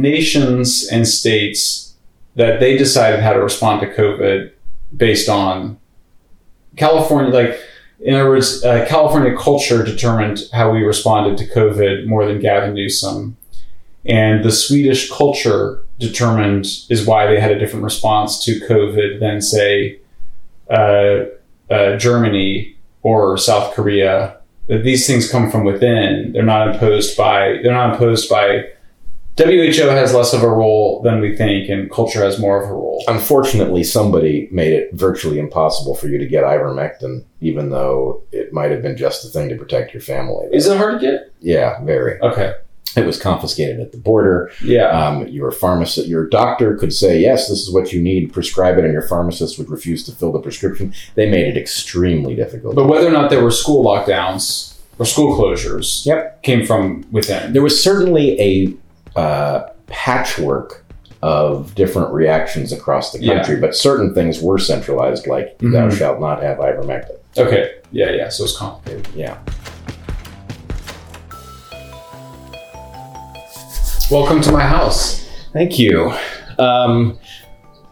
[0.00, 1.94] nations and states
[2.34, 4.52] that they decided how to respond to COVID
[4.96, 5.78] based on
[6.76, 7.58] California, like
[8.00, 12.74] in other words, uh, California culture determined how we responded to COVID more than Gavin
[12.74, 13.36] Newsom,
[14.04, 19.40] and the Swedish culture determined is why they had a different response to COVID than
[19.40, 19.98] say
[20.70, 21.24] uh,
[21.70, 24.36] uh, Germany or South Korea.
[24.68, 26.32] That these things come from within.
[26.32, 27.60] They're not imposed by.
[27.62, 28.64] They're not imposed by
[29.38, 32.72] WHO has less of a role than we think, and culture has more of a
[32.72, 33.04] role.
[33.06, 38.70] Unfortunately, somebody made it virtually impossible for you to get ivermectin, even though it might
[38.70, 40.46] have been just the thing to protect your family.
[40.52, 41.32] Is it hard to get?
[41.40, 42.18] Yeah, very.
[42.20, 42.54] Okay.
[42.96, 44.50] It was confiscated at the border.
[44.64, 44.86] Yeah.
[44.88, 48.32] Um, your pharmacist, your doctor could say, "Yes, this is what you need.
[48.32, 50.94] Prescribe it," and your pharmacist would refuse to fill the prescription.
[51.14, 52.74] They made it extremely difficult.
[52.74, 56.42] But whether or not there were school lockdowns or school closures, Yep.
[56.42, 57.52] came from within.
[57.52, 58.72] there was certainly a
[59.16, 60.84] uh, patchwork
[61.22, 63.34] of different reactions across the Yeah.
[63.36, 65.92] country, but certain things were centralized, like "Thou Mhm.
[65.98, 67.70] shalt not have ivermectin." Okay.
[67.92, 68.28] Yeah, yeah.
[68.28, 69.08] So it's complicated.
[69.14, 69.36] Yeah.
[74.10, 75.26] Welcome to my house.
[75.52, 76.12] Thank you.
[76.58, 77.18] Um,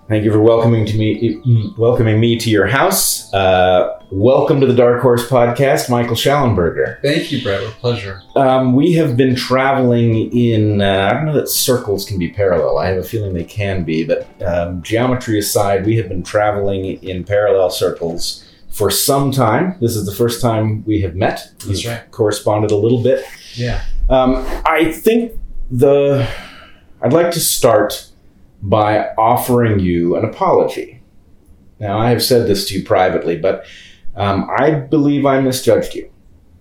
[0.09, 3.33] thank you for welcoming to me, welcoming me to your house.
[3.35, 7.03] Uh, welcome to the Dark Horse Podcast, Michael Shellenberger.
[7.03, 7.61] Thank you, Bret.
[7.63, 8.23] With pleasure.
[8.37, 10.81] Um, we have been traveling in.
[10.81, 12.79] Uh, I don't know that circles can be parallel.
[12.79, 16.85] I have a feeling they can be, but um, geometry aside, we have been traveling
[17.03, 19.77] in parallel circles for some time.
[19.81, 21.53] This is the first time we have met.
[21.59, 22.11] That's We've right.
[22.13, 23.25] Corresponded a little bit.
[23.55, 23.85] Yeah.
[24.09, 25.33] Um, I think
[25.71, 26.29] the
[27.03, 28.11] I'd like to start
[28.63, 31.03] by offering you an apology.
[31.81, 33.67] Now, I have said this to you privately, but
[34.17, 36.11] um, I believe I misjudged you,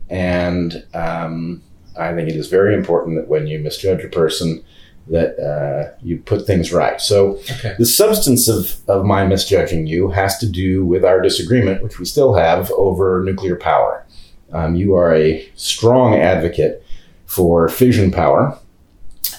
[0.09, 1.61] and um,
[1.97, 4.63] I think it is very important that when you misjudge a person,
[5.07, 6.99] that uh, you put things right.
[7.01, 7.75] So, Okay.
[7.77, 12.05] the substance of, of my misjudging you has to do with our disagreement, which we
[12.05, 14.05] still have over nuclear power.
[14.53, 16.83] Um, you are a strong advocate
[17.25, 18.57] for fission power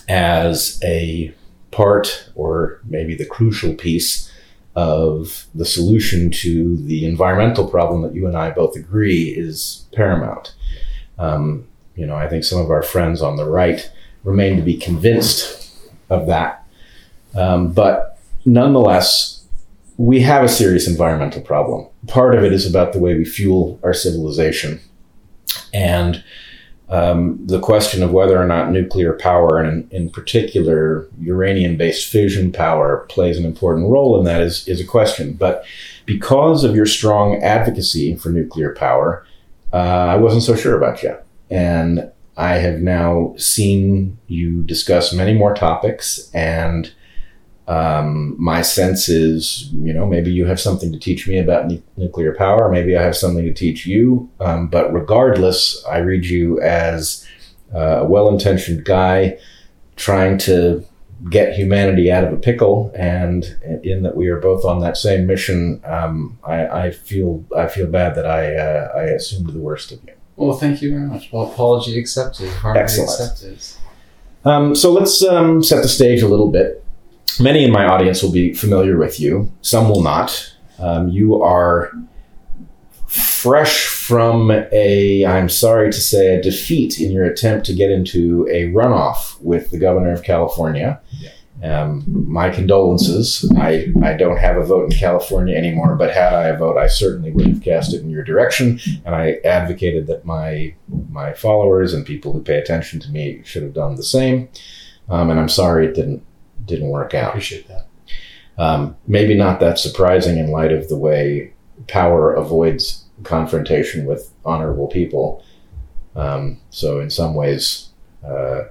[0.09, 1.33] as a
[1.71, 4.31] part, or maybe the crucial piece,
[4.77, 10.55] of the solution to the environmental problem that you and I both agree is paramount.
[11.19, 13.91] Um, you know, I think some of our friends on the right
[14.25, 15.77] remain to be convinced
[16.11, 16.67] of that.
[17.37, 19.45] Um, but nonetheless,
[19.97, 21.87] we have a serious environmental problem.
[22.09, 24.81] Part of it is about the way we fuel our civilization.
[25.73, 26.25] And
[26.89, 32.53] um, the question of whether or not nuclear power, and in, particular uranium based fusion
[32.53, 35.33] power, plays an important role in that is, is a question.
[35.33, 35.65] But
[36.05, 39.27] because of your strong advocacy for nuclear power,
[39.73, 41.17] uh, I wasn't so sure about you.
[41.51, 46.93] And I have now seen you discuss many more topics, and
[47.67, 51.83] um, my sense is, you know, maybe you have something to teach me about nu-
[51.97, 52.71] nuclear power.
[52.71, 54.29] Maybe I have something to teach you.
[54.41, 57.27] Um, but regardless, I read you as
[57.75, 59.39] uh, a well intentioned guy
[59.97, 60.85] trying to
[61.31, 62.93] get humanity out of a pickle.
[62.95, 67.69] And in that we are both on that same mission, um, I, I feel I
[67.69, 70.13] feel bad that I uh, I assumed the worst of you.
[70.37, 71.33] Well, thank you very much.
[71.33, 72.51] Well, apology accepted.
[72.51, 73.11] Heartily Excellent.
[73.11, 73.65] accepted.
[74.45, 76.84] Um, so let's um, set the stage a little bit.
[77.41, 80.55] Many in my audience will be familiar with you, some will not.
[80.79, 81.93] Um, you are
[83.07, 88.47] fresh from a, I'm sorry to say, a defeat in your attempt to get into
[88.51, 91.01] a runoff with the governor of California.
[91.63, 93.51] Um, my condolences.
[93.57, 96.89] I, I don't have a vote in California anymore, but had I a vote, I
[96.89, 98.81] certainly would have cast it in your direction.
[99.07, 100.75] And I advocated that my
[101.11, 104.49] my followers and people who pay attention to me should have done the same.
[105.09, 106.25] Um, and I'm sorry it didn't
[106.65, 107.29] didn't work I out.
[107.31, 107.87] appreciate that.
[108.57, 111.53] Um, maybe not that surprising in light of the way
[111.89, 115.45] power avoids confrontation with honorable people.
[116.15, 117.89] Um, so in some ways,
[118.25, 118.65] uh,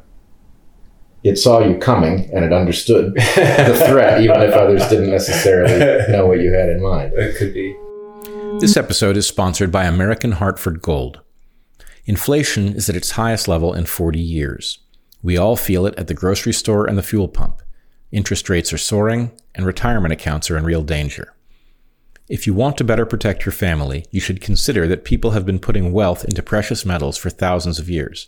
[1.24, 5.80] it saw you coming and it understood the threat, even if others didn't necessarily
[6.12, 7.14] know what you had in mind.
[7.14, 7.76] It could be.
[8.60, 11.22] This episode is sponsored by American Hartford Gold.
[12.06, 14.80] Inflation is at its highest level in 40 years.
[15.22, 17.63] We all feel it at the grocery store and the fuel pump.
[18.14, 21.34] Interest rates are soaring, and retirement accounts are in real danger.
[22.30, 25.58] If you want to better protect your family, you should consider that people have been
[25.58, 28.28] putting wealth into precious metals for thousands of years.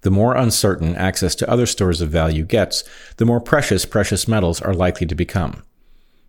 [0.00, 2.82] The more uncertain access to other stores of value gets,
[3.16, 5.62] the more precious precious metals are likely to become.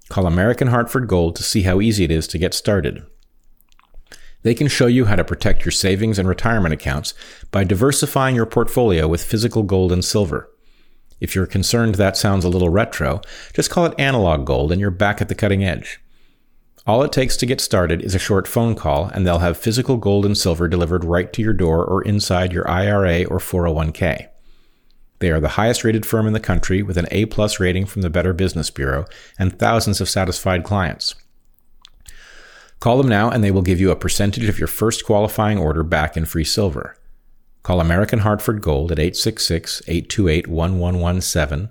[0.10, 3.04] Call American Hartford Gold to see how easy it is to get started.
[4.44, 7.16] They can show you how to protect your savings and retirement accounts
[7.50, 10.52] by diversifying your portfolio with physical gold and silver.
[11.20, 13.22] If you're concerned that sounds a little retro,
[13.54, 16.00] just call it analog gold and you're back at the cutting edge.
[16.86, 19.98] All it takes to get started is a short phone call, and they'll have physical
[19.98, 24.30] gold and silver delivered right to your door or inside your IRA or 401k.
[25.20, 28.04] They are the highest rated firm in the country with an A plus rating from
[28.04, 29.06] the Better Business Bureau
[29.38, 31.16] and thousands of satisfied clients.
[32.80, 35.84] Call them now and they will give you a percentage of your first qualifying order
[35.84, 36.96] back in free silver.
[37.64, 41.70] Call American Hartford Gold at 866 828 1117.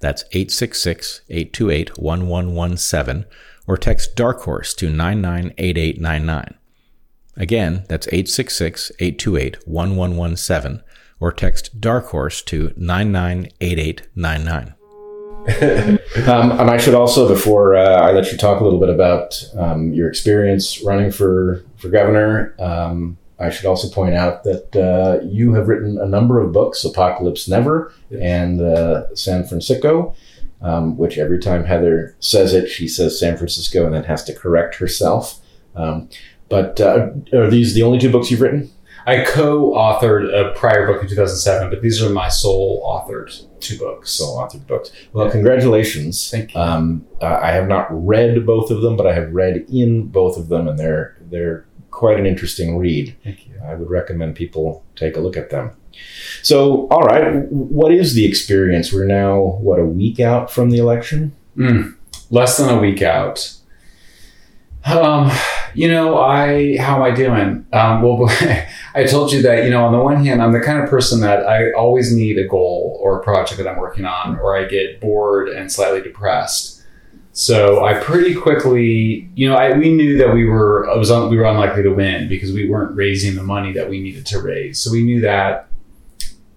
[0.00, 3.24] That's 866 828 1117.
[3.66, 6.54] Or text Dark Horse to 998899.
[7.36, 10.82] Again, that's 866 828 1117.
[11.20, 14.74] Or text Dark Horse to 998899.
[16.28, 19.42] um, and I should also, before uh, I let you talk a little bit about
[19.56, 25.24] um, your experience running for for governor, um, I should also point out that uh,
[25.24, 28.20] you have written a number of books, Apocalypse Never yes.
[28.22, 30.14] and uh, San Fransicko,
[30.60, 34.34] um, which every time Heather says it, she says San Francisco and then has to
[34.34, 35.40] correct herself.
[35.76, 36.08] Um,
[36.48, 38.70] but uh, are these the only two books you've written?
[39.06, 44.10] I co-authored a prior book in 2007, but these are my sole authored two books.
[44.10, 44.92] Sole authored books.
[45.14, 45.32] Well, yeah.
[45.32, 46.30] congratulations.
[46.30, 46.60] Thank you.
[46.60, 50.48] Um, I have not read both of them, but I have read in both of
[50.48, 51.67] them, and they're they're
[51.98, 53.16] quite an interesting read.
[53.24, 53.54] Thank you.
[53.62, 55.72] I would recommend people take a look at them.
[56.42, 58.92] So, all right, what is the experience?
[58.92, 61.34] We're now what a week out from the election.
[61.56, 61.96] Mm,
[62.30, 63.52] less than a week out.
[64.86, 65.30] Um,
[65.74, 67.66] you know, I how am I doing?
[67.72, 68.28] Um, well,
[68.94, 71.20] I told you that you know, on the one hand, I'm the kind of person
[71.22, 74.66] that I always need a goal or a project that I'm working on, or I
[74.66, 76.77] get bored and slightly depressed.
[77.38, 81.30] So I pretty quickly, you know, I, we knew that we were I was un,
[81.30, 84.42] we were unlikely to win because we weren't raising the money that we needed to
[84.42, 84.80] raise.
[84.80, 85.68] So we knew that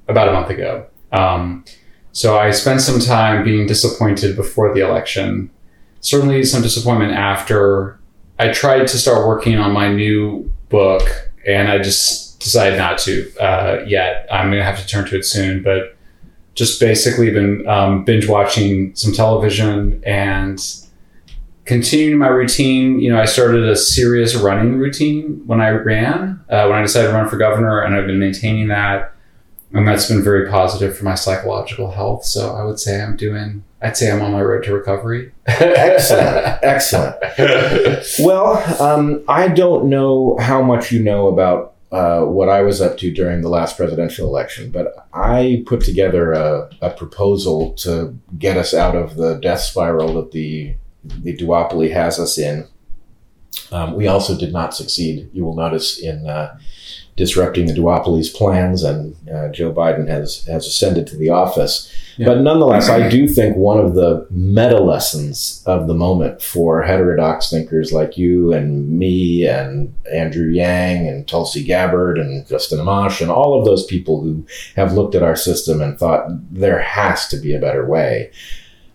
[0.07, 0.87] about a month ago.
[1.11, 1.65] Um,
[2.13, 5.51] so I spent some time being disappointed before the election.
[5.99, 7.99] Certainly, some disappointment after
[8.39, 11.03] I tried to start working on my new book,
[11.45, 14.27] and I just decided not to uh, yet.
[14.31, 15.95] I'm going to have to turn to it soon, but
[16.53, 20.59] just basically been um, binge watching some television and
[21.65, 22.99] continuing my routine.
[22.99, 27.09] You know, I started a serious running routine when I ran, uh, when I decided
[27.09, 29.13] to run for governor, and I've been maintaining that.
[29.73, 32.25] And that's been very positive for my psychological health.
[32.25, 35.31] So I would say I'm doing I'd say I'm on my road to recovery.
[35.47, 37.15] excellent, excellent.
[38.19, 42.97] well, um, I don't know how much you know about uh, what I was up
[42.99, 48.55] to during the last presidential election, but I put together a, a proposal to get
[48.57, 52.67] us out of the death spiral that the the duopoly has us in.
[53.71, 55.29] Um, we also did not succeed.
[55.33, 56.57] You will notice in uh,
[57.15, 61.91] disrupting the duopoly's plans, and uh, Joe Biden has has ascended to the office.
[62.25, 67.49] But nonetheless, I do think one of the meta lessons of the moment for heterodox
[67.49, 73.31] thinkers like you and me and Andrew Yang and Tulsi Gabbard and Justin Amash and
[73.31, 74.45] all of those people who
[74.75, 78.31] have looked at our system and thought there has to be a better way.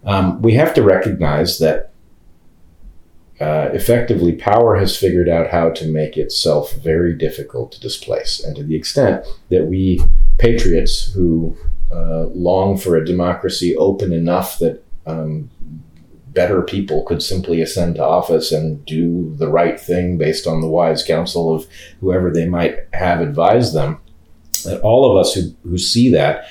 [0.04, 1.92] Um, we have to recognize that
[3.40, 8.42] uh, effectively, power has figured out how to make itself very difficult to displace.
[8.42, 10.00] And to the extent that we
[10.38, 11.56] patriots who
[11.92, 15.50] uh, long for a democracy open enough that um,
[16.36, 20.68] better people could simply ascend to office and do the right thing based on the
[20.68, 21.66] wise counsel of
[22.00, 23.98] whoever they might have advised them,
[24.64, 26.46] that all of us who, who see that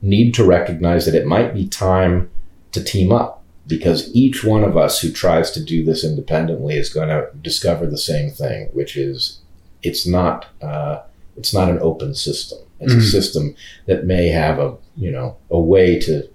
[0.00, 2.30] need to recognize that it might be time
[2.72, 6.92] to team up because each one of us who tries to do this independently is
[6.92, 9.40] going to discover the same thing, which is
[9.82, 11.02] it's not uh,
[11.42, 12.58] it's not an open system.
[12.78, 13.00] It's mm-hmm.
[13.00, 13.56] a system
[13.86, 16.28] that may have a you know a way to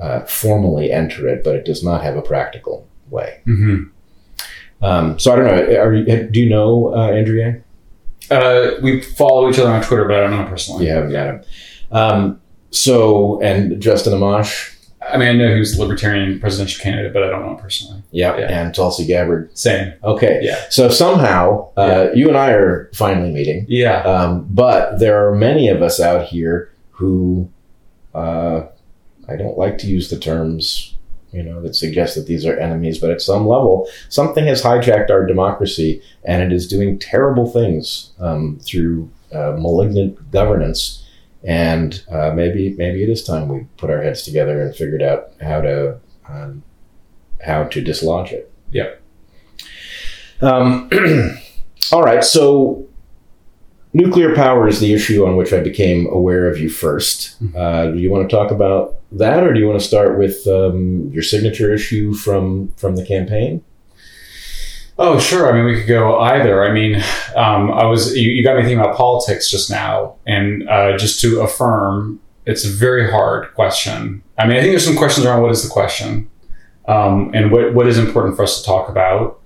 [0.00, 3.40] uh, formally enter it, but it does not have a practical way.
[3.46, 4.84] Mm-hmm.
[4.84, 5.90] Um, so I don't know.
[5.92, 7.62] You, do you know uh, Andrew?
[8.28, 10.86] Uh, we follow each other on Twitter, but I don't know personally.
[10.86, 11.44] You haven't met him.
[11.92, 12.40] Um,
[12.72, 14.75] so and Justin Amash.
[15.08, 17.56] I mean, I know he was a libertarian presidential candidate, but I don't know him
[17.56, 18.02] personally.
[18.10, 18.38] Yep.
[18.38, 19.56] Yeah, and Tulsi Gabbard.
[19.56, 19.92] Same.
[20.02, 20.40] Okay.
[20.42, 20.64] Yeah.
[20.70, 23.66] So somehow, uh, you and I are finally meeting.
[23.68, 24.02] Yeah.
[24.02, 27.48] Um, but there are many of us out here who,
[28.14, 28.66] uh,
[29.28, 30.94] I don't like to use the terms,
[31.32, 35.10] you know, that suggest that these are enemies, but at some level, something has hijacked
[35.10, 41.05] our democracy and it is doing terrible things um, through uh, malignant governance
[41.44, 45.30] and uh, maybe maybe it is time we put our heads together and figured out
[45.40, 46.62] how to um,
[47.44, 48.52] how to dislodge it.
[48.70, 48.94] Yeah.
[50.40, 50.90] Um,
[51.92, 52.24] all right.
[52.24, 52.86] So
[53.92, 57.36] nuclear power is the issue on which I became aware of you first.
[57.56, 60.46] Uh, do you want to talk about that, or do you want to start with
[60.46, 63.64] um, your signature issue from from the campaign?
[64.98, 65.50] Oh, sure.
[65.50, 66.64] I mean, we could go either.
[66.64, 66.96] I mean,
[67.34, 71.20] um, I was you, you got me thinking about politics just now, and uh, just
[71.20, 74.22] to affirm, it's a very hard question.
[74.38, 76.30] I mean, I think there's some questions around what is the question,
[76.88, 79.40] um, and what what is important for us to talk about.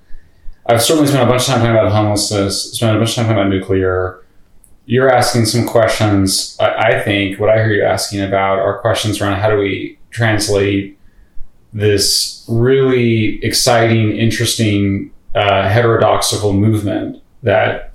[0.67, 3.25] I've certainly spent a bunch of time talking about homelessness, spent a bunch of time
[3.25, 4.25] talking about nuclear.
[4.87, 6.57] You're asking some questions.
[6.61, 9.99] I, I think what I hear you asking about are questions around how do we
[10.11, 10.97] translate
[11.73, 17.93] this really exciting, interesting uh, heterodoxical movement that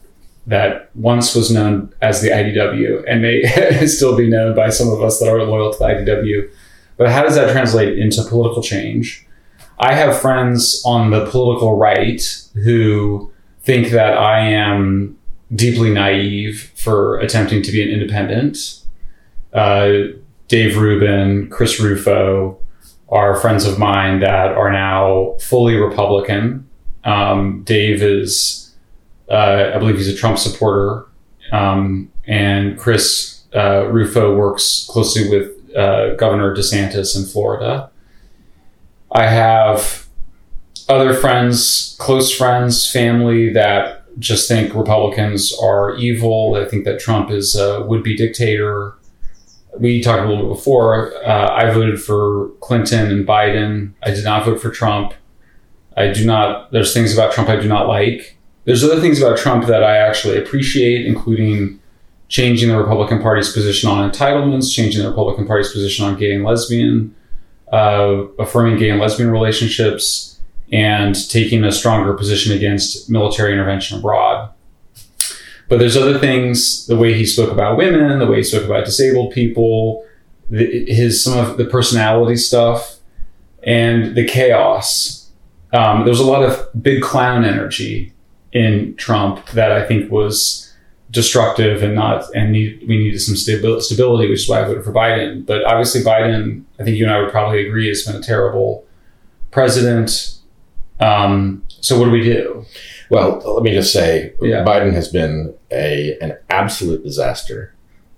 [0.48, 5.02] that once was known as the IDW and may still be known by some of
[5.02, 6.50] us that are loyal to the IDW.
[6.98, 9.26] But how does that translate into political change?
[9.80, 12.22] I have friends on the political right
[12.64, 13.32] who
[13.64, 15.18] think that I am
[15.54, 18.82] deeply naive for attempting to be an independent.
[19.52, 20.14] Uh,
[20.48, 22.58] Dave Rubin, Chris Rufo
[23.10, 26.68] are friends of mine that are now fully Republican
[27.06, 28.76] um, Dave is,
[29.30, 31.06] uh, I believe he's a Trump supporter.
[31.52, 37.90] Um, and Chris uh, Rufo works closely with uh, Governor DeSantis in Florida.
[39.12, 40.08] I have
[40.90, 46.54] other friends, close friends, family that just think Republicans are evil.
[46.54, 48.96] They think that Trump is a would be dictator.
[49.78, 51.14] We talked a little bit before.
[51.26, 53.94] Uh, I voted for Clinton and Biden.
[54.04, 55.14] I did not vote for Trump.
[55.98, 58.38] I do not, there's things about Trump I do not like.
[58.66, 61.80] There's other things about Trump that I actually appreciate, including
[62.28, 66.44] changing the Republican Party's position on entitlements, changing the Republican Party's position on gay and
[66.44, 67.16] lesbian,
[67.72, 70.40] uh, affirming gay and lesbian relationships,
[70.72, 74.50] and taking a stronger position against military intervention abroad.
[75.70, 78.86] But there's other things, the way he spoke about women, the way he spoke about
[78.86, 80.06] disabled people,
[80.50, 82.98] the, his some of the personality stuff,
[83.64, 85.25] and the chaos
[85.74, 88.14] um, there was a lot of big clown energy
[88.52, 90.74] in Trump that I think was
[91.12, 94.94] destructive and not and need, we needed some stability, which is why I voted for
[94.94, 95.46] Biden.
[95.46, 98.86] But obviously, Biden, I think you and I would probably agree, has been a terrible
[99.52, 100.38] president.
[101.00, 102.66] Um, so what do we do?
[103.10, 104.64] Well, let me just say, yeah.
[104.64, 107.74] Biden has been a an absolute disaster,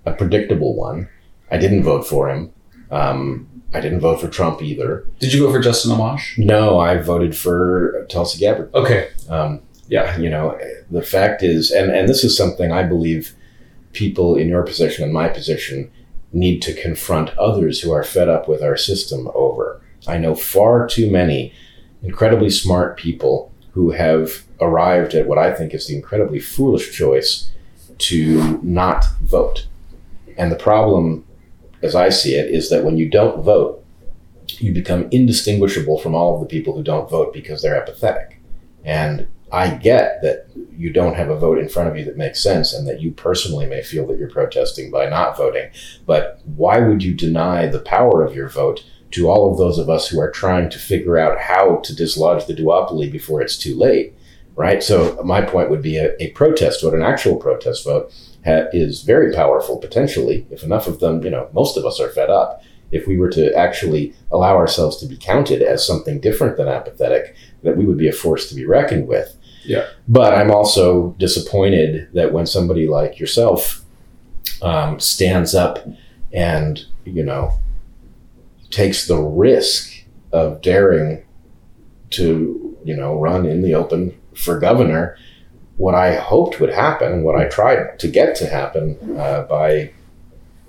[0.05, 1.09] a predictable one.
[1.51, 2.51] I didn't vote for him.
[2.91, 5.05] Um, I didn't vote for Trump either.
[5.19, 6.35] Did you vote for Justin Amash?
[6.35, 8.73] No, I voted for Tulsi Gabbard.
[8.73, 9.09] Okay.
[9.29, 10.57] Um, yeah, you know,
[10.89, 13.35] the fact is, and, and this is something I believe
[13.93, 15.91] people in your position and my position
[16.33, 19.79] need to confront others who are fed up with our system over.
[20.07, 21.53] I know far too many
[22.01, 27.51] incredibly smart people who have arrived at what I think is the incredibly foolish choice
[27.99, 29.67] to not vote.
[30.35, 31.26] And the problem
[31.81, 33.83] as I see it, is that when you don't vote,
[34.59, 38.39] you become indistinguishable from all of the people who don't vote because they're apathetic.
[38.83, 42.43] And I get that you don't have a vote in front of you that makes
[42.43, 45.69] sense and that you personally may feel that you're protesting by not voting.
[46.05, 49.89] But why would you deny the power of your vote to all of those of
[49.89, 53.75] us who are trying to figure out how to dislodge the duopoly before it's too
[53.75, 54.13] late?
[54.55, 54.81] Right?
[54.81, 58.11] So, my point would be a, a protest vote, an actual protest vote,
[58.47, 60.47] ha- is very powerful potentially.
[60.49, 62.63] If enough of them, you know, most of us are fed up.
[62.91, 67.35] If we were to actually allow ourselves to be counted as something different than apathetic,
[67.63, 69.35] that we would be a force to be reckoned with.
[69.65, 69.87] Yeah.
[70.07, 73.83] But I'm also disappointed that when somebody like yourself
[74.61, 75.85] um, stands up
[76.31, 77.59] and, you know,
[78.69, 81.25] takes the risk of daring
[82.11, 85.17] to, you know, run in the open for governor
[85.77, 89.91] what I hoped would happen, what I tried to get to happen uh, by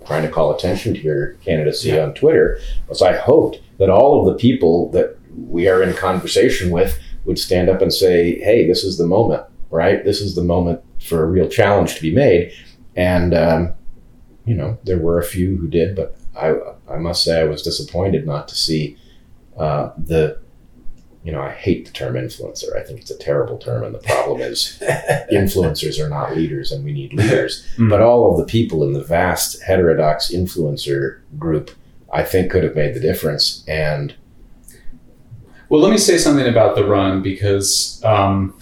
[0.07, 2.05] trying to call attention to your candidacy yeah.
[2.05, 6.71] on Twitter, was I hoped that all of the people that we are in conversation
[6.71, 10.05] with would stand up and say, hey, this is the moment, right?
[10.05, 12.53] This is the moment for a real challenge to be made.
[12.97, 13.75] And, um,
[14.45, 16.55] you know, there were a few who did, but I,
[16.91, 18.97] I must say I was disappointed not to see
[19.57, 20.41] uh, the
[21.25, 22.77] you know, I hate the term influencer.
[22.77, 23.83] I think it's a terrible term.
[23.83, 24.81] And the problem is
[25.33, 27.67] influencers are not leaders and we need leaders.
[27.77, 27.91] Mm.
[27.91, 31.71] But all of the people in the vast heterodox influencer group,
[32.13, 33.65] I think could have made the difference.
[33.67, 34.15] And
[35.69, 38.57] well, let me say something about the run because um,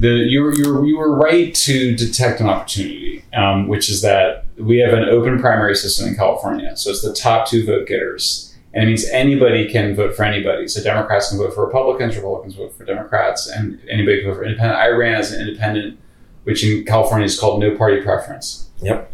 [0.00, 4.78] the you you you were right to detect an opportunity, um, which is that we
[4.78, 6.76] have an open primary system in California.
[6.76, 10.68] So it's the top two vote getters and it means anybody can vote for anybody.
[10.68, 14.44] So Democrats can vote for Republicans, Republicans vote for Democrats, and anybody can vote for
[14.44, 14.78] independent.
[14.78, 15.98] I ran as an independent
[16.44, 18.70] which in California is called no party preference.
[18.80, 19.12] Yep.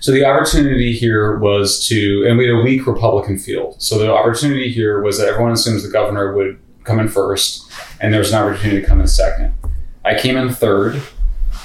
[0.00, 3.80] So the opportunity here was to, and we had a weak Republican field.
[3.80, 8.12] So the opportunity here was that everyone assumes the governor would come in first, and
[8.12, 9.54] there was an opportunity to come in second.
[10.04, 11.02] I came in third.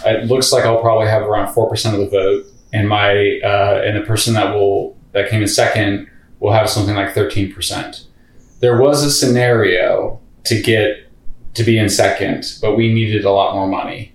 [0.05, 3.81] It looks like I'll probably have around four percent of the vote, and my uh,
[3.85, 6.09] and the person that will that came in second
[6.41, 8.07] will have something like thirteen percent.
[8.59, 11.09] There was a scenario to get
[11.53, 14.13] to be in second, but we needed a lot more money,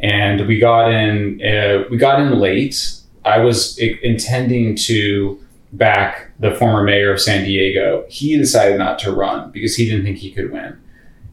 [0.00, 1.40] and we got in.
[1.40, 2.94] Uh, we got in late.
[3.24, 5.38] I was intending to
[5.72, 8.06] back the former mayor of San Diego.
[8.08, 10.80] He decided not to run because he didn't think he could win.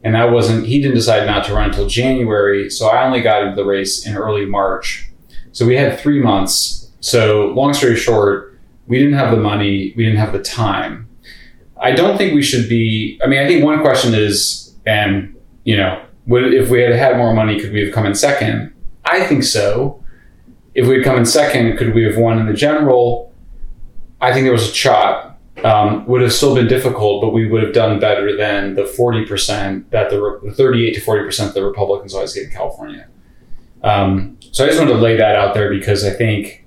[0.04, 2.68] And that wasn't, he didn't decide not to run until January.
[2.68, 5.10] So I only got into the race in early March.
[5.52, 6.90] So we had three months.
[7.00, 8.55] So long story short,
[8.86, 11.08] we didn't have the money, we didn't have the time.
[11.78, 15.76] I don't think we should be, I mean, I think one question is, and, you
[15.76, 18.72] know, would, if we had had more money, could we have come in second?
[19.04, 20.02] I think so.
[20.74, 23.32] If we had come in second, could we have won in the general?
[24.20, 25.38] I think there was a shot.
[25.64, 29.88] Um, would have still been difficult, but we would have done better than the 40%
[29.88, 33.08] that the, 38 to 40% of the Republicans always get in California.
[33.82, 36.65] Um, so I just wanted to lay that out there because I think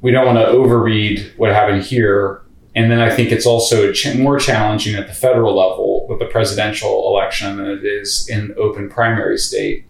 [0.00, 2.42] we don't want to overread what happened here.
[2.74, 6.26] And then I think it's also ch- more challenging at the federal level with the
[6.26, 9.84] presidential election than it is in open primary state.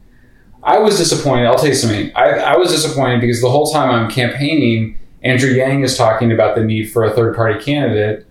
[0.63, 1.47] I was disappointed.
[1.47, 2.11] I'll tell you something.
[2.17, 6.57] I, I was disappointed because the whole time I'm campaigning, Andrew Yang is talking about
[6.57, 8.27] the need for a third party candidate,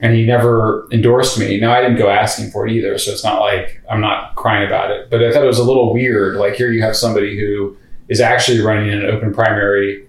[0.00, 1.58] and he never endorsed me.
[1.60, 4.66] Now, I didn't go asking for it either, so it's not like I'm not crying
[4.66, 5.10] about it.
[5.10, 6.36] But I thought it was a little weird.
[6.36, 7.76] Like, here you have somebody who
[8.08, 10.07] is actually running in an open primary,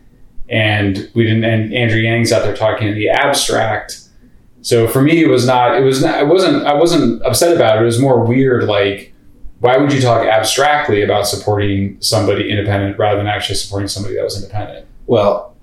[0.50, 4.02] and we didn't, and Andrew Yang's out there talking in the abstract.
[4.62, 7.78] So for me, it was not, it was not, I wasn't, I wasn't upset about
[7.78, 7.82] it.
[7.82, 9.14] It was more weird, like,
[9.60, 14.24] why would you talk abstractly about supporting somebody independent rather than actually supporting somebody that
[14.24, 14.86] was independent?
[15.06, 15.56] Well,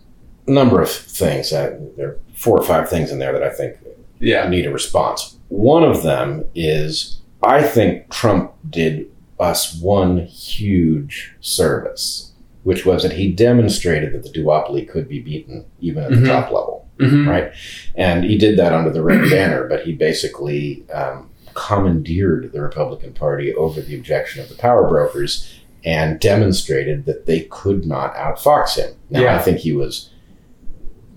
[0.47, 1.53] a number of things.
[1.53, 3.77] Uh, there are four or five things in there that I think
[4.19, 4.49] Yeah.
[4.49, 5.37] need a response.
[5.49, 9.07] One of them is I think Trump did
[9.39, 12.26] us one huge service,
[12.67, 16.21] which was that he demonstrated that the duopoly could be beaten even at Mhm.
[16.23, 16.89] the top level.
[16.99, 17.29] Mm-hmm.
[17.29, 17.53] Right.
[17.95, 23.13] And he did that under the red banner, but he basically um, commandeered the Republican
[23.13, 28.77] Party over the objection of the power brokers and demonstrated that they could not outfox
[28.77, 28.95] him.
[29.11, 29.37] Now, Yeah.
[29.37, 30.11] I think he was,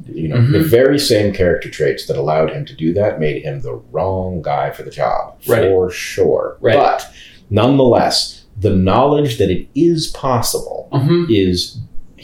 [0.05, 0.51] you know, Mhm.
[0.51, 4.43] the very same character traits that allowed him to do that made him the wrong
[4.43, 5.63] guy for the job, Right.
[5.63, 6.57] for sure.
[6.61, 6.75] Right.
[6.75, 7.07] But
[7.49, 11.25] nonetheless, the knowledge that it is possible Mm-hmm.
[11.29, 11.77] is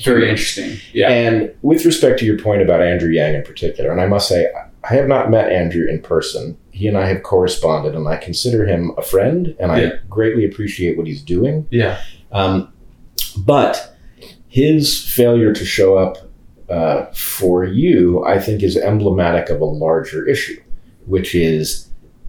[0.03, 0.77] Very interesting.
[0.91, 1.09] Yeah.
[1.09, 4.47] and with respect to your point about Andrew Yang in particular, and I must say,
[4.89, 6.57] I have not met Andrew in person.
[6.71, 10.97] He and I have corresponded, and I consider him a friend, and I greatly appreciate
[10.97, 11.67] what he's doing.
[11.71, 12.01] yeah.
[12.31, 12.73] Um,
[13.37, 13.95] but
[14.47, 16.17] his failure to show up
[16.69, 20.59] uh, for you, I think, is emblematic of a larger issue,
[21.05, 21.87] which is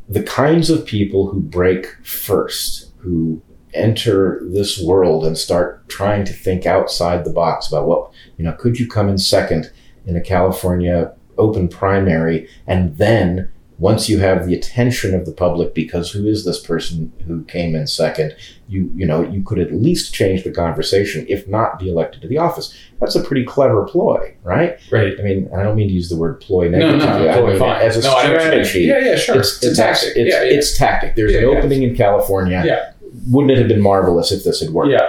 [0.08, 3.40] the kinds of people who break first, who
[3.78, 8.52] enter this world and start trying to think outside the box about what, you know,
[8.52, 9.70] could you come in second
[10.06, 15.74] in a California open primary and then once you have the attention of the public
[15.74, 18.34] because who is this person who came in second
[18.68, 22.28] you you know you could at least change the conversation if not be elected to
[22.28, 25.12] the office that's a pretty clever ploy right Right.
[25.20, 27.58] i mean i don't mean to use the word ploy negatively no, no, I mean,
[27.58, 27.82] fine.
[27.82, 28.64] as a no, I know what you mean.
[28.64, 29.40] strategy Yeah, yeah, sure.
[29.40, 30.16] it's, it's, tactic.
[30.16, 30.56] It's, yeah, yeah.
[30.56, 31.14] it's tactic.
[31.14, 32.62] There's Yeah, an opening in California.
[32.64, 32.92] Yeah.
[33.30, 34.90] Wouldn't it have been marvelous if this had worked?
[34.92, 35.08] yeah.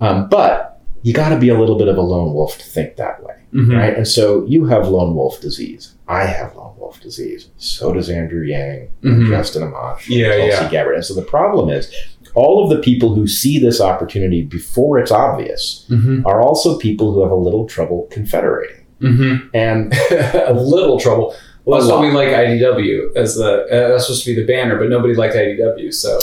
[0.00, 2.96] Um, but you got to be a little bit of a lone wolf to think
[2.96, 3.76] that way, Mhm.
[3.76, 3.96] right?
[3.96, 5.94] And so you have lone wolf disease.
[6.08, 7.48] I have lone wolf disease.
[7.56, 9.28] So does Andrew Yang, Mhm.
[9.28, 10.68] Justin Amash, Yeah, Tulsi yeah.
[10.70, 10.94] Gabbard.
[10.96, 11.90] And so the problem is,
[12.34, 16.22] all of the people who see this opportunity before it's obvious Mhm.
[16.26, 18.82] are also people who have a little trouble confederating.
[19.00, 19.42] Mhm.
[19.54, 19.92] And
[20.46, 21.34] a little trouble.
[21.66, 24.46] Well, that's A why we like IDW as the uh, that's supposed to be the
[24.46, 25.92] banner, but nobody liked IDW.
[25.92, 26.18] So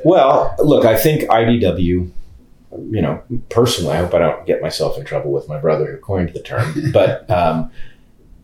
[0.04, 2.12] Well, look, I think IDW, you
[3.02, 6.30] know, personally, I hope I don't get myself in trouble with my brother who coined
[6.30, 7.72] the term, but um,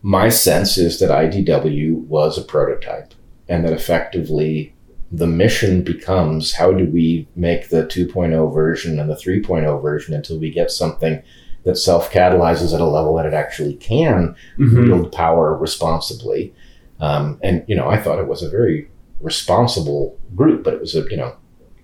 [0.01, 3.13] my sense is that IDW was a prototype
[3.47, 4.75] and that effectively
[5.11, 10.37] the mission becomes how do we make the 2.0 version and the 3.0 version until
[10.37, 11.23] we get something
[11.65, 14.85] that self catalyzes at a level that it actually can Mhm.
[14.87, 16.53] wield power responsibly.
[16.99, 20.95] Um, and you know, I thought it was a very responsible group, but it was
[20.95, 21.33] a you know,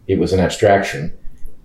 [0.07, 1.13] it was an abstraction.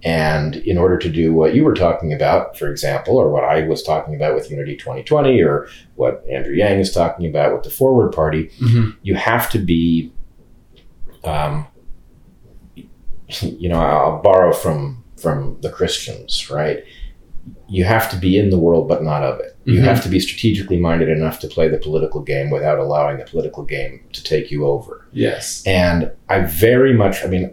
[0.05, 3.66] And in order to do what you were talking about, for example, or what I
[3.66, 7.70] was talking about with Unity 2020, or what Andrew Yang is talking about with the
[7.70, 8.94] Forward Party, Mhm.
[9.02, 10.12] you have to be,
[11.24, 11.66] um,
[13.40, 16.85] you know, I'll borrow from from the Christians, right?
[17.68, 19.56] You have to be in the world but not of it.
[19.64, 19.85] You Mhm.
[19.85, 23.64] have to be strategically minded enough to play the political game without allowing the political
[23.64, 25.06] game to take you over.
[25.12, 25.62] Yes.
[25.66, 27.50] And I very much, I mean,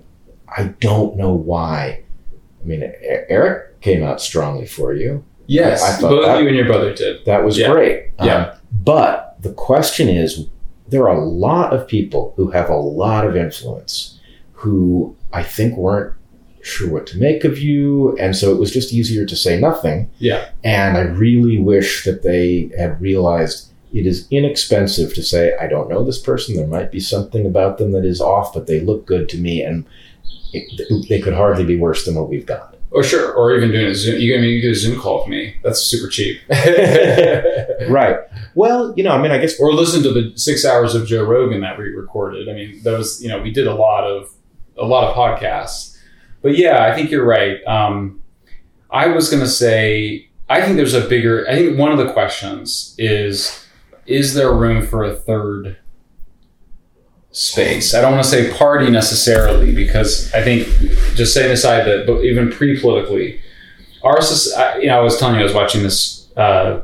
[0.55, 2.01] I don't know why.
[2.63, 2.91] I mean,
[3.29, 5.23] Eric came out strongly for you.
[5.47, 5.83] Yes.
[5.83, 7.25] I thought Both that- you and your brother did.
[7.25, 7.71] That was Yeah.
[7.71, 8.03] great.
[8.23, 8.35] Yeah.
[8.35, 8.45] Um,
[8.83, 10.47] but the question is
[10.87, 14.19] there are a lot of people who have a lot of influence
[14.53, 16.13] who I think weren't
[16.63, 18.17] sure what to make of you.
[18.17, 20.09] And so it was just easier to say nothing.
[20.19, 20.49] Yeah.
[20.63, 25.89] And I really wish that they had realized it is inexpensive to say, I don't
[25.89, 26.55] know this person.
[26.55, 29.61] There might be something about them that is off, but they look good to me.
[29.61, 29.85] And
[30.53, 32.75] it, they could hardly be worse than what we've got.
[32.91, 33.33] Or oh, sure.
[33.33, 34.21] Or even doing a Zoom.
[34.21, 35.55] You, I mean, you do a Zoom call with me.
[35.63, 36.41] That's super cheap.
[37.89, 38.17] Right.
[38.55, 41.23] Well, you know, I mean, I guess or listen to the six hours of Joe
[41.23, 42.47] Rogan that we recorded.
[42.47, 44.31] I mean, that was you know we did a lot of
[44.77, 45.92] a lot of podcasts.
[46.43, 47.63] But yeah, I think you're right.
[47.65, 48.21] Um,
[48.91, 51.47] I was going to say I think there's a bigger.
[51.49, 53.65] I think one of the questions is
[54.05, 55.77] is there room for a third
[57.31, 57.95] space?
[57.95, 60.67] I don't want to say party necessarily because I think
[61.15, 63.39] just setting aside that, but even pre-politically,
[64.03, 64.19] our
[64.79, 66.81] you know I was telling you I was watching this uh,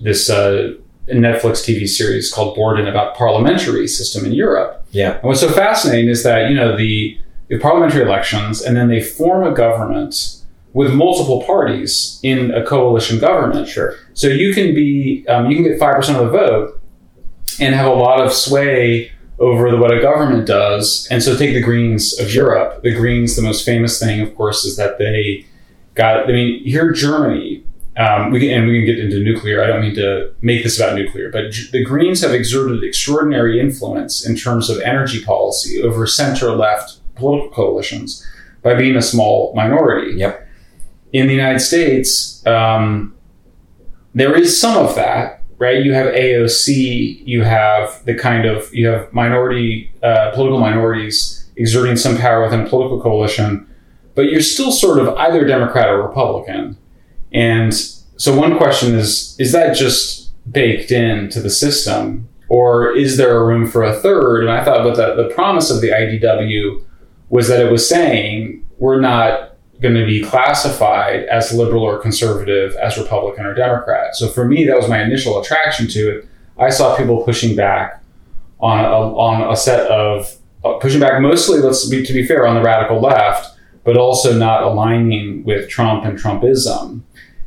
[0.00, 0.28] this.
[0.28, 0.74] Uh,
[1.08, 4.84] Netflix TV series called Borgen about parliamentary system in Europe.
[4.90, 5.14] Yeah.
[5.14, 9.00] And what's so fascinating is that you know the the parliamentary elections, and then they
[9.00, 10.42] form a government
[10.74, 13.66] with multiple parties in a coalition government.
[13.66, 13.96] Sure.
[14.12, 16.80] So you can be um, you can get five percent of the vote
[17.60, 21.08] and have a lot of sway over the, what a government does.
[21.10, 22.82] And so take the Greens of Europe.
[22.82, 25.46] The Greens, the most famous thing, of course, is that they
[25.94, 26.28] got.
[26.28, 27.64] I mean, here Germany.
[27.96, 29.60] Um, we can, and we can get into nuclear.
[29.60, 33.58] I don't mean to make this about nuclear, but G- the Greens have exerted extraordinary
[33.58, 38.26] influence in terms of energy policy over center-left political coalitions
[38.62, 40.16] by being a small minority.
[40.16, 40.46] Yep.
[41.12, 43.14] In the United States, um,
[44.14, 45.82] there is some of that, right?
[45.82, 51.96] You have AOC, you have the kind of you have minority uh, political minorities exerting
[51.96, 53.66] some power within a political coalition,
[54.14, 56.76] but you're still sort of either Democrat or Republican.
[57.32, 63.36] And so one question is is that just baked into the system or is there
[63.36, 64.42] a room for a third?
[64.42, 66.82] And I thought about that the, the promise of the IDW
[67.30, 72.74] was that it was saying we're not going to be classified as liberal or conservative,
[72.76, 74.16] as Republican or Democrat.
[74.16, 76.28] So for me, that was my initial attraction to it.
[76.58, 78.02] I saw people pushing back
[78.60, 82.46] on a, on a set of uh, pushing back mostly, let's be to be fair,
[82.46, 87.02] on the radical left, but also not aligning with Trump and Trumpism.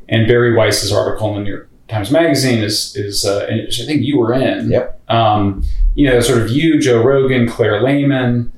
[0.08, 3.86] And Bari Weiss's article in the New York Times Magazine is is uh, which I
[3.86, 4.72] think you were in.
[4.72, 5.10] Yep.
[5.10, 5.63] Um,
[5.96, 8.52] you know, sort of you, Joe Rogan, Claire Lehmann.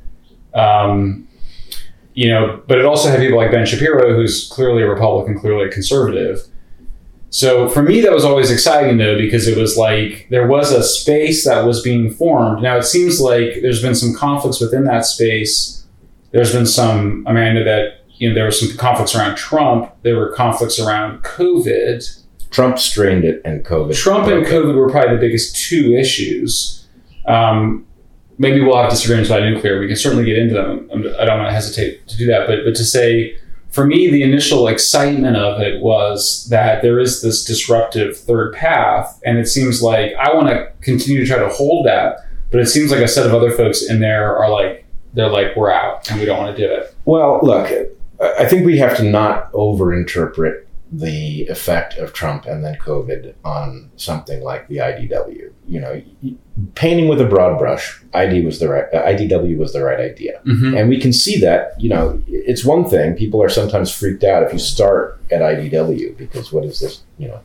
[0.54, 1.28] Um,
[2.14, 5.68] you know, but it also had people like Ben Shapiro, who's clearly a Republican, clearly
[5.68, 6.42] a conservative.
[7.32, 10.84] So for me, that was always exciting though, because it was like there was a
[10.84, 12.62] space that was being formed.
[12.62, 15.84] Now it seems like there's been some conflicts within that space.
[16.32, 19.36] There's been some, I mean, I know that, you know, there were some conflicts around
[19.36, 19.92] Trump.
[20.04, 22.22] There were conflicts around COVID.
[22.52, 23.96] Trump strained it and COVID.
[23.96, 26.88] Trump and COVID were probably the biggest two issues.
[27.26, 27.88] Um,
[28.38, 29.80] maybe we'll have disagreements about nuclear.
[29.80, 30.90] We can certainly get into them.
[30.92, 32.48] I'm- I don't want to hesitate to do that.
[32.48, 33.36] But but to say,
[33.70, 39.20] for me, the initial excitement of it was that there is this disruptive third path,
[39.26, 42.18] and it seems like I want to continue to try to hold that.
[42.52, 45.56] But it seems like a set of other folks in there are like they're like
[45.56, 46.94] we're out and we don't want to do it.
[47.06, 47.68] Well, look,
[48.40, 53.90] I think we have to not overinterpret the effect of Trump and then COVID on
[53.96, 55.52] something like the IDW.
[55.68, 56.04] You know,
[56.76, 60.40] painting with a broad brush, ID was the right, uh, IDW was the right idea.
[60.46, 60.78] Mm-hmm.
[60.78, 63.16] And we can see that, you know, it's one thing.
[63.16, 67.28] People are sometimes freaked out if you start at IDW because what is this, you
[67.28, 67.42] know,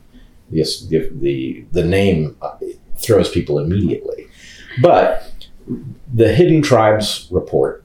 [0.50, 2.56] this, the, the, the name uh,
[2.98, 4.28] throws people immediately.
[4.82, 5.32] But
[6.12, 7.82] the Hidden Tribes report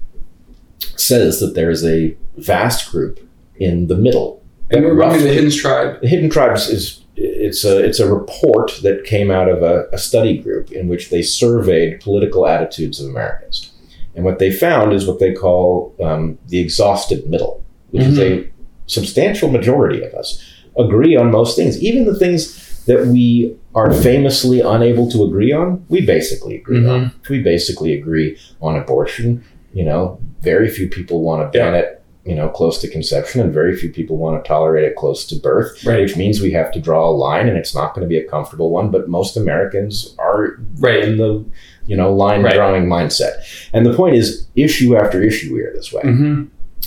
[0.98, 4.43] says that there is a vast group in the middle.
[4.74, 6.02] And we're running the Hidden Tribe.
[6.02, 9.98] the Hidden Tribes is it's a it's a report that came out of a, a
[10.00, 13.72] study group in which they surveyed political attitudes of Americans,
[14.16, 18.52] and what they found is what they call um, the exhausted middle, which is a
[18.88, 20.44] substantial majority of us
[20.78, 25.86] agree on most things, even the things that we are famously unable to agree on.
[25.90, 27.12] We basically agree on.
[27.30, 29.46] We basically agree on abortion.
[29.74, 32.03] You know, very few people want to ban it.
[32.26, 35.36] You know, close to conception, and very few people want to tolerate it close to
[35.36, 36.00] birth Right.
[36.02, 38.24] which means we have to draw a line and it's not going to be a
[38.24, 41.04] comfortable one but most americans are Right.
[41.04, 41.44] in the
[41.86, 42.54] you know line Right.
[42.56, 43.34] drawing mindset
[43.74, 46.44] and the point is issue after issue we are this way Mm-hmm.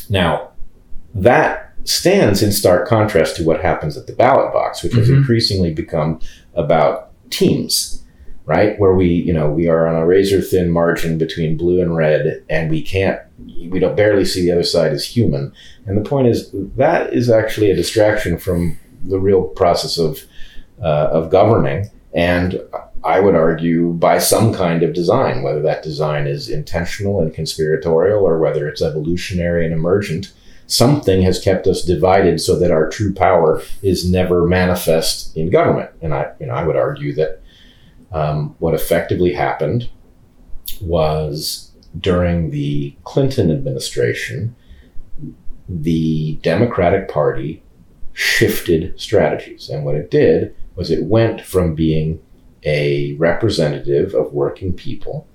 [0.09, 0.49] now
[1.15, 5.19] that stands in stark contrast to what happens at the ballot box, which has Mhm.
[5.19, 6.19] increasingly become
[6.55, 8.03] about teams,
[8.45, 8.79] right?
[8.81, 12.43] Where we, you know, we are on a razor thin margin between blue and red,
[12.51, 15.53] and we can't, we don't barely see the other side as human.
[15.87, 20.25] And the point is that is actually a distraction from the real process of
[20.83, 22.61] uh, of governing, and
[23.05, 28.25] I would argue by some kind of design, whether that design is intentional and conspiratorial
[28.25, 30.33] or whether it's evolutionary and emergent.
[30.67, 35.91] Something has kept us divided so that our true power is never manifest in government.
[36.03, 37.41] And I, you know, I would argue that
[38.11, 39.89] um, what effectively happened
[40.81, 41.66] was
[42.01, 44.55] during the Clinton administration,
[45.69, 47.63] the Democratic Party
[48.13, 49.69] shifted strategies.
[49.69, 52.21] And what it did was it went from being
[52.65, 55.27] a representative of working people.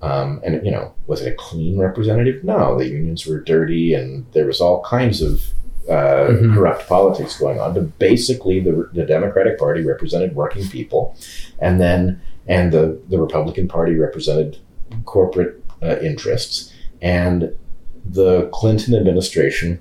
[0.00, 2.42] Um, and, you know, was it a clean representative?
[2.42, 5.42] No, the unions were dirty and there was all kinds of
[5.88, 6.54] uh, Mhm.
[6.54, 7.74] corrupt politics going on.
[7.74, 11.16] But basically, the, the Democratic Party represented working people.
[11.58, 14.58] And then, and the, the Republican Party represented
[15.04, 16.72] corporate uh, interests.
[17.00, 17.56] And
[18.04, 19.80] the Clinton administration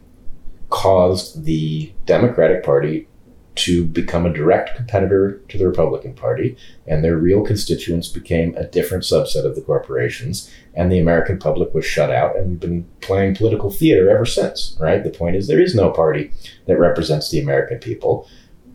[0.69, 3.07] caused the Democratic Party
[3.53, 6.55] to become a direct competitor to the Republican Party,
[6.87, 11.73] and their real constituents became a different subset of the corporations, and the American public
[11.73, 15.03] was shut out, and we've been playing political theater ever since, right?
[15.03, 16.31] The point is, there is no party
[16.65, 18.27] that represents the American people.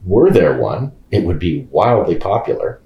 [0.04, 2.80] Were there one, it would be wildly popular.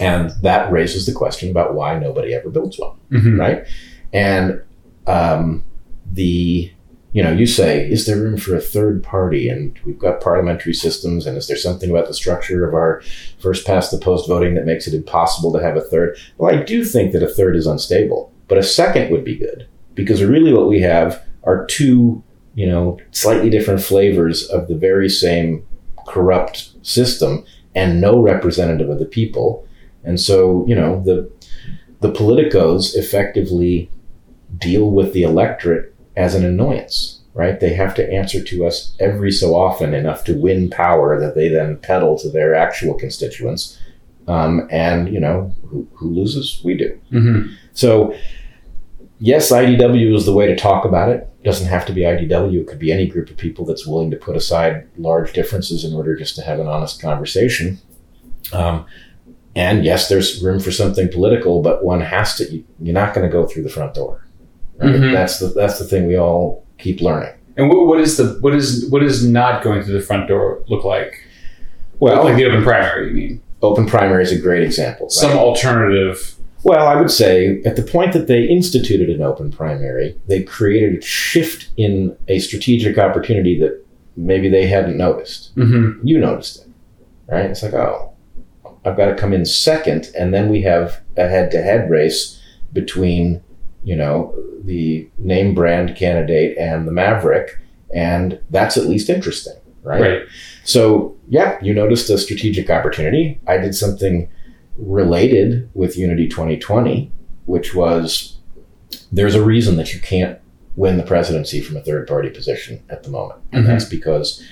[0.00, 3.38] And that raises the question about why nobody ever builds one Mhm.
[3.38, 3.64] right?
[4.12, 4.60] And
[5.06, 5.64] um,
[6.12, 6.70] the
[7.12, 10.74] you know you say is there room for a third party and we've got parliamentary
[10.74, 13.00] systems and is there something about the structure of our
[13.38, 16.62] first past the post voting that makes it impossible to have a third well i
[16.62, 20.52] do think that a third is unstable but a second would be good because really
[20.52, 22.22] what we have are two
[22.54, 25.64] you know slightly different flavors of the very same
[26.06, 27.44] corrupt system
[27.74, 29.66] and no representative of the people
[30.06, 31.30] and so you know the
[32.00, 33.90] the politicos effectively
[34.58, 37.58] deal with the electorate as an annoyance, right?
[37.60, 41.48] They have to answer to us every so often enough to win power that they
[41.48, 43.78] then peddle to their actual constituents.
[44.28, 46.60] Um, and, you know, who, who loses?
[46.64, 46.98] We do.
[47.12, 47.52] Mhm.
[47.74, 48.14] So,
[49.18, 51.28] yes, IDW is the way to talk about it.
[51.40, 52.60] It doesn't have to be IDW.
[52.60, 55.94] It could be any group of people that's willing to put aside large differences in
[55.94, 57.78] order just to have an honest conversation.
[58.52, 58.86] Um,
[59.56, 62.44] and yes, there's room for something political, but one has to.
[62.52, 64.22] you- You're not going to go through the front door.
[64.78, 64.94] Right?
[64.94, 65.12] Mhm.
[65.12, 67.32] That's the that's the thing we all keep learning.
[67.56, 70.62] And what, what is the what is what is not going through the front door
[70.68, 71.12] look like?
[71.98, 73.42] Well, like the open primary, you mean?
[73.62, 75.06] open primary is a great example.
[75.06, 75.12] Right?
[75.12, 76.34] Some alternative.
[76.62, 80.98] Well, I would say at the point that they instituted an open primary, they created
[80.98, 83.82] a shift in a strategic opportunity that
[84.16, 85.54] maybe they hadn't noticed.
[85.56, 86.06] Mm-hmm.
[86.06, 86.68] You noticed it,
[87.32, 87.46] right?
[87.50, 88.12] It's like, oh,
[88.86, 92.40] I've got to come in second, and then we have a head-to-head race
[92.72, 93.42] between,
[93.82, 97.58] you know, the name brand candidate and the Maverick,
[97.92, 100.00] and that's at least interesting, right?
[100.00, 100.22] Right.
[100.64, 103.40] So, yeah, you noticed a strategic opportunity.
[103.46, 104.28] I did something
[104.76, 107.10] related with Unity 2020,
[107.46, 108.36] which was
[109.10, 110.38] there's a reason that you can't
[110.76, 113.40] win the presidency from a third party position at the moment.
[113.52, 113.68] And Mhm.
[113.68, 114.42] that's because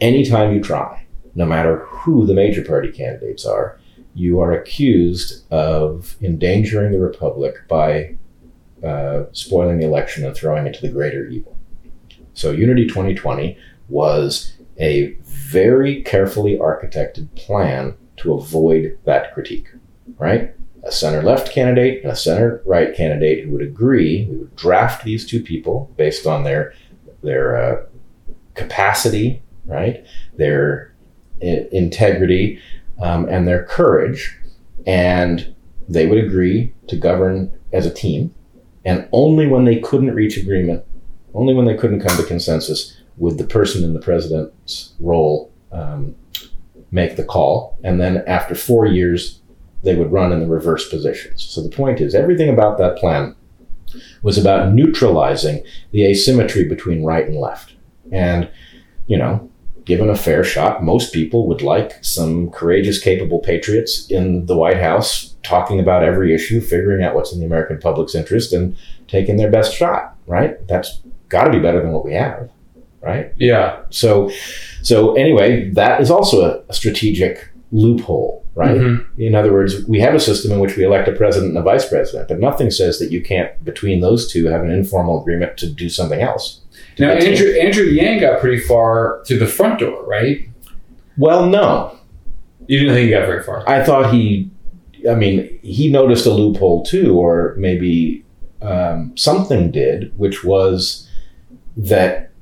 [0.00, 1.05] anytime you try,
[1.36, 3.78] no matter who the major party candidates are,
[4.14, 8.16] you are accused of endangering the republic by
[8.82, 11.56] uh, spoiling the election and throwing it to the greater evil.
[12.32, 13.56] So, Unity 2020
[13.88, 19.68] was a very carefully architected plan to avoid that critique,
[20.18, 20.54] right?
[20.84, 25.04] A center left candidate and a center right candidate who would agree, we would draft
[25.04, 26.72] these two people based on their
[27.22, 27.82] their uh,
[28.54, 30.06] capacity, right?
[30.36, 30.94] Their
[31.40, 32.60] integrity
[33.00, 34.36] um, and their courage,
[34.86, 35.54] and
[35.88, 38.34] they would agree to govern as a team.
[38.84, 40.84] And only when they couldn't reach agreement,
[41.34, 46.14] only when they couldn't come to consensus, would the person in the president's role um,
[46.90, 47.78] make the call.
[47.82, 49.40] And then after four years,
[49.82, 51.42] they would run in the reverse positions.
[51.42, 53.34] So the point is, everything about that plan
[54.22, 57.74] was about neutralizing the asymmetry between right and left.
[58.12, 58.48] And,
[59.06, 59.50] you know,
[59.86, 64.78] given a fair shot, most people would like some courageous, capable patriots in the White
[64.78, 69.36] House talking about every issue, figuring out what's in the American public's interest, and taking
[69.36, 70.66] their best shot, right?
[70.66, 72.50] That's got to be better than what we have,
[73.00, 73.32] right?
[73.36, 73.82] Yeah.
[73.90, 74.30] So,
[74.82, 78.76] so anyway, that is also a, strategic loophole, right?
[78.76, 79.06] Mhm.
[79.18, 81.62] In other words, we have a system in which we elect a president and a
[81.62, 85.56] vice president, but nothing says that you can't, between those two, have an informal agreement
[85.58, 86.60] to do something else.
[86.98, 90.48] Now, Andrew, Andrew Yang got pretty far through the front door, right?
[91.18, 91.98] Well, no.
[92.66, 93.68] You didn't think he got very far.
[93.68, 94.50] I thought he,
[95.08, 98.24] I mean, he noticed a loophole too, or maybe
[98.62, 101.08] um, something did, which was
[101.76, 102.32] that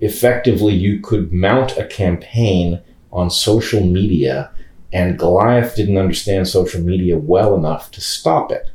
[0.00, 4.50] effectively you could mount a campaign on social media,
[4.92, 8.70] and Goliath didn't understand social media well enough to stop it.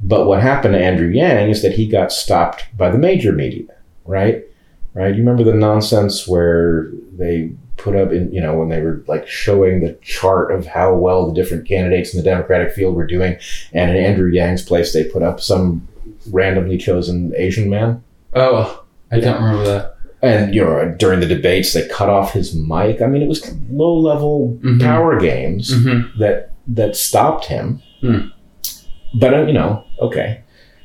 [0.00, 3.71] But what happened to Andrew Yang is that he got stopped by the major media,
[4.04, 4.44] right?
[4.94, 5.14] Right?
[5.14, 9.26] You remember the nonsense where they put up in, you know, when they were like
[9.26, 13.36] showing the chart of how well the different candidates in the Democratic field were doing,
[13.72, 15.88] and in Andrew Yang's place, they put up some
[16.30, 18.02] randomly chosen Asian man.
[18.34, 19.96] Oh, I don't remember that.
[20.22, 23.02] And you know, during the debates, they cut off his mic.
[23.02, 24.80] I mean, it was low level Mhm.
[24.80, 26.20] power games Mm-hmm.
[26.20, 27.82] that that stopped him.
[28.00, 28.26] Hmm.
[29.14, 30.40] But uh, you know, okay.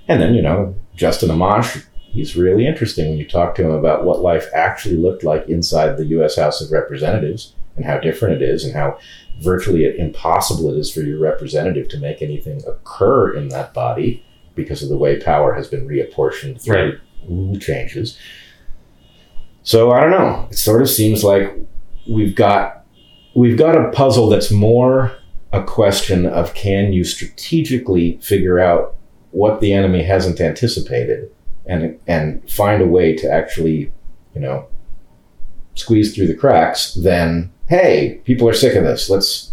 [0.07, 1.85] And then you know, Justin Amash,
[2.17, 5.95] he's really interesting when you talk to him about what life actually looked like inside
[5.97, 6.35] the U.S.
[6.35, 8.97] House of Representatives and how different it is, and how
[9.39, 14.23] virtually impossible it is for your representative to make anything occur in that body
[14.55, 16.93] because of the way power has been reapportioned through Right.
[17.29, 18.17] rule changes.
[19.61, 20.47] So I don't know.
[20.49, 21.53] It sort of seems like
[22.07, 22.83] we've got
[23.35, 25.11] we've got a puzzle that's more
[25.53, 28.95] a question of can you strategically figure out
[29.31, 31.29] what the enemy hasn't anticipated
[31.67, 33.91] and and find a way to actually,
[34.33, 34.67] you know,
[35.75, 39.09] squeeze through the cracks, then hey, people are sick of this.
[39.09, 39.51] Let's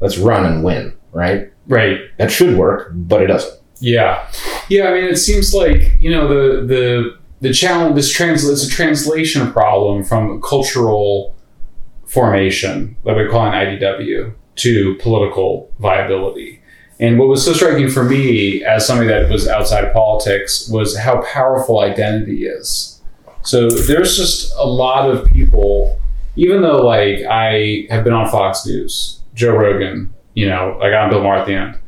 [0.00, 1.52] let's run and win, right?
[1.68, 1.98] Right.
[2.18, 3.60] That should work, but it doesn't.
[3.80, 4.26] Yeah.
[4.68, 4.88] Yeah.
[4.88, 7.96] I mean, it seems like you know the the the challenge.
[7.96, 11.34] This trans it's a translation problem from cultural
[12.06, 16.62] formation that we call an IDW to political viability.
[16.98, 20.96] And what was so striking for me as somebody that was outside of politics was
[20.96, 23.02] how powerful identity is.
[23.42, 26.00] So there's just a lot of people,
[26.36, 31.04] even though like I have been on Fox News, Joe Rogan, you know, I got
[31.04, 31.78] on Bill Maher at the end.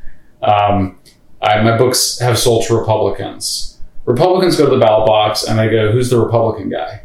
[0.42, 0.98] Um,
[1.40, 3.80] I, my books have sold to Republicans.
[4.04, 7.02] Republicans go to the ballot box and they go, "Who's the Republican guy?"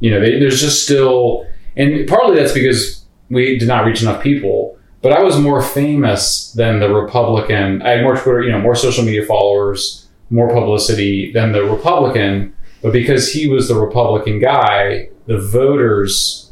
[0.00, 1.46] You know, they, there's just still,
[1.76, 4.73] and partly that's because we did not reach enough people.
[5.04, 7.82] But I was more famous than the Republican.
[7.82, 12.56] I had more Twitter, you know, more social media followers, more publicity than the Republican.
[12.80, 16.50] But because he was the Republican guy, the voters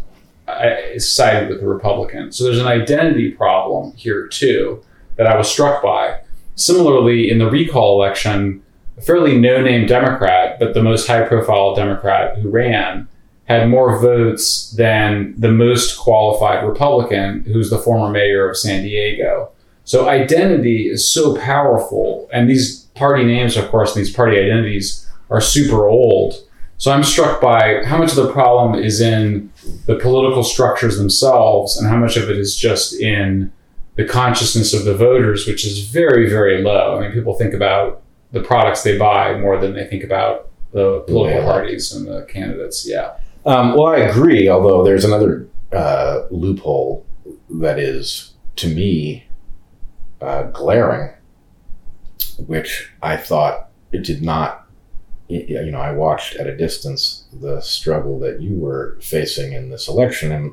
[0.99, 2.31] sided with the Republican.
[2.31, 4.85] So there's an identity problem here too
[5.17, 6.21] that I was struck by.
[6.55, 8.63] Similarly, in the recall election,
[8.99, 13.09] a fairly no-name Democrat, but the most high-profile Democrat who ran,
[13.45, 19.51] had more votes than the most qualified Republican, who's the former mayor of San Diego.
[19.85, 25.41] So identity is so powerful, and these party names, of course, these party identities are
[25.41, 26.35] super old.
[26.79, 29.53] So I'm struck by how much of the problem is in
[29.87, 33.53] the political structures themselves, and how much of it is just in
[33.97, 36.97] the consciousness of the voters, which is very, very low.
[36.97, 41.01] I mean, people think about the products they buy more than they think about the
[41.01, 41.53] political Yeah.
[41.53, 42.89] parties and the candidates.
[42.89, 43.11] Yeah.
[43.45, 44.49] Um, well, I agree.
[44.49, 47.07] Although there's another uh, loophole
[47.51, 49.27] that is, to me,
[50.21, 51.11] uh, glaring,
[52.47, 54.67] which I thought it did not.
[55.29, 59.89] You know, I watched at a distance the struggle that you were facing in this
[59.89, 60.53] election, and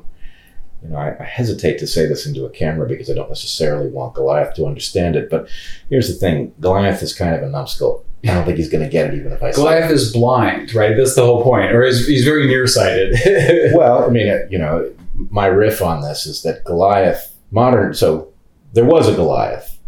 [0.82, 3.90] you know, I, I hesitate to say this into a camera because I don't necessarily
[3.90, 5.28] want Goliath to understand it.
[5.28, 5.50] But
[5.90, 8.06] here's the thing: Goliath is kind of a numbskull.
[8.24, 9.56] I don't think he's going to get it, even if I say.
[9.56, 10.94] Goliath is blind, right?
[10.96, 11.72] That's the whole point.
[11.72, 13.16] Or he's, he's very nearsighted.
[13.74, 14.92] well, I mean, you know,
[15.30, 18.32] my riff on this is that Goliath, modern, so
[18.74, 19.78] there was a Goliath,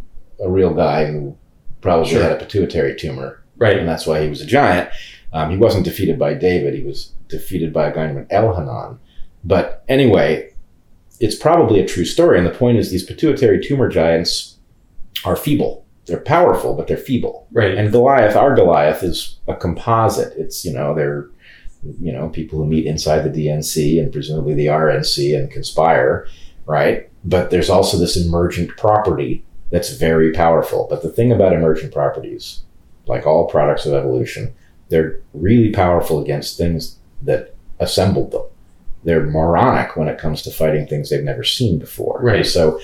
[0.42, 1.36] a real guy who
[1.82, 2.22] probably Sure.
[2.22, 3.78] had a pituitary tumor, right.
[3.78, 4.88] and that's why he was a giant.
[5.34, 8.98] Um, he wasn't defeated by David, he was defeated by a guy named Elhanan.
[9.44, 10.52] But anyway,
[11.20, 14.56] it's probably a true story, and the point is these pituitary tumor giants
[15.24, 15.84] are feeble.
[16.06, 17.46] They're powerful, but they're feeble.
[17.52, 17.76] Right.
[17.76, 20.36] And Goliath, our Goliath, is a composite.
[20.36, 21.28] It's you know they're
[22.00, 26.26] you know people who meet inside the DNC and presumably the RNC and conspire,
[26.66, 27.08] right?
[27.24, 30.86] But there's also this emergent property that's very powerful.
[30.90, 32.62] But the thing about emergent properties,
[33.06, 34.54] like all products of evolution,
[34.88, 38.42] they're really powerful against things that assembled them.
[39.04, 42.20] They're moronic when it comes to fighting things they've never seen before.
[42.22, 42.46] Right.
[42.46, 42.80] So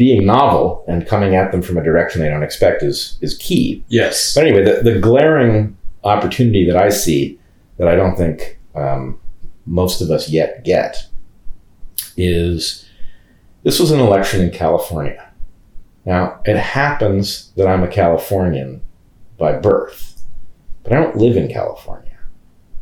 [0.00, 3.84] being novel and coming at them from a direction they don't expect is is key.
[3.88, 4.32] yes.
[4.34, 7.38] But anyway, the, the glaring opportunity that I see
[7.76, 9.20] that I don't think um,
[9.66, 10.96] most of us yet get
[12.16, 12.86] is
[13.62, 15.30] this was an election in California.
[16.06, 18.80] Now, it happens that I'm a Californian
[19.36, 20.24] by birth,
[20.82, 22.16] but I don't live in California.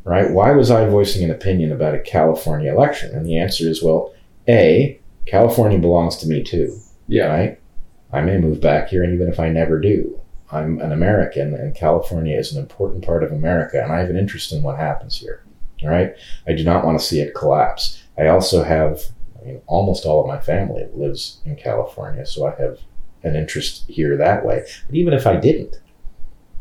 [0.05, 0.31] right?
[0.31, 3.12] Why was I voicing an opinion about a California election?
[3.12, 4.14] And the answer is, well,
[4.49, 6.79] A, California belongs to me too,
[7.09, 7.27] Yeah.
[7.27, 7.61] right?
[8.13, 10.19] I may move back here, and even if I never do,
[10.51, 14.17] I'm an American, and California is an important part of America, and I have an
[14.17, 15.43] interest in what happens here.
[15.83, 16.15] All right,
[16.47, 18.03] I do not want to see it collapse.
[18.17, 19.03] I also have,
[19.41, 22.79] I mean, almost all of my family lives in California, so I have
[23.23, 24.65] an interest here that way.
[24.87, 25.77] But even if I didn't,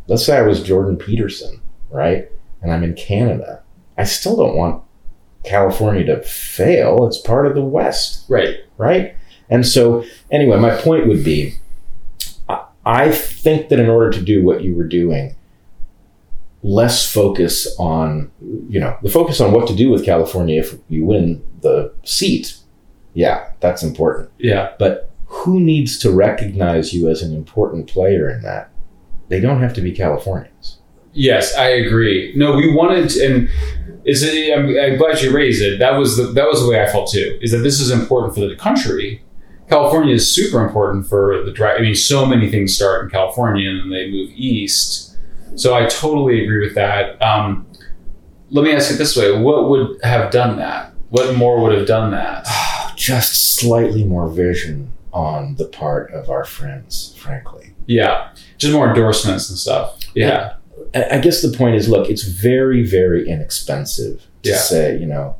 [0.08, 2.30] let's say I was Jordan Peterson, right,
[2.62, 3.64] and I'm in Canada,
[3.98, 4.84] I still don't want
[5.46, 7.08] California to fail.
[7.08, 8.58] It's part of the West Right.
[8.78, 9.16] right?
[9.50, 11.56] And so, anyway, my point would be
[12.86, 15.36] I- think that in order to do what you were doing,
[16.64, 18.32] less focus on,
[18.70, 22.58] you know, the focus on what to do with California if you win the seat.
[23.14, 24.30] Yeah, that's important.
[24.38, 24.72] Yeah.
[24.80, 28.70] But who needs to recognize you as an important player in that?
[29.30, 30.78] They don't have to be Californians.
[31.14, 32.34] Yes, I agree.
[32.36, 33.50] No, we wanted, to, and
[34.06, 34.56] is it?
[34.58, 35.80] I'm, I'm glad you raised it.
[35.80, 37.38] That was the that was the way I felt too.
[37.42, 39.24] Is that this is important for the country.
[39.70, 41.78] California is super important for the drive.
[41.80, 45.16] I mean, so many things start in California and then they move east.
[45.56, 47.22] So I totally agree with that.
[47.22, 47.66] Um,
[48.50, 50.94] let me ask it this way: What would have done that?
[51.10, 52.48] What more would have done that?
[52.96, 57.74] Just slightly more vision on the part of our friends, frankly.
[57.86, 60.00] Yeah, just more endorsements and stuff.
[60.14, 60.56] Yeah,
[60.94, 64.58] I I guess the point is, look, it's very, very inexpensive to Yeah.
[64.58, 65.36] say, you know,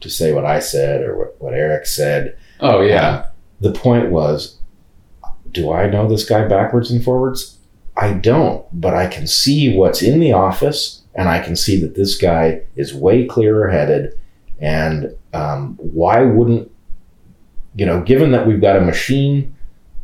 [0.00, 2.36] to say what I said or what, what Eric said.
[2.60, 3.18] Oh yeah.
[3.18, 3.24] Um,
[3.60, 4.58] the point was,
[5.52, 7.58] do I know this guy backwards and forwards?
[7.96, 11.96] I don't, but I can see what's in the office, and I can see that
[11.96, 14.18] this guy is way clearer headed.
[14.60, 16.70] And um, why wouldn't,
[17.74, 19.56] you know, given that we've got a machine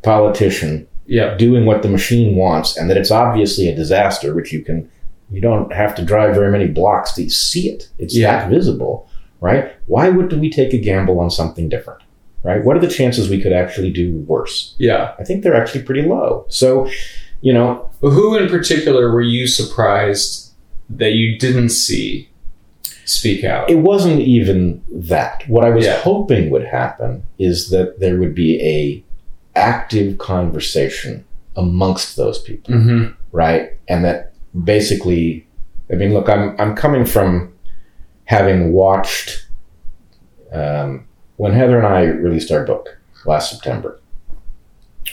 [0.02, 1.34] politician yeah.
[1.36, 4.88] doing what the machine wants and that it's obviously a disaster which you can
[5.30, 8.38] you don't have to drive very many blocks to see it it's Yeah.
[8.38, 9.08] that visible
[9.40, 12.02] right why would we take a gamble on something different
[12.44, 15.14] right what are the chances we could actually do worse Yeah.
[15.18, 16.88] i think they're actually pretty low so
[17.40, 20.52] you know But who in particular were you surprised
[20.90, 22.28] that you didn't see
[23.06, 23.68] speak out?
[23.70, 25.98] it wasn't even that what i was Yeah.
[26.00, 29.04] hoping would happen is that there would be a
[29.56, 31.24] active conversation
[31.56, 33.12] amongst those people mm-hmm.
[33.32, 33.70] right?
[33.88, 34.32] And that
[34.64, 35.46] basically,
[35.92, 37.52] I mean, look, I'm I'm coming from
[38.24, 39.46] having watched
[40.52, 44.00] um, when Heather and I released our book last September.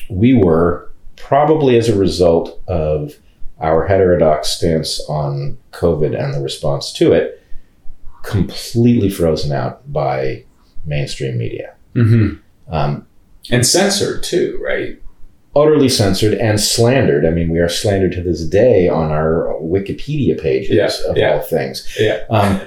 [0.09, 3.13] We were probably as a result of
[3.59, 7.41] our heterodox stance on COVID and the response to it,
[8.24, 10.43] completely frozen out by
[10.86, 11.76] mainstream media.
[11.95, 12.74] Mm-hmm.
[12.74, 13.05] Um,
[13.51, 14.97] And censored too, right?
[15.53, 17.26] utterly censored and slandered.
[17.26, 21.34] I mean, we are slandered to this day on our Wikipedia pages Yeah, of yeah.
[21.34, 21.93] all things.
[21.99, 22.24] Yeah.
[22.30, 22.61] Um,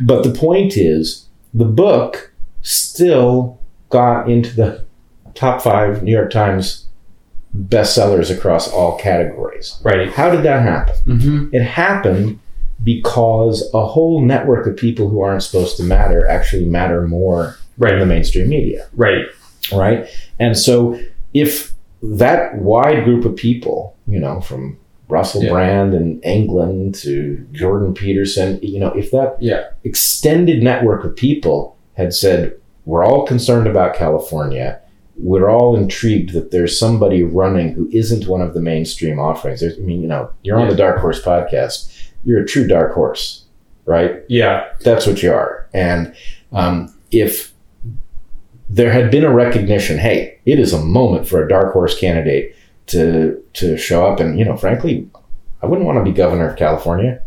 [0.00, 2.29] but the point is, the book
[2.62, 3.58] still
[3.88, 4.84] got into the
[5.34, 6.86] top five New York Times
[7.56, 9.80] bestsellers across all categories.
[9.82, 10.10] Right.
[10.12, 10.94] How did that happen?
[11.06, 11.54] Mm-hmm.
[11.54, 12.38] It happened
[12.82, 17.94] because a whole network of people who aren't supposed to matter actually matter more right.
[17.94, 19.26] in the mainstream media Right.
[19.72, 20.06] right?
[20.38, 20.98] And so
[21.34, 25.50] if that wide group of people, you know, from Russell Yeah.
[25.50, 29.64] Brand in England to Jordan Peterson, you know, if that Yeah.
[29.84, 32.54] extended network of people had said,
[32.86, 34.80] we're all concerned about California,
[35.16, 39.60] we're all intrigued that there's somebody running who isn't one of the mainstream offerings.
[39.60, 40.70] There's, I mean, you know, you're on Yeah.
[40.70, 41.92] the Dark Horse podcast,
[42.24, 43.44] you're a true dark horse,
[43.84, 44.22] right?
[44.28, 44.64] Yeah.
[44.80, 45.68] That's what you are.
[45.74, 46.14] And
[46.52, 47.52] um, if
[48.68, 52.54] there had been a recognition, hey, it is a moment for a dark horse candidate
[52.86, 55.08] to to show up, and you know, frankly,
[55.62, 57.20] I wouldn't want to be governor of California.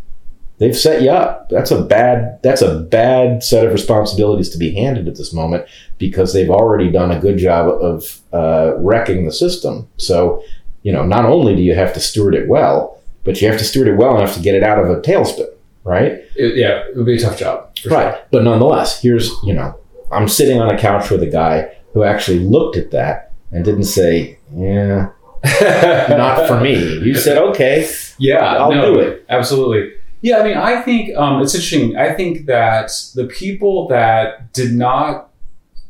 [0.63, 1.49] They've set you up.
[1.49, 2.39] That's a bad.
[2.41, 5.65] That's a bad set of responsibilities to be handed at this moment
[5.97, 9.89] because they've already done a good job of uh, wrecking the system.
[9.97, 10.41] So,
[10.83, 13.65] you know, not only do you have to steward it well, but you have to
[13.65, 15.49] steward it well enough to get it out of a tailspin,
[15.83, 16.13] right?
[16.37, 16.85] It, yeah.
[16.87, 17.77] It would be a tough job.
[17.85, 18.15] Right.
[18.31, 19.77] But nonetheless, here's, you know,
[20.13, 23.83] I'm sitting on a couch with a guy who actually looked at that and didn't
[23.83, 25.09] say, yeah,
[26.09, 26.99] not for me.
[26.99, 29.25] You said, okay, Yeah, I'll no, do it.
[29.27, 29.91] Absolutely.
[30.23, 31.97] Yeah, I mean, I think um, it's interesting.
[31.97, 35.29] I think that the people that did not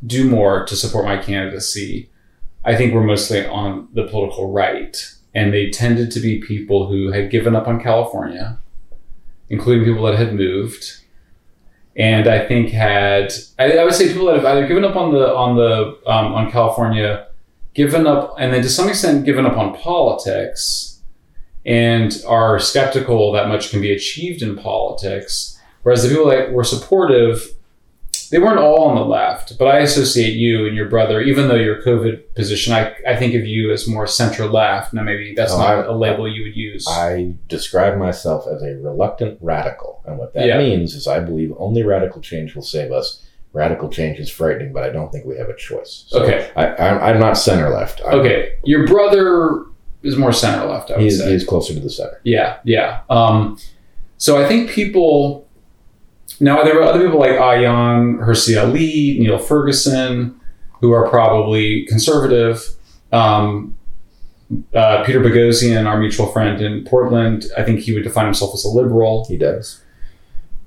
[0.04, 2.10] do more to support my candidacy,
[2.64, 5.08] I think were mostly on the political right.
[5.36, 8.58] And they tended to be people who had given up on California,
[9.50, 10.84] including people that had moved.
[11.94, 15.14] And I think had I, I would say people that have either given up on
[15.14, 17.28] the on the um, on California,
[17.72, 20.93] given up, and then to some extent given up on politics,
[21.66, 25.50] and are skeptical that much can be achieved in politics,
[25.82, 27.46] Whereas the people that were supportive,
[28.30, 31.56] they weren't all on the left, but I associate you and your brother, even though
[31.56, 34.94] your COVID position, I, I think of you as more center left.
[34.94, 36.86] Now, maybe that's not I- a label you would use.
[36.88, 40.02] I describe myself as a reluctant radical.
[40.06, 40.56] And what that Yeah.
[40.56, 43.22] means is I believe only radical change will save us.
[43.52, 46.04] Radical change is frightening, but I don't think we have a choice.
[46.08, 46.50] So Okay.
[46.56, 48.00] I, I'm, I'm not center left.
[48.06, 48.54] I'm, okay.
[48.64, 49.66] Your brother
[50.04, 51.32] is more center left, I would He's, say.
[51.32, 52.20] he's closer to the center.
[52.24, 53.00] Yeah, yeah.
[53.10, 53.58] Um,
[54.18, 55.46] so I think people
[56.40, 60.38] now there were other people like Ayaan Hirsi Ali, Niall Ferguson,
[60.80, 62.62] who are probably conservative.
[63.12, 63.76] Um,
[64.74, 68.64] uh, Peter Boghossian, our mutual friend in Portland, I think he would define himself as
[68.64, 69.80] a liberal He does.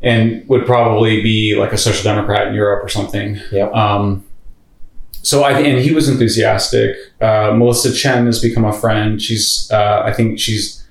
[0.01, 3.39] and would probably be like a social democrat in Europe or something.
[3.51, 3.73] Yep.
[3.73, 4.23] Um,
[5.27, 6.95] so I and he was enthusiastic.
[7.19, 9.21] Uh, Melissa Chen has become a friend.
[9.21, 10.87] She's uh, I think she's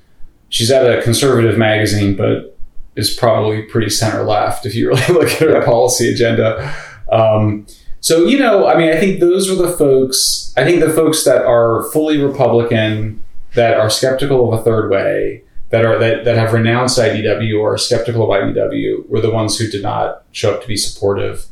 [0.50, 2.54] she's at a conservative magazine, but
[2.96, 6.74] is probably pretty center left if you really look at her policy agenda.
[7.10, 7.66] Um,
[8.00, 10.52] so you know, I mean, I think those are the folks.
[10.54, 13.24] I think the folks that are fully Republican,
[13.54, 17.72] that are skeptical of a third way, that are that, that have renounced IDW or
[17.72, 21.46] are skeptical of IDW, were the ones who did not show up to be supportive.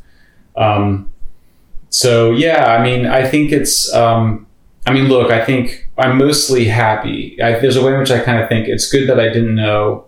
[0.55, 1.11] Um,
[1.95, 3.93] so yeah, I mean, I think it's.
[3.93, 4.47] Um,
[4.85, 7.41] I mean, look, I think I'm mostly happy.
[7.41, 9.55] I, there's a way in which I kind of think it's good that I didn't
[9.55, 10.05] know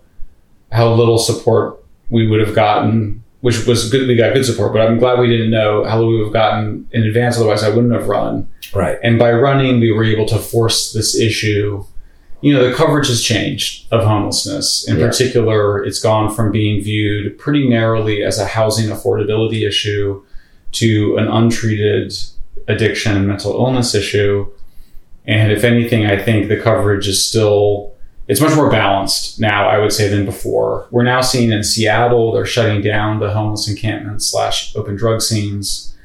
[0.72, 4.06] how little support we would have gotten, which was good.
[4.08, 6.34] We got good support, but I'm glad we didn't know how little we would have
[6.34, 7.38] gotten in advance.
[7.38, 8.48] Otherwise, I wouldn't have run.
[8.76, 8.98] Right.
[9.02, 11.86] And by running, we were able to force this issue.
[12.42, 14.88] You know, the coverage has changed of homelessness.
[14.88, 15.08] In Yeah.
[15.08, 20.22] particular, it's gone from being viewed pretty narrowly as a housing affordability issue
[20.74, 22.14] to an untreated
[22.68, 24.48] addiction and mental illness issue.
[25.26, 27.94] And if anything, I think the coverage is still
[28.28, 30.88] it's much more balanced now, I would say, than before.
[30.92, 35.96] We're now seeing in Seattle, they're shutting down the homeless encampments slash open drug scenes.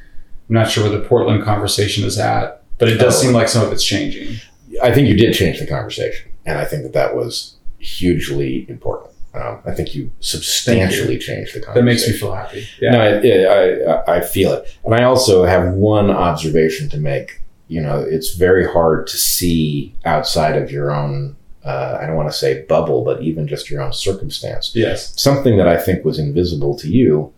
[0.49, 3.23] I'm not sure where the Portland conversation is at, but it does Oh.
[3.23, 4.37] seem like some of it's changing.
[4.81, 9.11] I think you did change the conversation, and I think that that was hugely important.
[9.35, 11.75] Um, I think you substantially changed the conversation.
[11.75, 12.67] That makes me feel happy.
[12.81, 12.91] Yeah.
[12.91, 14.77] No, I, I, I feel it.
[14.85, 17.41] And I also have one observation to make.
[17.69, 22.31] You know, it's very hard to see outside of your own, uh, I don't want
[22.31, 24.73] to say bubble, but even just your own circumstance.
[24.75, 25.19] yes.
[25.19, 27.33] Something that I think was invisible to you,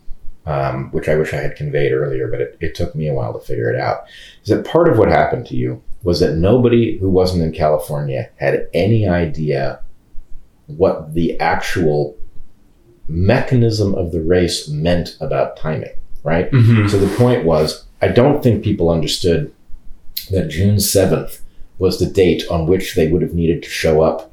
[0.46, 3.32] um, which I wish I had conveyed earlier, but it, it took me a while
[3.32, 4.06] to figure it out,
[4.42, 8.28] is that part of what happened to you was that nobody who wasn't in California
[8.36, 9.80] had any idea
[10.66, 12.16] what the actual
[13.08, 15.92] mechanism of the race meant about timing,
[16.22, 16.48] right?
[16.50, 19.52] hmm So the point was, I don't think people understood
[20.30, 21.40] that June 7th
[21.78, 24.30] was the date on which they would have needed to show up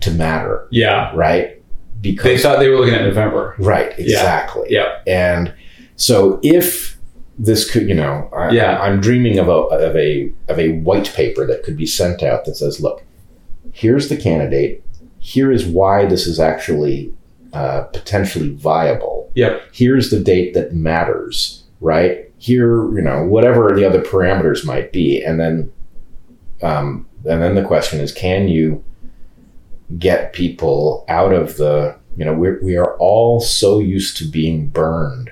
[0.00, 1.10] to matter, Yeah.
[1.14, 1.60] right?
[2.00, 3.54] Because they thought they were looking at November.
[3.58, 4.68] right, exactly.
[4.70, 4.98] Yeah.
[5.06, 5.52] And
[5.96, 6.96] so if
[7.38, 8.78] this could, you know, I, Yeah.
[8.78, 12.44] I'm dreaming of a, of a, of a white paper that could be sent out
[12.44, 13.02] that says, look,
[13.72, 14.84] here's the candidate.
[15.26, 17.12] Here is why this is actually
[17.52, 19.62] uh, potentially viable Yep.
[19.72, 22.32] here's the date that matters, right?
[22.38, 25.72] Here, you know, whatever the other parameters might be, and then,
[26.62, 28.82] um, and then the question is, can you
[29.98, 34.68] get people out of the, you know, we're, we are all so used to being
[34.68, 35.30] burned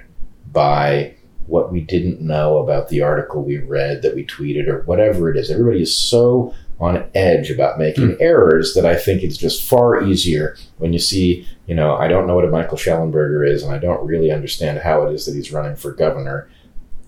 [0.53, 1.14] by
[1.47, 5.36] what we didn't know about the article we read that we tweeted or whatever it
[5.36, 5.51] is.
[5.51, 10.57] Everybody is so on edge about making errors that I think it's just far easier
[10.79, 13.79] when you see, you know, I don't know what a Michael Shellenberger is and I
[13.79, 16.49] don't really understand how it is that he's running for governor.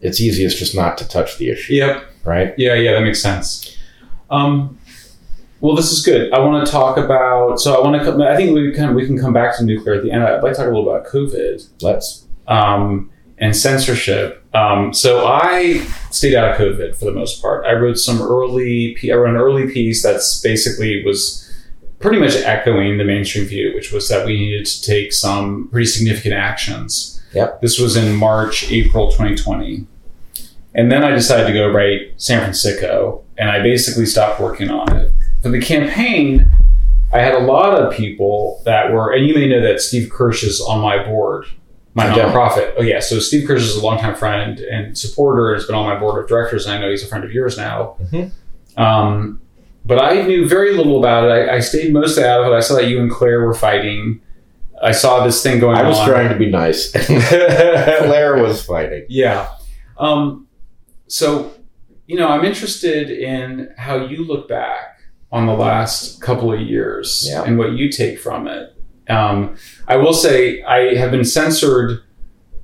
[0.00, 2.04] It's easiest just not to touch the issue, Yep.
[2.24, 2.54] right?
[2.56, 3.76] Yeah, yeah, that makes sense.
[4.30, 4.78] Um,
[5.60, 6.32] well, this is good.
[6.32, 7.58] I want to talk about.
[7.60, 8.24] So I want to.
[8.28, 10.22] I think we can we can come back to nuclear at the end.
[10.22, 12.26] I'd like to talk a little about COVID Let's.
[12.46, 14.44] um, and censorship.
[14.56, 15.80] Um, so I
[16.10, 17.66] stayed out of COVID for the most part.
[17.66, 18.96] I wrote some early.
[19.04, 21.42] I wrote an early piece that's basically was
[21.98, 25.86] pretty much echoing the mainstream view, which was that we needed to take some pretty
[25.86, 27.22] significant actions.
[27.34, 27.60] Yep.
[27.60, 29.86] This was in March, April 2020.
[30.74, 34.94] And then I decided to go write San Fransicko, and I basically stopped working on
[34.96, 35.12] it.
[35.42, 36.48] For the campaign,
[37.12, 40.44] I had a lot of people that were, and you may know that Steve Kirsch
[40.44, 41.46] is on my board,
[41.96, 42.30] my don't.
[42.32, 42.74] nonprofit.
[42.78, 43.00] Oh, yeah.
[43.00, 46.28] So Steve Kirsch is a longtime friend and supporter, has been on my board of
[46.28, 47.96] directors, and I know he's a friend of yours now.
[48.12, 48.30] Mhm.
[48.76, 49.40] Um,
[49.84, 51.30] but I knew very little about it.
[51.48, 52.54] I, I stayed mostly out of it.
[52.56, 54.20] I saw that you and Claire were fighting.
[54.82, 55.86] I saw this thing going on.
[55.86, 56.08] I was on.
[56.08, 56.92] trying to be nice.
[57.06, 59.06] Claire was fighting.
[59.08, 59.48] Yeah.
[59.98, 60.46] Um,
[61.06, 61.52] so,
[62.06, 65.00] you know, I'm interested in how you look back
[65.32, 67.44] on the last couple of years Yeah.
[67.44, 68.75] and what you take from it.
[69.08, 72.02] Um, I will say I have been censored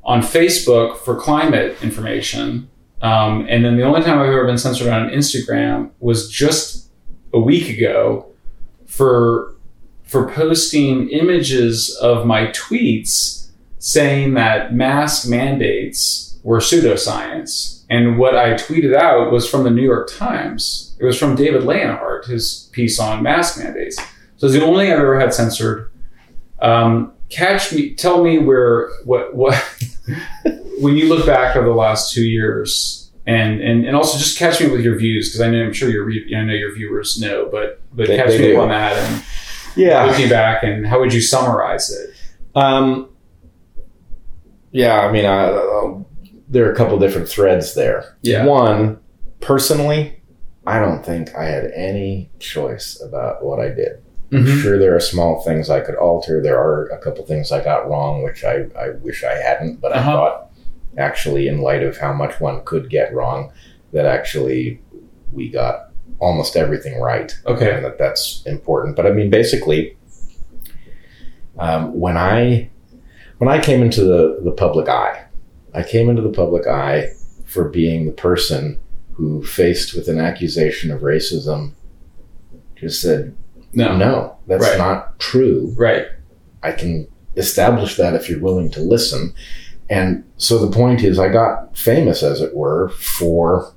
[0.04, 2.68] on Facebook for climate information.
[3.00, 6.90] Um, and then the only time I've ever been censored on Instagram was just
[7.32, 8.26] a week ago
[8.86, 9.54] for
[10.04, 17.84] for posting images of my tweets saying that mask mandates were pseudoscience.
[17.88, 20.94] And what I tweeted out was from the New York Times.
[21.00, 23.96] It was from David Leonhardt, his piece on mask mandates.
[24.36, 25.90] So it's the only I've ever had censored.
[26.62, 29.54] Um, catch me, tell me where, what, what,
[30.80, 34.60] when you look back over the last two years, and and, and also just catch
[34.60, 37.20] me with your views because I know I'm sure your re- I know your viewers
[37.20, 38.60] know, but but They- catch they me do.
[38.60, 39.22] on that and
[39.76, 40.04] Yeah.
[40.06, 42.10] looking back and how would you summarize it?
[42.56, 43.08] Um,
[44.72, 45.98] yeah, I mean, I, uh,
[46.48, 48.16] there are a couple different threads there.
[48.22, 48.44] Yeah.
[48.44, 48.98] One,
[49.40, 50.20] personally,
[50.66, 54.02] I don't think I had any choice about what I did.
[54.32, 54.60] Mm-hmm.
[54.60, 56.42] Sure, there are small things I could alter.
[56.42, 59.92] There are a couple things I got wrong, which I, I wish I hadn't, but
[59.92, 60.10] I Uh-huh.
[60.12, 60.50] thought,
[60.96, 63.52] actually, in light of how much one could get wrong,
[63.92, 64.80] that actually
[65.32, 67.74] we got almost everything right Okay.
[67.74, 68.96] and that that's important.
[68.96, 69.96] But I mean, basically,
[71.58, 72.70] um, when I
[73.38, 75.24] when I came into the, the public eye,
[75.74, 77.10] I came into the public eye
[77.44, 78.78] for being the person
[79.14, 81.72] who, faced with an accusation of racism,
[82.76, 83.36] just said,
[83.74, 83.96] No.
[83.96, 84.78] "No, that's Right.
[84.78, 85.74] not true.
[85.76, 86.06] Right.
[86.62, 89.32] I can establish that if you're willing to listen."
[89.90, 93.72] And so the point is, I got famous, as it were, for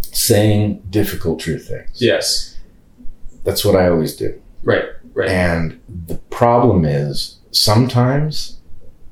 [0.00, 2.00] saying difficult, true things.
[2.00, 2.56] Yes.
[3.44, 4.34] That's what I always do.
[4.62, 4.84] Right.
[5.14, 5.28] Right.
[5.28, 8.58] And the problem is sometimes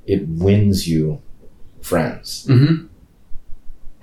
[0.07, 1.21] it wins you
[1.81, 2.47] friends.
[2.49, 2.87] Mm-hmm.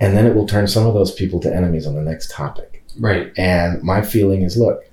[0.00, 2.84] And then it will turn some of those people to enemies on the next topic.
[2.98, 3.32] Right.
[3.36, 4.84] And my feeling is look,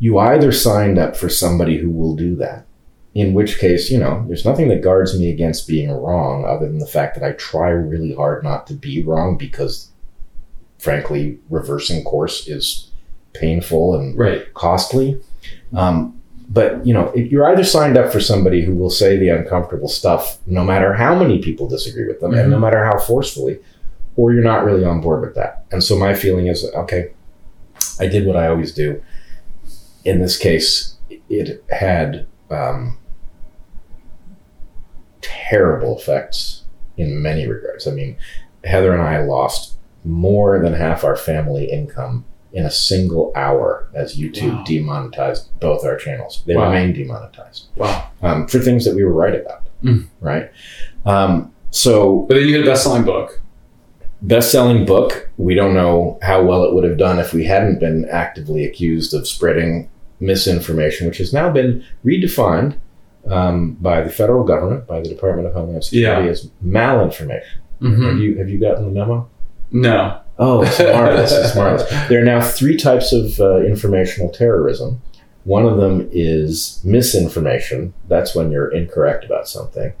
[0.00, 2.66] you either signed up for somebody who will do that,
[3.14, 6.78] in which case, you know, there's nothing that guards me against being wrong other than
[6.78, 9.90] the fact that I try really hard not to be wrong because,
[10.78, 12.90] frankly, reversing course is
[13.34, 14.52] painful and Right.
[14.54, 15.20] costly.
[15.74, 19.28] Um, but you know, if you're either signed up for somebody who will say the
[19.28, 23.60] uncomfortable stuff, no matter how many people disagree with them, and no matter how forcefully,
[24.16, 25.64] or you're not really on board with that.
[25.70, 27.10] And so my feeling is, okay,
[28.00, 29.00] I did what I always do.
[30.04, 30.96] In this case,
[31.28, 32.98] it had um,
[35.20, 36.64] terrible effects
[36.96, 37.86] in many regards.
[37.86, 38.16] I mean,
[38.64, 44.18] Heather and I lost more than half our family income in a single hour as
[44.18, 44.64] YouTube Wow.
[44.64, 46.42] demonetized both our channels.
[46.46, 46.70] They Wow.
[46.70, 48.08] remain demonetized Wow.
[48.22, 50.06] um, for things that we were right about, Mm.
[50.20, 50.50] right?
[51.06, 53.40] Um, so, But then you had a best-selling book.
[54.22, 55.28] Best-selling book.
[55.36, 59.14] We don't know how well it would have done if we hadn't been actively accused
[59.14, 59.88] of spreading
[60.20, 62.76] misinformation, which has now been redefined
[63.28, 66.30] um, by the federal government, by the Department of Homeland Security, Yeah.
[66.30, 67.58] as malinformation.
[67.80, 68.04] Mm-hmm.
[68.06, 69.28] Have you have you gotten the memo?
[69.70, 70.20] No.
[70.38, 71.32] Oh, it's marvelous!
[71.32, 71.88] it's marvelous.
[72.08, 75.00] There are now three types of uh, informational terrorism.
[75.44, 77.94] One of them is misinformation.
[78.08, 79.94] That's when you're incorrect about something.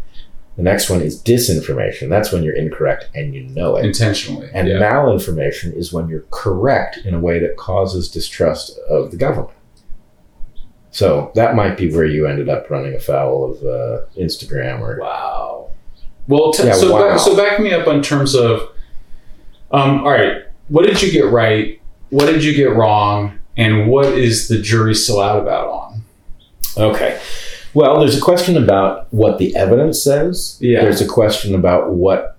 [0.60, 2.10] The next one is disinformation.
[2.10, 3.86] That's when you're incorrect and you know it.
[3.86, 4.50] Intentionally.
[4.52, 4.74] And yeah.
[4.74, 9.56] malinformation is when you're correct in a way that causes distrust of the government.
[10.90, 15.70] So that might be where you ended up running afoul of uh, Instagram or Wow.
[16.28, 17.08] Well, t- Yeah, so wow.
[17.08, 18.60] Back, so back me up in terms of,
[19.70, 21.80] um, all right, what did you get right?
[22.10, 23.38] What did you get wrong?
[23.56, 26.04] And what is the jury still out about on?
[26.76, 27.18] Okay.
[27.74, 30.58] Well, there's a question about what the evidence says.
[30.60, 30.82] Yeah.
[30.82, 32.36] There's a question about what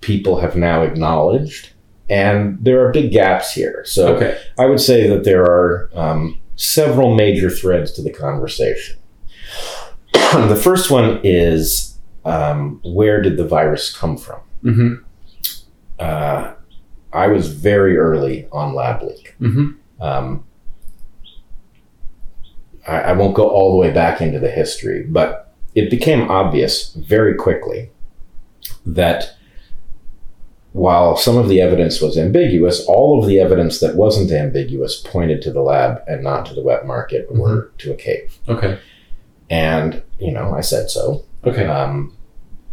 [0.00, 1.70] people have now acknowledged.
[2.08, 3.84] And there are big gaps here.
[3.86, 4.38] So Okay.
[4.58, 8.96] I would say that there are um, several major threads to the conversation.
[10.12, 14.40] the first one is um, where did the virus come from?
[14.62, 14.94] Mm-hmm.
[15.98, 16.52] Uh,
[17.12, 19.34] I was very early on lab leak.
[19.40, 20.02] Mm-hmm.
[20.02, 20.44] Um,
[22.86, 26.92] I, I won't go all the way back into the history, but it became obvious
[26.94, 27.90] very quickly
[28.84, 29.36] that
[30.72, 35.42] while some of the evidence was ambiguous, all of the evidence that wasn't ambiguous pointed
[35.42, 38.38] to the lab and not to the wet market or to a cave.
[38.48, 38.78] Okay.
[39.50, 41.24] And, you know, I said so.
[41.44, 41.66] Okay.
[41.66, 42.16] Um,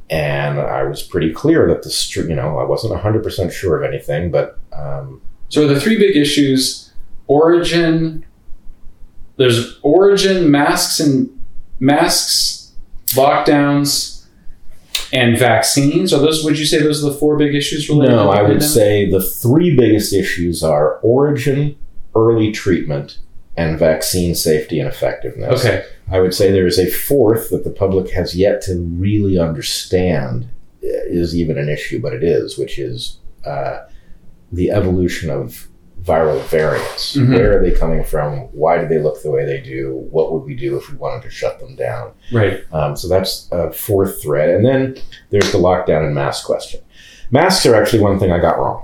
[0.09, 3.83] and I was pretty clear that the, str- you know, I wasn't 100% sure of
[3.83, 6.91] anything, but um, So the three big issues:
[7.27, 8.25] origin.
[9.39, 11.29] There's origin, masks and
[11.79, 12.73] masks,
[13.11, 14.25] lockdowns,
[15.13, 16.13] and vaccines.
[16.13, 16.43] Are those?
[16.43, 18.17] Would you say those are the four big issues related?
[18.17, 21.77] No, to the I would say the three biggest issues are origin,
[22.13, 23.19] early treatment,
[23.55, 25.65] and vaccine safety and effectiveness.
[25.65, 25.85] Okay.
[26.11, 30.49] I would say there is a fourth that the public has yet to really understand
[30.83, 33.85] uh, is even an issue, but it is, which is uh,
[34.51, 35.68] the evolution of
[36.09, 37.15] viral variants.
[37.15, 37.29] Mhm.
[37.35, 38.47] Where are they coming from?
[38.51, 40.07] Why do they look the way they do?
[40.09, 42.11] What would we do if we wanted to shut them down?
[42.31, 42.61] Right.
[42.71, 44.49] Um, so that's a fourth thread.
[44.49, 44.95] And then
[45.29, 46.81] there's the lockdown and mask question.
[47.31, 48.83] Masks are actually one thing I got wrong.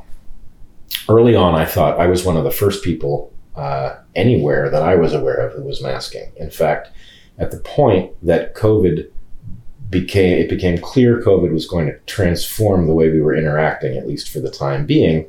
[1.10, 4.96] Early on, I thought I was one of the first people uh, anywhere that I
[4.96, 6.32] was aware of who was masking.
[6.38, 6.90] In fact,
[7.40, 9.08] at the point that COVID
[9.90, 14.08] became, it became clear COVID was going to transform the way we were interacting, at
[14.08, 15.26] least for the time being.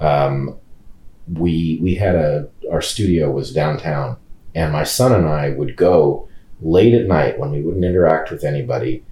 [0.00, 0.56] Um,
[1.32, 4.16] we we had a our studio was downtown,
[4.54, 6.28] and my son and I would go
[6.60, 9.04] late at night when we wouldn't interact with anybody,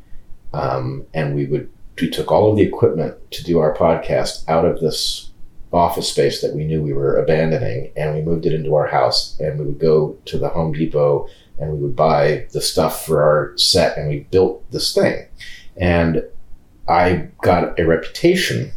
[0.53, 4.65] um, and we would we took all of the equipment to do our podcast out
[4.65, 5.31] of this
[5.73, 9.39] office space that we knew we were abandoning, and we moved it into our house,
[9.41, 13.23] and we would go to the Home Depot and we would buy the stuff for
[13.23, 15.27] our set, and we built this thing,
[15.77, 16.25] and
[16.89, 18.73] I got a reputation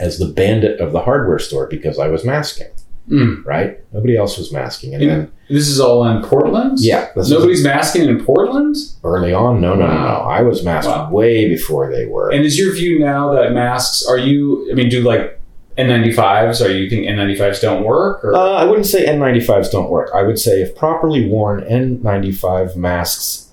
[0.00, 2.68] as the bandit of the hardware store because I was masking.
[3.08, 3.44] Mm.
[3.46, 3.78] Right?
[3.94, 6.76] Nobody else was masking, and then This is all in Portland.
[6.78, 8.76] yeah, is- Nobody's masking in Portland.
[9.02, 9.62] early on.
[9.62, 10.16] No, no, no, no.
[10.28, 11.10] I was masked Wow.
[11.10, 12.28] way before they were.
[12.30, 14.68] And is your view now that masks are you?
[14.70, 15.40] I mean, do like
[15.78, 16.60] N95s?
[16.62, 18.22] Are you think N95s don't work?
[18.24, 20.10] Or Uh, I wouldn't say N95s don't work.
[20.14, 23.47] I would say if properly worn, N95 masks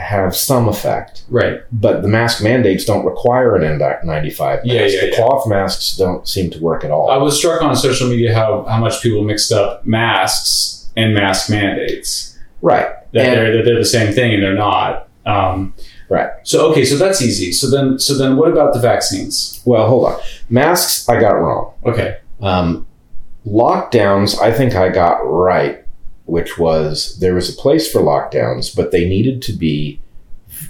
[0.00, 1.60] have some effect, right.
[1.70, 4.62] but the mask mandates don't require an N95 mask.
[4.64, 5.16] Yeah, yeah, the yeah.
[5.16, 7.10] cloth masks don't seem to work at all.
[7.10, 11.50] I was struck on social media how how much people mixed up masks and mask
[11.50, 12.38] mandates.
[12.62, 12.88] right.
[13.12, 15.08] That And- they're that they're the same thing and they're not.
[15.26, 15.74] Um,
[16.08, 16.30] Right.
[16.42, 17.52] So okay, so that's easy.
[17.52, 19.62] So then so then what about the vaccines?
[19.64, 20.18] Well, hold on.
[20.48, 21.72] Masks, I got wrong.
[21.86, 22.16] Okay.
[22.40, 22.84] Um,
[23.46, 25.84] lockdowns, I think I got right,
[26.30, 30.00] which was there was a place for lockdowns, but they needed to be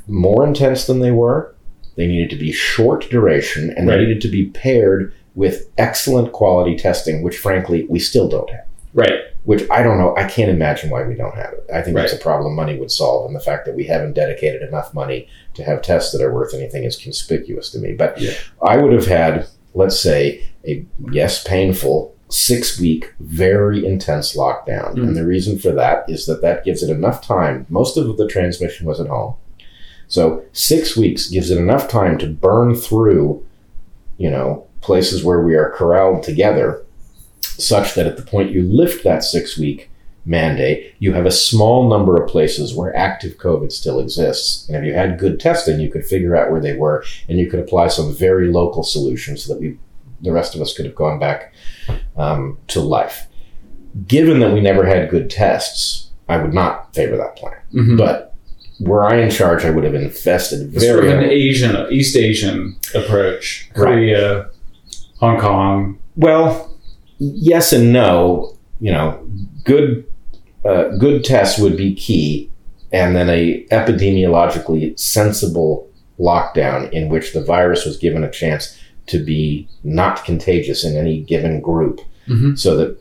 [0.07, 1.55] more intense than they were.
[1.97, 3.97] They needed to be short duration, and Right.
[3.97, 8.65] they needed to be paired with excellent quality testing, which frankly we still don't have.
[8.95, 9.21] Right.
[9.45, 10.15] Which I don't know.
[10.17, 11.65] I can't imagine why we don't have it.
[11.73, 14.63] I think that's a problem money would solve, and the fact that we haven't dedicated
[14.63, 17.93] enough money to have tests that are worth anything is conspicuous to me.
[17.93, 18.33] But Yeah.
[18.63, 24.95] I would have had, let's say, a yes, painful six week, very intense lockdown.
[24.95, 25.03] Mhm.
[25.03, 27.67] And the reason for that is that that gives it enough time.
[27.69, 29.35] Most of the transmission was at home.
[30.09, 33.43] So six weeks gives it enough time to burn through,
[34.19, 36.83] you know, places where we are corralled together,
[37.41, 39.91] such that at the point you lift that six week
[40.25, 44.69] mandate, you have a small number of places where active COVID still exists.
[44.69, 47.49] And if you had good testing, you could figure out where they were and you
[47.49, 49.79] could apply some very local solutions so that we,
[50.23, 51.53] the rest of us could have gone back
[52.17, 53.27] um, to life.
[54.07, 57.55] Given that we never had good tests, I would not favor that plan.
[57.75, 57.99] Mhm.
[57.99, 58.35] But
[58.79, 62.17] were I in charge, I would have invested It's sort very of an Asian, East
[62.17, 63.69] Asian approach.
[63.77, 63.85] Right.
[63.93, 64.47] Korea,
[65.19, 65.99] Hong Kong.
[66.17, 66.77] Well,
[67.19, 68.57] yes and no.
[68.81, 69.21] You know,
[69.65, 70.05] good
[70.65, 72.51] uh, good tests would be key,
[72.93, 79.19] and then a epidemiologically sensible lockdown in which the virus was given a chance to
[79.25, 82.59] be not contagious in any given group, Mhm.
[82.59, 82.97] so that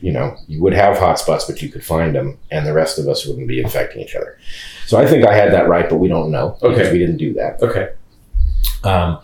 [0.00, 3.06] you know you would have hotspots, but you could find them, and the rest of
[3.08, 4.36] us wouldn't be infecting each other.
[4.86, 6.92] So I think I had that right, but we don't know because Okay.
[6.92, 7.60] we didn't do that.
[7.62, 7.88] Okay.
[8.84, 9.18] Um,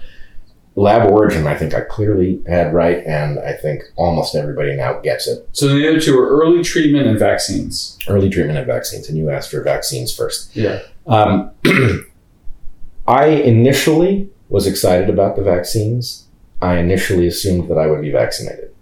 [0.75, 5.29] lab origin, I think I clearly had right, and I think almost everybody now gets
[5.29, 5.47] it.
[5.53, 7.99] So the other two are early treatment and vaccines.
[8.09, 10.55] Early treatment and vaccines, and you asked for vaccines first.
[10.57, 10.81] Yeah.
[11.07, 11.51] Um,
[13.07, 16.27] I initially was excited about the vaccines.
[16.61, 18.75] I initially assumed that I would be vaccinated.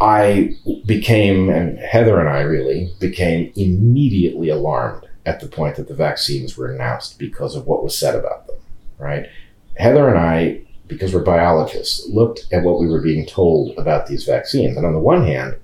[0.00, 0.56] I
[0.86, 6.56] became, and Heather and I really became immediately alarmed at the point that the vaccines
[6.56, 8.56] were announced because of what was said about them,
[8.96, 9.26] right?
[9.76, 14.24] Heather and I, because we're biologists, looked at what we were being told about these
[14.24, 14.78] vaccines.
[14.78, 15.56] And on the one hand,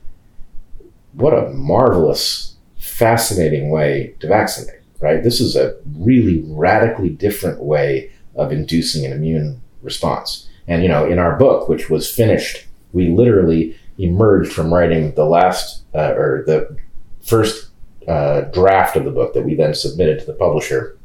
[1.14, 5.22] what a marvelous, fascinating way to vaccinate, right?
[5.22, 10.48] This is a really radically different way of inducing an immune response.
[10.66, 15.24] And, you know, in our book, which was finished, we literally emerged from writing the
[15.24, 16.76] last uh, or the
[17.22, 17.70] first
[18.08, 20.98] uh, draft of the book that we then submitted to the publisher.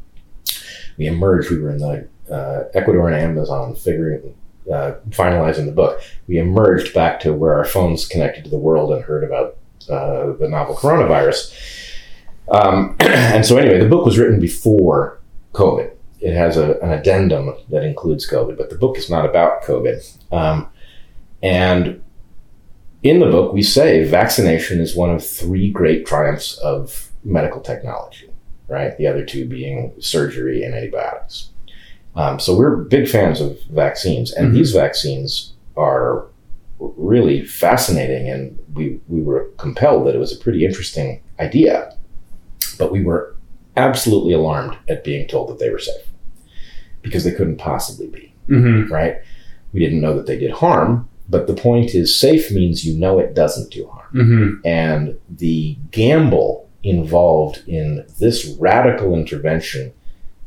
[0.97, 4.35] We emerged, we were in the uh, Ecuador and Amazon figuring,
[4.71, 6.01] uh, finalizing the book.
[6.27, 9.57] We emerged back to where our phones connected to the world and heard about
[9.89, 11.84] uh, the novel coronavirus.
[12.49, 15.19] Um, and so, anyway, the book was written before
[15.53, 15.91] COVID.
[16.19, 20.33] It has a, an addendum that includes COVID, but the book is not about COVID.
[20.33, 20.67] Um,
[21.43, 22.01] and
[23.03, 28.29] in the book, we say vaccination is one of three great triumphs of medical technology,
[28.67, 28.97] right?
[28.97, 31.49] The other two being surgery and antibiotics.
[32.15, 34.53] Um, so we're big fans of vaccines, and Mhm.
[34.55, 36.25] these vaccines are
[36.79, 41.95] really fascinating, and we, we were compelled that it was a pretty interesting idea,
[42.77, 43.35] but we were
[43.77, 46.07] absolutely alarmed at being told that they were safe
[47.01, 48.93] because they couldn't possibly be Mm-hmm.
[48.93, 49.17] right?
[49.73, 53.19] We didn't know that they did harm, but the point is safe means you know
[53.19, 54.11] it doesn't do harm.
[54.13, 54.67] Mm-hmm.
[54.67, 59.93] And the gamble involved in this radical intervention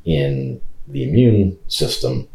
[0.05, 2.29] in the immune system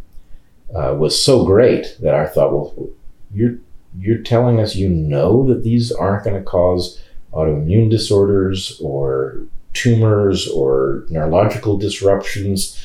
[0.76, 2.90] uh, was so great that I thought, well,
[3.34, 3.58] you're
[3.98, 7.02] you're telling us you know that these aren't going to cause
[7.32, 9.44] autoimmune disorders or
[9.74, 12.80] tumors or neurological disruptions,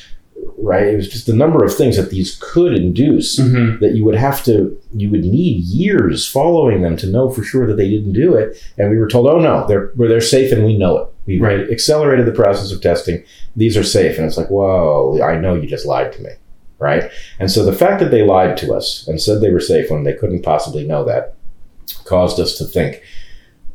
[0.57, 0.87] right?
[0.87, 3.83] It was just a number of things that these could induce Mm-hmm.
[3.83, 7.67] that you would have to you would need years following them to know for sure
[7.67, 10.65] that they didn't do it and we were told oh no they're they're safe and
[10.65, 11.69] we know it we Right.
[11.69, 13.23] accelerated the process of testing
[13.55, 16.31] these are safe and it's like whoa i know you just lied to me
[16.79, 19.91] right and so the fact that they lied to us and said they were safe
[19.91, 21.35] when they couldn't possibly know that
[22.05, 23.01] caused us to think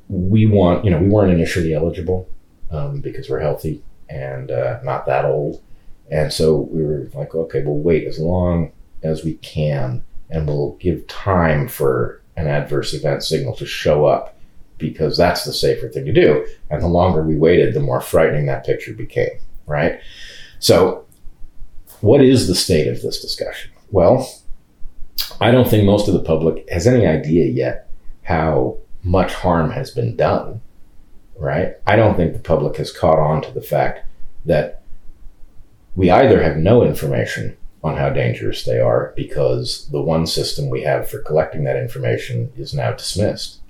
[0.08, 2.28] we want you know we weren't initially eligible
[2.74, 5.62] um, because we're healthy and uh, not that old.
[6.10, 8.72] And so we were like okay we'll wait as long
[9.02, 14.38] as we can and we'll give time for an adverse event signal to show up
[14.78, 16.46] because that's the safer thing to do.
[16.70, 19.98] And the longer we waited the more frightening that picture became right?
[20.58, 21.06] So
[22.00, 23.70] what is the state of this discussion?
[23.90, 24.28] Well
[25.40, 27.90] i don't think most of the public has any idea yet
[28.22, 30.60] how much harm has been done
[31.38, 34.06] right i don't think the public has caught on to the fact
[34.44, 34.82] that
[35.96, 40.82] we either have no information on how dangerous they are because the one system we
[40.82, 43.60] have for collecting that information is now dismissed.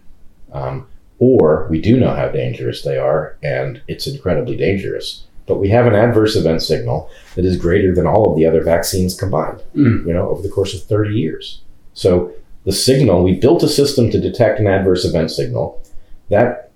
[0.53, 0.87] Um,
[1.19, 5.27] or we do know how dangerous they are and it's incredibly dangerous.
[5.47, 8.62] But we have an adverse event signal that is greater than all of the other
[8.62, 10.07] vaccines combined, Mm.
[10.07, 11.61] you know, over the course of 30 years.
[11.93, 12.33] So
[12.65, 15.83] the signal, we built a system to detect an adverse event signal.
[16.31, 16.71] That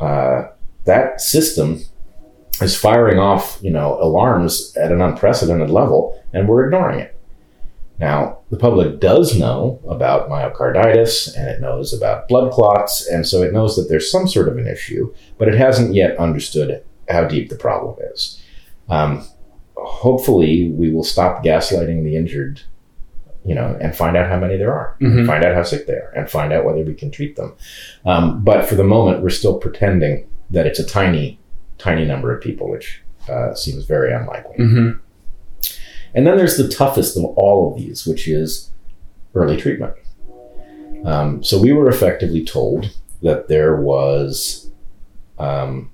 [0.00, 0.48] uh,
[0.84, 1.82] that system
[2.60, 7.14] is firing off, you know, alarms at an unprecedented level, and we're ignoring it.
[8.00, 13.42] Now, the public does know about myocarditis and it knows about blood clots, and so
[13.42, 17.24] it knows that there's some sort of an issue, but it hasn't yet understood how
[17.24, 18.40] deep the problem is.
[18.88, 19.26] Um,
[19.76, 22.62] hopefully, we will stop gaslighting the injured,
[23.48, 25.26] you know, and find out how many there are, Mhm.
[25.26, 27.50] find out how sick they are, and find out whether we can treat them.
[28.04, 31.38] Um, but for the moment, we're still pretending that it's a tiny,
[31.78, 34.56] tiny number of people, which uh, seems very unlikely.
[34.58, 34.88] Mm-hmm.
[36.14, 38.70] And then there's the toughest of all of these, which is
[39.34, 39.94] early treatment.
[41.04, 42.90] Um, so we were effectively told
[43.22, 44.70] that there was,
[45.38, 45.90] um,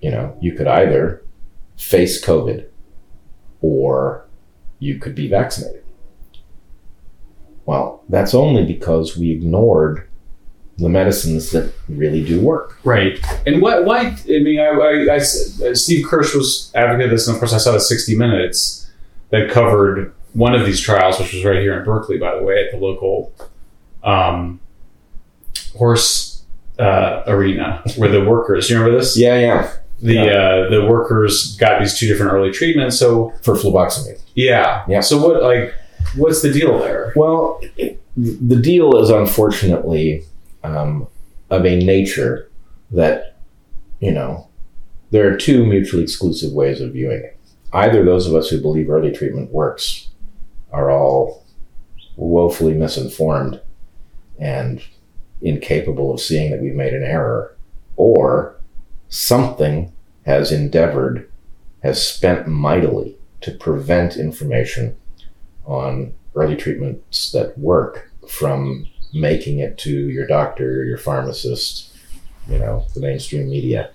[0.00, 1.22] you know, you could either
[1.76, 2.64] face COVID
[3.60, 4.26] or
[4.78, 5.81] you could be vaccinated.
[7.66, 10.08] Well, that's only because we ignored
[10.78, 12.78] the medicines that really do work.
[12.84, 13.18] Right.
[13.46, 13.84] And what?
[13.84, 14.00] Why?
[14.28, 15.18] I mean, I, I, I-
[15.74, 18.90] Steve Kirsch was advocate of this, and of course, I saw the 60 Minutes
[19.30, 22.64] that covered one of these trials, which was right here in Berkeley, by the way,
[22.64, 23.32] at the local
[24.02, 24.58] um,
[25.76, 26.42] horse
[26.78, 28.68] uh, arena, where the workers.
[28.70, 29.16] You remember this?
[29.16, 29.72] Yeah, yeah.
[30.00, 30.22] The Yeah.
[30.22, 32.98] uh, the workers got these two different early treatments.
[32.98, 34.20] So For fluvoxamine.
[34.34, 35.00] yeah, Yeah.
[35.00, 35.42] So what?
[35.42, 35.72] Like,
[36.16, 37.12] what's the deal there?
[37.16, 37.60] Well,
[38.16, 40.24] the deal is unfortunately
[40.62, 41.06] um,
[41.50, 42.50] of a nature
[42.90, 43.36] that,
[44.00, 44.48] you know,
[45.10, 47.38] there are two mutually exclusive ways of viewing it.
[47.72, 50.08] Either those of us who believe early treatment works
[50.72, 51.44] are all
[52.16, 53.60] woefully misinformed
[54.38, 54.82] and
[55.40, 57.56] incapable of seeing that we've made an error,
[57.96, 58.56] or
[59.08, 59.92] something
[60.24, 61.30] has endeavored,
[61.82, 64.96] has spent mightily to prevent information
[65.64, 71.94] on early treatments that work from making it to your doctor, your pharmacist,
[72.48, 73.90] you know, the mainstream media.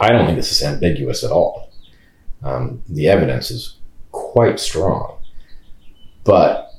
[0.00, 1.70] I don't think this is ambiguous at all.
[2.42, 3.76] Um, the evidence is
[4.12, 5.18] quite strong,
[6.24, 6.72] but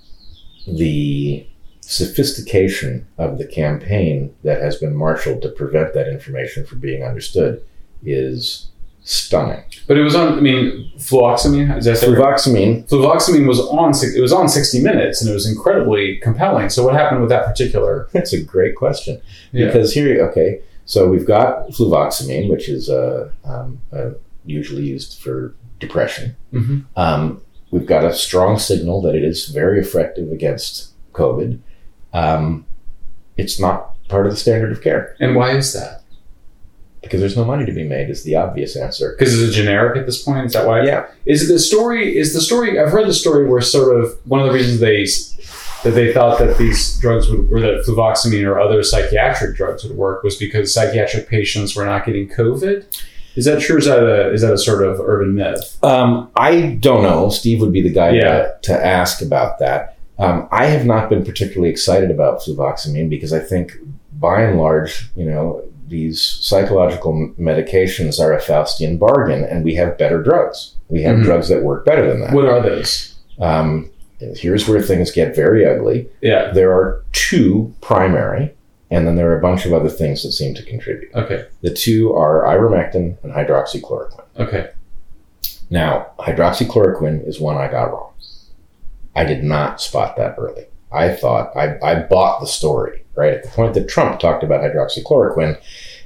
[0.67, 1.47] the
[1.81, 7.63] sophistication of the campaign that has been marshaled to prevent that information from being understood
[8.03, 8.71] is
[9.05, 9.63] stunning.
[9.87, 10.37] But it was on.
[10.37, 11.77] I mean, fluoxamine.
[11.77, 11.97] Is that?
[11.97, 13.91] Fluvoxamine Fluvoxamine was on.
[14.03, 16.69] It was on 60 Minutes, and it was incredibly compelling.
[16.69, 18.09] So what happened with that particular?
[18.13, 19.21] That's a great question.
[19.51, 19.67] Yeah.
[19.67, 24.11] Because here, okay, so we've got fluvoxamine, which is uh, um, uh,
[24.45, 26.35] usually used for depression.
[26.51, 27.41] hmm Um,
[27.71, 31.59] we've got a strong signal that it is very effective against COVID.
[32.13, 32.65] Um,
[33.37, 36.03] it's not part of the standard of care And why is that?
[37.05, 38.09] Because there's no money to be made.
[38.09, 39.15] Is the obvious answer.
[39.17, 40.45] Because it's a generic at this point.
[40.47, 40.83] Is that why?
[40.83, 41.05] Yeah.
[41.25, 42.17] Is the story?
[42.17, 42.79] Is the story?
[42.79, 45.05] I've heard the story where sort of one of the reasons they
[45.87, 49.95] that they thought that these drugs would, or that fluvoxamine or other psychiatric drugs would
[49.95, 52.85] work was because psychiatric patients were not getting COVID.
[53.35, 53.77] Is that true?
[53.77, 55.77] Is that a is that a sort of urban myth?
[55.83, 57.29] Um, I don't know.
[57.29, 58.23] Steve would be the guy Yeah.
[58.23, 59.97] to, to ask about that.
[60.17, 63.73] Um, I have not been particularly excited about fluvoxamine because I think,
[64.13, 69.97] by and large, you know, these psychological medications are a Faustian bargain, and we have
[69.97, 70.75] better drugs.
[70.89, 71.23] We have Mhm.
[71.23, 72.33] drugs that work better than that.
[72.33, 73.15] What are those?
[73.39, 76.09] Um, here's where things get very ugly.
[76.21, 76.51] Yeah.
[76.51, 78.53] There are two primary,
[78.91, 81.13] and then there are a bunch of other things that seem to contribute.
[81.15, 81.45] Okay.
[81.61, 84.23] The two are ivermectin and hydroxychloroquine.
[84.39, 84.67] Okay.
[85.69, 88.09] Now, hydroxychloroquine is one I got wrong.
[89.15, 90.65] I did not spot that early.
[90.91, 94.61] I thought I, I bought the story right at the point that Trump talked about
[94.61, 95.59] hydroxychloroquine,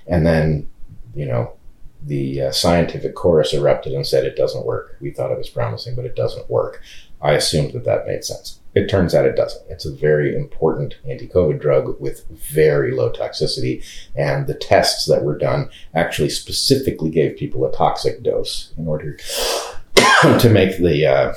[0.07, 0.69] and then
[1.15, 1.53] you know
[2.01, 4.95] the uh, scientific chorus erupted and said it doesn't work.
[5.01, 6.81] We thought it was promising, but it doesn't work.
[7.21, 8.59] I assumed that that made sense.
[8.75, 9.69] It turns out it doesn't.
[9.69, 13.83] It's a very important anti-COVID drug with very low toxicity,
[14.15, 19.13] and the tests that were done actually specifically gave people a toxic dose in order
[20.21, 21.33] to make the uh,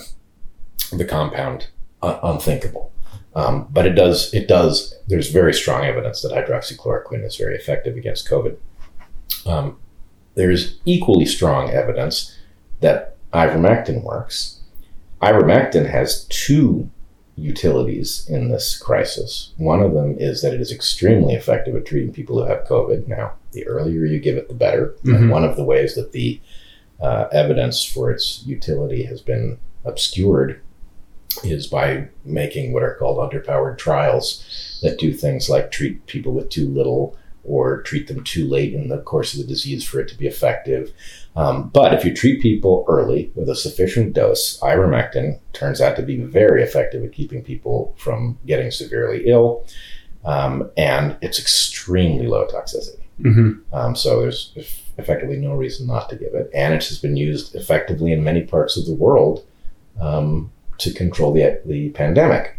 [0.92, 1.68] the compound
[2.02, 2.92] unthinkable.
[3.34, 4.94] Um, but it does it does.
[5.08, 8.56] There's very strong evidence that hydroxychloroquine is very effective against COVID.
[9.46, 9.78] Um,
[10.34, 12.36] there's equally strong evidence
[12.80, 14.60] that ivermectin works.
[15.22, 16.90] Ivermectin has two
[17.36, 19.52] utilities in this crisis.
[19.56, 23.08] One of them is that it is extremely effective at treating people who have COVID.
[23.08, 24.94] Now, the earlier you give it, the better.
[25.04, 25.30] Mhm.
[25.30, 26.40] One of the ways that the
[27.00, 30.60] uh, evidence for its utility has been obscured
[31.44, 36.48] is by making what are called underpowered trials that do things like treat people with
[36.48, 40.08] too little or treat them too late in the course of the disease for it
[40.08, 40.92] to be effective.
[41.34, 46.02] Um, but if you treat people early with a sufficient dose, ivermectin turns out to
[46.02, 49.66] be very effective at keeping people from getting severely ill,
[50.24, 53.00] um, and it's extremely low toxicity.
[53.20, 53.74] Mm-hmm.
[53.74, 54.52] Um, so there's
[54.98, 58.42] effectively no reason not to give it, and it has been used effectively in many
[58.42, 59.44] parts of the world
[60.00, 62.58] um, to control the the pandemic.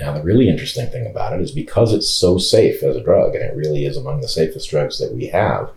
[0.00, 3.34] Now, the really interesting thing about it is because it's so safe as a drug,
[3.34, 5.70] and it really is among the safest drugs that we have.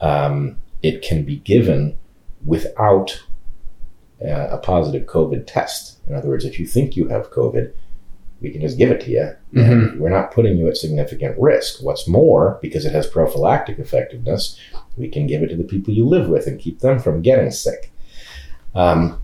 [0.00, 1.96] Um, it can be given
[2.44, 3.22] without
[4.22, 5.98] uh, a positive COVID test.
[6.06, 7.72] In other words, if you think you have COVID,
[8.40, 9.30] we can just give it to you.
[9.54, 11.82] And we're not putting you at significant risk.
[11.82, 14.58] What's more, because it has prophylactic effectiveness,
[14.96, 17.50] we can give it to the people you live with and keep them from getting
[17.50, 17.92] sick.
[18.74, 19.22] Um,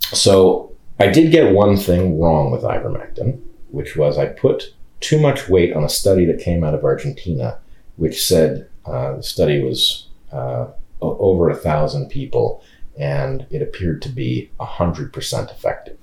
[0.00, 3.40] so I did get one thing wrong with ivermectin,
[3.70, 7.58] which was I put too much weight on a study that came out of Argentina,
[7.96, 10.68] which said uh, the study was uh,
[11.00, 12.62] over a thousand people
[12.98, 15.98] and it appeared to be 100% effective.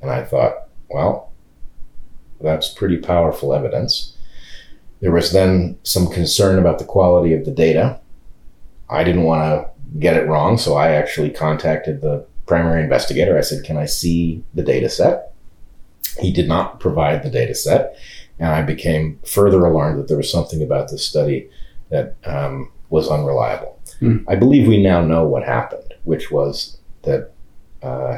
[0.00, 1.32] And I thought, well,
[2.40, 4.16] that's pretty powerful evidence.
[5.00, 8.00] There was then some concern about the quality of the data.
[8.88, 13.38] I didn't want to get it wrong, so I actually contacted the primary investigator.
[13.38, 15.32] I said, Can I see the data set?
[16.18, 17.96] He did not provide the data set,
[18.40, 21.48] and I became further alarmed that there was something about this study
[21.90, 23.78] that um, was unreliable.
[24.00, 24.18] Hmm.
[24.28, 27.30] I believe we now know what happened, which was that
[27.82, 28.16] uh,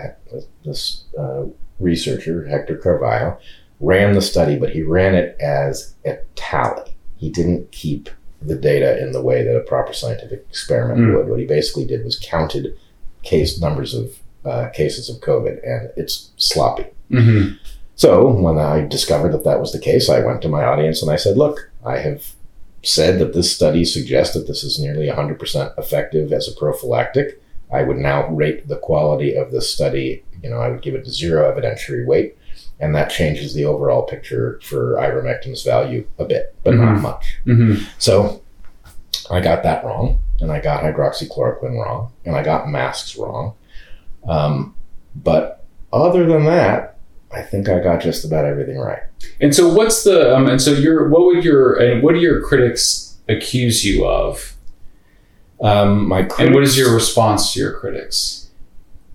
[0.64, 1.44] this uh,
[1.78, 3.38] researcher, Hector Carvallo,
[3.80, 6.96] ran the study, but he ran it as a tally.
[7.18, 8.08] He didn't keep
[8.40, 11.16] the data in the way that a proper scientific experiment Mm.
[11.16, 11.28] would.
[11.28, 12.74] What he basically did was counted
[13.22, 16.86] case numbers of uh, cases of COVID, and it's sloppy.
[17.10, 17.54] Mm-hmm.
[17.96, 21.10] So when I discovered that that was the case, I went to my audience and
[21.10, 22.32] I said, "Look, I have
[22.82, 27.40] said that this study suggests that this is nearly 100% effective as a prophylactic.
[27.72, 30.24] I would now rate the quality of this study.
[30.42, 32.36] You know, I would give it zero evidentiary weight,
[32.80, 37.02] and that changes the overall picture for ivermectin's value a bit, but not Mhm.
[37.02, 37.38] much.
[37.46, 37.84] Mm-hmm.
[37.98, 38.42] So
[39.30, 43.54] I got that wrong, and I got hydroxychloroquine wrong, and I got masks wrong.
[44.28, 44.74] Um,
[45.14, 46.98] but other than that,
[47.32, 49.02] I think I got just about everything right.
[49.40, 52.42] And so, what's the um, and so your what would your and what do your
[52.42, 54.54] critics accuse you of?
[55.60, 58.42] Um, my critics, And what is your response to your critics?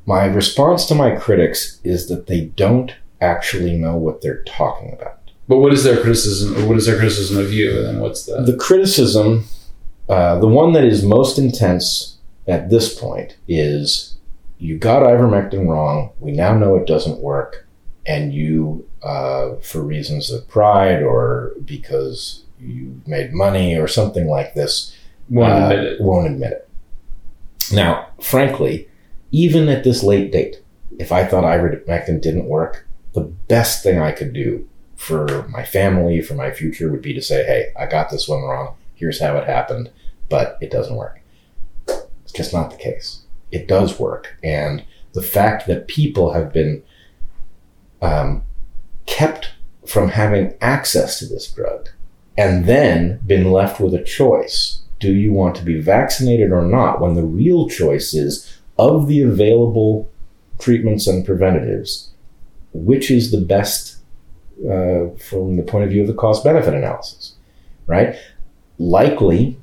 [0.08, 5.20] my response to my critics is that they don't actually know what they're talking about.
[5.50, 6.56] But what is their criticism?
[6.56, 7.78] Or what is their criticism of you?
[7.78, 9.46] And then what's the The criticism,
[10.08, 14.17] uh, the one that is most intense at this point, is
[14.60, 16.12] you got ivermectin wrong.
[16.20, 17.68] We now know it doesn't work,
[18.06, 24.54] and you, uh, for reasons of pride or because you made money or something like
[24.56, 24.96] this,
[25.30, 26.02] Won't uh, admit it.
[26.02, 26.70] won't admit it.
[27.72, 28.88] Now, frankly,
[29.32, 30.62] even at this late date,
[31.00, 36.22] if I thought ivermectin didn't work, the best thing I could do for my family,
[36.22, 38.74] for my future, would be to say, "Hey, I got this one wrong.
[38.96, 39.92] Here's how it happened,
[40.30, 41.20] but it doesn't work."
[41.88, 43.20] It's just not the case.
[43.52, 44.84] It does work, and
[45.14, 46.84] the fact that people have been
[48.02, 48.44] um,
[49.06, 49.52] kept
[49.86, 51.90] from having access to this drug
[52.38, 57.00] and then been left with a choice do you want to be vaccinated or not
[57.00, 60.10] when the real choice is of the available
[60.60, 62.12] treatments and preventatives
[62.74, 63.98] which is the best
[64.66, 67.38] uh, from the point of view of the cost benefit analysis
[67.88, 68.16] right?
[68.78, 69.58] Likely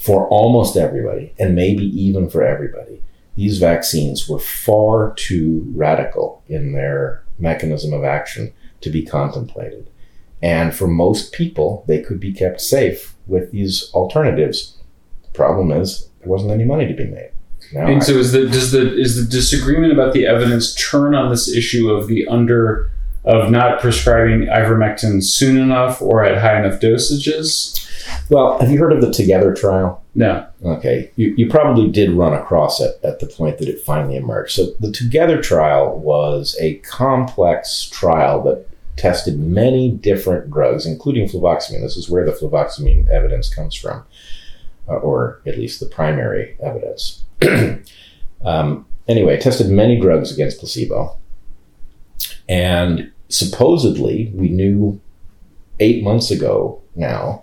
[0.00, 3.02] for almost everybody and maybe even for everybody
[3.36, 9.88] these vaccines were far too radical in their mechanism of action to be contemplated
[10.42, 14.78] and for most people, they could be kept safe with these alternatives.
[15.22, 17.30] The problem is there wasn't any money to be made.
[17.74, 21.14] Now, And I- so is the does the is the disagreement about the evidence turn
[21.14, 22.90] on this issue of the under
[23.24, 27.86] of not prescribing ivermectin soon enough or at high enough dosages?
[28.28, 30.02] well, have you heard of the Together trial?
[30.14, 30.46] No.
[30.64, 34.54] Okay, you, you probably did run across it at the point that it finally emerged.
[34.54, 38.66] So the Together trial was a complex trial that
[38.96, 41.80] tested many different drugs, including fluvoxamine.
[41.80, 44.02] This is where the fluvoxamine evidence comes from,
[44.88, 47.24] uh, or at least the primary evidence.
[48.44, 51.16] um, anyway, tested many drugs against placebo,
[52.48, 55.00] and supposedly we knew
[55.78, 57.42] eight months ago now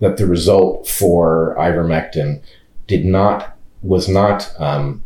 [0.00, 2.40] that the result for ivermectin
[2.86, 5.02] did not was not um,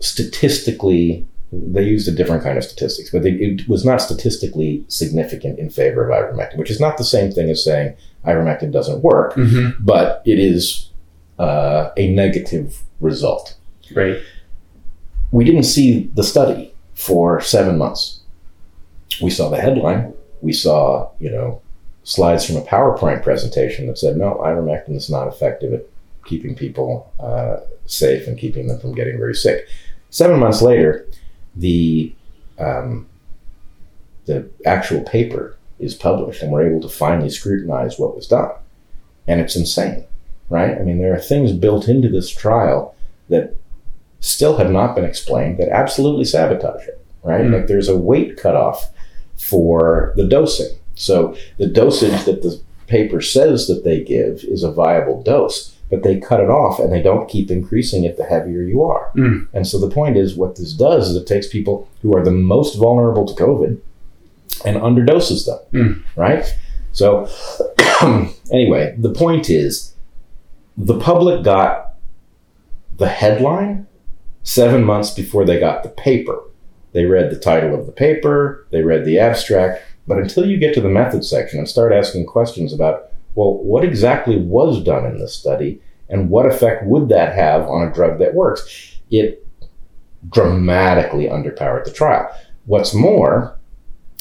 [0.00, 5.58] statistically they used a different kind of statistics but they, it was not statistically significant
[5.58, 7.94] in favor of ivermectin which is not the same thing as saying
[8.26, 9.82] ivermectin doesn't work Mm-hmm.
[9.84, 10.90] but it is
[11.38, 13.56] uh, a negative result
[13.94, 14.18] Right.
[15.30, 18.17] we didn't see the study for seven months.
[19.22, 20.14] We saw the headline.
[20.40, 21.60] We saw, you know,
[22.04, 25.86] slides from a PowerPoint presentation that said, no, ivermectin is not effective at
[26.24, 29.66] keeping people uh, safe and keeping them from getting very sick.
[30.10, 31.06] Seven months later,
[31.56, 32.14] the
[32.58, 33.06] um,
[34.26, 38.50] the actual paper is published, and we're able to finally scrutinize what was done.
[39.26, 40.04] And it's insane,
[40.48, 40.76] right?
[40.76, 42.94] I mean, there are things built into this trial
[43.28, 43.54] that
[44.20, 47.42] still have not been explained that absolutely sabotage it, right?
[47.42, 47.52] Mm.
[47.52, 48.90] Like there's a weight cutoff
[49.38, 50.76] for the dosing.
[50.94, 56.02] So the dosage that the paper says that they give is a viable dose, but
[56.02, 59.10] they cut it off and they don't keep increasing it the heavier you are.
[59.16, 59.46] Mm.
[59.52, 62.30] And so the point is, what this does is it takes people who are the
[62.30, 63.78] most vulnerable to COVID
[64.64, 66.02] and underdoses them, Mm.
[66.16, 66.44] right?
[66.92, 67.28] So
[68.52, 69.94] anyway, the point is,
[70.76, 71.94] the public got
[72.96, 73.86] the headline
[74.42, 76.42] seven months before they got the paper.
[76.92, 80.74] They read the title of the paper, they read the abstract, but until you get
[80.74, 85.18] to the method section and start asking questions about, well, what exactly was done in
[85.18, 89.46] this study and what effect would that have on a drug that works, it
[90.30, 92.28] dramatically underpowered the trial.
[92.64, 93.58] What's more,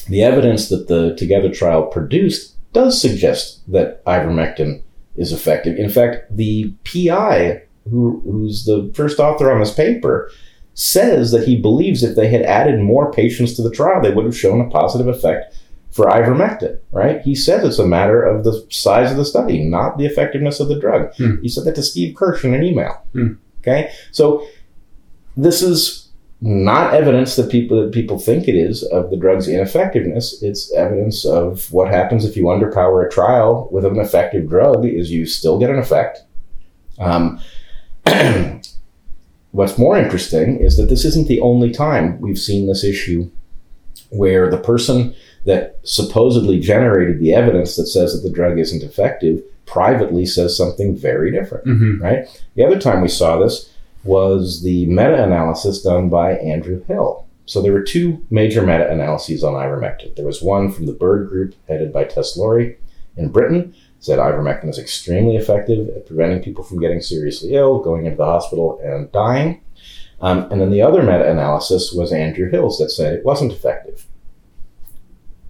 [0.09, 4.83] the evidence that the Together trial produced does suggest that ivermectin
[5.15, 5.77] is effective.
[5.77, 10.29] In fact, the PI who, who's the first author on this paper,
[10.77, 14.25] says that he believes if they had added more patients to the trial, they would
[14.25, 15.55] have shown a positive effect
[15.91, 17.19] for ivermectin, right?
[17.21, 20.67] He says it's a matter of the size of the study, not the effectiveness of
[20.67, 21.15] the drug.
[21.15, 21.41] Hmm.
[21.41, 23.01] He said that to Steve Kirsch in an email.
[23.13, 23.33] Hmm.
[23.61, 23.91] Okay?
[24.11, 24.47] So
[25.35, 26.09] this is
[26.41, 30.43] not evidence that people that people think it is of the drug's ineffectiveness.
[30.43, 35.09] It's evidence of what happens if you underpower a trial with an effective drug is
[35.09, 36.19] you still get an effect.
[36.99, 37.41] Um,
[39.51, 43.29] what's more interesting is that this isn't the only time we've seen this issue
[44.09, 45.15] where the person
[45.45, 50.95] that supposedly generated the evidence that says that the drug isn't effective privately says something
[50.95, 51.65] very different.
[51.65, 52.03] Mm-hmm.
[52.03, 52.43] Right?
[52.55, 57.25] The other time we saw this was the meta analysis done by Andrew Hill.
[57.45, 60.15] So there were two major meta analyses on ivermectin.
[60.15, 62.77] There was one from the Bird Group, headed by Tess Lawrie
[63.15, 68.05] in Britain, said ivermectin is extremely effective at preventing people from getting seriously ill, going
[68.05, 69.61] into the hospital, and dying.
[70.21, 74.05] Um, and then the other meta analysis was Andrew Hill's that said it wasn't effective.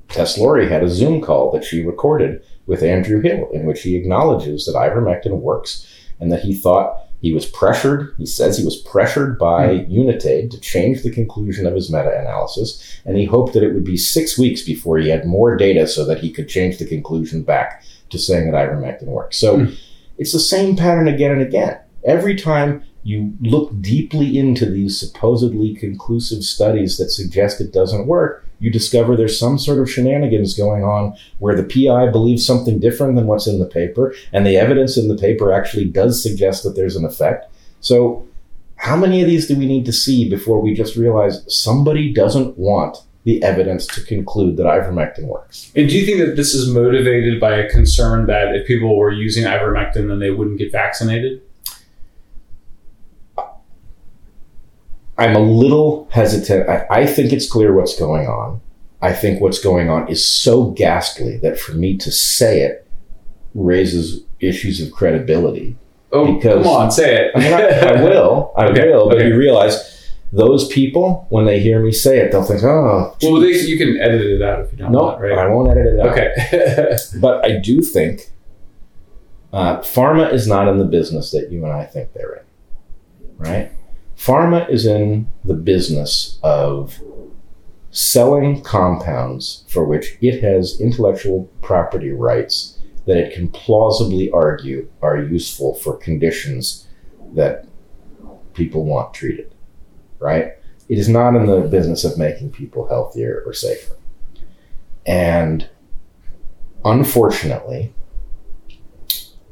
[0.10, 3.96] Tess Lawrie had a Zoom call that she recorded with Andrew Hill in which he
[3.96, 5.86] acknowledges that ivermectin works
[6.20, 10.60] and that he thought He was pressured, he says he was pressured by Unitaid to
[10.60, 14.38] change the conclusion of his meta analysis, and he hoped that it would be six
[14.38, 18.18] weeks before he had more data so that he could change the conclusion back to
[18.20, 19.38] saying that ivermectin works.
[19.38, 19.66] So Hmm.
[20.18, 21.78] it's the same pattern again and again.
[22.04, 28.44] Every time you look deeply into these supposedly conclusive studies that suggest it doesn't work,
[28.60, 33.16] you discover there's some sort of shenanigans going on where the PI believes something different
[33.16, 36.76] than what's in the paper, and the evidence in the paper actually does suggest that
[36.76, 37.46] there's an effect.
[37.82, 38.26] So,
[38.78, 42.58] how many of these do we need to see before we just realize somebody doesn't
[42.58, 42.98] want
[43.28, 45.70] the evidence to conclude that ivermectin works?
[45.76, 49.12] And do you think that this is motivated by a concern that if people were
[49.12, 51.42] using ivermectin, then they wouldn't get vaccinated?
[55.18, 56.70] I'm a little hesitant.
[56.70, 58.62] I, I think it's clear what's going on.
[59.02, 62.88] I think what's going on is so ghastly that for me to say it
[63.54, 65.76] raises issues of credibility.
[66.14, 67.32] Oh, Because- come on, say it.
[67.36, 67.62] I mean, I,
[68.00, 69.28] I will, I Okay, will, but okay.
[69.28, 69.97] you realize
[70.32, 74.00] those people, when they hear me say it, they'll think, oh, well, they, you can
[74.00, 75.38] edit it out if you don't no, want, right?
[75.38, 76.08] I won't edit it out.
[76.10, 76.98] Okay.
[77.22, 78.32] But I do think
[79.54, 82.44] uh, pharma is not in the business that you and I think they're in,
[83.38, 83.72] right?
[84.18, 87.00] Pharma is in the business of
[87.92, 95.18] selling compounds for which it has intellectual property rights that it can plausibly argue are
[95.18, 96.88] useful for conditions
[97.34, 97.66] that
[98.54, 99.54] people want treated,
[100.20, 100.54] right?
[100.90, 103.96] It is not in the business of making people healthier or safer.
[105.06, 105.70] And
[106.86, 107.94] unfortunately,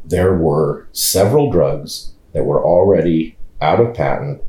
[0.04, 4.42] there were several drugs that were already out of patent,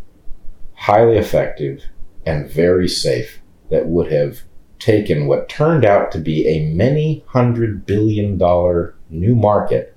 [0.74, 1.82] highly effective,
[2.24, 3.40] and very safe
[3.70, 4.40] that would have
[4.78, 9.97] taken what turned out to be a many hundred billion dollar new market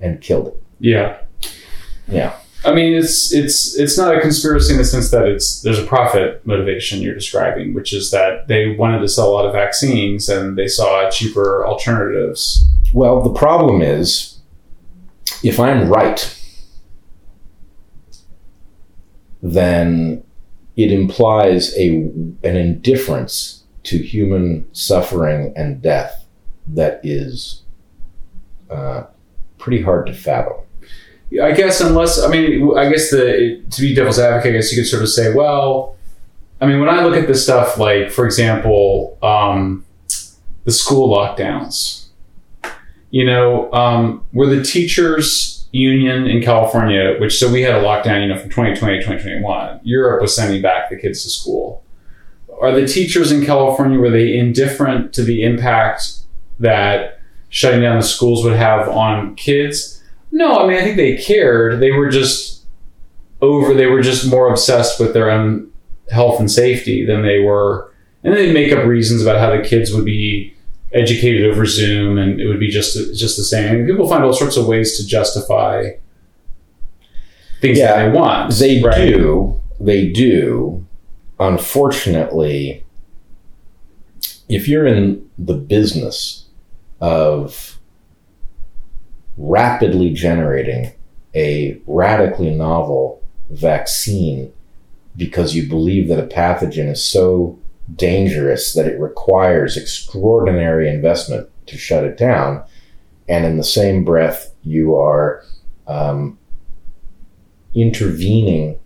[0.00, 0.62] and killed it.
[0.80, 1.18] yeah.
[2.08, 2.38] Yeah.
[2.66, 5.86] I mean, it's it's it's not a conspiracy in the sense that it's there's a
[5.86, 10.28] profit motivation you're describing, which is that they wanted to sell a lot of vaccines
[10.28, 12.66] and they saw cheaper alternatives.
[12.92, 14.40] Well, the problem is
[15.44, 16.36] if I'm right,
[19.42, 20.24] then
[20.76, 26.26] it implies a an indifference to human suffering and death
[26.66, 27.62] that is
[28.68, 29.04] uh,
[29.58, 30.65] pretty hard to fathom.
[31.42, 34.80] I guess unless I mean I guess the to be devil's advocate, I guess you
[34.80, 35.96] could sort of say, well,
[36.60, 39.84] I mean when I look at this stuff, like for example, um,
[40.64, 42.06] the school lockdowns,
[43.10, 48.22] you know, um, were the teachers union in California, which so we had a lockdown,
[48.22, 49.80] you know, from 2020 to 2021.
[49.82, 51.82] Europe was sending back the kids to school.
[52.60, 56.14] Are the teachers in California were they indifferent to the impact
[56.58, 57.20] that
[57.50, 59.95] shutting down the schools would have on kids?
[60.36, 61.80] No, I mean I think they cared.
[61.80, 62.66] They were just
[63.40, 63.72] over.
[63.72, 65.72] They were just more obsessed with their own
[66.10, 67.90] health and safety than they were,
[68.22, 70.54] and then they make up reasons about how the kids would be
[70.92, 73.76] educated over Zoom, and it would be just just the same.
[73.76, 75.92] Mean, people find all sorts of ways to justify
[77.62, 78.52] things Yeah, that they want.
[78.54, 79.06] They right?
[79.08, 79.58] do.
[79.80, 80.86] They do.
[81.40, 82.84] Unfortunately,
[84.50, 86.44] if you're in the business
[87.00, 87.75] of
[89.36, 90.92] rapidly generating
[91.34, 94.52] a radically novel vaccine
[95.16, 97.58] because you believe that a pathogen is so
[97.94, 102.62] dangerous that it requires extraordinary investment to shut it down,
[103.28, 105.42] and in the same breath, you are
[105.86, 106.38] um,
[107.74, 108.78] intervening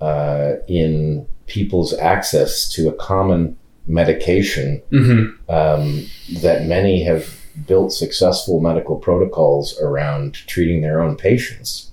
[0.00, 3.56] uh, in people's access to a common
[3.86, 5.32] medication Mhm.
[5.48, 6.06] um,
[6.40, 11.92] that many have built successful medical protocols around treating their own patients.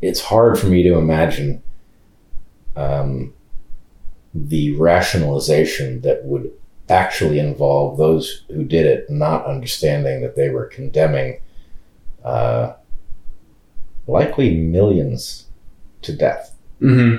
[0.00, 1.62] It's hard for me to imagine
[2.76, 3.34] um,
[4.34, 6.50] the rationalization that would
[6.88, 11.40] actually involve those who did it not understanding that they were condemning
[12.24, 12.74] uh,
[14.06, 15.46] likely millions
[16.02, 16.54] to death.
[16.78, 17.16] hmm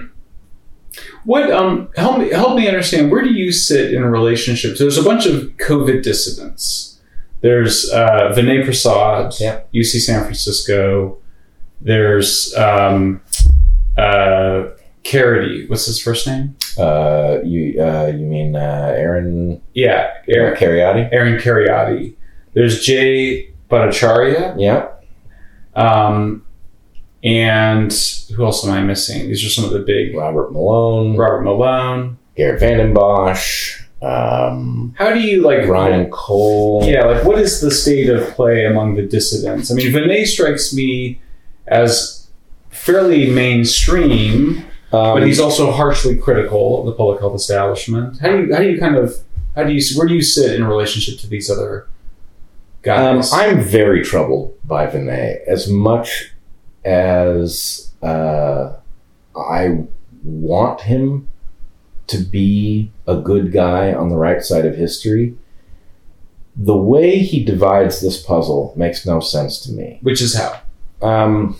[1.23, 4.77] What um help me help me understand where do you sit in a relationship?
[4.77, 6.94] So there's a bunch of COVID dissidents.
[7.45, 9.61] There's uh, Vinay Prasad, Yeah.
[9.71, 11.19] UC San Francisco.
[11.79, 13.21] There's um,
[13.95, 14.69] uh,
[15.03, 15.67] Carity.
[15.67, 16.55] What's his first name?
[16.75, 21.07] Uh, you uh, you mean uh, Aaron Yeah, Aaron, Kheriaty?
[21.13, 22.15] Aaron Kheriaty.
[22.55, 24.55] There's Jay Bhattacharya.
[24.57, 24.89] Yeah.
[25.75, 26.43] Um,
[27.23, 27.93] and
[28.35, 29.27] who else am I missing?
[29.27, 32.17] These are some of the big Robert Malone, Robert Malone.
[32.35, 36.83] Garrett Vanden Bossche, um, How do you like Ryan Cole.
[36.85, 39.71] Yeah, like what is the state of play among the dissidents?
[39.71, 41.19] I mean, Vinay strikes me
[41.67, 42.27] as
[42.69, 44.57] fairly mainstream,
[44.91, 48.19] Um, but he's also harshly critical of the public health establishment.
[48.19, 49.17] How do you how do you kind of
[49.55, 51.87] how do you where do you sit in relationship to these other
[52.87, 53.33] Um, guys?
[53.33, 55.39] I'm very troubled by Vinay.
[55.47, 56.33] As much
[56.83, 58.73] as uh,
[59.35, 59.83] I
[60.23, 61.27] want him
[62.07, 65.35] to be a good guy on the right side of history,
[66.55, 69.99] the way he divides this puzzle makes no sense to me.
[70.01, 70.61] Which is how?
[71.01, 71.57] Um,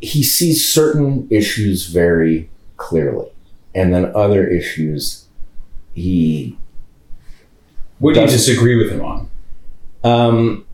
[0.00, 3.30] he sees certain issues very clearly,
[3.74, 5.28] and then other issues
[5.94, 6.58] he
[7.98, 9.30] What do you disagree with him on?
[10.02, 10.66] Um,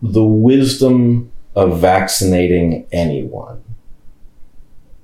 [0.00, 3.64] the wisdom of vaccinating anyone,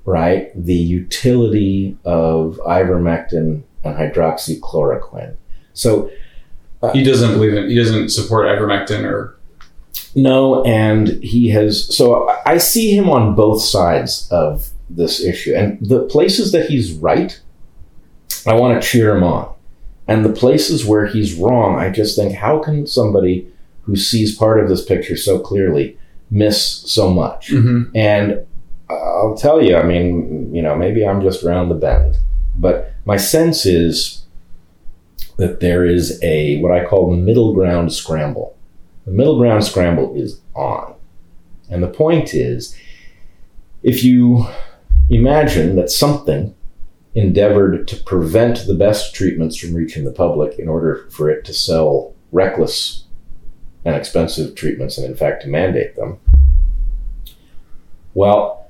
[0.04, 0.50] right?
[0.54, 5.36] The utility of ivermectin and hydroxychloroquine.
[5.72, 6.10] So,
[6.92, 7.68] He doesn't believe in.
[7.70, 9.38] He doesn't support ivermectin or.
[10.14, 11.94] no, and he has.
[11.94, 15.54] So, I- I see him on both sides of this issue.
[15.54, 17.40] And the places that he's right,
[18.46, 19.48] I want to cheer him on.
[20.06, 23.48] And the places where he's wrong, I just think, how can somebody
[23.82, 25.96] who sees part of this picture so clearly
[26.30, 27.48] miss so much?
[27.50, 27.96] Mm-hmm.
[27.96, 28.44] And
[28.88, 32.16] I'll tell you, I mean, you know, maybe I'm just around the bend,
[32.56, 34.24] but my sense is
[35.36, 38.56] that there is a what I call middle ground scramble.
[39.04, 40.94] The middle ground scramble is on.
[41.70, 42.76] And the point is
[43.82, 44.46] if you
[45.10, 46.54] imagine that something
[47.14, 51.52] endeavored to prevent the best treatments from reaching the public in order for it to
[51.52, 53.04] sell reckless
[53.84, 56.18] and expensive treatments and, in fact, to mandate them,
[58.14, 58.63] well,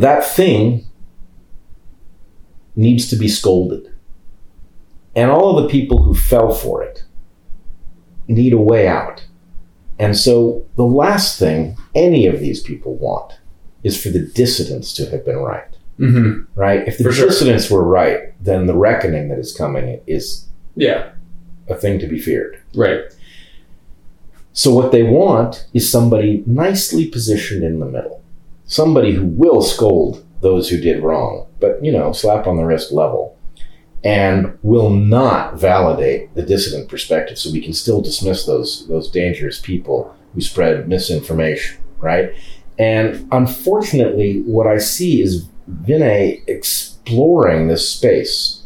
[0.00, 0.86] that thing
[2.76, 3.92] needs to be scolded.
[5.14, 7.04] And all of the people who fell for it
[8.28, 9.24] need a way out.
[9.98, 13.38] And so the last thing any of these people want
[13.82, 15.76] is for the dissidents to have been right.
[15.98, 16.44] Mm-hmm.
[16.58, 16.86] Right?
[16.88, 17.28] If the For sure.
[17.28, 20.46] dissidents were right, then the reckoning that is coming is
[20.76, 21.10] Yeah.
[21.68, 22.58] a thing to be feared.
[22.74, 23.00] Right.
[24.52, 28.19] So what they want is somebody nicely positioned in the middle.
[28.70, 32.92] Somebody who will scold those who did wrong, but you know, slap on the wrist
[32.92, 33.36] level.
[34.04, 39.60] And will not validate the dissident perspective, so we can still dismiss those those dangerous
[39.60, 42.32] people who spread misinformation, right?
[42.78, 48.62] And unfortunately, what I see is Vinay exploring this space.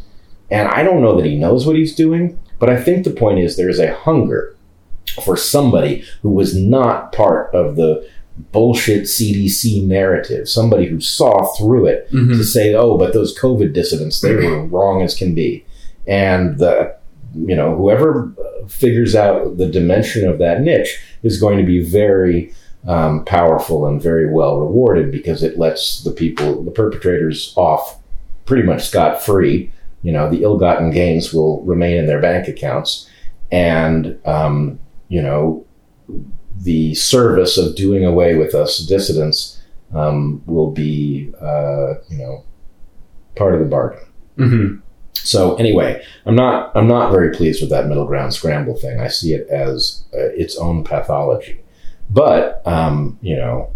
[0.51, 3.39] And I don't know that he knows what he's doing, but I think the point
[3.39, 4.55] is there is a hunger
[5.25, 11.87] for somebody who was not part of the bullshit CDC narrative, somebody who saw through
[11.87, 12.33] it Mm-hmm.
[12.33, 15.65] to say, oh, but those COVID dissidents, they were wrong as can be.
[16.07, 16.97] And the,
[17.35, 21.83] you know, whoever uh, figures out the dimension of that niche is going to be
[21.83, 22.53] very
[22.87, 27.99] um, powerful and very well rewarded because it lets the people, the perpetrators, off
[28.45, 29.73] pretty much scot free.
[30.03, 33.09] You know, the ill gotten gains will remain in their bank accounts.
[33.51, 34.79] And, um,
[35.09, 35.65] you know,
[36.57, 39.61] the service of doing away with us dissidents
[39.95, 42.45] um, will be, uh, you know,
[43.37, 44.07] part of the bargain.
[44.39, 44.81] Mm-hmm.
[45.15, 49.01] So anyway, I'm not I'm not very pleased with that middle ground scramble thing.
[49.01, 51.61] I see it as uh, its own pathology.
[52.11, 53.73] But um, you know,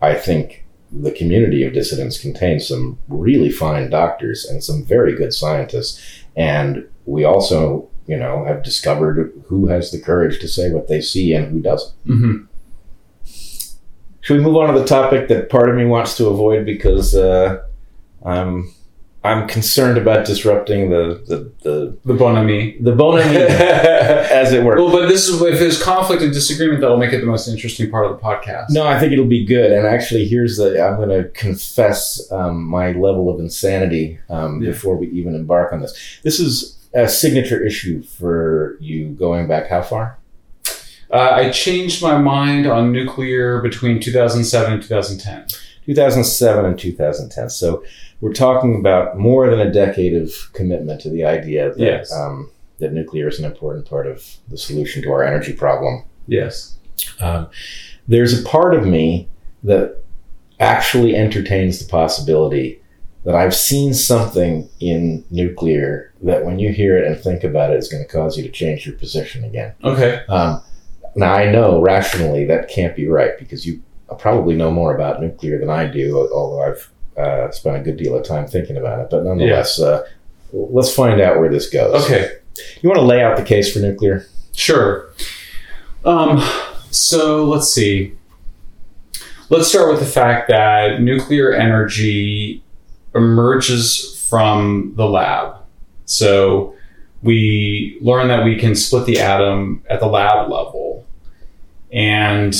[0.00, 5.32] I think the community of dissidents contains some really fine doctors and some very good
[5.32, 6.00] scientists,
[6.36, 11.00] and we also you know have discovered who has the courage to say what they
[11.00, 11.94] see and who doesn't.
[12.06, 12.44] Mm-hmm.
[14.20, 17.14] Should we move on to the topic that part of me wants to avoid because
[17.14, 17.62] uh,
[18.24, 18.72] I'm
[19.22, 22.76] I'm concerned about disrupting the the the, The bon ami.
[22.80, 24.76] the bon ami, as it were.
[24.76, 27.90] Well, but this is if there's conflict and disagreement, that'll make it the most interesting
[27.90, 28.66] part of the podcast.
[28.70, 29.72] No, I think it'll be good.
[29.72, 34.70] And actually, here's the I'm going to confess um, my level of insanity um, Yeah.
[34.70, 36.18] before we even embark on this.
[36.22, 40.18] This is a signature issue for you going back how far?
[41.10, 45.46] Uh, I changed my mind on nuclear between 2007 and 2010.
[45.86, 47.50] 2007 and 2010.
[47.50, 47.84] So
[48.20, 52.12] we're talking about more than a decade of commitment to the idea that Yes.
[52.12, 56.04] um, that nuclear is an important part of the solution to our energy problem.
[56.26, 56.76] Yes.
[57.20, 57.48] Um,
[58.08, 59.28] there's a part of me
[59.62, 60.02] that
[60.58, 62.80] actually entertains the possibility
[63.24, 67.78] that I've seen something in nuclear that when you hear it and think about it,
[67.78, 69.74] is going to cause you to change your position again.
[69.82, 70.22] Okay.
[70.28, 70.62] Um,
[71.16, 73.82] now, I know rationally that can't be right because you
[74.18, 78.16] probably know more about nuclear than I do, although I've uh, spent a good deal
[78.16, 79.08] of time thinking about it.
[79.10, 80.06] But nonetheless, uh,
[80.52, 82.04] let's find out where this goes.
[82.04, 82.36] Okay.
[82.82, 84.26] You want to lay out the case for nuclear?
[84.54, 85.12] Sure.
[86.04, 86.40] Um,
[86.90, 88.14] so let's see.
[89.48, 92.63] let's start with the fact that nuclear energy
[93.14, 95.56] emerges from the lab.
[96.06, 96.74] So
[97.22, 101.06] we learn that we can split the atom at the lab level.
[101.92, 102.54] And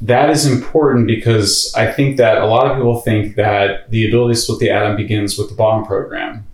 [0.00, 4.34] that is important because I think that a lot of people think that the ability
[4.34, 6.46] to split the atom begins with the bomb program.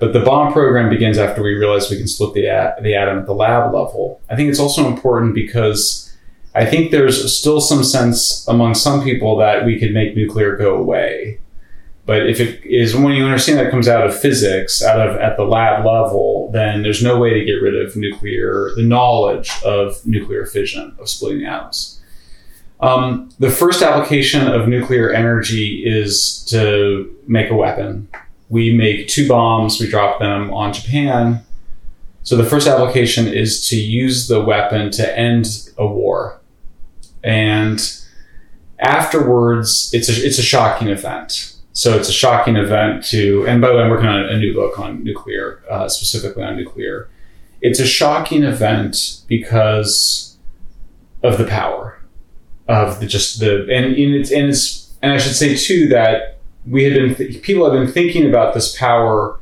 [0.00, 3.18] But the bomb program begins after we realize we can split the, a- the atom
[3.18, 4.20] at the lab level.
[4.30, 6.16] I think it's also important because
[6.54, 10.76] I think there's still some sense among some people that we could make nuclear go
[10.76, 11.40] away.
[12.08, 15.36] But if it is when you understand that comes out of physics, out of at
[15.36, 19.94] the lab level, then there's no way to get rid of nuclear, the knowledge of
[20.06, 22.00] nuclear fission, of splitting atoms.
[22.80, 28.08] Um, the first application of nuclear energy is to make a weapon.
[28.48, 31.44] We make two bombs, we drop them on Japan.
[32.22, 36.40] So the first application is to use the weapon to end a war.
[37.22, 37.78] And
[38.78, 41.56] afterwards, it's a, it's a shocking event.
[41.78, 44.52] So it's a shocking event to, and by the way, I'm working on a new
[44.52, 47.08] book on nuclear, uh, specifically on nuclear.
[47.60, 50.36] It's a shocking event because
[51.22, 52.02] of the power
[52.66, 56.40] of the just the and, and it's and it's and I should say too that
[56.66, 59.38] we had been th- people have been thinking about this power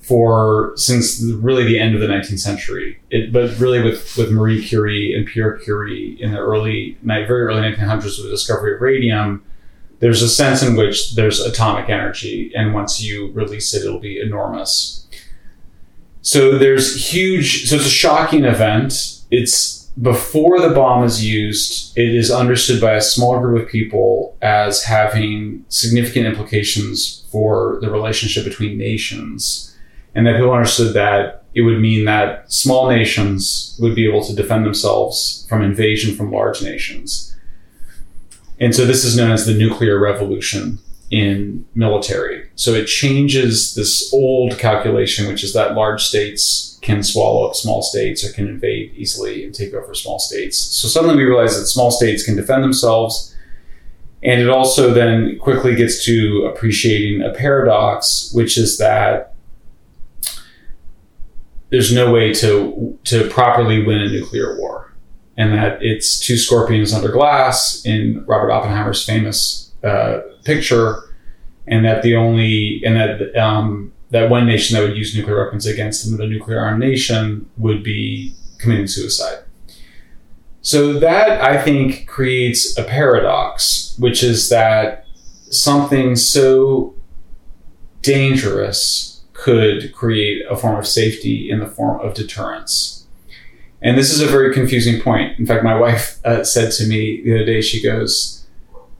[0.00, 3.00] for since really the end of the 19th century.
[3.10, 7.62] It, but really with with Marie Curie and Pierre Curie in the early very early
[7.62, 9.44] 1900s with the discovery of radium,
[9.98, 14.20] there's a sense in which there's atomic energy, and once you release it, it'll be
[14.20, 15.06] enormous.
[16.22, 17.68] So there's huge.
[17.68, 19.22] So it's a shocking event.
[19.30, 24.36] It's before the bomb is used, it is understood by a small group of people
[24.42, 29.74] as having significant implications for the relationship between nations.
[30.14, 34.34] And that people understood that it would mean that small nations would be able to
[34.34, 37.35] defend themselves from invasion from large nations.
[38.58, 40.78] And so this is known as the nuclear revolution
[41.10, 42.48] in military.
[42.56, 47.82] So it changes this old calculation, which is that large states can swallow up small
[47.82, 50.58] states or can invade easily and take over small states.
[50.58, 53.34] So suddenly we realize that small states can defend themselves.
[54.22, 59.34] And it also then quickly gets to appreciating a paradox, which is that
[61.70, 64.85] there's no way to to properly win a nuclear war,
[65.36, 71.02] and that it's two scorpions under glass in Robert Oppenheimer's famous uh, picture,
[71.66, 75.66] and that the only and that um, that one nation that would use nuclear weapons
[75.66, 79.42] against another nuclear armed nation would be committing suicide.
[80.62, 85.06] So that I think creates a paradox, which is that
[85.50, 86.94] something so
[88.02, 92.95] dangerous could create a form of safety in the form of deterrence.
[93.86, 95.38] And this is a very confusing point.
[95.38, 98.44] In fact, my wife uh, said to me the other day, she goes,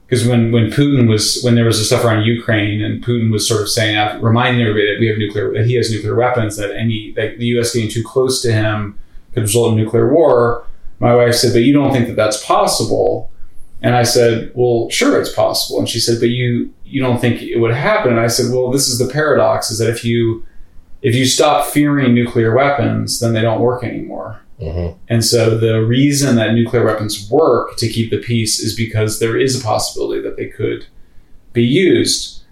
[0.05, 3.45] because when, when Putin was when there was the stuff around Ukraine and Putin was
[3.45, 6.55] sort of saying uh, reminding everybody that we have nuclear that he has nuclear weapons
[6.55, 7.73] that any that the U.S.
[7.73, 8.97] getting too close to him
[9.33, 10.65] could result in nuclear war.
[10.99, 13.29] My wife said, "But you don't think that that's possible?"
[13.81, 17.41] And I said, "Well, sure, it's possible." And she said, "But you you don't think
[17.41, 20.45] it would happen?" And I said, "Well, this is the paradox: is that if you
[21.01, 24.97] if you stop fearing nuclear weapons, then they don't work anymore." Mm-hmm.
[25.07, 29.37] And so the reason that nuclear weapons work to keep the peace is because there
[29.37, 30.87] is a possibility that they could
[31.53, 32.43] be used.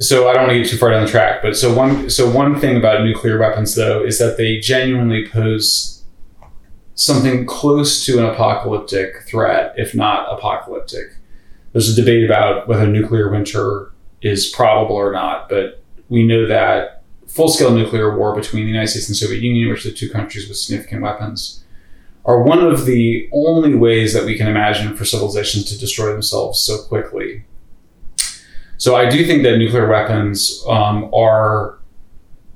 [0.00, 2.28] So I don't want to get too far down the track, but so one so
[2.28, 6.02] one thing about nuclear weapons though is that they genuinely pose
[6.96, 11.16] something close to an apocalyptic threat, if not apocalyptic.
[11.72, 13.92] There's a debate about whether nuclear winter
[14.22, 17.03] is probable or not, but we know that
[17.34, 19.94] full scale nuclear war between the United States and the Soviet Union, which are the
[19.94, 21.64] two countries with significant weapons,
[22.24, 26.60] are one of the only ways that we can imagine for civilizations to destroy themselves
[26.60, 27.44] so quickly.
[28.76, 31.80] So I do think that nuclear weapons um, are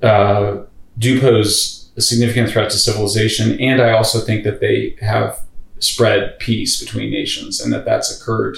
[0.01, 0.63] uh,
[0.97, 5.41] do pose a significant threat to civilization, and I also think that they have
[5.79, 8.57] spread peace between nations, and that that's occurred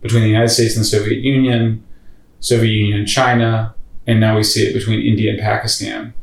[0.00, 1.84] between the United States and the Soviet Union,
[2.38, 3.75] Soviet Union and China,
[4.06, 6.14] and now we see it between India and Pakistan.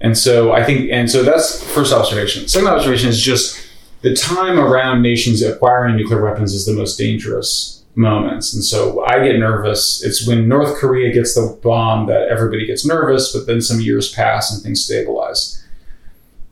[0.00, 2.48] And so I think, and so that's first observation.
[2.48, 3.64] Second observation is just
[4.00, 8.52] the time around nations acquiring nuclear weapons is the most dangerous moments.
[8.52, 10.04] And so I get nervous.
[10.04, 14.12] It's when North Korea gets the bomb that everybody gets nervous, but then some years
[14.12, 15.64] pass and things stabilize.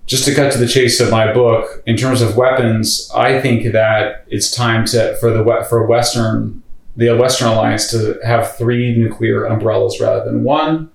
[0.07, 3.73] Just to cut to the chase of my book, in terms of weapons, I think
[3.73, 6.60] that it's time to for the for Western
[7.01, 10.91] the Western alliance to have three nuclear umbrellas rather than one.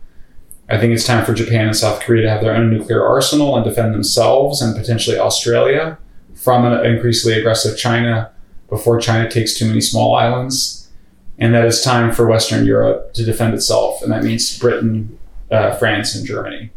[0.69, 3.55] I think it's time for Japan and South Korea to have their own nuclear arsenal
[3.55, 5.97] and defend themselves and potentially Australia
[6.35, 8.31] from an increasingly aggressive China.
[8.69, 10.89] before China takes too many small islands,
[11.37, 15.17] and that it's time for Western Europe to defend itself, and that means Britain,
[15.51, 16.71] uh, France, and Germany.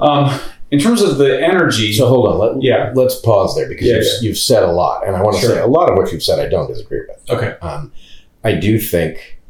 [0.00, 2.38] Um, in terms of the energy, So hold on.
[2.38, 2.92] Let, Yeah.
[2.94, 4.20] Let's pause there because Yeah, you've, yeah.
[4.28, 5.50] you've said a lot, and I want to Sure.
[5.50, 7.30] say a lot of what you've said I don't disagree with.
[7.30, 7.92] okay, Um,
[8.42, 9.40] I do think,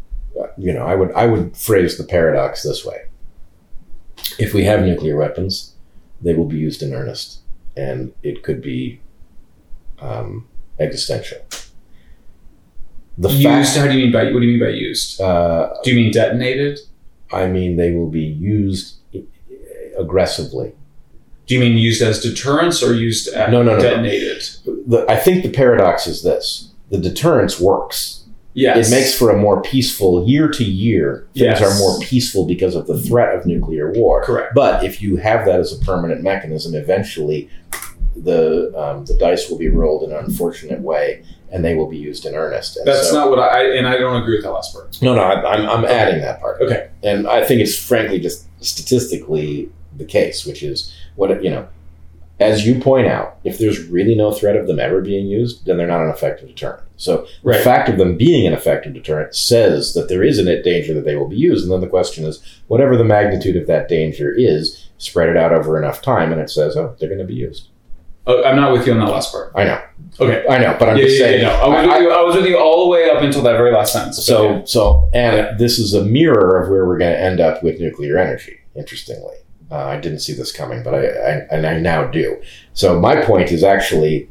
[0.41, 3.03] uh, you know, I would I would phrase the paradox this way:
[4.39, 5.75] if we have nuclear weapons,
[6.23, 7.39] they will be used in earnest,
[7.77, 9.01] and it could be
[10.01, 10.47] um,
[10.79, 11.39] existential.
[13.17, 13.45] The used.
[13.45, 15.21] fact, How do you mean by what do you mean by used?
[15.21, 16.81] uh, Do you mean detonated?
[17.33, 18.97] I mean, they will be used
[19.99, 20.73] aggressively.
[21.47, 23.83] Do you mean used as deterrence or used as No, no, no, no.
[23.83, 24.43] detonated?
[24.87, 28.21] The, I think the paradox is this: the deterrence works.
[28.57, 31.27] Yes, It makes for a more peaceful year to year.
[31.35, 31.61] Things Yes.
[31.61, 34.23] are more peaceful because of the threat of nuclear war.
[34.23, 34.55] correct.
[34.55, 37.51] But if you have that as a permanent mechanism, eventually
[38.17, 41.99] the um, the dice will be rolled in an unfortunate way, and they will be
[41.99, 42.77] used in earnest.
[42.77, 44.97] And That's so- not what I, I and I don't agree with that last part.
[45.03, 46.61] No, no, I- I'm, I'm adding that part.
[46.63, 46.89] Okay.
[47.03, 51.69] And I think it's frankly just statistically the case, which is what you know.
[52.41, 55.77] As you point out, if there's really no threat of them ever being used, then
[55.77, 56.83] they're not an effective deterrent.
[56.97, 60.95] So the fact of them being an effective deterrent says that there is a danger
[60.95, 61.63] that they will be used.
[61.63, 65.53] And then the question is, whatever the magnitude of that danger is, spread it out
[65.53, 67.69] over enough time, and it says, oh, they're going to be used.
[68.27, 69.53] Oh, I'm not with you on that last part.
[69.55, 69.81] I know,
[70.19, 70.45] Okay.
[70.49, 71.43] I know, but I'm yeah, just yeah, saying.
[71.43, 71.55] yeah, no.
[71.55, 73.53] I was, I- with you, I was with you all the way up until that
[73.57, 74.25] very last sentence.
[74.25, 77.79] So, so, and this is a mirror of where we're going to end up with
[77.81, 78.59] nuclear energy.
[78.75, 79.37] Interestingly,
[79.75, 82.41] uh, I didn't see this coming, but I, I, and I now do.
[82.75, 84.31] So, my point is actually,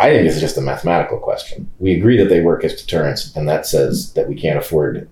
[0.00, 1.70] I think it's just a mathematical question.
[1.78, 5.08] We agree that they work as deterrents, and that says that we can't afford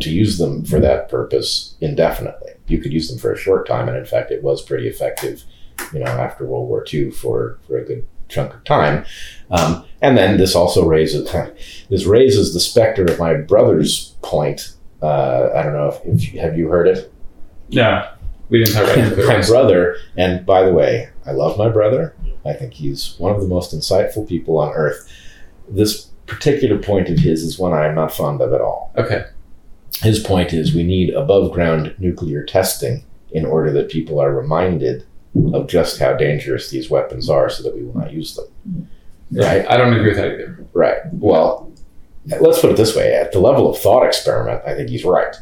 [0.00, 2.50] to use them for that purpose indefinitely.
[2.66, 5.44] You could use them for a short time, and in fact, it was pretty effective.
[5.92, 9.04] You know, after World War II for for a good chunk of time.
[9.52, 11.30] Um, and then this also raises
[11.88, 14.74] this raises the specter of my brother's point.
[15.00, 17.12] Uh, I don't know if, if you, have you heard it.
[17.70, 18.10] no,
[18.50, 22.14] we didn't talk about my brother, and by the way, I love my brother.
[22.44, 25.08] I think he's one of the most insightful people on earth.
[25.68, 28.92] This particular point of his is one I am not fond of at all.
[28.96, 29.24] Okay.
[30.02, 35.04] His point is we need above ground nuclear testing in order that people are reminded
[35.52, 38.88] of just how dangerous these weapons are so that we will not use them.
[39.30, 39.68] Right?
[39.68, 40.66] I don't agree with that either.
[40.72, 40.98] Right.
[41.12, 41.72] Well,
[42.26, 45.36] let's put it this way: at the level of thought experiment, I think he's right,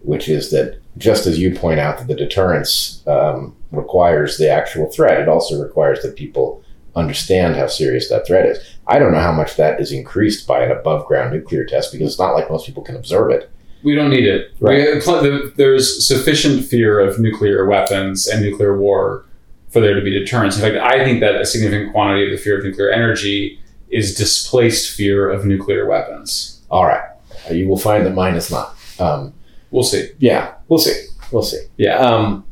[0.00, 4.90] which is that just as you point out that the deterrence um, requires the actual
[4.90, 6.62] threat, it also requires that people
[6.94, 8.58] understand how serious that threat is.
[8.86, 12.08] I don't know how much that is increased by an above ground nuclear test because
[12.12, 13.50] it's not like most people can observe it.
[13.82, 14.52] We don't need it.
[14.58, 15.04] Right.
[15.06, 19.26] We- there's sufficient fear of nuclear weapons and nuclear war
[19.70, 20.56] for there to be deterrence.
[20.56, 23.60] In fact, I think that a significant quantity of the fear of nuclear energy
[23.90, 26.62] is displaced fear of nuclear weapons.
[26.70, 27.02] All right,
[27.48, 28.74] Uh, you will find that mine is not.
[28.98, 29.34] Um,
[29.76, 30.10] We'll see.
[30.18, 30.98] yeah, we'll see.
[31.30, 31.60] We'll see.
[31.76, 31.96] Yeah.
[31.98, 32.44] Um,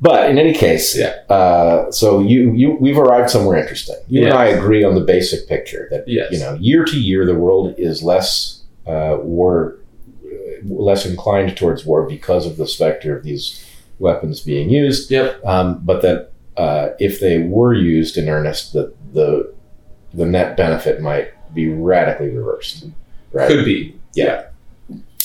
[0.00, 1.14] but in any case, Yeah.
[1.28, 3.96] Uh, so you you we've arrived somewhere interesting.
[4.08, 6.32] You and I agree on the basic picture that Yes.
[6.32, 9.78] you know year to year the world is less uh, war,
[10.64, 13.64] less inclined towards war because of the specter of these
[13.98, 15.10] weapons being used.
[15.10, 15.44] Yep.
[15.46, 19.52] Um, but that uh, if they were used in earnest, that the
[20.12, 22.86] the net benefit might be radically reversed.
[23.32, 23.48] Right.
[23.48, 23.98] Could be.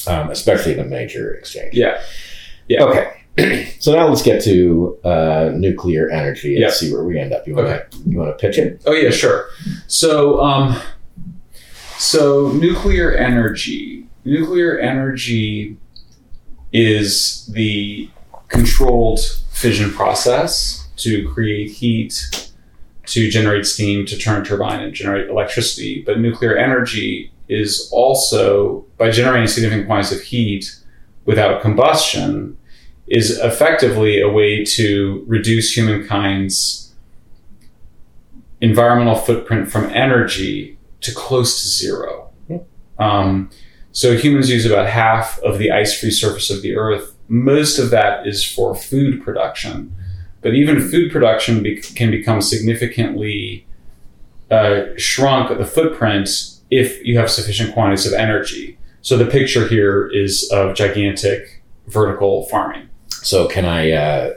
[0.09, 1.73] Um, especially in a major exchange.
[1.75, 2.01] Yeah.
[2.67, 2.83] Yeah.
[2.83, 3.71] Okay.
[3.79, 6.69] so now let's get to uh, nuclear energy and Yeah.
[6.71, 7.47] see where we end up.
[7.47, 8.81] You want to you want to pitch it?
[8.85, 9.47] Oh yeah, sure.
[9.87, 10.79] So, um,
[11.97, 14.05] so nuclear energy.
[14.25, 15.77] Nuclear energy
[16.73, 18.09] is the
[18.47, 19.19] controlled
[19.51, 22.51] fission process to create heat,
[23.05, 26.03] to generate steam, to turn a turbine and generate electricity.
[26.05, 30.75] But nuclear energy is also by generating significant quantities of heat
[31.25, 32.57] without combustion
[33.07, 36.93] is effectively a way to reduce humankind's
[38.61, 42.29] environmental footprint from energy to close to zero.
[42.99, 43.49] Um,
[43.91, 47.15] so humans use about half of the ice-free surface of the Earth.
[47.29, 49.95] Most of that is for food production,
[50.41, 53.65] but even food production be- can become significantly
[54.51, 58.77] uh, shrunk the footprint if you have sufficient quantities of energy.
[59.01, 62.89] So the picture here is of gigantic vertical farming.
[63.09, 64.33] So can I uh,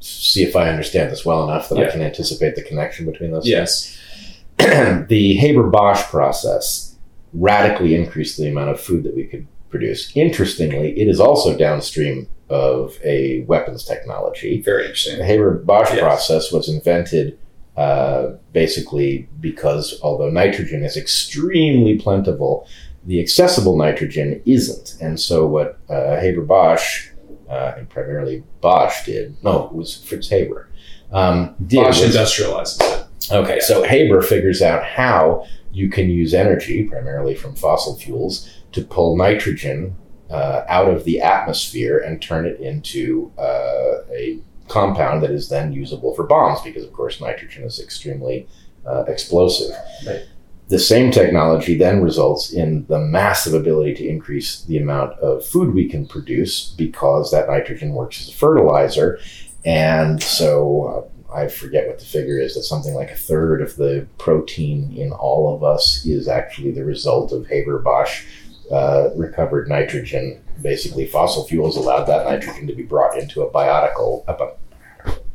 [0.00, 3.46] see if I understand this well enough that I can anticipate the connection between those?
[3.46, 3.98] Yes.
[4.58, 6.96] the Haber-Bosch process
[7.32, 10.12] radically increased the amount of food that we could produce.
[10.16, 14.60] Interestingly, it is also downstream of a weapons technology.
[14.62, 15.18] Very interesting.
[15.18, 15.24] The.
[15.24, 16.00] Haber-Bosch Yes.
[16.00, 17.38] process was invented
[17.76, 22.66] uh, basically because although nitrogen is extremely plentiful,
[23.04, 24.96] the accessible nitrogen isn't.
[25.00, 27.08] And so what uh, Haber Bosch
[27.48, 30.68] uh, and primarily Bosch did, no, it was Fritz Haber,
[31.12, 33.00] um, did Bosch was- industrializes it.
[33.32, 38.82] Okay, so Haber figures out how you can use energy, primarily from fossil fuels, to
[38.82, 39.96] pull nitrogen
[40.30, 45.72] uh, out of the atmosphere and turn it into uh, a compound that is then
[45.72, 48.48] usable for bombs, because of course nitrogen is extremely
[48.86, 49.74] uh, explosive.
[50.06, 50.24] Right.
[50.68, 55.74] The same technology then results in the massive ability to increase the amount of food
[55.74, 59.18] we can produce because that nitrogen works as a fertilizer.
[59.66, 63.76] And so uh, I forget what the figure is, that something like a third of
[63.76, 68.24] the protein in all of us is actually the result of Haber Bosch
[68.70, 70.40] uh, recovered nitrogen.
[70.62, 74.24] Basically, fossil fuels allowed that nitrogen to be brought into a biotical,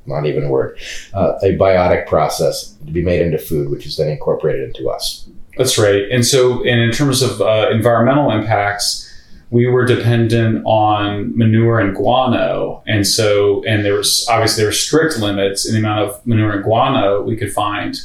[0.06, 0.80] not even a word,
[1.14, 5.30] uh, a biotic process to be made into food, which is then incorporated into us.
[5.58, 6.04] That's right.
[6.10, 9.06] And so, and in terms of uh, environmental impacts,
[9.52, 14.74] we were dependent on manure and guano, and so, and there was obviously there were
[14.74, 18.00] strict limits in the amount of manure and guano we could find.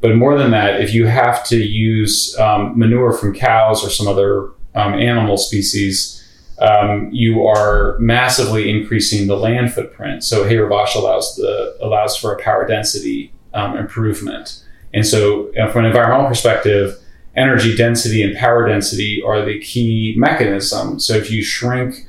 [0.00, 4.08] But more than that, if you have to use um, manure from cows or some
[4.08, 6.16] other um, animal species,
[6.58, 10.24] um, you are massively increasing the land footprint.
[10.24, 14.62] So Haber Bosch allows the allows for a power density um, improvement.
[14.92, 16.98] And so, uh, from an environmental perspective,
[17.36, 20.98] energy density and power density are the key mechanism.
[20.98, 22.06] So, if you shrink,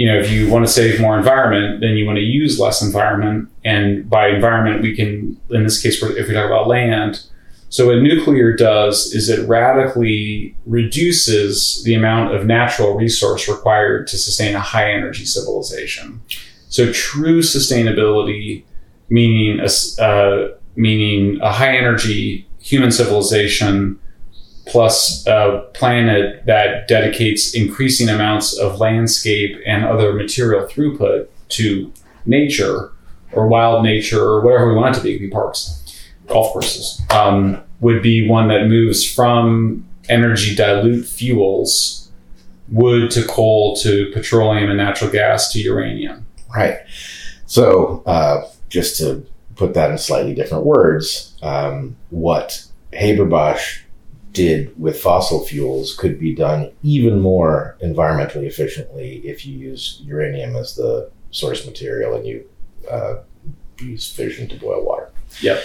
[0.00, 2.80] you know, if you want to save more environment, then you want to use less
[2.80, 3.50] environment.
[3.66, 7.22] And by environment, we can, in this case, if we talk about land,
[7.68, 14.16] so what nuclear does is it radically reduces the amount of natural resource required to
[14.16, 16.22] sustain a high energy civilization.
[16.70, 18.64] So true sustainability,
[19.10, 24.00] meaning a, uh, meaning a high energy human civilization
[24.70, 31.92] plus a planet that dedicates increasing amounts of landscape and other material throughput to
[32.24, 32.92] nature
[33.32, 37.02] or wild nature or whatever we want it to be, it be parks, golf courses,
[37.10, 42.10] um, would be one that moves from energy dilute fuels,
[42.68, 46.26] wood to coal to petroleum and natural gas to uranium.
[46.54, 46.78] Right.
[47.46, 49.26] So, uh, just to
[49.56, 53.82] put that in slightly different words, um, what Haber Bosch
[54.32, 60.54] did with fossil fuels could be done even more environmentally efficiently if you use uranium
[60.56, 62.44] as the source material and you
[62.90, 63.16] uh,
[63.80, 65.10] use fission to boil water.
[65.42, 65.62] Yep.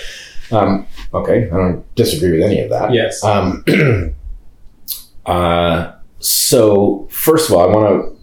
[0.51, 2.93] Um, okay, I don't disagree with any of that.
[2.93, 3.23] Yes.
[3.23, 3.63] Um,
[5.25, 8.15] uh, so, first of all, I want to.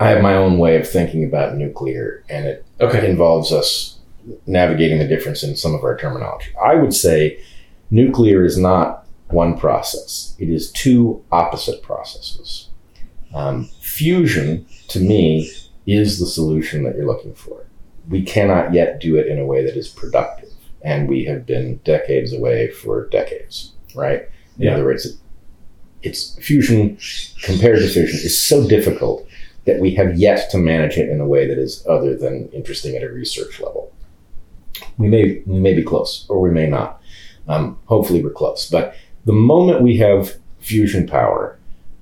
[0.00, 3.08] I have my own way of thinking about nuclear, and it Okay.
[3.08, 3.98] involves us
[4.46, 6.48] navigating the difference in some of our terminology.
[6.64, 7.40] I would say
[7.92, 12.68] nuclear is not one process, it is two opposite processes.
[13.34, 15.50] Um, fusion, to me,
[15.86, 17.66] is the solution that you're looking for.
[18.08, 20.50] We cannot yet do it in a way that is productive,
[20.82, 24.22] and we have been decades away for decades, right?
[24.58, 24.74] In Yeah.
[24.74, 25.16] other words,
[26.02, 26.98] it's fusion
[27.42, 29.26] compared to fission is so difficult
[29.64, 32.96] that we have yet to manage it in a way that is other than interesting
[32.96, 33.92] at a research level.
[34.98, 37.00] We may we may be close, or we may not.
[37.48, 38.68] Um, hopefully, we're close.
[38.68, 38.94] But
[39.24, 41.58] the moment we have fusion power,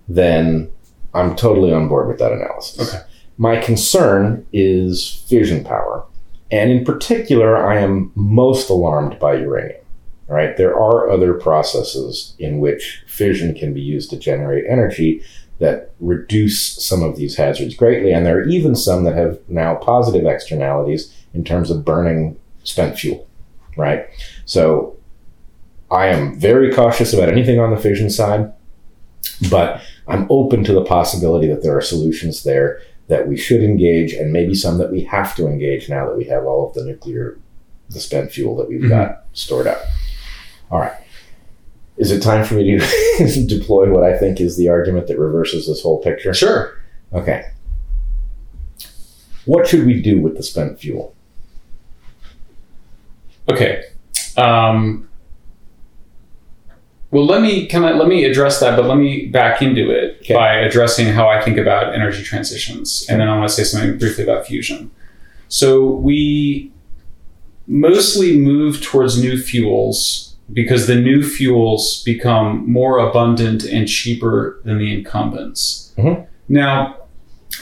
[0.08, 0.70] then
[1.14, 2.94] I'm totally on board with that analysis.
[2.94, 3.04] Okay.
[3.38, 6.04] My concern is fission power,
[6.50, 9.80] and in particular, I am most alarmed by uranium.
[10.28, 10.56] Right?
[10.56, 15.24] There are other processes in which fission can be used to generate energy
[15.58, 18.12] that reduce some of these hazards greatly.
[18.12, 22.96] And there are even some that have now positive externalities in terms of burning spent
[22.96, 23.26] fuel,
[23.76, 24.06] right?
[24.44, 24.96] So
[25.90, 28.52] I am very cautious about anything on the fission side,
[29.50, 34.12] but I'm open to the possibility that there are solutions there that we should engage
[34.12, 36.84] and maybe some that we have to engage now that we have all of the
[36.84, 37.38] nuclear,
[37.88, 38.88] the spent fuel that we've Mhm.
[38.88, 39.80] got stored up.
[40.70, 40.92] All right.
[41.96, 45.66] Is it time for me to deploy what I think is the argument that reverses
[45.66, 46.32] this whole picture?
[46.32, 46.72] Sure.
[47.12, 47.44] Okay.
[49.44, 51.14] What should we do with the spent fuel?
[53.48, 53.82] Okay.
[54.36, 55.08] Um,
[57.10, 60.18] well, let me can I let me address that, but let me back into it
[60.22, 60.34] Okay.
[60.34, 63.98] by addressing how I think about energy transitions, and then I want to say something
[63.98, 64.90] briefly about fusion.
[65.48, 66.70] So we
[67.66, 74.78] mostly move towards new fuels because the new fuels become more abundant and cheaper than
[74.78, 75.92] the incumbents.
[75.98, 76.26] Mhm.
[76.48, 76.96] Now,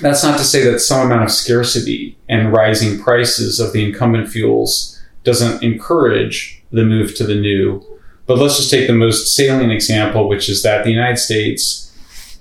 [0.01, 4.29] that's not to say that some amount of scarcity and rising prices of the incumbent
[4.29, 7.83] fuels doesn't encourage the move to the new.
[8.28, 11.90] But let's just take the most salient example, which is that the United States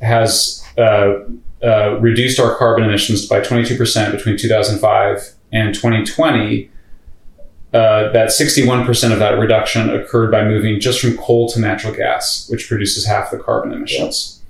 [0.01, 1.13] has uh,
[1.63, 6.69] uh, reduced our carbon emissions by 22% between 2005 and 2020.
[7.73, 12.49] Uh, that 61% of that reduction occurred by moving just from coal to natural gas,
[12.49, 14.41] which produces half the carbon emissions.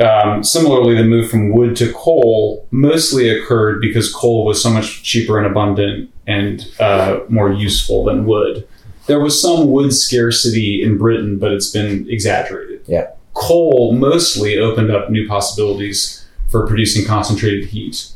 [0.00, 5.02] Um, similarly, the move from wood to coal mostly occurred because coal was so much
[5.02, 8.66] cheaper and abundant and uh, more useful than wood.
[9.06, 12.82] There was some wood scarcity in Britain, but it's been exaggerated.
[12.86, 13.08] Yeah.
[13.34, 18.12] Coal mostly opened up new possibilities for producing concentrated heat,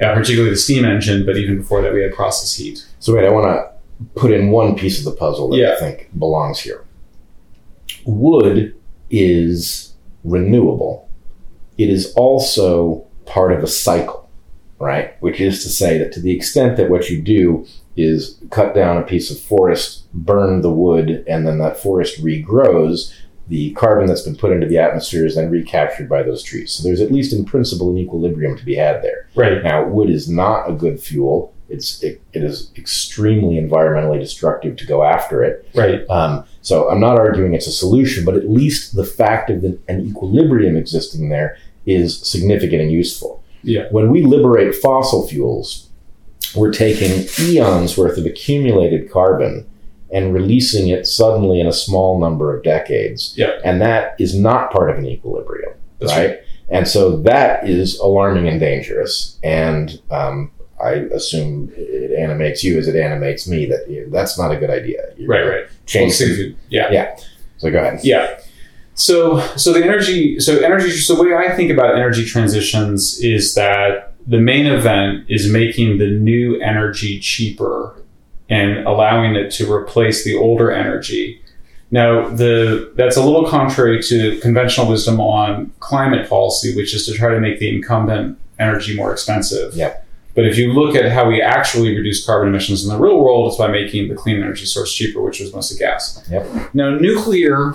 [0.00, 2.86] uh, particularly the steam engine, but even before that, we had process heat.
[3.00, 5.72] So wait, I want to put in one piece of the puzzle that Yeah.
[5.72, 6.84] I think belongs here.
[8.04, 8.74] Wood
[9.10, 11.08] is renewable.
[11.76, 14.23] It is also part of a cycle,
[14.84, 15.20] right?
[15.20, 17.66] Which is to say that to the extent that what you do
[17.96, 23.12] is cut down a piece of forest, burn the wood, and then that forest regrows,
[23.48, 26.72] the carbon that's been put into the atmosphere is then recaptured by those trees.
[26.72, 29.28] So there's at least in principle an equilibrium to be had there.
[29.34, 29.62] Right.
[29.62, 31.54] Now, wood is not a good fuel.
[31.68, 35.68] It's it, it is extremely environmentally destructive to go after it.
[35.74, 36.08] Right.
[36.10, 39.78] Um, so I'm not arguing it's a solution, but at least the fact of the,
[39.88, 43.43] an equilibrium existing there is significant and useful.
[43.64, 43.88] Yeah.
[43.90, 45.88] When we liberate fossil fuels,
[46.54, 49.66] we're taking eons worth of accumulated carbon
[50.12, 53.34] and releasing it suddenly in a small number of decades.
[53.36, 53.58] Yeah.
[53.64, 56.38] And that is not part of an equilibrium That's right?
[56.68, 59.38] And so that is alarming and dangerous.
[59.42, 60.50] And um,
[60.82, 64.70] I assume it animates you as it animates me that you that's not a good
[64.70, 65.02] idea.
[65.16, 65.46] You're Right.
[65.46, 65.66] Right.
[65.86, 66.10] Change.
[66.20, 67.16] Well, see- yeah.
[67.58, 68.00] So go ahead.
[68.04, 68.38] Yeah.
[68.94, 73.54] So so the energy so energy so the way I think about energy transitions is
[73.54, 78.00] that the main event is making the new energy cheaper
[78.48, 81.42] and allowing it to replace the older energy.
[81.90, 87.14] Now the that's a little contrary to conventional wisdom on climate policy, which is to
[87.14, 89.74] try to make the incumbent energy more expensive.
[89.74, 89.96] Yeah.
[90.34, 93.48] But if you look at how we actually reduce carbon emissions in the real world,
[93.48, 96.26] it's by making the clean energy source cheaper, which was mostly gas.
[96.28, 96.74] Yep.
[96.74, 97.74] Now, nuclear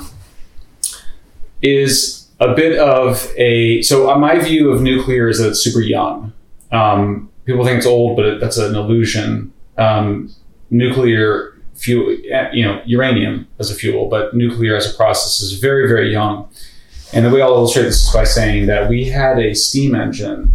[1.61, 5.81] is a bit of a so uh, my view of nuclear is that it's super
[5.81, 6.33] young.
[6.71, 9.53] Um, people think it's old, but it, that's an illusion.
[9.77, 10.33] Um,
[10.69, 15.59] nuclear fuel, eh, you know, uranium as a fuel, but nuclear as a process is
[15.59, 16.47] very, very young.
[17.13, 20.53] And the way I'll illustrate this is by saying that we had a steam engine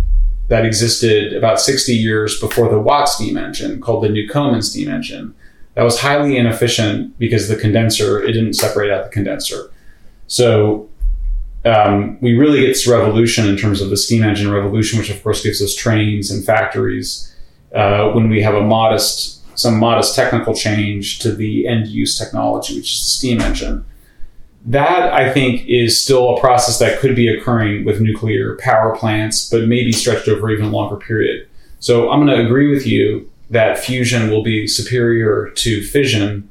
[0.49, 5.35] that existed about 60 years before the Watt steam engine called the Newcomen steam engine.
[5.75, 9.73] That was highly inefficient because the condenser, it didn't separate out the condenser.
[10.29, 10.89] So
[11.65, 15.23] um, we really get this revolution in terms of the steam engine revolution, which of
[15.23, 17.35] course gives us trains and factories
[17.75, 22.77] uh, when we have a modest, some modest technical change to the end use technology,
[22.77, 23.85] which is the steam engine.
[24.67, 29.49] That I think is still a process that could be occurring with nuclear power plants,
[29.49, 31.49] but maybe stretched over even longer period.
[31.81, 36.49] So I'm going to agree with you that fusion will be superior to fission.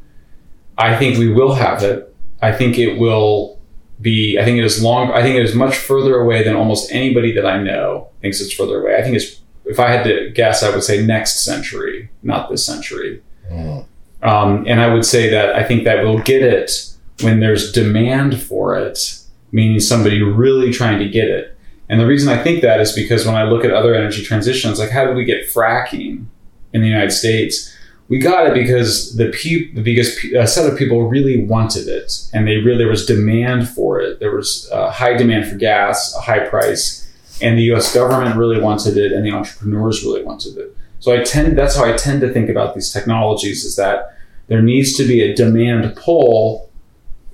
[0.77, 2.15] I think we will have it.
[2.41, 3.59] I think it will
[4.03, 4.37] be.
[4.39, 5.11] I think it is long.
[5.11, 8.53] I think it is much further away than almost anybody that I know thinks it's
[8.53, 8.97] further away.
[8.97, 9.39] I think it's.
[9.65, 13.23] If I had to guess, I would say next century, not this century.
[13.49, 13.85] Mm.
[14.21, 18.41] Um, and I would say that I think that we'll get it when there's demand
[18.41, 19.19] for it,
[19.53, 21.57] meaning somebody really trying to get it.
[21.89, 24.79] And the reason I think that is because when I look at other energy transitions,
[24.79, 26.25] like how did we get fracking
[26.73, 27.73] in the United States?
[28.09, 32.47] We got it because the pe- because a set of people really wanted it, and
[32.47, 34.19] they really there was demand for it.
[34.19, 37.09] There was uh, high demand for gas, a high price,
[37.41, 37.93] and the U.S.
[37.93, 40.75] government really wanted it, and the entrepreneurs really wanted it.
[40.99, 44.17] So I tend that's how I tend to think about these technologies is that
[44.47, 46.69] there needs to be a demand pull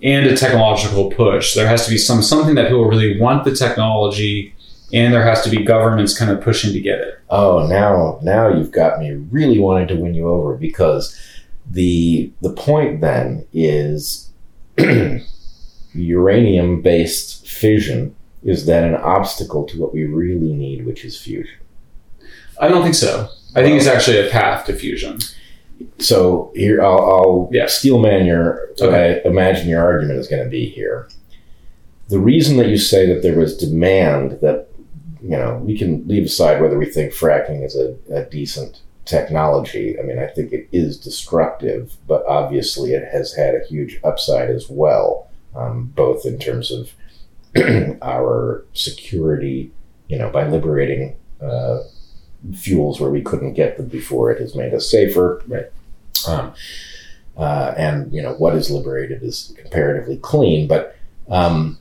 [0.01, 1.55] and a technological push.
[1.55, 4.55] There has to be some something that people really want the technology,
[4.93, 7.19] and there has to be governments kind of pushing to get it.
[7.29, 11.17] Oh, now now you've got me really wanting to win you over because
[11.69, 14.29] the the point then is
[15.93, 21.57] uranium based fission is then an obstacle to what we really need, which is fusion.
[22.59, 23.27] I don't think so.
[23.55, 25.19] I think it's actually a path to fusion.
[25.97, 27.67] So here I'll, I'll Yeah.
[27.67, 29.21] steelman your Okay.
[29.23, 31.09] I imagine your argument is going to be here.
[32.09, 34.68] The reason that you say that there was demand that
[35.21, 39.99] you know we can leave aside whether we think fracking is a, a decent technology.
[39.99, 44.49] I mean, I think it is destructive, but obviously it has had a huge upside
[44.49, 46.93] as well, um, both in terms of
[48.03, 49.71] our security,
[50.07, 51.79] you know, by liberating uh,
[52.55, 54.31] fuels where we couldn't get them before.
[54.31, 55.41] It has made us safer.
[55.47, 55.65] Right.
[56.27, 56.53] Um,
[57.35, 60.95] uh, and you know what is liberated is comparatively clean, but
[61.29, 61.77] um,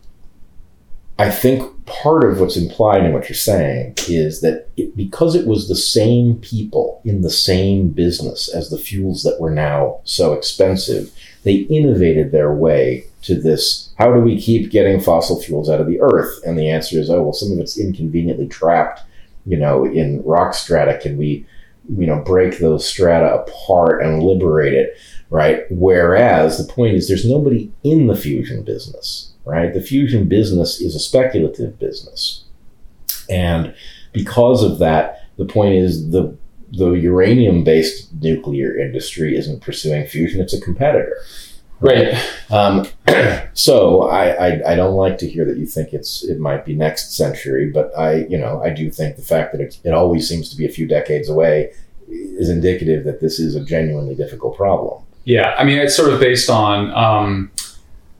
[1.20, 5.48] I think part of what's implied in what you're saying is that it, because it
[5.48, 10.32] was the same people in the same business as the fuels that were now so
[10.32, 11.10] expensive,
[11.42, 13.90] they innovated their way to this.
[13.98, 16.40] How do we keep getting fossil fuels out of the earth?
[16.46, 19.00] And the answer is, oh well, some of it's inconveniently trapped,
[19.44, 20.98] you know, in rock strata.
[20.98, 21.44] Can we,
[21.88, 24.96] you know, break those strata apart and liberate it?
[25.30, 25.64] Right.
[25.68, 29.72] Whereas the point is, there's nobody in the fusion business right?
[29.72, 32.44] The fusion business is a speculative business.
[33.30, 33.74] And
[34.12, 36.36] because of that, the point is the
[36.70, 41.16] the uranium based nuclear industry isn't pursuing fusion, it's a competitor.
[41.80, 42.14] Right.
[42.50, 42.86] Um,
[43.54, 46.74] so I, I, I don't like to hear that you think it's it might be
[46.74, 50.28] next century, but I you know I do think the fact that it, it always
[50.28, 51.72] seems to be a few decades away
[52.08, 55.02] is indicative that this is a genuinely difficult problem.
[55.24, 57.50] Yeah, I mean it's sort of based on um,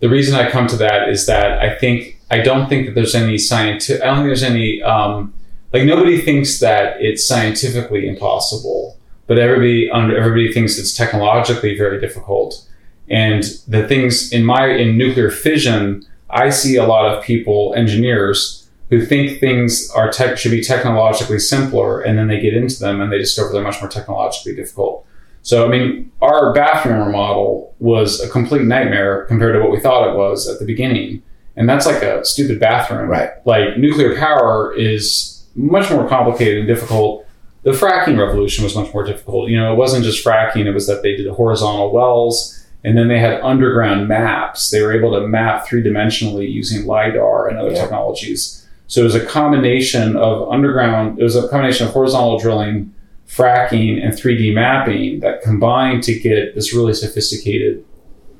[0.01, 3.15] the reason I come to that is that I think I don't think that there's
[3.15, 4.03] any scientific.
[4.03, 5.35] I don't think there's any um,
[5.73, 8.97] like nobody thinks that it's scientifically impossible,
[9.27, 12.67] but everybody under everybody thinks it's technologically very difficult.
[13.11, 18.69] And the things in my in nuclear fission, I see a lot of people, engineers,
[18.91, 23.01] who think things are tech should be technologically simpler, and then they get into them
[23.01, 25.07] and they discover they're much more technologically difficult.
[25.49, 30.07] So, I mean, our bathroom remodel was a complete nightmare compared to what we thought
[30.07, 31.23] it was at the beginning.
[31.57, 33.09] And that's like a stupid bathroom.
[33.09, 33.31] Right.
[33.47, 37.27] Like nuclear power is much more complicated and difficult.
[37.63, 39.49] The fracking revolution was much more difficult.
[39.49, 43.09] You know, it wasn't just fracking, it was that they did horizontal wells and then
[43.09, 44.69] they had underground maps.
[44.69, 47.81] They were able to map three dimensionally using LIDAR and other Yeah.
[47.81, 48.67] technologies.
[48.87, 52.93] So it was a combination of underground, it was a combination of horizontal drilling,
[53.29, 57.85] fracking, and 3D mapping that combine to get this really sophisticated.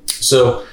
[0.07, 0.65] So,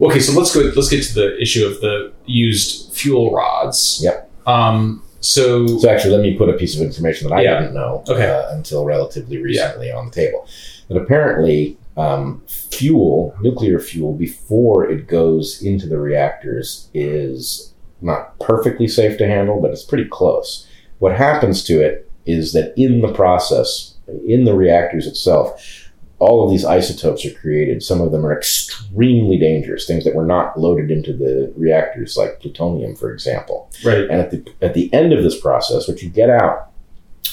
[0.00, 0.60] okay, so let's go.
[0.74, 4.00] Let's get to the issue of the used fuel rods.
[4.04, 4.30] Yep.
[4.46, 7.60] Um, so, So actually, let me put a piece of information that I Yeah.
[7.60, 8.28] didn't know Okay.
[8.28, 10.46] uh, until relatively recently on the table.
[10.88, 17.72] That apparently, um, fuel, nuclear fuel, before it goes into the reactors, is
[18.02, 20.66] not perfectly safe to handle, but it's pretty close.
[20.98, 23.94] What happens to it is that in the process,
[24.26, 25.82] in the reactors itself,
[26.18, 27.82] all of these isotopes are created.
[27.82, 32.40] Some of them are extremely dangerous, things that were not loaded into the reactors, like
[32.40, 33.70] plutonium, for example.
[33.84, 34.02] right.
[34.10, 36.70] And at the at the end of this process, what you get out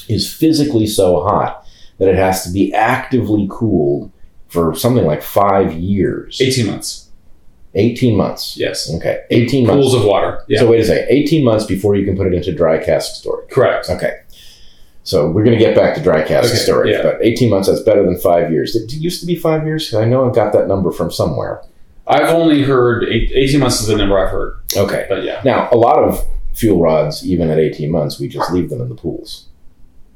[0.09, 1.65] is physically so hot
[1.97, 4.11] that it has to be actively cooled
[4.49, 7.09] for something like five years, 18 months.
[7.75, 8.57] eighteen months.
[8.57, 8.91] Yes.
[8.95, 9.81] Okay, eighteen months.
[9.81, 10.43] Pools of water.
[10.49, 10.59] Yeah.
[10.59, 13.49] So wait a second, eighteen months before you can put it into dry cask storage.
[13.49, 13.89] Correct.
[13.89, 14.19] Okay.
[15.03, 17.03] So we're going to get back to dry cask Okay, storage, yeah.
[17.03, 18.75] but 18 months, that's better than five years.
[18.75, 19.93] It used to be five years.
[19.93, 21.61] I know I've got that number from somewhere.
[22.07, 24.59] I've only heard eight, 18 months is the number I've heard.
[24.75, 25.05] Okay.
[25.09, 25.41] But yeah.
[25.43, 28.89] Now, a lot of fuel rods, even at 18 months, we just leave them in
[28.89, 29.47] the pools,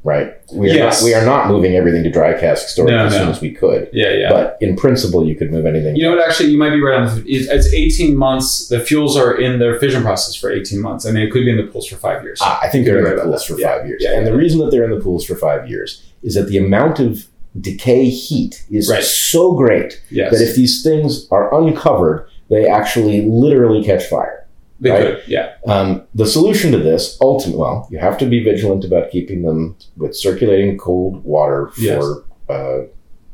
[0.03, 0.33] right?
[0.53, 1.01] We are, Yes.
[1.01, 3.19] not, we are not moving everything to dry cask storage No, as no.
[3.19, 3.89] soon as we could.
[3.91, 4.29] Yeah, yeah.
[4.29, 5.95] But in principle, you could move anything.
[5.95, 6.25] You know what?
[6.27, 7.07] Actually, you might be right on.
[7.23, 8.67] The, it's it's 18 months.
[8.69, 11.05] The fuels are in their fission process for 18 months.
[11.05, 12.39] I mean, it could be in the pools for five years.
[12.41, 13.53] Ah, I think they're in the pools that.
[13.55, 13.77] for Yeah.
[13.77, 14.01] five years.
[14.03, 14.31] Yeah, and yeah.
[14.31, 17.25] the reason that they're in the pools for five years is that the amount of
[17.59, 19.03] decay heat is Right.
[19.03, 24.45] so great yes, that if these things are uncovered, they actually literally catch fire.
[24.79, 25.01] They right?
[25.01, 25.23] could.
[25.27, 29.41] Yeah, Um, the solution to this, ultimately, well, you have to be vigilant about keeping
[29.43, 32.03] them with circulating cold water for Yes.
[32.49, 32.79] uh,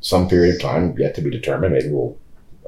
[0.01, 1.73] some period of time, yet to be determined.
[1.73, 2.17] Maybe we'll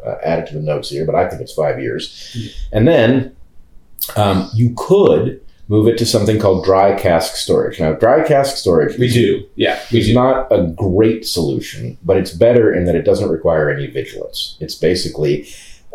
[0.05, 2.31] uh, add it to the notes here, but I think it's five years.
[2.35, 2.51] Yeah.
[2.73, 3.35] And then
[4.15, 7.79] um, you could move it to something called dry cask storage.
[7.79, 9.43] Now, dry cask storage we do.
[9.55, 10.13] Yeah, we is do.
[10.13, 14.57] not a great solution, but it's better in that it doesn't require any vigilance.
[14.59, 15.47] It's basically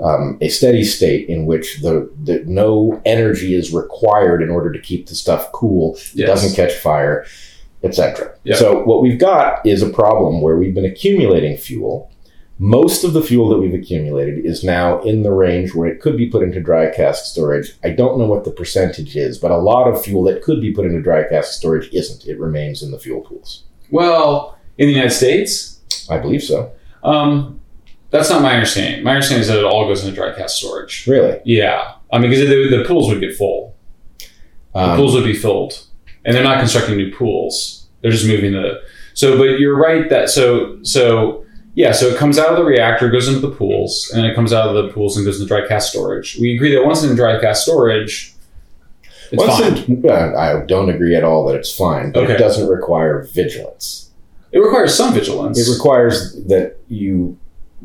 [0.03, 4.79] um, a steady state in which the, the no energy is required in order to
[4.81, 5.95] keep the stuff cool.
[5.97, 6.29] It Yes.
[6.29, 7.27] doesn't catch fire,
[7.83, 8.35] etc.
[8.45, 8.57] Yeah.
[8.57, 12.11] So what we've got is a problem where we've been accumulating fuel.
[12.63, 16.17] Most of the fuel that we've accumulated is now in the range where it could
[16.17, 17.73] be put into dry cask storage.
[17.83, 20.71] I don't know what the percentage is, but a lot of fuel that could be
[20.73, 22.27] put into dry cask storage isn't.
[22.27, 23.65] It remains in the fuel pools.
[23.91, 26.71] Well, in the United States, I believe so.
[27.03, 27.60] um,
[28.11, 29.03] that's not my understanding.
[29.05, 31.07] My understanding is that it all goes into dry cask storage.
[31.07, 31.41] Really?
[31.45, 33.75] Yeah, I mean, because the, the pools would get full.
[34.75, 35.83] The Um, pools would be filled,
[36.25, 37.89] and they're not constructing new pools.
[38.03, 38.81] They're just moving the.
[39.15, 41.93] So, but you're right that so so yeah.
[41.93, 44.69] So it comes out of the reactor, goes into the pools, and it comes out
[44.69, 46.39] of the pools and goes into dry cask storage.
[46.41, 48.35] We agree that once it's in dry cask storage,
[49.33, 50.05] it's once fine.
[50.05, 50.07] it-
[50.37, 52.35] I don't agree at all that it's fine, but Okay.
[52.35, 54.11] it doesn't require vigilance.
[54.53, 55.59] It requires some vigilance.
[55.59, 57.37] It requires that you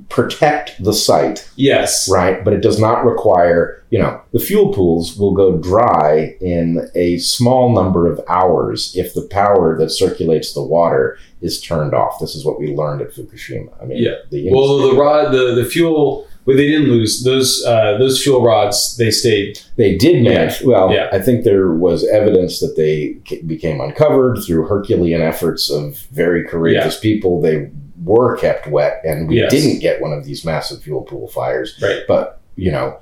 [0.10, 2.10] protect the site, yes.
[2.12, 2.44] right?
[2.44, 7.18] But it does not require, you know, the fuel pools will go dry in a
[7.20, 12.20] small number of hours if the power that circulates the water is turned off.
[12.20, 13.72] This is what we learned at Fukushima.
[13.82, 14.16] I mean, Yeah.
[14.32, 18.44] the Well, the rod, the the fuel, well, they didn't lose those uh, those fuel
[18.44, 18.98] rods.
[18.98, 19.60] They stayed.
[19.78, 20.62] They did manage.
[20.62, 21.10] Well, Yeah.
[21.12, 27.00] I think there was evidence that they became uncovered through Herculean efforts of very courageous
[27.00, 27.42] people.
[27.42, 27.70] They
[28.04, 29.52] were kept wet, and we Yes.
[29.52, 31.78] didn't get one of these massive fuel pool fires.
[31.82, 32.02] Right.
[32.08, 32.98] But, you know,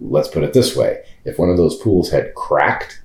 [0.00, 3.02] let's put it this way if one of those pools had cracked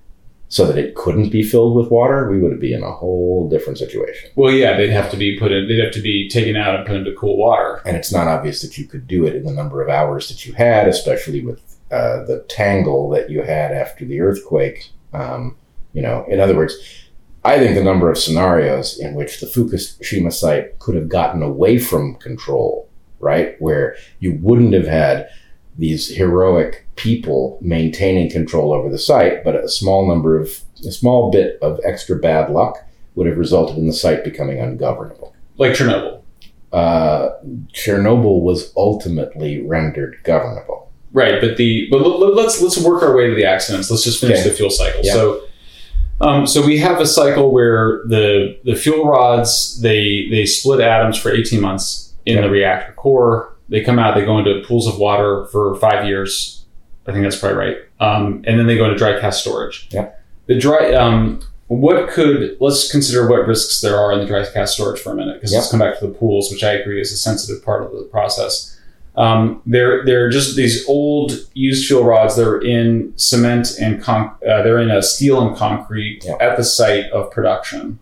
[0.47, 3.77] so that it couldn't be filled with water, we would be in a whole different
[3.79, 4.29] situation.
[4.35, 5.67] Well, yeah, they'd have to be put in.
[5.67, 7.81] They'd have to be taken out and put into cool water.
[7.85, 10.45] And it's not obvious that you could do it in the number of hours that
[10.45, 11.61] you had, especially with
[11.91, 14.89] uh, the tangle that you had after the earthquake.
[15.13, 15.57] Um,
[15.93, 16.75] you know, in other words,
[17.45, 21.77] I think the number of scenarios in which the Fukushima site could have gotten away
[21.77, 22.89] from control,
[23.19, 25.29] right, where you wouldn't have had
[25.77, 31.29] these heroic people maintaining control over the site, but a small number of a small
[31.31, 32.77] bit of extra bad luck
[33.15, 35.35] would have resulted in the site becoming ungovernable.
[35.57, 36.21] Like Chernobyl.
[36.73, 37.29] Uh,
[37.73, 40.91] Chernobyl was ultimately rendered governable.
[41.13, 43.89] Right, but the but let's let's work our way to the accidents.
[43.89, 44.49] Let's just finish Okay.
[44.49, 45.01] the fuel cycle.
[45.03, 45.13] Yeah.
[45.13, 45.41] So,
[46.21, 51.17] um, so we have a cycle where the the fuel rods they they split atoms
[51.17, 52.41] for eighteen months in Yeah.
[52.43, 53.53] the reactor core.
[53.69, 54.15] They come out.
[54.15, 56.63] They go into pools of water for five years.
[57.07, 57.77] I think that's probably right.
[57.99, 59.87] Um, and then they go into dry cask storage.
[59.91, 60.09] Yeah.
[60.47, 60.93] The dry.
[60.93, 65.11] Um, what could let's consider what risks there are in the dry cask storage for
[65.11, 67.63] a minute because let's come back to the pools, which I agree is a sensitive
[67.65, 68.74] part of the process.
[69.17, 72.35] Um, they're they're just these old used fuel rods.
[72.35, 76.35] They're in cement and con- uh, they're in a steel and concrete Yeah.
[76.41, 77.99] at the site of production.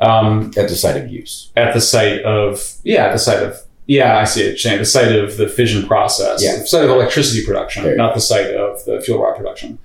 [0.00, 1.50] Um, At the site of use.
[1.56, 3.56] at the site of yeah, at the site of
[3.86, 4.78] yeah, I see it, Shane.
[4.78, 6.56] The site of the fission process, Yeah.
[6.58, 9.78] the site of electricity production, not the site of the fuel rod production.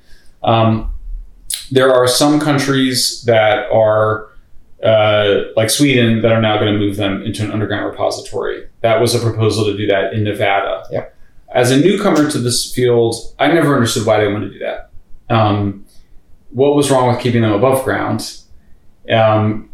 [0.44, 0.94] Um,
[1.72, 4.29] there are some countries that are
[4.84, 8.68] uh, like Sweden that are now going to move them into an underground repository.
[8.82, 10.84] That was a proposal to do that in Nevada.
[10.92, 11.16] Yep.
[11.54, 14.90] As a newcomer to this field, I never understood why they wanted to do that.
[15.30, 15.86] Um,
[16.52, 18.40] what was wrong with keeping them above ground?
[19.12, 19.70] Um,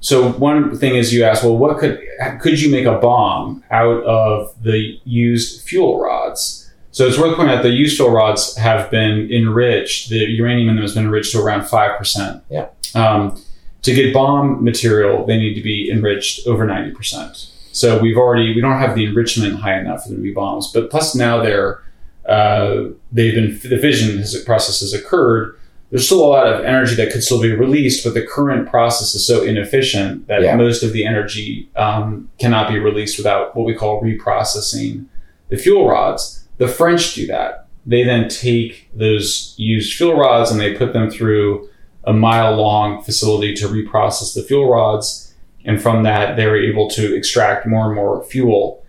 [0.00, 2.00] so one thing is you ask, well, what could
[2.40, 6.70] could you make a bomb out of the used fuel rods?
[6.92, 10.08] So it's worth pointing out the used fuel rods have been enriched.
[10.08, 12.42] The uranium in them has been enriched to around five percent.
[12.48, 12.68] Yeah.
[12.94, 13.42] Um,
[13.86, 17.50] to get bomb material, they need to be enriched over ninety percent.
[17.72, 20.70] So we've already we don't have the enrichment high enough for them to be bombs.
[20.72, 21.82] But plus now they're
[22.28, 25.58] uh, they've been the fission process has occurred
[25.90, 29.14] there's still a lot of energy that could still be released, but the current process
[29.14, 30.56] is so inefficient that Yeah.
[30.56, 35.04] most of the energy um, cannot be released without what we call reprocessing
[35.48, 36.44] the fuel rods.
[36.58, 37.68] The French do that.
[37.86, 41.68] They then take those used fuel rods and they put them through
[42.06, 45.34] a mile long facility to reprocess the fuel rods.
[45.64, 48.84] And from that, they're able to extract more and more fuel.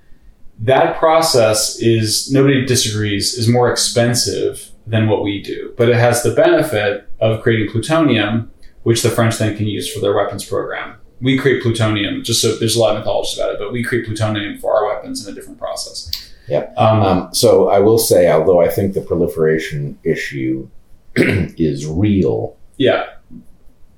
[0.59, 5.73] That process is, nobody disagrees, is more expensive than what we do.
[5.77, 8.51] But it has the benefit of creating plutonium,
[8.83, 10.95] which the French then can use for their weapons program.
[11.19, 14.05] We create plutonium, just so there's a lot of mythology about it, but we create
[14.05, 16.11] plutonium for our weapons in a different process.
[16.47, 16.73] Yep.
[16.77, 20.69] Um, Um, so I will say, although I think the proliferation issue
[21.15, 23.05] is real, yeah.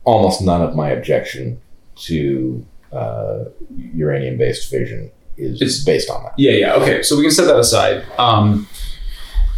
[0.03, 1.59] almost none of my objection
[1.95, 3.45] to uh,
[3.93, 6.33] uranium-based fission is It's- based on that.
[6.37, 6.73] Yeah, yeah.
[6.75, 8.03] Okay, so we can set that aside.
[8.17, 8.67] Um,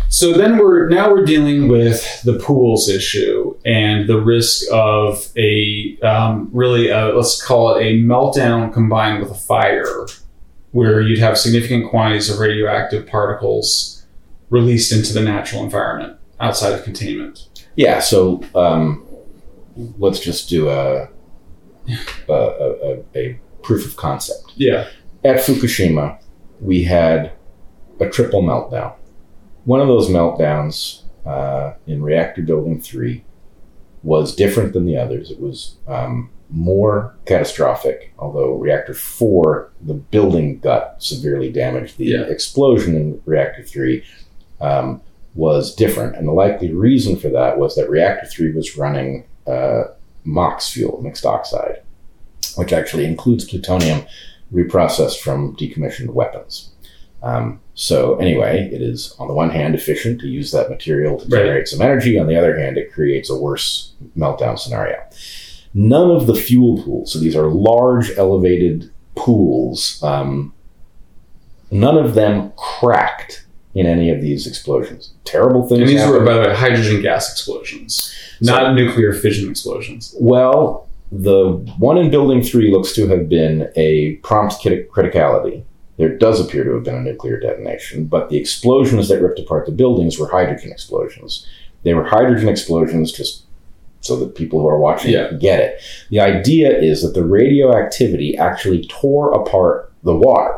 [0.09, 5.97] so then we're now we're dealing with the pools issue and the risk of a
[6.03, 10.05] um, really a, let's call it a meltdown combined with a fire,
[10.71, 14.05] where you'd have significant quantities of radioactive particles
[14.49, 17.47] released into the natural environment outside of containment.
[17.77, 18.01] Yeah.
[18.01, 19.05] So um,
[19.97, 21.09] let's just do a
[22.29, 24.53] a, a, a proof of concept.
[24.55, 24.87] Yeah.
[25.23, 26.19] At Fukushima,
[26.59, 27.31] we had
[27.99, 28.93] a triple meltdown.
[29.65, 33.23] One of those meltdowns uh, in reactor building three
[34.03, 35.29] was different than the others.
[35.29, 41.97] It was um, more catastrophic, although reactor four, the building got severely damaged.
[41.97, 42.21] The Yeah.
[42.23, 44.03] explosion in reactor three
[44.59, 45.01] um,
[45.35, 46.15] was different.
[46.15, 49.83] And the likely reason for that was that reactor three was running uh,
[50.23, 51.81] MOX fuel, mixed oxide,
[52.55, 54.03] which actually includes plutonium
[54.53, 56.69] reprocessed from decommissioned weapons.
[57.23, 61.25] Um, so anyway, it is on the one hand efficient to use that material to
[61.25, 61.43] Right.
[61.43, 62.17] generate some energy.
[62.19, 64.97] On the other hand, it creates a worse meltdown scenario.
[65.73, 70.53] None of the fuel pools, so these are large elevated pools, um,
[71.69, 73.40] none of them cracked
[73.73, 75.13] in any of these explosions.
[75.23, 75.81] Terrible things.
[75.81, 76.25] And these were, happened.
[76.25, 80.15] by the way, hydrogen gas explosions, not nuclear fission explosions.
[80.19, 85.63] Well, the one in Building 3 looks to have been a prompt criticality.
[85.97, 89.65] There does appear to have been a nuclear detonation, but the explosions that ripped apart
[89.65, 91.45] the buildings were hydrogen explosions.
[91.83, 93.43] They were hydrogen explosions just
[93.99, 95.31] so that people who are watching Yeah.
[95.39, 95.79] get it.
[96.09, 100.55] The idea is that the radioactivity actually tore apart the water,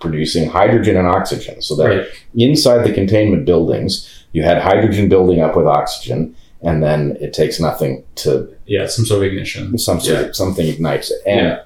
[0.00, 2.04] producing hydrogen and oxygen, so that Right.
[2.34, 7.60] inside the containment buildings, you had hydrogen building up with oxygen, and then it takes
[7.60, 9.78] nothing to Yeah, some sort of ignition.
[9.78, 11.18] some sort of, something ignites it.
[11.26, 11.58] And Yeah.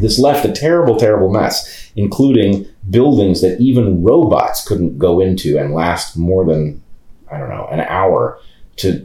[0.00, 5.72] this left a terrible, terrible mess, including buildings that even robots couldn't go into and
[5.74, 6.80] last more than,
[7.30, 8.38] I don't know, an hour
[8.76, 9.02] to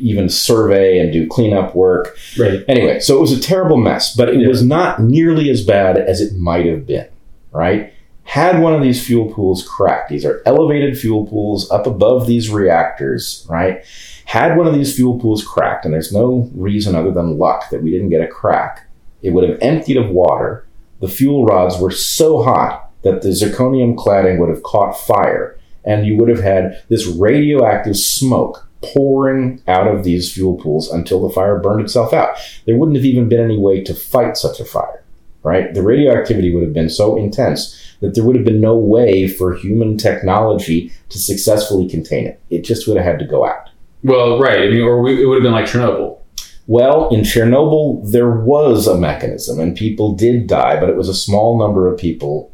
[0.00, 2.16] even survey and do cleanup work.
[2.38, 2.64] Right.
[2.66, 4.48] Anyway, so it was a terrible mess, but it Yeah.
[4.48, 7.04] was not nearly as bad as it might have been,
[7.52, 7.92] right?
[8.24, 12.50] Had one of these fuel pools cracked, these are elevated fuel pools up above these
[12.50, 13.84] reactors, right?
[14.26, 17.82] Had one of these fuel pools cracked, and there's no reason other than luck that
[17.82, 18.88] we didn't get a crack,
[19.22, 20.66] it would have emptied of water.
[21.00, 26.06] The fuel rods were so hot that the zirconium cladding would have caught fire, and
[26.06, 31.34] you would have had this radioactive smoke pouring out of these fuel pools until the
[31.34, 32.36] fire burned itself out.
[32.66, 35.01] There wouldn't have even been any way to fight such a fire,
[35.42, 35.72] right?
[35.74, 39.54] The radioactivity would have been so intense that there would have been no way for
[39.54, 42.40] human technology to successfully contain it.
[42.50, 43.68] It just would have had to go out.
[44.02, 44.60] Well, right.
[44.60, 46.18] I mean, or we, it would have been like Chernobyl.
[46.66, 51.14] Well, in Chernobyl, there was a mechanism, and people did die, but it was a
[51.14, 52.52] small number of people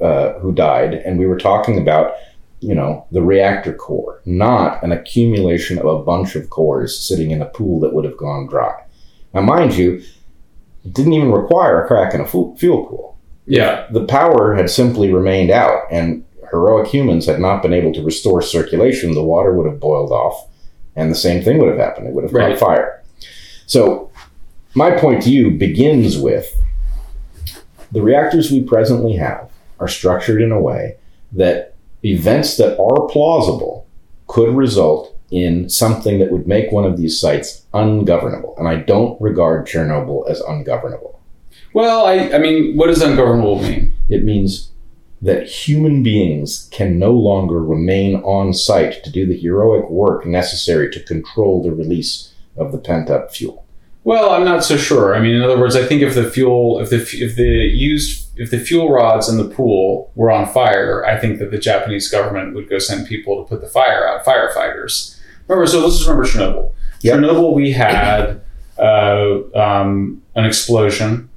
[0.00, 2.12] uh, who died, and we were talking about,
[2.60, 7.42] you know, the reactor core, not an accumulation of a bunch of cores sitting in
[7.42, 8.80] a pool that would have gone dry.
[9.34, 10.02] Now, mind you,
[10.92, 13.18] didn't even require a crack in a fuel pool.
[13.46, 13.86] Yeah.
[13.90, 18.42] The power had simply remained out, and heroic humans had not been able to restore
[18.42, 19.12] circulation.
[19.14, 20.48] The water would have boiled off,
[20.96, 22.08] and the same thing would have happened.
[22.08, 22.58] It would have Right.
[22.58, 23.02] caught fire.
[23.66, 24.10] So,
[24.74, 26.54] my point to you begins with
[27.90, 29.48] the reactors we presently have
[29.80, 30.96] are structured in a way
[31.32, 31.74] that
[32.04, 33.86] events that are plausible
[34.26, 38.54] could result in something that would make one of these sites ungovernable.
[38.58, 41.20] And I don't regard Chernobyl as ungovernable.
[41.74, 43.92] Well, I, I mean, what does ungovernable mean?
[44.08, 44.72] It means
[45.20, 50.90] that human beings can no longer remain on site to do the heroic work necessary
[50.90, 53.64] to control the release of the pent up fuel.
[54.04, 55.14] Well, I'm not so sure.
[55.14, 58.38] I mean, in other words, I think if the fuel, if the if the used,
[58.38, 62.08] if the fuel rods in the pool were on fire, I think that the Japanese
[62.08, 65.17] government would go send people to put the fire out, firefighters.
[65.48, 66.72] Remember, so let's just remember Chernobyl.
[67.02, 67.16] Yep.
[67.18, 68.40] Chernobyl, we had
[68.78, 71.28] uh, um, an explosion,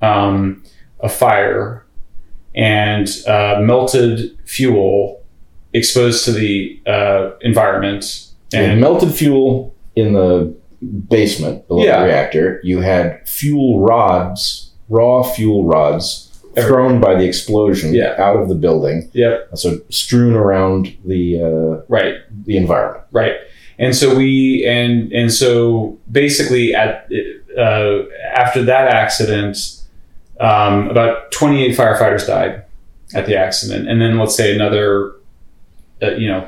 [0.00, 0.62] um,
[1.00, 1.84] a fire,
[2.54, 5.22] and uh, melted fuel
[5.72, 8.28] exposed to the uh, environment.
[8.52, 10.54] And And melted fuel in the
[11.08, 12.00] basement below Yeah.
[12.00, 16.27] the reactor, you had fuel rods, raw fuel rods.
[16.56, 18.14] Thrown by the explosion Yeah.
[18.18, 19.08] out of the building.
[19.12, 22.14] yep, So strewn around the uh, right.
[22.46, 23.04] the environment.
[23.12, 23.34] Right.
[23.78, 27.08] And so we and and so basically at
[27.56, 28.02] uh,
[28.34, 29.56] after that accident,
[30.40, 32.64] um, about 28 firefighters died
[33.14, 35.12] at the accident, and then let's say another,
[36.02, 36.46] uh, you know,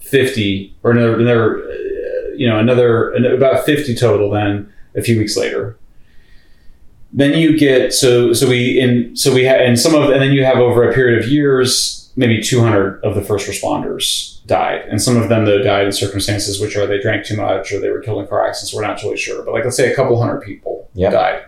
[0.00, 4.30] 50 or another another, uh, you know, another about 50 total.
[4.30, 5.76] Then a few weeks later.
[7.12, 10.32] Then you get so so we in so we had and some of and then
[10.32, 14.82] you have over a period of years maybe 200 of the first responders died.
[14.90, 17.80] And some of them though died in circumstances which are they drank too much or
[17.80, 19.42] they were killed in car accidents we're not totally sure.
[19.44, 21.12] But like let's say a couple hundred people Yep.
[21.12, 21.42] died.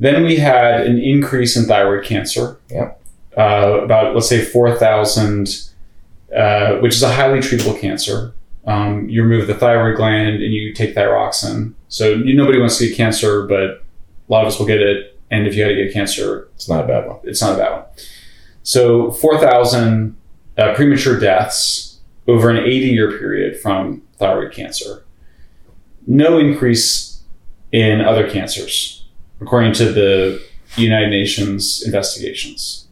[0.00, 2.56] Then we had an increase in thyroid cancer.
[2.70, 3.00] Yep.
[3.36, 5.70] uh, about let's say 4000
[6.36, 8.34] uh, which is a highly treatable cancer.
[8.66, 11.74] Um, you remove the thyroid gland and you take thyroxine.
[11.88, 13.83] So you, nobody wants to get cancer but
[14.28, 16.68] a lot of us will get it and if you had to get cancer It's
[16.68, 17.18] not a bad one.
[17.24, 17.84] it's not a bad one.
[18.62, 20.16] So 4,000
[20.56, 25.04] uh, premature deaths over an 80 year period from thyroid cancer.
[26.06, 27.22] No increase
[27.72, 29.04] in other cancers,
[29.40, 30.42] according to the
[30.76, 32.86] United Nations investigations.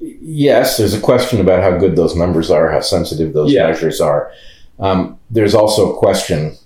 [0.00, 3.66] Yes, there's a question about how good those numbers are, how sensitive those Yeah.
[3.66, 4.30] measures are.
[4.78, 6.56] Um, there's also a question.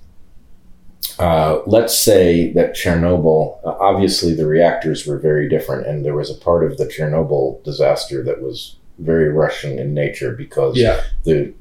[1.18, 6.30] Uh, let's say that Chernobyl, uh, obviously the reactors were very different, and there was
[6.30, 11.02] a part of the Chernobyl disaster that was very Russian in nature because Yeah.
[11.24, 11.54] the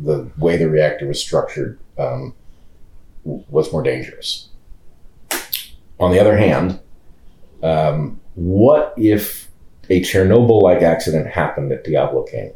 [0.00, 2.34] the way the reactor was structured um,
[3.24, 4.48] was more dangerous.
[6.00, 6.80] on the other hand,
[7.62, 9.48] um, what if
[9.88, 12.54] a Chernobyl like accident happened at Diablo Canyon?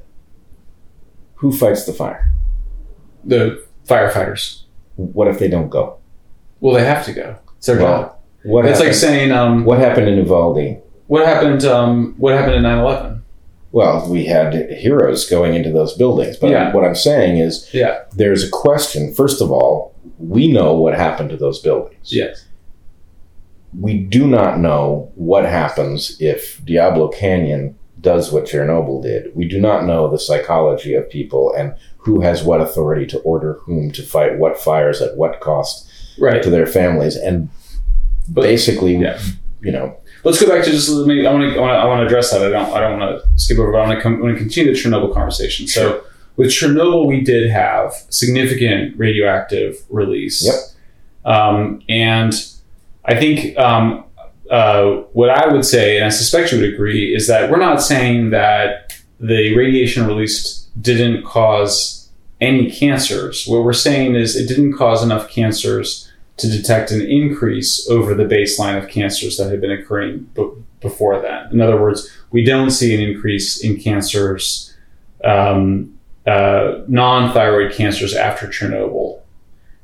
[1.37, 2.29] Who fights the fire?
[3.25, 4.65] The firefighters.
[4.97, 5.98] What if they don't go?
[6.61, 7.37] Well, they have to go.
[7.57, 8.15] It's their Well, job.
[8.45, 10.79] What It's like saying, um, what happened in Uvalde?
[11.07, 11.65] what happened?
[11.65, 13.23] Um, what happened in 9/11?
[13.73, 16.73] Well, we had heroes going into those buildings, but Yeah.
[16.73, 17.99] what I'm saying is Yeah.
[18.17, 19.13] there's a question.
[19.13, 22.13] First of all, we know what happened to those buildings.
[22.13, 22.45] Yes.
[23.79, 29.35] We do not know what happens if Diablo Canyon does what Chernobyl did.
[29.35, 33.59] We do not know the psychology of people and who has what authority to order
[33.67, 35.88] whom to fight what fires at what cost
[36.21, 36.43] Right.
[36.43, 37.17] to their families.
[37.17, 37.49] And
[38.29, 39.19] But- basically, yeah.
[39.61, 40.91] you know, Let's go back to just.
[41.07, 41.61] Me, I want to.
[41.61, 42.43] I want to address that.
[42.43, 42.73] I don't.
[42.75, 43.71] I don't want to skip over.
[43.71, 44.03] But I want to.
[44.03, 45.69] Come, I want to continue the Chernobyl conversation.
[45.69, 46.03] So
[46.37, 50.45] with Chernobyl, we did have significant radioactive release.
[50.45, 51.35] Yep.
[51.35, 52.35] Um, and
[53.05, 54.05] I think um,
[54.51, 57.81] uh, what I would say, and I suspect you would agree, is that we're not
[57.81, 63.47] saying that the radiation released didn't cause any cancers.
[63.47, 66.08] What we're saying is it didn't cause enough cancers
[66.39, 70.51] to detect an increase over the baseline of cancers that had been occurring b-
[70.81, 71.51] before that.
[71.53, 74.75] In other words, we don't see an increase in cancers,
[75.25, 79.21] um, uh, non-thyroid cancers after Chernobyl.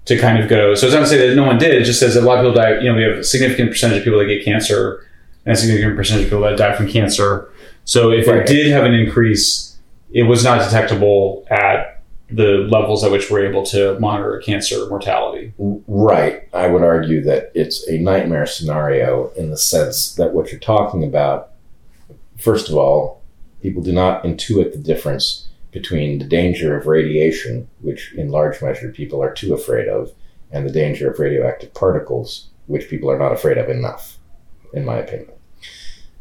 [0.07, 1.75] To kind of go, so it's not to say that no one did.
[1.75, 2.79] It just says that a lot of people die.
[2.81, 5.03] You know, we have a significant percentage of people that get cancer,
[5.47, 7.49] and a significant percentage of people that die from cancer.
[7.87, 8.41] So if Right.
[8.41, 9.79] it did have an increase,
[10.13, 11.84] it was not detectable at
[12.35, 15.53] the levels at which we're able to monitor cancer mortality.
[15.59, 16.49] Right.
[16.53, 21.05] I would argue that it's a nightmare scenario in the sense that what you're talking
[21.05, 21.51] about,
[22.39, 23.23] first of all,
[23.63, 28.91] people do not intuit the difference between the danger of radiation, which in large measure
[28.91, 30.13] people are too afraid of,
[30.51, 34.19] and the danger of radioactive particles, which people are not afraid of enough,
[34.73, 35.33] in my opinion.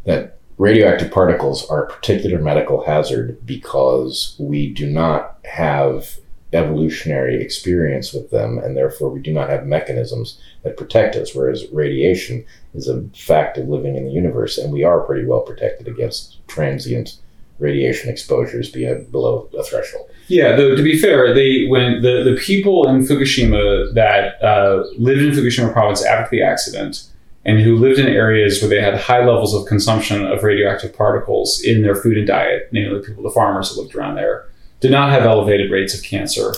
[0.06, 6.18] That radioactive particles are a particular medical hazard because we do not have
[6.54, 11.34] evolutionary experience with them, and therefore we do not have mechanisms that protect us.
[11.34, 15.42] Whereas radiation is a fact of living in the universe, and we are pretty well
[15.42, 17.18] protected against transient
[17.60, 20.10] radiation exposures being below a threshold.
[20.28, 25.22] Yeah, though to be fair, they when the, the people in Fukushima that uh, lived
[25.22, 27.10] in Fukushima province after the accident
[27.46, 31.62] and who lived in areas where they had high levels of consumption of radioactive particles
[31.62, 34.48] in their food and diet, namely the people, the farmers that lived around there,
[34.80, 36.54] did not have elevated rates of cancer.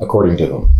[0.00, 0.70] According to them?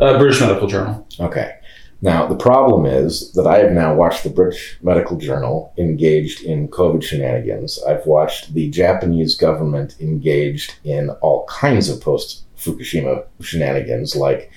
[0.00, 1.06] Uh, British Medical Journal.
[1.20, 1.56] Okay.
[2.02, 6.68] Now, the problem is that I have now watched the British Medical Journal engaged in
[6.68, 7.82] COVID shenanigans.
[7.84, 14.50] I've watched the Japanese government engaged in all kinds of post Fukushima shenanigans, like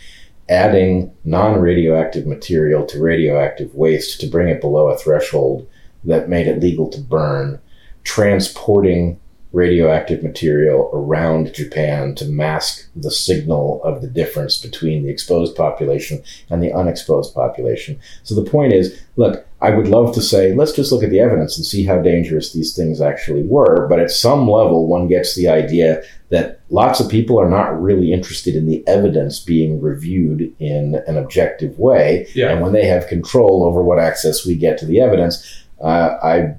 [0.49, 5.68] adding non radioactive material to radioactive waste to bring it below a threshold
[6.03, 7.60] that made it legal to burn,
[8.03, 9.19] transporting
[9.53, 16.22] radioactive material around Japan to mask the signal of the difference between the exposed population
[16.49, 17.99] and the unexposed population.
[18.24, 21.22] So the point is, look, I would love to say, let's just look at the
[21.22, 23.88] evidence and see how dangerous these things actually were.
[23.88, 28.12] But at some level, one gets the idea that lots of people are not really
[28.12, 32.28] interested in the evidence being reviewed in an objective way.
[32.36, 32.52] Yeah.
[32.52, 36.56] And when they have control over what access we get to the evidence, uh, I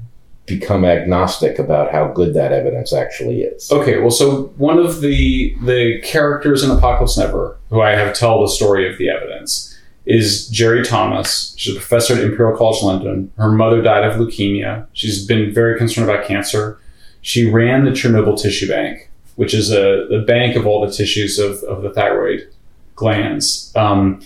[0.46, 3.70] become agnostic about how good that evidence actually is.
[3.70, 8.40] Okay, well, so one of the the characters in Apocalypse Never, who I have tell
[8.40, 11.54] the story of the evidence, is Gerry Thomas.
[11.58, 13.30] She's a professor at Imperial College London.
[13.36, 14.86] Her mother died of leukemia.
[14.94, 16.80] She's been very concerned about cancer.
[17.20, 19.07] She ran the Chernobyl Tissue Bank,
[19.38, 22.52] which is a, a bank of all the tissues of, of the thyroid
[22.96, 23.72] glands.
[23.76, 24.20] Um,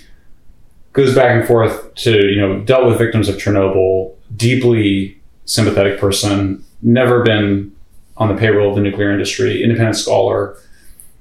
[0.94, 6.64] goes back and forth to, you know, dealt with victims of Chernobyl, deeply sympathetic person,
[6.80, 7.76] never been
[8.16, 10.56] on the payroll of the nuclear industry, independent scholar.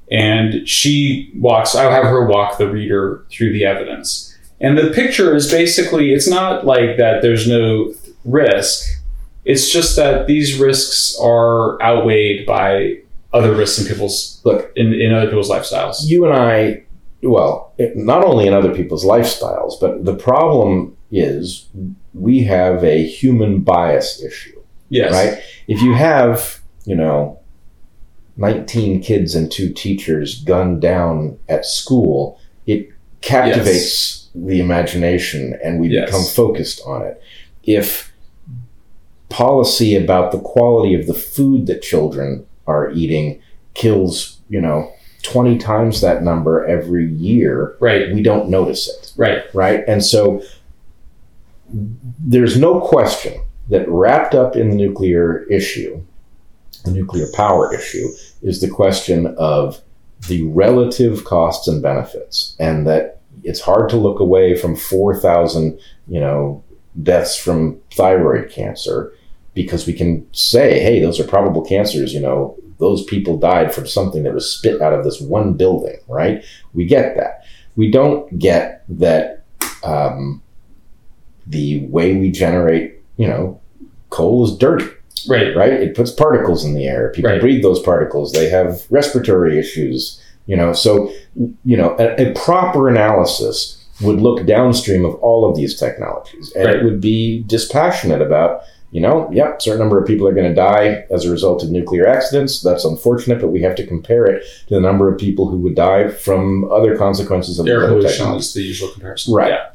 [0.09, 4.33] And she walks, I'll have her walk the reader through the evidence.
[4.61, 7.93] And the picture is basically, it's not like that there's no
[8.23, 9.03] risk.
[9.43, 13.00] It's just that these risks are outweighed by
[13.33, 15.97] other risks in people's Look, in, in other people's lifestyles.
[16.03, 16.83] you and I,
[17.23, 21.67] well, not only in other people's lifestyles, but the problem is
[22.13, 25.11] we have a human bias issue, Yes.
[25.13, 25.43] right?
[25.67, 27.39] If you have, you know,
[28.37, 32.89] 19 kids and two teachers gunned down at school, it
[33.21, 36.05] captivates the imagination and we Yes.
[36.09, 37.21] become focused on it.
[37.63, 38.11] If
[39.29, 43.41] policy about the quality of the food that children are eating
[43.73, 44.91] kills, you know,
[45.23, 48.11] 20 times that number every year, Right.
[48.13, 49.43] we don't notice it, Right.
[49.53, 49.83] right?
[49.87, 50.41] And so
[51.73, 56.01] there's no question that wrapped up in the nuclear issue,
[56.83, 58.07] the nuclear power issue,
[58.41, 59.81] is the question of
[60.27, 66.19] the relative costs and benefits, and that it's hard to look away from 4,000, you
[66.19, 66.63] know,
[67.01, 69.13] deaths from thyroid cancer
[69.53, 73.85] because we can say, hey, those are probable cancers, you know, those people died from
[73.85, 76.43] something that was spit out of this one building, right?
[76.73, 77.43] We get that.
[77.75, 79.43] We don't get that
[79.83, 80.41] um,
[81.47, 83.59] the way we generate, you know,
[84.09, 84.87] coal is dirty,
[85.29, 85.55] Right.
[85.55, 85.73] right?
[85.73, 87.11] It puts particles in the air.
[87.13, 87.41] People Right.
[87.41, 88.31] breathe those particles.
[88.31, 90.73] They have respiratory issues, you know.
[90.73, 91.11] So,
[91.63, 96.65] you know, a, a proper analysis would look downstream of all of these technologies, and
[96.65, 96.75] Right.
[96.77, 98.61] it would be dispassionate about,
[98.91, 101.71] you know, yep, certain number of people are going to die as a result of
[101.71, 102.61] nuclear accidents.
[102.61, 105.75] That's unfortunate, but we have to compare it to the number of people who would
[105.75, 108.39] die from other consequences of Air pollution technology.
[108.39, 109.33] is the usual comparison.
[109.33, 109.49] Right.
[109.51, 109.69] Yeah.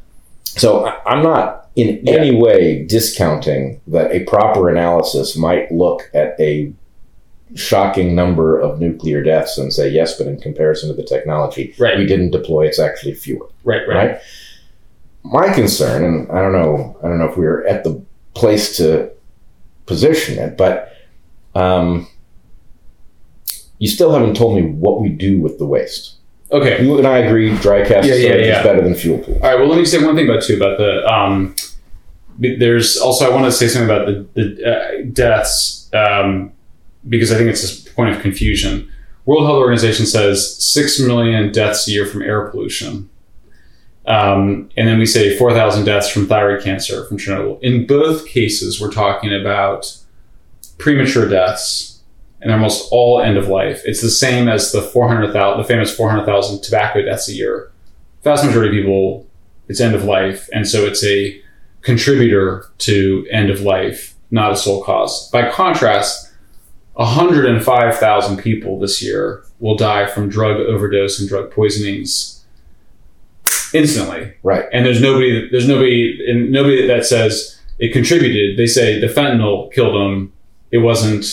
[0.45, 2.13] So I'm not in Yeah.
[2.15, 6.73] any way discounting that a proper analysis might look at a
[7.55, 11.97] shocking number of nuclear deaths and say yes, but in comparison to the technology Right.
[11.97, 13.47] we didn't deploy, it's actually fewer.
[13.65, 13.87] Right.
[13.89, 13.97] Right.
[13.97, 14.19] Right.
[15.23, 18.01] My concern, and I don't know, I don't know if we're at the
[18.37, 19.11] place to
[19.87, 20.93] position it, but
[21.55, 22.07] um,
[23.79, 26.15] you still haven't told me what we do with the waste.
[26.53, 26.83] Okay.
[26.85, 28.59] You and I agree, dry cask Yeah, yeah, yeah.
[28.59, 29.35] is better than fuel pool.
[29.35, 29.59] All right.
[29.59, 31.05] Well, let me say one thing about too about the.
[31.07, 31.57] Um,
[32.39, 36.53] there's also I want to say something about the the uh, deaths um,
[37.09, 38.91] because I think it's a point of confusion.
[39.25, 43.09] World Health Organization says six million deaths a year from air pollution,
[44.07, 47.63] um, and then we say four thousand deaths from thyroid cancer from Chernobyl.
[47.63, 49.97] In both cases, we're talking about
[50.79, 52.03] premature deaths,
[52.41, 53.83] and almost all end of life.
[53.85, 57.29] It's the same as the four hundred thousand, the famous four hundred thousand tobacco deaths
[57.29, 57.73] a year
[58.27, 59.25] vast majority of people,
[59.69, 61.41] it's end of life, and so it's a
[61.83, 65.31] contributor to end of life, not a sole cause.
[65.31, 66.33] By contrast,
[66.95, 72.36] 105,000 people this year will die from drug overdose and drug poisonings
[73.75, 74.65] instantly, Right.
[74.73, 78.57] and there's nobody, there's nobody, and nobody that says it contributed.
[78.59, 80.33] They say the fentanyl killed them.
[80.71, 81.25] It wasn't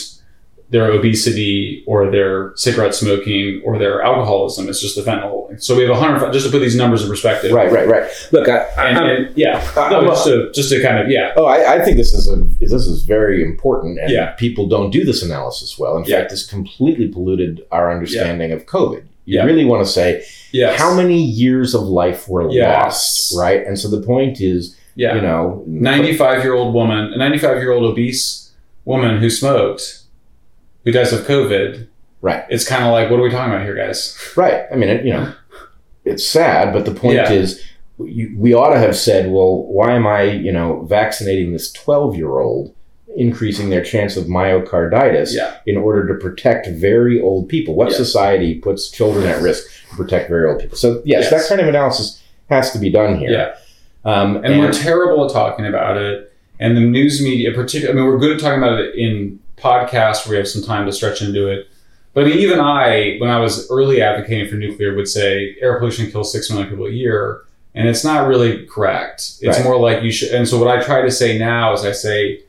[0.69, 4.67] their obesity or their cigarette smoking or their alcoholism.
[4.67, 5.61] It's just the fentanyl.
[5.61, 7.51] So we have 100, just to put these numbers in perspective.
[7.51, 8.09] Right, right, right.
[8.31, 11.45] Look, I, And, I'm- and yeah, no, just to just to kind of yeah, Oh,
[11.45, 14.31] I, I think this is a this is very important, and Yeah.
[14.31, 15.95] people don't do this analysis well.
[15.97, 16.19] In Yeah.
[16.21, 19.03] fact, this completely polluted our understanding of COVID.
[19.25, 19.45] You Yeah.
[19.45, 22.83] really want to say yes, how many years of life were Yes.
[23.31, 23.65] lost, right?
[23.65, 27.71] And so the point is, yeah, you know, 95 year old woman, a 95 year
[27.71, 28.51] old obese
[28.85, 29.99] woman who smoked,
[30.83, 31.87] who dies of COVID.
[32.21, 32.43] Right.
[32.49, 34.17] It's kind of like, what are we talking about here, guys?
[34.37, 34.63] right?
[34.71, 35.33] I mean, it, you know,
[36.05, 37.31] it's sad, but the point Yeah.
[37.31, 37.61] is,
[37.99, 42.15] you, we ought to have said, well, why am I, you know, vaccinating this twelve
[42.17, 42.73] year old?
[43.15, 47.75] Increasing their chance of myocarditis Yeah, in order to protect very old people.
[47.75, 47.97] What Yes.
[47.97, 50.77] society puts children at risk to protect very old people?
[50.77, 51.29] So yes, Yes.
[51.29, 53.31] that kind of analysis has to be done here.
[53.31, 53.49] yeah.
[54.05, 56.31] Um, And, we're terrible at talking about it.
[56.59, 60.25] And the news media, particularly, I mean, we're good at talking about it in podcasts
[60.25, 61.67] where we have some time to stretch into it.
[62.13, 65.79] But I mean, even I, when I was early advocating for nuclear, would say air
[65.79, 67.41] pollution kills six million people a year.
[67.75, 69.21] And it's not really correct.
[69.41, 69.63] It's Right.
[69.63, 70.29] more like you should.
[70.29, 72.41] And so, what I try to say now is I say,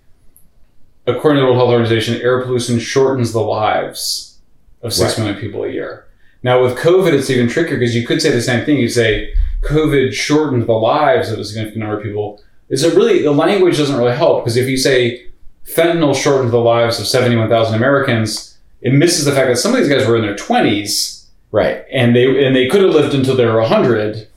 [1.06, 4.38] according to the World Health Organization, air pollution shortens the lives
[4.82, 5.24] of six Right.
[5.24, 6.06] million people a year.
[6.42, 8.76] Now, with COVID, it's even trickier because you could say the same thing.
[8.78, 9.32] You say
[9.62, 12.42] COVID shortened the lives of a significant number of people.
[12.68, 15.26] Is it really the language doesn't really help because if you say
[15.66, 19.78] fentanyl shortened the lives of seventy-one thousand Americans, it misses the fact that some of
[19.80, 21.84] these guys were in their twenties right.
[21.90, 24.28] and they and they could have lived until they were hundred.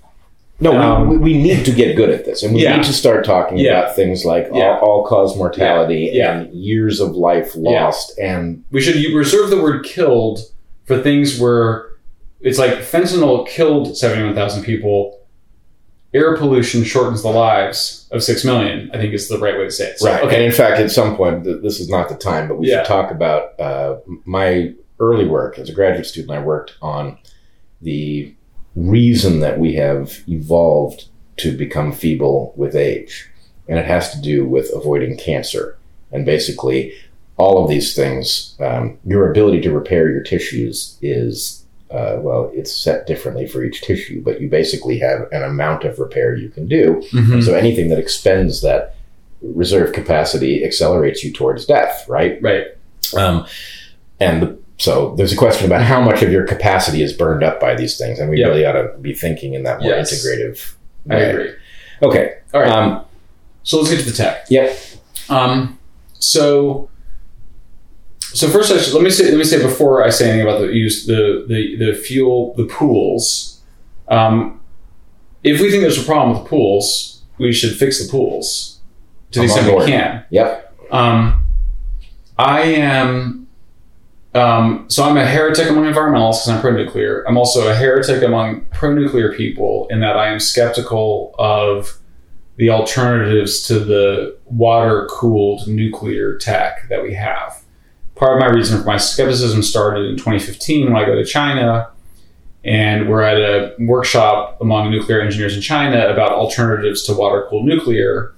[0.59, 2.77] No, Um, we, we need to get good at this, and we Yeah.
[2.77, 3.79] need to start talking Yeah.
[3.81, 4.79] about things like Yeah.
[4.81, 10.39] all, cause mortality and years of life lost, and We should reserve the word "killed"
[10.85, 11.85] for things where
[12.41, 15.13] it's like fentanyl killed seventy-one thousand people.
[16.13, 18.89] Air pollution shortens the lives of six million.
[18.93, 19.99] I think is the right way to say it.
[19.99, 20.23] So, right.
[20.23, 20.35] Okay.
[20.37, 22.85] And in fact, at some point, th- this is not the time, but we should
[22.85, 26.31] talk about uh, my early work as a graduate student.
[26.31, 27.17] I worked on
[27.81, 28.33] the
[28.77, 31.05] reason that we have evolved
[31.37, 33.29] to become feeble with age,
[33.67, 35.77] and it has to do with avoiding cancer.
[36.11, 36.93] And basically,
[37.37, 42.73] all of these things, um, your ability to repair your tissues is, uh, well, it's
[42.73, 46.67] set differently for each tissue, but you basically have an amount of repair you can
[46.67, 47.03] do.
[47.11, 47.43] Mhm.
[47.43, 48.95] So anything that expends that
[49.41, 52.41] reserve capacity accelerates you towards death, right?
[52.41, 52.65] Right.
[53.15, 53.45] Um,
[54.19, 57.59] and the, so there's a question about how much of your capacity is burned up
[57.59, 58.47] by these things, and we Yeah.
[58.47, 60.11] really ought to be thinking in that more Yes.
[60.13, 60.73] integrative
[61.09, 61.51] I agree.
[62.03, 62.33] Okay.
[62.53, 62.69] All right.
[62.71, 63.01] Um,
[63.63, 64.45] So let's get to the tech.
[64.49, 64.77] Yep.
[65.29, 65.77] Um,
[66.19, 66.89] so,
[68.21, 70.59] so first, I should, let me say let me say before I say anything about
[70.61, 73.61] the use the the the fuel the pools.
[74.09, 74.59] Um,
[75.43, 78.79] if we think there's a problem with pools, we should fix the pools
[79.31, 80.23] to the I'm extent we can.
[80.29, 80.73] Yep.
[80.91, 81.45] Um,
[82.37, 83.46] I am.
[84.33, 87.23] Um, so I'm a heretic among environmentalists because I'm pro-nuclear.
[87.27, 91.97] I'm also a heretic among pro-nuclear people in that I am skeptical of
[92.57, 97.61] the alternatives to the water-cooled nuclear tech that we have.
[98.15, 101.91] Part of my reason for my skepticism started in 2015 when I go to China,
[102.63, 108.33] and we're at a workshop among nuclear engineers in China about alternatives to water-cooled nuclear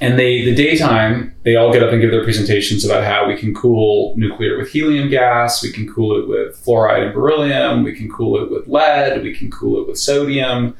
[0.00, 3.36] and they the daytime they all get up and give their presentations about how we
[3.36, 7.94] can cool nuclear with helium gas we can cool it with fluoride and beryllium we
[7.94, 10.76] can cool it with lead we can cool it with sodium.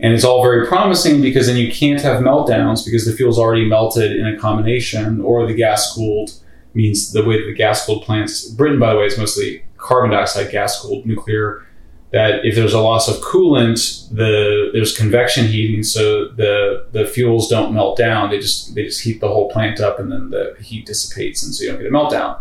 [0.00, 3.68] And it's all very promising because then you can't have meltdowns because the fuel's already
[3.68, 6.34] melted in a combination or the gas cooled
[6.72, 10.10] means the way that the gas cooled plants britain by the way is mostly carbon
[10.10, 11.66] dioxide gas cooled nuclear
[12.10, 17.48] that if there's a loss of coolant, the there's convection heating, so the the fuels
[17.48, 18.30] don't melt down.
[18.30, 21.54] They just they just heat the whole plant up, and then the heat dissipates, and
[21.54, 22.38] so you don't get a meltdown.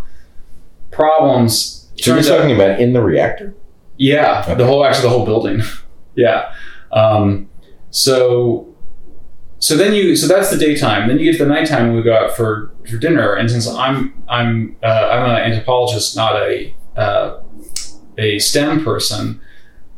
[0.92, 1.88] Problems.
[1.98, 3.56] So you're turns out- talking about in the reactor?
[3.98, 4.54] yeah, Okay.
[4.56, 5.62] the whole actually the whole building.
[6.16, 6.54] yeah.
[6.92, 7.50] Um,
[7.90, 8.74] so
[9.60, 11.08] so then you so that's the daytime.
[11.08, 13.34] Then you get to the nighttime when we go out for, for dinner.
[13.34, 17.42] And since I'm I'm uh, I'm an anthropologist, not a uh,
[18.18, 19.42] a STEM person,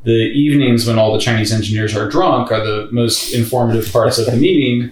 [0.04, 4.26] the evenings when all the Chinese engineers are drunk are the most informative parts of
[4.26, 4.92] the meeting.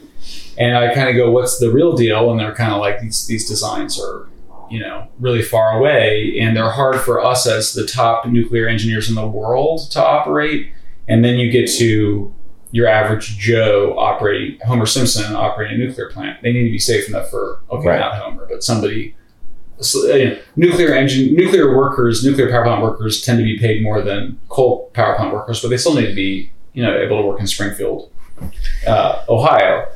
[0.57, 3.27] And I kind of go, "What's the real deal?" And they're kind of like, "These
[3.27, 4.27] these designs are."
[4.69, 9.07] You know, really far away, and they're hard for us as the top nuclear engineers
[9.07, 10.73] in the world to operate.
[11.07, 12.33] And then you get to
[12.71, 16.41] your average Joe operating Homer Simpson operating a nuclear plant.
[16.43, 17.99] They need to be safe enough for okay, Right.
[18.01, 19.15] not Homer, but somebody.
[19.77, 24.39] Know, nuclear engine, nuclear workers, nuclear power plant workers tend to be paid more than
[24.49, 27.39] coal power plant workers, but they still need to be, you know, able to work
[27.39, 28.11] in Springfield,
[28.87, 29.87] uh, Ohio.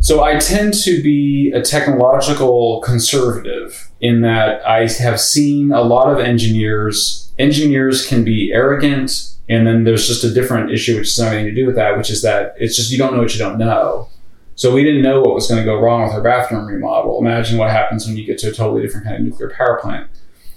[0.00, 6.12] So I tend to be a technological conservative in that I have seen a lot
[6.12, 7.32] of engineers.
[7.38, 11.52] Engineers can be arrogant, and then there's just a different issue which has nothing to
[11.52, 14.08] do with that, which is that it's just you don't know what you don't know.
[14.56, 17.20] So we didn't know what was going to go wrong with our bathroom remodel.
[17.20, 20.08] Imagine what happens when you get to a totally different kind of nuclear power plant.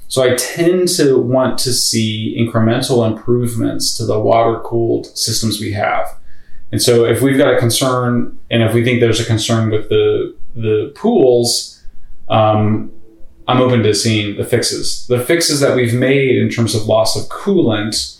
[0.07, 5.73] So I tend to want to see incremental improvements to the water cooled systems we
[5.73, 6.07] have.
[6.71, 9.89] And so if we've got a concern, and if we think there's a concern with
[9.89, 11.83] the the pools,
[12.29, 12.91] um,
[13.47, 15.07] I'm open to seeing the fixes.
[15.07, 18.18] The fixes that we've made in terms of loss of coolant,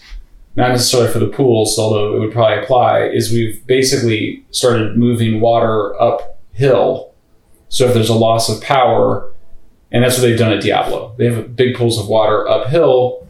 [0.59, 5.39] not necessarily for the pools, although it would probably apply, is we've basically started moving
[5.39, 7.13] water uphill.
[7.69, 9.31] So if there's a loss of power,
[9.91, 13.25] and that's what they've done at Diablo, they have big pools of water uphill.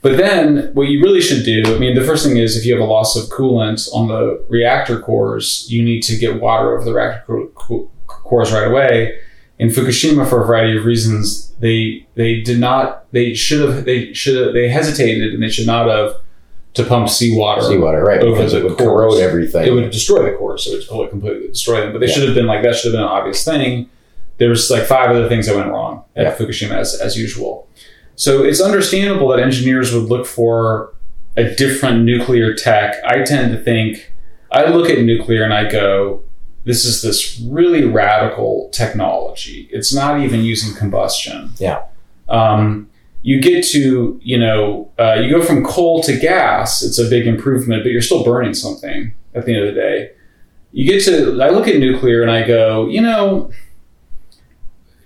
[0.00, 2.72] But then what you really should do, I mean, the first thing is if you
[2.74, 6.84] have a loss of coolant on the reactor cores, you need to get water over
[6.84, 9.18] the reactor co- co- cores right away.
[9.58, 13.12] In Fukushima, for a variety of reasons, they they did not.
[13.12, 13.84] They should have.
[13.84, 14.54] They should have.
[14.54, 16.21] They hesitated, and they should not have
[16.74, 17.62] to pump seawater.
[17.62, 18.20] Seawater, right?
[18.20, 19.66] Over Because the it would corrode everything.
[19.66, 21.92] It would destroy the cores, so it would completely destroy them.
[21.92, 22.14] But they Yeah.
[22.14, 22.74] should have been like that.
[22.76, 23.88] Should have been an obvious thing.
[24.38, 26.34] There's like five other things that went wrong at Yeah.
[26.34, 27.68] Fukushima as, as usual.
[28.16, 30.94] So it's understandable that engineers would look for
[31.36, 32.94] a different nuclear tech.
[33.06, 34.12] I tend to think,
[34.50, 36.22] I look at nuclear and I go,
[36.64, 39.68] this is this really radical technology.
[39.72, 41.50] It's not even using combustion.
[41.58, 41.80] Yeah.
[42.28, 42.88] Um,
[43.22, 47.26] you get to, you know, uh, you go from coal to gas, it's a big
[47.26, 50.10] improvement, but you're still burning something at the end of the day.
[50.72, 53.52] You get to, I look at nuclear and I go, you know,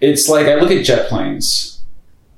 [0.01, 1.83] it's like I look at jet planes.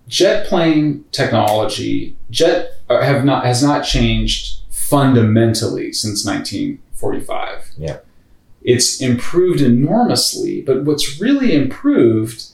[0.09, 7.73] Jet plane technology, jet uh, have not has not changed fundamentally since 1945.
[7.77, 7.99] Yeah.
[8.63, 12.48] It's improved enormously, but what's really improved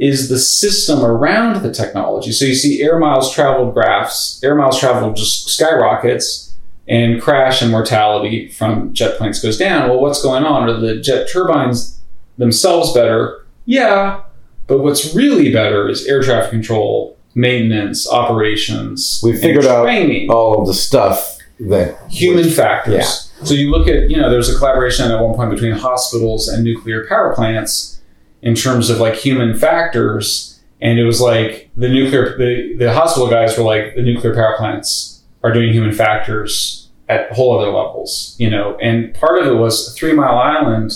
[0.00, 2.32] is the system around the technology.
[2.32, 6.54] So you see air miles traveled graphs, air miles traveled just skyrockets
[6.88, 9.88] and crash and mortality from jet planes goes down.
[9.90, 10.68] Well, what's going on?
[10.68, 12.00] Are the jet turbines
[12.38, 13.44] themselves better?
[13.66, 14.22] Yeah,
[14.66, 19.20] but what's really better is air traffic control, maintenance, operations.
[19.22, 19.86] We've and figured out
[20.30, 22.94] all of the stuff that human was- factors.
[22.94, 23.44] yeah.
[23.44, 26.64] So you look at, you know, there's a collaboration at one point between hospitals and
[26.64, 27.99] nuclear power plants
[28.42, 30.60] in terms of like human factors.
[30.80, 34.56] And it was like the nuclear, the, the hospital guys were like, the nuclear power
[34.56, 38.78] plants are doing human factors at whole other levels, you know.
[38.80, 40.92] And part of it was Three Mile Island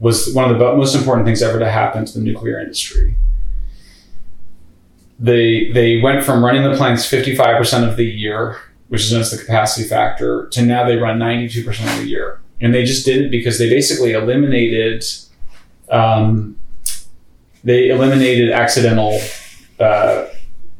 [0.00, 3.16] was one of the most important things ever to happen to the nuclear industry.
[5.20, 8.56] They they went from running the plants 55% of the year,
[8.88, 12.40] which is known as the capacity factor, to now they run 92% of the year.
[12.60, 15.04] And they just did it because they basically eliminated
[15.90, 16.58] um,
[17.64, 19.18] they eliminated accidental
[19.80, 20.26] uh,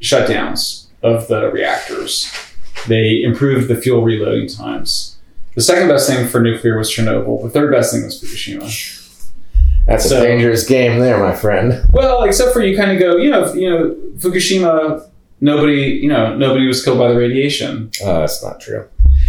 [0.01, 2.31] shutdowns of the reactors.
[2.89, 5.17] They improved the fuel reloading times.
[5.55, 7.43] The second best thing for nuclear was Chernobyl.
[7.43, 9.01] The third best thing was Fukushima.
[9.87, 11.83] That's So- a dangerous game there, my friend.
[11.93, 15.09] Well, except for you kind of go, you know, you know, Fukushima.
[15.41, 17.91] Nobody, you know, nobody was killed by the radiation.
[18.03, 18.87] Uh, that's not true.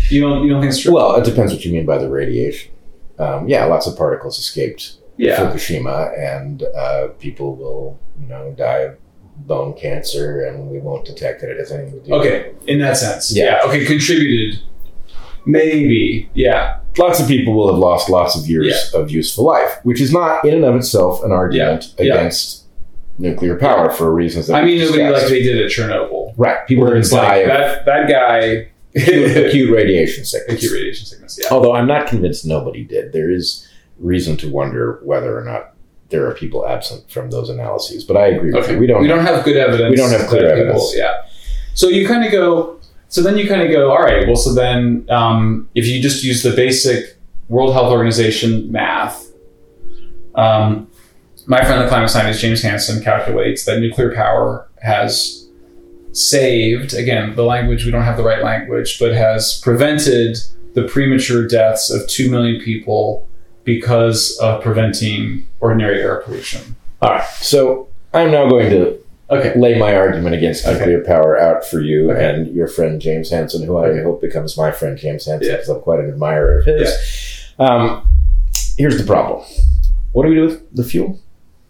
[0.10, 0.94] You don't, you don't think it's true?
[0.94, 2.72] Well, it depends what you mean by the radiation.
[3.20, 5.38] Um, yeah, lots of particles escaped yeah.
[5.38, 8.98] Fukushima, and uh, people will, you know, die of
[9.38, 12.14] bone cancer, and we won't detect that it has anything to do.
[12.16, 13.62] Okay, in that sense, Yeah.
[13.64, 13.68] yeah.
[13.70, 14.62] Okay, contributed.
[15.46, 16.80] Maybe, yeah.
[16.98, 20.44] Lots of people will have lost lots of years of useful life, which is not
[20.46, 22.06] in and of itself an argument Yeah.
[22.06, 22.14] Yeah.
[22.16, 22.64] against
[23.20, 26.34] nuclear power for reasons that I mean, nobody like they did at Chernobyl.
[26.38, 26.66] right.
[26.68, 30.58] People Where didn't it's die like that that guy acute, acute radiation sickness.
[30.58, 31.40] acute radiation sickness.
[31.42, 31.50] Yeah.
[31.52, 33.14] Although I'm not convinced nobody did.
[33.14, 33.65] There is
[34.00, 35.74] reason to wonder whether or not
[36.10, 38.04] there are people absent from those analyses.
[38.04, 38.74] But I agree with Okay.
[38.74, 38.80] you.
[38.80, 39.02] We don't.
[39.02, 39.90] we don't have good evidence.
[39.92, 40.94] we don't have clear evidence.
[40.96, 41.24] yeah.
[41.74, 42.80] So you kind of go.
[43.10, 43.92] So then you kind of go.
[43.92, 44.26] All right.
[44.28, 47.18] Well, so then um, if you just use the basic
[47.50, 49.32] World Health Organization math,
[50.36, 50.88] um,
[51.48, 55.48] my friend, the climate scientist James Hansen, calculates that nuclear power has
[56.12, 57.86] saved again the language.
[57.86, 60.38] We don't have the right language, but has prevented
[60.74, 63.25] the premature deaths of two million people
[63.66, 66.76] because of preventing ordinary air pollution.
[67.02, 67.28] All right.
[67.42, 68.98] So I'm now going to
[69.32, 69.58] Okay.
[69.60, 70.78] lay my argument against Okay.
[70.78, 72.24] nuclear power out for you Okay.
[72.24, 75.56] and your friend James Hansen, who I hope becomes my friend James Hansen Yeah.
[75.56, 76.94] because I'm quite an admirer of his.
[77.58, 78.08] Um,
[78.78, 79.44] here's the problem.
[80.12, 81.20] What do we do with the fuel?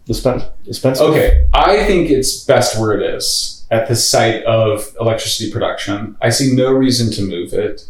[0.06, 1.00] The spent, the spent?
[1.00, 6.14] Okay, I think it's best where it is at the site of electricity production.
[6.22, 7.86] I see no reason to move it.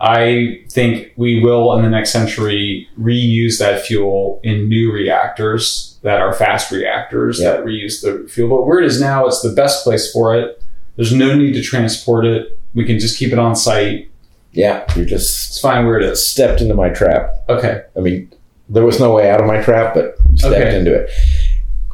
[0.00, 6.20] I think we will in the next century reuse that fuel in new reactors that
[6.20, 7.50] are fast reactors Yeah.
[7.52, 8.48] that reuse the fuel.
[8.56, 10.62] But where it is now, it's the best place for it.
[10.96, 12.58] There's no need to transport it.
[12.74, 14.08] We can just keep it on site.
[14.52, 16.26] Yeah, you It's just it's fine where it is.
[16.26, 17.30] stepped into my trap.
[17.48, 17.82] Okay.
[17.96, 18.32] I mean,
[18.68, 20.76] there was no way out of my trap, but you stepped Okay.
[20.78, 21.10] into it.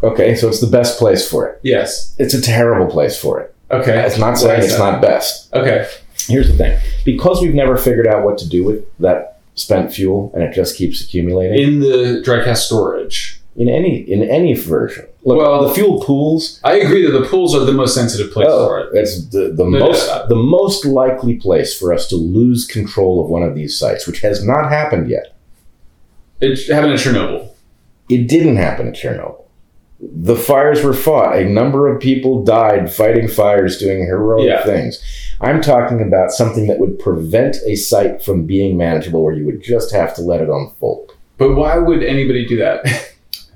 [0.03, 1.59] Okay, so it's the best place for it.
[1.63, 2.15] Yes.
[2.19, 3.53] It's a terrible place for it.
[3.71, 3.99] Okay.
[4.07, 5.53] It's not saying it's not best.
[5.55, 5.87] Okay.
[6.29, 10.31] Here's the thing because we've never figured out what to do with that spent fuel
[10.35, 13.41] and it just keeps accumulating In the dry cask storage.
[13.57, 15.07] in any in any version.
[15.25, 16.61] Look, Well- the fuel pools.
[16.63, 18.91] I agree that the pools are the most sensitive place oh, for it.
[18.93, 20.29] that's the, the No, most no, no.
[20.29, 24.21] the most likely place for us to lose control of one of these sites, which
[24.21, 25.35] has not happened yet.
[26.41, 27.49] It happened at Chernobyl.
[28.11, 29.46] It didn't happen at Chernobyl.
[30.01, 31.37] The fires were fought.
[31.37, 34.65] A number of people died fighting fires, doing heroic Yeah.
[34.65, 35.03] things.
[35.41, 39.63] I'm talking about something that would prevent a site from being manageable, where you would
[39.63, 41.13] just have to let it unfold.
[41.39, 42.85] But why would anybody do that?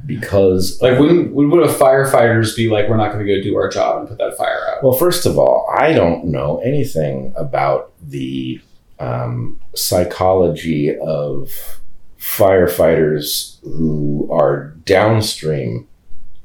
[0.06, 3.54] Because, like, wouldn't would, would a firefighters be like, we're not going to go do
[3.56, 4.82] our job and put that fire out?
[4.82, 8.62] well, first of all, I don't know anything about the
[8.98, 11.78] um, psychology of
[12.18, 15.86] firefighters who are downstream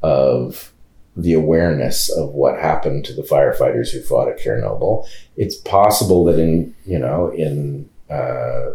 [0.01, 0.71] of
[1.15, 5.07] the awareness of what happened to the firefighters who fought at Chernobyl.
[5.37, 8.71] It's possible that in you know in uh,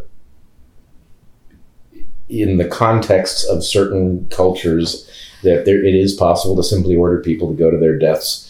[2.29, 5.11] in the context of certain cultures
[5.43, 8.47] that there it is possible to simply order people to go to their deaths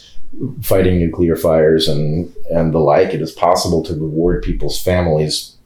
[0.62, 3.12] fighting nuclear fires and and the like.
[3.12, 5.56] It is possible to reward people's families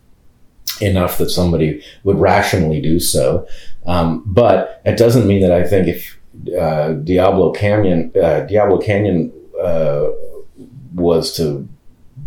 [0.81, 3.47] enough that somebody would rationally do so.
[3.87, 6.19] Um, but it doesn't mean that I think if
[6.59, 10.09] uh, Diablo Canyon, uh, Diablo Canyon uh,
[10.95, 11.69] was to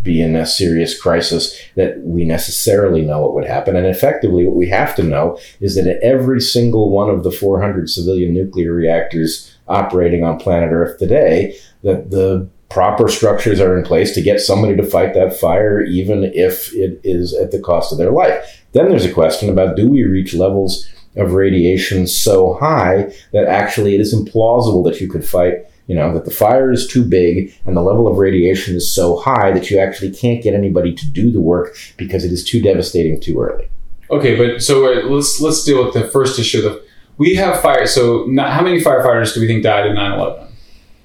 [0.02, 3.76] be in a serious crisis, that we necessarily know what would happen.
[3.76, 7.32] And effectively, what we have to know is that at every single one of the
[7.32, 13.84] 400 civilian nuclear reactors operating on planet Earth today, that the proper structures are in
[13.84, 17.92] place to get somebody to fight that fire, even if it is at the cost
[17.92, 18.64] of their life.
[18.74, 20.88] Then there's a question about do we reach levels
[21.18, 26.14] of radiation so high that actually it is implausible that you could fight, you know,
[26.14, 29.70] that the fire is too big and the level of radiation is so high that
[29.70, 33.40] you actually can't get anybody to do the work because it is too devastating too
[33.40, 33.68] early.
[34.10, 36.62] Okay, but so uh, let's let's deal with the first issue.
[36.62, 36.86] The
[37.18, 37.86] we have fire.
[37.88, 40.50] So not, how many firefighters do we think died in 9-11?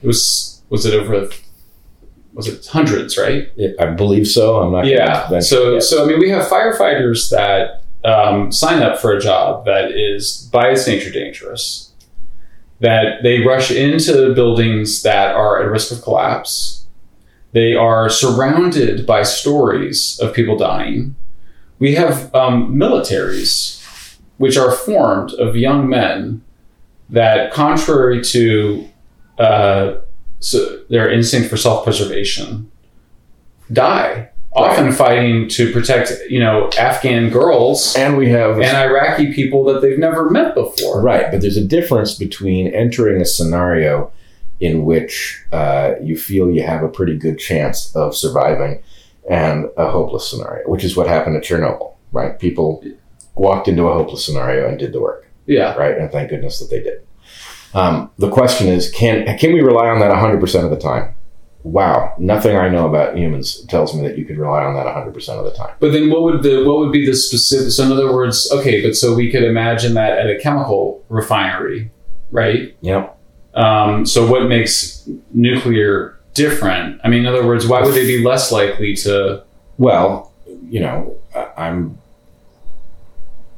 [0.03, 1.29] It was was it over?
[2.35, 3.19] Was it hundreds?
[3.19, 3.49] Right.
[3.79, 4.61] I believe so.
[4.63, 4.87] I'm not.
[4.87, 5.41] Yeah.
[5.41, 5.91] So yes.
[5.91, 10.49] so I mean we have firefighters that um, sign up for a job that is
[10.53, 11.93] by its nature dangerous,
[12.81, 16.87] that they rush into buildings that are at risk of collapse.
[17.53, 21.15] They are surrounded by stories of people dying.
[21.79, 23.81] We have um, militaries,
[24.39, 26.43] which are formed of young men
[27.11, 28.89] that, contrary to
[29.39, 29.95] uh,
[30.41, 32.71] so their instinct for self-preservation,
[33.73, 39.65] die often fighting to protect you know Afghan girls And we have and Iraqi people
[39.65, 41.01] that they've never met before.
[41.03, 44.13] Right, but there's a difference between entering a scenario
[44.61, 48.81] in which uh, you feel you have a pretty good chance of surviving
[49.29, 52.39] and a hopeless scenario, which is what happened at Chernobyl, right?
[52.39, 52.85] People
[53.35, 55.75] walked into a hopeless scenario and did the work, Yeah.
[55.75, 55.97] right?
[55.97, 57.01] And thank goodness that they did.
[57.75, 61.15] Um, the question is, can can we rely on that 100% of the time?
[61.65, 65.29] Wow, nothing I know about humans tells me that you could rely on that 100%
[65.39, 65.75] of the time.
[65.79, 68.83] But then what would the what would be the specific so in other words, okay,
[68.83, 71.91] but so we could imagine that at a chemical refinery,
[72.33, 72.77] right?
[72.81, 73.17] Yep.
[73.55, 77.01] Um, so what makes nuclear different?
[77.05, 79.45] I mean, in other words, why would they be less likely to
[79.79, 80.33] Well,
[80.69, 81.17] you know,
[81.57, 81.99] I'm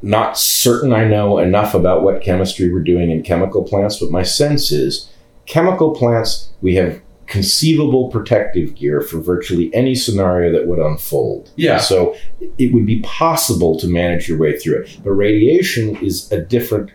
[0.03, 4.23] not certain I know enough about what chemistry we're doing in chemical plants, but my
[4.23, 5.09] sense is
[5.47, 11.51] chemical plants, we have conceivable protective gear for virtually any scenario that would unfold.
[11.57, 11.79] Yeah.
[11.79, 12.17] So
[12.59, 14.99] it would be possible to manage your way through it.
[15.03, 16.91] But radiation is a different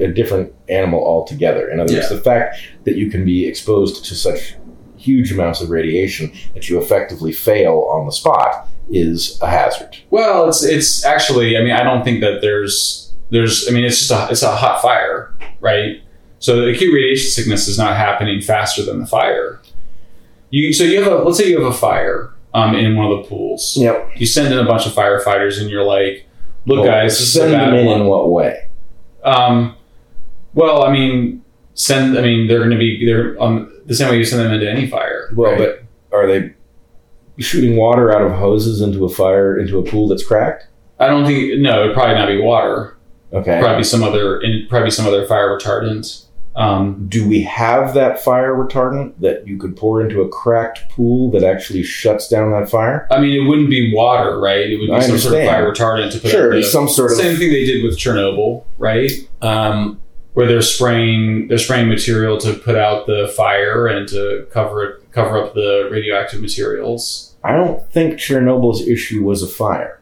[0.00, 1.68] a different animal altogether.
[1.68, 4.54] In other words, the fact that you can be exposed to such
[4.96, 9.96] huge amounts of radiation that you effectively fail on the spot is a hazard.
[10.10, 11.56] Well, it's it's actually.
[11.56, 13.68] I mean, I don't think that there's there's.
[13.68, 16.00] I mean, it's just a it's a hot fire, right?
[16.38, 19.60] So the acute radiation sickness is not happening faster than the fire.
[20.50, 23.18] You so you have a let's say you have a fire um, in one of
[23.18, 23.76] the pools.
[23.76, 24.12] Yep.
[24.16, 26.26] You send in a bunch of firefighters, and you're like,
[26.66, 28.68] "Look, guys, is a send them in one." in what way?
[29.24, 29.76] Um,
[30.54, 31.44] well, I mean,
[31.74, 32.16] send.
[32.16, 34.70] I mean, they're going to be they're on the same way you send them into
[34.70, 35.30] any fire.
[35.34, 35.58] Well, right?
[36.10, 36.54] but are they
[37.38, 40.66] shooting water out of hoses into a fire into a pool that's cracked?
[40.98, 41.82] I don't think no.
[41.82, 42.96] It'd probably not be water.
[43.32, 43.60] Okay.
[43.60, 46.24] Probably some other probably some other fire retardant.
[46.56, 51.30] Um, Do we have that fire retardant that you could pour into a cracked pool
[51.30, 53.06] that actually shuts down that fire?
[53.10, 54.68] I mean, it wouldn't be water, right?
[54.68, 56.88] It would be I some sort of fire retardant to put Sure, out the, some
[56.88, 59.10] sort of same thing they did with Chernobyl, right?
[59.40, 60.00] um,
[60.34, 65.12] Where they're spraying they're spraying material to put out the fire and to cover it
[65.12, 67.36] cover up the radioactive materials.
[67.44, 69.97] I don't think Chernobyl's issue was a fire.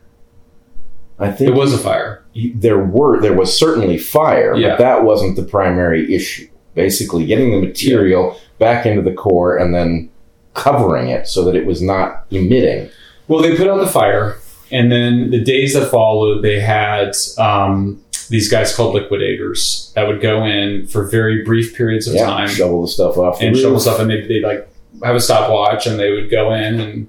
[1.19, 2.23] I think It was a fire.
[2.55, 4.71] there were there was certainly fire, Yeah.
[4.71, 6.47] but that wasn't the primary issue.
[6.75, 10.11] Basically, getting the material back into the core and then
[10.55, 12.89] covering it so that it was not emitting.
[13.29, 14.37] Well, they put out the fire,
[14.71, 20.21] and then the days that followed, they had um, these guys called liquidators that would
[20.21, 23.81] go in for very brief periods of yeah, time shovel the stuff off and shovel
[23.81, 24.69] stuff, and they they like
[25.03, 27.09] have a stopwatch, and they would go in, and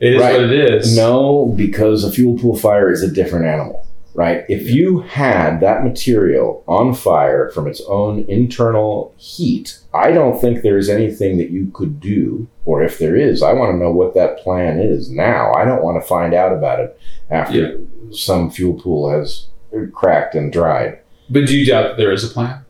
[0.00, 0.34] it is Right.
[0.34, 0.96] what it is.
[0.96, 4.44] No, because a fuel pool fire is a different animal, right?
[4.48, 10.62] If you had that material on fire from its own internal heat, I don't think
[10.62, 14.14] there's anything that you could do, or if there is, I want to know what
[14.14, 15.52] that plan is now.
[15.54, 16.98] I don't want to find out about it
[17.30, 17.72] after Yeah.
[18.10, 19.46] some fuel pool has
[19.92, 20.98] cracked and dried.
[21.30, 22.60] But do you doubt that there is a plan?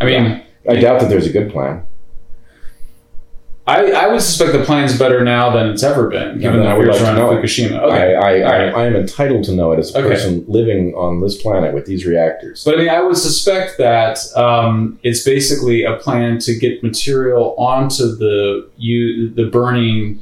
[0.00, 1.82] I mean, I doubt that there's a good plan.
[3.64, 6.72] I, I would suspect the plan's better now than it's ever been, given then the
[6.72, 7.42] I would fears like to around.
[7.42, 7.78] Fukushima.
[7.80, 8.14] Okay.
[8.16, 8.74] I, I, right.
[8.74, 10.08] I, am entitled to know it as a Okay.
[10.08, 12.64] person living on this planet with these reactors.
[12.64, 17.54] But I mean, I would suspect that um, it's basically a plan to get material
[17.56, 20.18] onto the you the burning.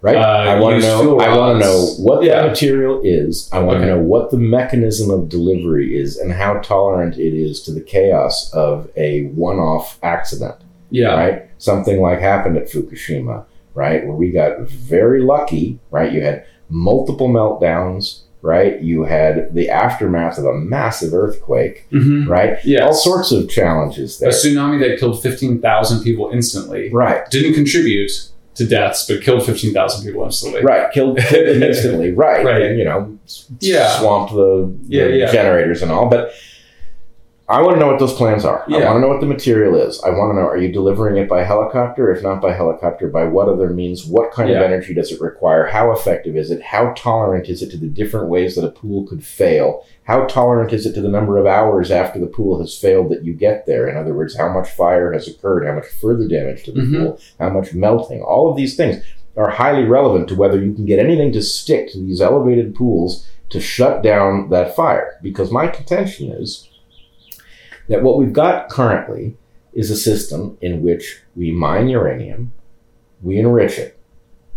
[0.00, 0.16] right?
[0.16, 1.20] uh, I want to know.
[1.20, 2.40] I want to know what Yeah.
[2.40, 3.50] that material is.
[3.52, 3.88] I want Okay.
[3.90, 7.82] to know what the mechanism of delivery is and how tolerant it is to the
[7.82, 10.56] chaos of a one-off accident.
[10.90, 11.50] Yeah, Right?
[11.58, 13.44] Something like happened at Fukushima,
[13.74, 15.78] right, where we got very lucky.
[15.90, 16.12] Right?
[16.12, 18.20] You had multiple meltdowns.
[18.42, 18.80] Right?
[18.80, 21.86] You had the aftermath of a massive earthquake.
[21.92, 22.26] mm-hmm.
[22.26, 22.56] Right?
[22.64, 22.86] yeah.
[22.86, 27.28] All sorts of challenges a tsunami that killed fifteen thousand people instantly Right.
[27.30, 28.10] didn't contribute
[28.54, 30.62] to deaths, but killed fifteen thousand people instantly.
[30.62, 32.12] Right, killed, killed instantly.
[32.24, 32.62] Right, Right.
[32.62, 33.18] and you know,
[33.60, 33.98] Yeah.
[33.98, 35.30] swamped the, the Yeah, yeah.
[35.32, 36.08] generators and all.
[36.08, 36.32] But
[37.50, 38.64] I want to know what those plans are.
[38.68, 40.00] I want to know what the material is.
[40.04, 42.08] I want to know: Are you delivering it by helicopter?
[42.12, 44.06] If not by helicopter, by what other means?
[44.06, 44.58] What kind Yeah.
[44.58, 45.66] of energy does it require?
[45.66, 46.62] How effective is it?
[46.62, 49.84] How tolerant is it to the different ways that a pool could fail?
[50.04, 53.24] How tolerant is it to the number of hours after the pool has failed that
[53.24, 53.88] you get there?
[53.88, 55.66] In other words, how much fire has occurred?
[55.66, 56.98] How much further damage to the Mhm.
[56.98, 57.18] pool?
[57.40, 58.22] How much melting?
[58.22, 59.02] All of these things
[59.36, 63.26] are highly relevant to whether you can get anything to stick to these elevated pools
[63.48, 65.14] to shut down that fire.
[65.20, 66.68] Because my contention is
[67.90, 69.36] that what we've got currently
[69.72, 72.52] is a system in which we mine uranium,
[73.20, 73.98] we enrich it,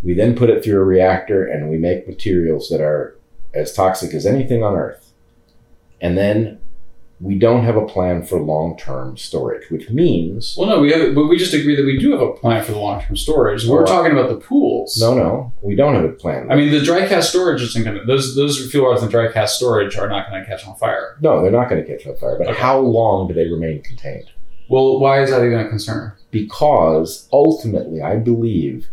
[0.04, 3.18] we then put it through a reactor, and we make materials that are
[3.54, 5.14] as toxic as anything on Earth.
[6.00, 6.60] And then
[7.24, 11.28] we don't have a plan for long-term storage, which means Well, no, we have, but
[11.28, 13.66] we just agree that we do have a plan for the long term storage.
[13.66, 15.00] We're talking about the pools.
[15.00, 16.52] no, no, we don't have a plan.
[16.52, 19.32] I mean the dry cask storage isn't going to those those fuel rods and dry
[19.32, 21.18] cask storage are not going to catch on fire.
[21.22, 22.38] no, they're not going to catch on fire.
[22.38, 22.60] But Okay.
[22.60, 24.30] how long do they remain contained?
[24.70, 26.14] Well, why is that even a concern?
[26.32, 28.88] because ultimately I believe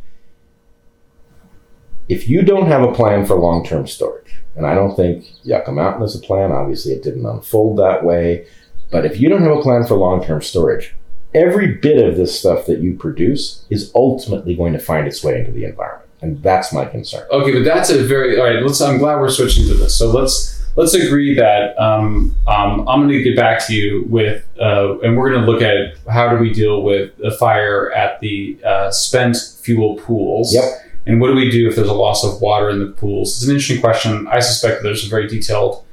[2.09, 5.73] if you don't have a plan for long term storage, and I don't think Yucca
[5.73, 8.47] Mountain is a plan, obviously it didn't unfold that way,
[8.91, 10.95] but if you don't have a plan for long term storage,
[11.35, 15.39] every bit of this stuff that you produce is ultimately going to find its way
[15.39, 16.09] into the environment.
[16.23, 17.27] And that's my concern.
[17.31, 18.63] Okay, but that's a very all right.
[18.63, 18.81] Let's.
[18.83, 19.97] I'm glad we're switching to this.
[19.97, 24.47] So let's let's agree that um, um, I'm going to get back to you with,
[24.61, 28.21] uh, and we're going to look at how do we deal with the fire at
[28.21, 30.53] the uh, spent fuel pools.
[30.53, 30.65] Yep.
[31.07, 33.37] And what do we do if there's a loss of water in the pools?
[33.37, 34.27] It's an interesting question.
[34.29, 35.85] I suspect that there's a very detailed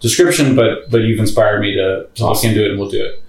[0.00, 3.22] description, but but you've inspired me to, to look into it, and we'll do it.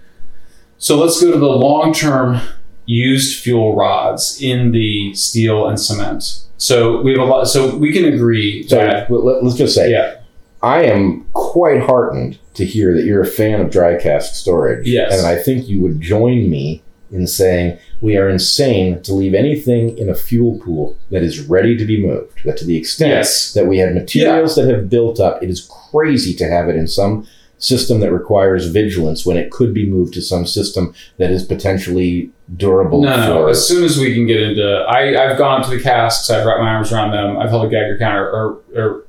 [0.77, 2.39] So let's go to the long term
[2.85, 6.43] used fuel rods in the steel and cement.
[6.57, 7.47] So we have a lot.
[7.47, 10.21] So we can agree So that let, us just say, yeah,
[10.63, 14.87] I am quite heartened to hear that you're a fan of dry cask storage.
[14.87, 15.15] Yes.
[15.15, 19.97] And I think you would join me in saying we are insane to leave anything
[19.97, 22.41] in a fuel pool that is ready to be moved.
[22.45, 23.53] That to the extent Yes.
[23.53, 26.87] that we have materials that have built up, it is crazy to have it in
[26.87, 27.25] some
[27.59, 32.29] system that requires vigilance when it could be moved to some system that is potentially
[32.55, 33.41] durable no, no.
[33.43, 36.29] for As soon as we can get into, I I've gone to the casks.
[36.29, 37.37] I've wrapped my arms around them.
[37.37, 39.05] I've held a Geiger counter or or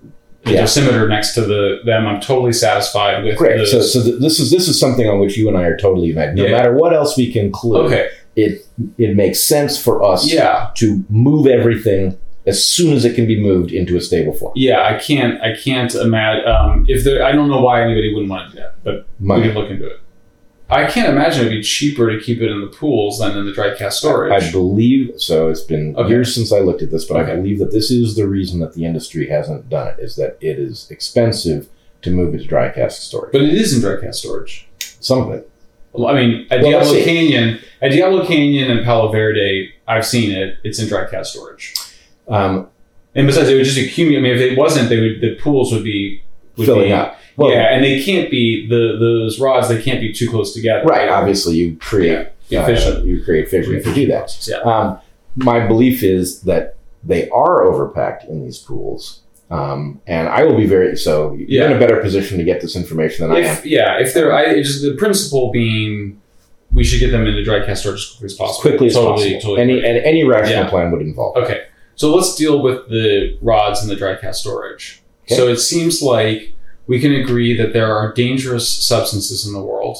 [0.48, 0.62] a Yeah.
[0.62, 2.06] dosimeter next to the them.
[2.06, 3.36] I'm totally satisfied with.
[3.36, 3.58] Great.
[3.58, 5.76] The, So, so th- this is this is something on which you and I are
[5.76, 6.36] totally united.
[6.36, 6.52] No Yeah.
[6.52, 8.08] matter what else we conclude, okay.
[8.36, 8.64] it
[8.98, 10.68] it makes sense for us Yeah.
[10.76, 14.52] to move everything as soon as it can be moved into a stable form.
[14.56, 14.82] Yeah.
[14.82, 15.40] I can't.
[15.42, 16.46] I can't imagine.
[16.48, 19.42] Um, if there, I don't know why anybody wouldn't want to do that, but we
[19.42, 19.98] can look into it.
[20.70, 23.52] I can't imagine it'd be cheaper to keep it in the pools than in the
[23.52, 24.32] dry cask storage.
[24.42, 25.48] I believe so.
[25.48, 26.10] It's been Okay.
[26.10, 27.32] years since I looked at this, but Okay.
[27.32, 29.96] I believe that this is the reason that the industry hasn't done it.
[29.98, 31.68] Is that it is expensive
[32.02, 33.32] to move it to dry cask storage.
[33.32, 34.68] but it is in dry cask storage.
[35.00, 35.48] Some of it,
[35.92, 37.02] Well, I mean, at Well, Diablo.
[37.02, 40.58] Canyon, at Diablo Canyon and Palo Verde, I've seen it.
[40.64, 41.74] It's in dry cask storage.
[42.28, 42.68] um,
[43.14, 44.18] And besides, it would just accumulate.
[44.18, 46.20] I mean, if it wasn't, they would the pools would be
[46.56, 47.18] would filling be, up.
[47.38, 49.68] Well, yeah, and they can't be the those rods.
[49.68, 50.84] They can't be too close together.
[50.84, 51.08] right.
[51.08, 54.36] Obviously, you create Yeah, uh, you create fission if you do that.
[54.48, 54.56] Yeah.
[54.58, 54.98] Um,
[55.36, 59.20] my belief is that they are overpacked in these pools.
[59.50, 62.76] Um, and I will be very so you're in a better position to get this
[62.76, 63.62] information than I am.
[63.64, 66.20] Yeah, if they're, I just the principle being,
[66.72, 68.60] we should get them into dry cask storage as quickly as As possible.
[68.62, 69.40] quickly as totally, possible.
[69.56, 70.68] Totally any and any rational Yeah.
[70.70, 71.36] plan would involve.
[71.36, 71.62] Okay,
[71.94, 75.00] so let's deal with the rods and the dry cask storage.
[75.26, 75.36] Okay.
[75.36, 76.52] So it seems like
[76.88, 79.98] we can agree that there are dangerous substances in the world.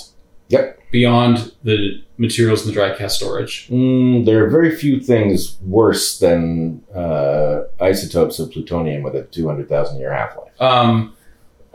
[0.49, 0.81] Yep.
[0.91, 3.69] Beyond the materials in the dry cask storage.
[3.69, 10.01] Mm, there are very few things worse than uh, isotopes of plutonium with a 200,000
[10.01, 10.61] year half life.
[10.61, 11.15] Um,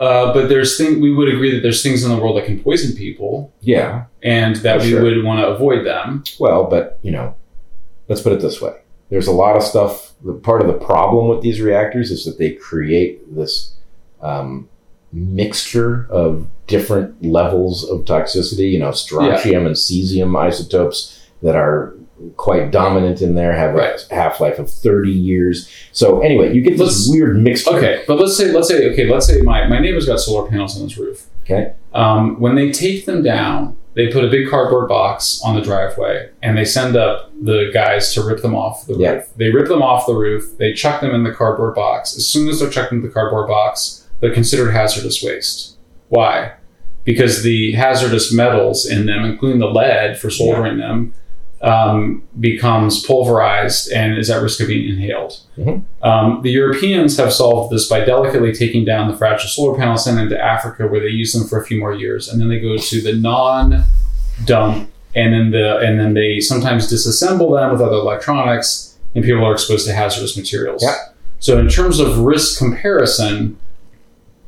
[0.00, 2.60] uh, but there's thing we would agree that there's things in the world that can
[2.62, 5.02] poison people, Yeah, and that we sure.
[5.02, 6.24] would want to avoid them.
[6.40, 7.36] well, but you know,
[8.08, 8.74] let's put it this way:
[9.10, 10.12] there's a lot of stuff.
[10.24, 13.74] The part of the problem with these reactors is that they create this
[14.20, 14.68] um,
[15.14, 18.70] mixture of different levels of toxicity.
[18.72, 21.94] You know, strontium and cesium isotopes that are
[22.36, 24.00] quite dominant in there have Right.
[24.10, 25.68] a half life of 30 years.
[25.92, 27.76] So anyway, you get this Let's- weird mixture.
[27.76, 30.76] Okay, but let's say let's say okay, let's say my my neighbor's got solar panels
[30.76, 31.26] on his roof.
[31.44, 31.72] Okay.
[31.92, 36.28] Um, when they take them down, they put a big cardboard box on the driveway,
[36.42, 39.12] and they send up the guys to rip them off the Yeah.
[39.12, 39.24] roof.
[39.36, 40.56] They rip them off the roof.
[40.58, 42.16] They chuck them in the cardboard box.
[42.16, 45.76] As soon as they're chucked into the cardboard box, they're considered hazardous waste.
[46.08, 46.52] Why?
[47.04, 51.12] Because the hazardous metals in them, including the lead for soldering them,
[51.60, 55.40] um, becomes pulverized and is at risk of being inhaled.
[55.58, 55.82] Mhm.
[56.02, 60.16] Um, the Europeans have solved this by delicately taking down the fragile solar panels, send
[60.16, 62.60] them to Africa where they use them for a few more years, and then they
[62.60, 67.96] go to the non-dump, and then the and then they sometimes disassemble them with other
[67.96, 70.82] electronics, and people are exposed to hazardous materials.
[70.82, 70.94] Yeah.
[71.40, 73.58] So in terms of risk comparison,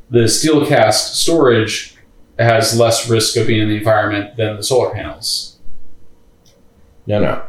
[0.09, 1.95] the steel cask storage
[2.39, 5.57] has less risk of being in the environment than the solar panels.
[7.05, 7.43] No, no.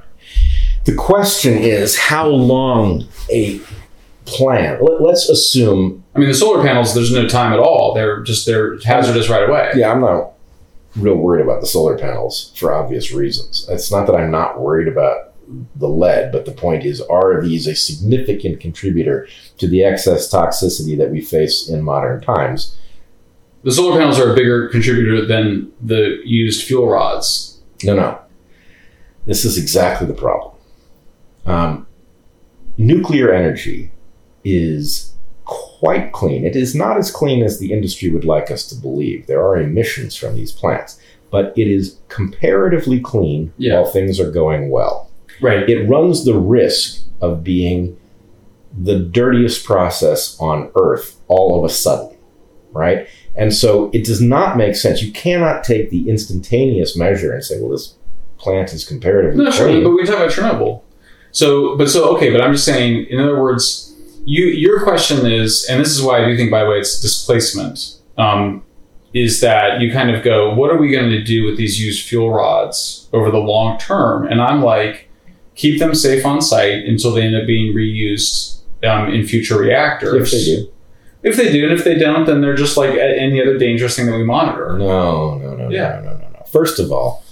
[0.85, 3.61] The question is how long a
[4.25, 4.79] plan.
[4.81, 6.05] Let, let's assume.
[6.15, 7.93] I mean, the solar panels, there's no time at all.
[7.95, 9.73] They're just they're hazardous right away.
[9.75, 10.33] Yeah, I'm not
[10.97, 13.67] real worried about the solar panels for obvious reasons.
[13.69, 15.28] It's not that I'm not worried about
[15.77, 19.27] the lead, but the point is, are these a significant contributor
[19.59, 22.77] to the excess toxicity that we face in modern times?
[23.65, 27.61] The solar panels are a bigger contributor than the used fuel rods.
[27.83, 28.19] No, no.
[29.27, 30.55] This is exactly the problem.
[31.45, 31.87] Um,
[32.77, 33.91] nuclear energy
[34.45, 36.45] is quite clean.
[36.45, 39.27] It is not as clean as the industry would like us to believe.
[39.27, 40.99] There are emissions from these plants,
[41.31, 43.75] but it is comparatively clean Yeah.
[43.81, 45.08] while things are going well.
[45.41, 45.69] Right.
[45.69, 47.99] It runs the risk of being
[48.81, 52.17] the dirtiest process on Earth all of a sudden,
[52.73, 53.09] right?
[53.37, 55.03] And so it does not make sense.
[55.03, 57.95] You cannot take the instantaneous measure and say, well, this
[58.39, 59.83] plant is comparatively No, sure, clean.
[59.85, 60.83] but we talk about Chernobyl.
[61.33, 63.07] So, but so okay, but I'm just saying.
[63.11, 63.95] In other words,
[64.25, 67.01] you your question is, and this is why I do think, by the way, it's
[67.01, 67.97] displacement.
[68.17, 68.63] Um,
[69.15, 72.07] is that you kind of go, what are we going to do with these used
[72.09, 74.27] fuel rods over the long term?
[74.27, 75.08] And I'm like,
[75.59, 80.15] keep them safe on site until they end up being reused um, in future reactors.
[80.15, 80.73] if they do.
[81.25, 84.07] If they do, and if they don't, then they're just like any other dangerous thing
[84.07, 84.79] that we monitor.
[84.79, 86.01] No, no, no, Yeah.
[86.03, 86.43] no, no, no, no.
[86.47, 87.25] First of all,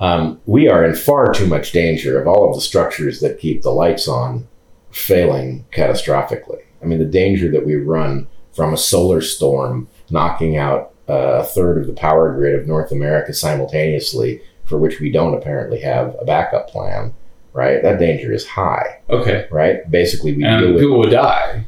[0.00, 3.62] um, we are in far too much danger of all of the structures that keep
[3.62, 4.48] the lights on
[4.90, 6.60] failing catastrophically.
[6.82, 11.78] I mean, the danger that we run from a solar storm knocking out a third
[11.78, 16.24] of the power grid of North America simultaneously, for which we don't apparently have a
[16.24, 17.14] backup plan,
[17.58, 17.82] right?
[17.82, 19.88] That danger is high, Okay, right?
[19.90, 21.66] Basically, we deal and with people would die.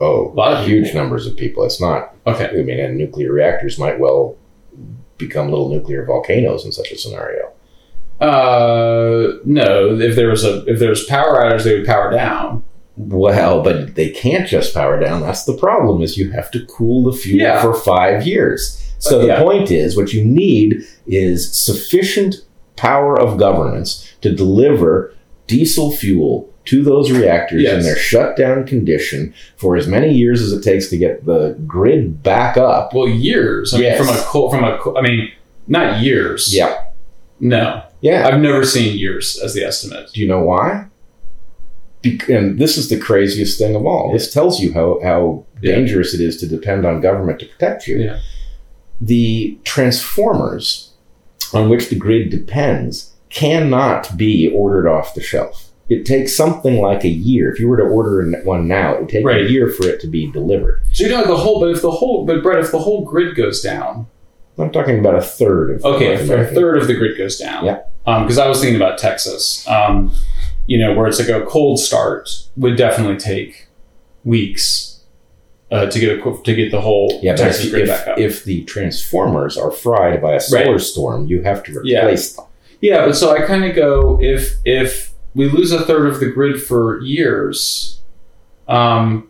[0.00, 1.00] oh, A lot of huge people.
[1.02, 1.64] numbers of people.
[1.64, 4.36] It's not Okay, I mean, and nuclear reactors might well
[5.18, 7.52] become little nuclear volcanoes in such a scenario.
[8.20, 9.98] Uh, no.
[9.98, 12.64] If there was a if there was power outage, they would power down.
[12.96, 15.20] Well, but they can't just power down.
[15.20, 16.00] That's the problem.
[16.02, 17.60] Is you have to cool the fuel Yeah.
[17.62, 18.82] for five years.
[18.98, 19.42] So the yeah.
[19.42, 22.36] point is, what you need is sufficient
[22.76, 25.12] power of governance to deliver
[25.46, 27.74] diesel fuel to those reactors Yes.
[27.78, 32.22] in their shutdown condition for as many years as it takes to get the grid
[32.24, 32.92] back up.
[32.92, 33.72] Well, years.
[33.72, 33.98] I Yes.
[34.00, 35.28] mean, from a coal, from a coal- I mean,
[35.68, 36.52] not years.
[36.54, 36.74] Yeah,
[37.38, 38.26] No, yeah.
[38.26, 40.10] I've never seen years as the estimate.
[40.14, 40.86] Do you know why?
[42.02, 44.12] Bec- and this is the craziest thing of all.
[44.12, 45.76] This tells you how, how Yeah.
[45.76, 47.98] dangerous it is to depend on government to protect you.
[47.98, 48.18] Yeah.
[49.00, 50.90] The transformers
[51.52, 55.70] on which the grid depends cannot be ordered off the shelf.
[55.88, 57.52] It takes something like a year.
[57.52, 59.46] If you were to order one now, it would take Right.
[59.46, 60.80] a year for it to be delivered.
[60.92, 63.36] So you know the whole, but if the whole, but Bret, if the whole grid
[63.36, 64.06] goes down,
[64.58, 67.64] I'm talking about a third of okay, if a third of the grid goes down.
[67.66, 67.78] Yeah.
[68.04, 70.12] Because I was thinking about Texas, um,
[70.66, 73.68] you know, where it's like a cold start would definitely take
[74.24, 75.00] weeks
[75.70, 78.18] uh, to get a, to get the whole Yeah, Texas if, grid back up.
[78.18, 80.80] if the transformers are fried by a solar Right.
[80.80, 82.04] storm, you have to Yeah.
[82.06, 82.44] replace them.
[82.80, 86.30] Yeah, but so I kind of go if if we lose a third of the
[86.30, 88.00] grid for years,
[88.68, 89.28] um,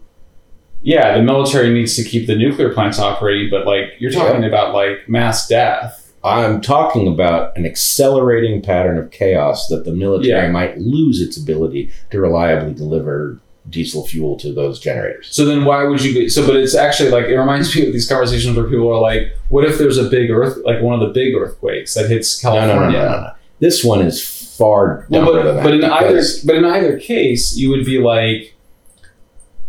[0.82, 4.74] yeah, the military needs to keep the nuclear plants operating, but like you're talking about
[4.74, 6.02] like mass death.
[6.24, 10.50] I'm talking about an accelerating pattern of chaos that the military Yeah.
[10.50, 13.38] might lose its ability to reliably deliver
[13.70, 15.28] diesel fuel to those generators.
[15.30, 16.46] So then why would you be so?
[16.46, 19.64] But it's actually like it reminds me of these conversations where people are like, "What
[19.64, 23.04] if there's a big earth, like one of the big earthquakes that hits California?" no,
[23.04, 23.30] no, no, no.
[23.58, 24.22] This one is
[24.56, 25.62] far Well, but, than that.
[25.64, 28.54] but in either but in either case, you would be like,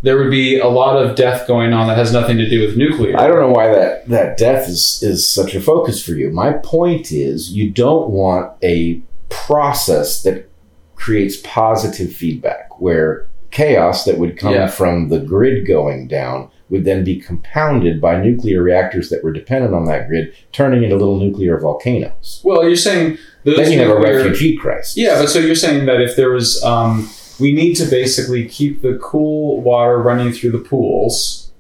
[0.02, 2.78] there would be a lot of death going on that has nothing to do with
[2.78, 3.20] nuclear.
[3.20, 6.30] I don't know why that, that death is, is such a focus for you.
[6.30, 10.48] My point is, you don't want a process that
[10.96, 14.68] creates positive feedback where chaos that would come Yeah.
[14.68, 19.74] from the grid going down would then be compounded by nuclear reactors that were dependent
[19.74, 22.42] on that grid turning into little nuclear volcanoes.
[22.44, 24.98] Well, you're saying those Then you have a refugee crisis.
[24.98, 28.82] Yeah, but so you're saying that if there was, um, we need to basically keep
[28.82, 31.52] the cool water running through the pools.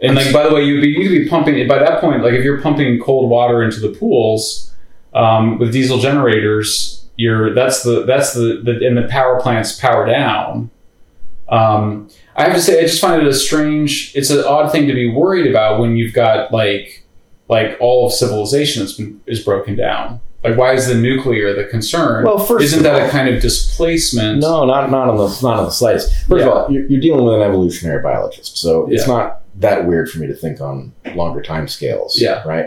[0.00, 2.24] And like, by the way, you'd be you'd be pumping by that point.
[2.24, 4.74] Like, if you're pumping cold water into the pools
[5.14, 10.04] um, with diesel generators, you're that's the that's the, the and the power plants power
[10.04, 10.70] down.
[11.48, 14.12] Um, I have to say, I just find it a strange.
[14.14, 17.04] It's an odd thing to be worried about when you've got like
[17.48, 20.20] like all of civilization has been is broken down.
[20.42, 22.24] Like, why is the nuclear the concern?
[22.24, 24.40] Well, first isn't that all- a kind of displacement?
[24.40, 26.12] No, not not on the not on the slightest.
[26.26, 26.50] First Yeah.
[26.50, 29.14] of all, you're, you're dealing with an evolutionary biologist, so it's Yeah.
[29.14, 32.18] not that weird for me to think on longer time scales.
[32.20, 32.42] Yeah.
[32.44, 32.66] Right.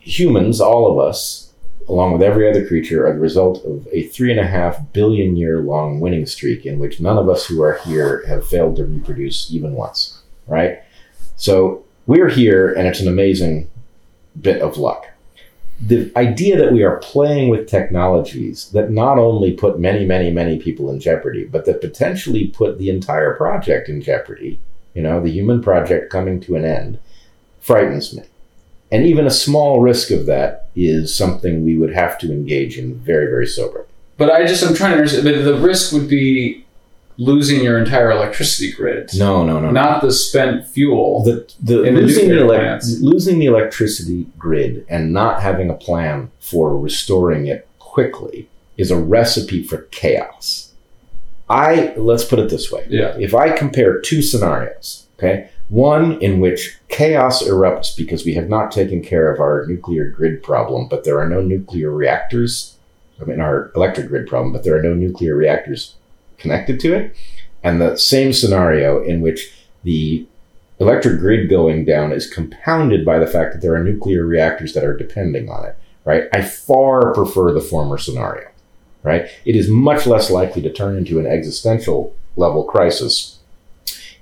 [0.00, 1.41] Humans, all of us,
[1.88, 5.36] along with every other creature, are the result of a three and a half billion
[5.36, 8.84] year long winning streak in which none of us who are here have failed to
[8.84, 10.22] reproduce even once.
[10.46, 10.80] Right?
[11.36, 13.70] So we're here, and it's an amazing
[14.40, 15.06] bit of luck.
[15.80, 20.58] The idea that we are playing with technologies that not only put many, many, many
[20.58, 24.60] people in jeopardy, but that potentially put the entire project in jeopardy,
[24.94, 26.98] you know, the human project coming to an end,
[27.60, 28.22] frightens me.
[28.92, 32.94] And even a small risk of that is something we would have to engage in
[32.96, 33.86] very, very soberly.
[34.18, 35.24] But I just I'm trying to understand.
[35.24, 36.64] But the risk would be
[37.18, 39.66] losing your entire electricity grid, No, no, no.
[39.66, 39.70] no.
[39.70, 41.22] not the spent fuel.
[41.24, 46.30] the, the, In losing, the elec- losing the electricity grid and not having a plan
[46.40, 50.72] for restoring it quickly is a recipe for chaos.
[51.48, 52.86] I let's put it this way.
[52.88, 53.14] yeah.
[53.18, 58.70] If I compare two scenarios, okay, one in which chaos erupts because we have not
[58.70, 62.76] taken care of our nuclear grid problem, but there are no nuclear reactors.
[63.18, 65.94] I mean, our electric grid problem, but there are no nuclear reactors
[66.36, 67.16] connected to it.
[67.62, 69.50] And the same scenario in which
[69.82, 70.26] the
[70.78, 74.84] electric grid going down is compounded by the fact that there are nuclear reactors that
[74.84, 76.24] are depending on it, right?
[76.34, 78.50] I far prefer the former scenario,
[79.02, 79.26] right?
[79.46, 83.38] It is much less likely to turn into an existential level crisis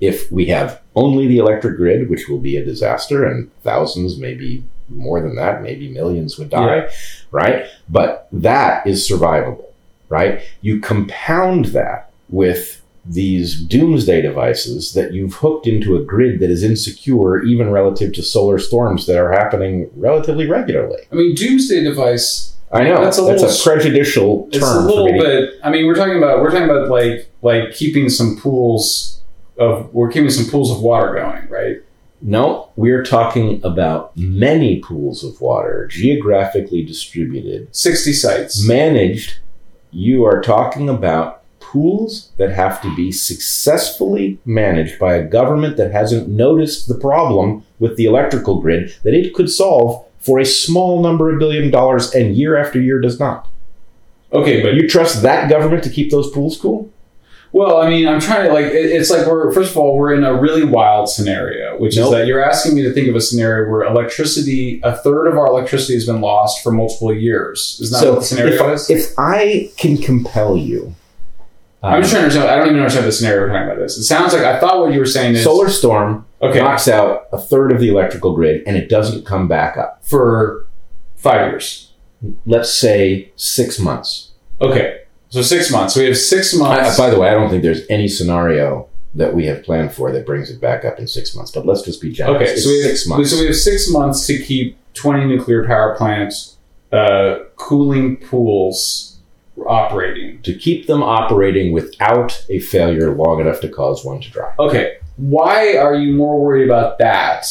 [0.01, 4.65] if we have only the electric grid, which will be a disaster, and thousands, maybe
[4.89, 6.89] more than that, maybe millions would die,
[7.31, 7.67] right?
[7.89, 9.67] But that is survivable,
[10.09, 10.43] right?
[10.63, 16.63] You compound that with these doomsday devices that you've hooked into a grid that is
[16.63, 21.01] insecure even relative to solar storms that are happening relatively regularly.
[21.11, 22.57] I mean, doomsday device.
[22.73, 24.63] I know That's that's a a, prejudicial term.
[24.63, 25.55] It's a little bit.
[25.65, 29.20] I mean, we're talking about we're talking about like like keeping some pools
[29.61, 31.77] of we're keeping some pools of water going, right?
[32.23, 38.67] No, we're talking about many pools of water, geographically distributed, Sixty sites.
[38.67, 39.39] managed.
[39.93, 45.93] You are talking about pools that have to be successfully managed by a government that
[45.93, 51.03] hasn't noticed the problem with the electrical grid that it could solve for a small
[51.03, 53.49] number of billion dollars and year after year does not.
[54.33, 56.91] Okay, but You trust that government to keep those pools cool?
[57.53, 58.67] Well, I mean, I'm trying to like.
[58.67, 62.07] It, it's like we're first of all we're in a really wild scenario, which Nope.
[62.07, 65.37] is that you're asking me to think of a scenario where electricity, a third of
[65.37, 67.79] our electricity has been lost for multiple years.
[67.81, 68.91] Is that what the scenario if, is?
[68.91, 70.95] if I can compel you,
[71.83, 72.51] I'm just um, trying to understand.
[72.51, 73.79] I don't even understand the scenario we're talking about.
[73.79, 73.99] This.
[73.99, 77.27] It sounds like I thought what you were saying is solar storm okay knocks out
[77.33, 80.05] a third of the electrical grid and it doesn't come back up.
[80.05, 80.67] for
[81.17, 81.93] five years.
[82.45, 84.33] Let's say six months.
[84.61, 85.97] Okay, so six months.
[85.97, 86.99] We have six I- months.
[86.99, 90.25] by the way, I don't think there's any scenario that we have planned for that
[90.25, 91.51] brings it back up in six months.
[91.51, 92.43] But let's just be generous.
[92.43, 93.31] okay, It's so we have six months.
[93.31, 96.57] So we have six months to keep 20 nuclear power plants
[96.93, 99.19] uh, cooling pools
[99.67, 100.41] operating.
[100.43, 104.53] to keep them operating without a failure long enough to cause one to dry.
[104.59, 107.47] Okay, why are you more worried about that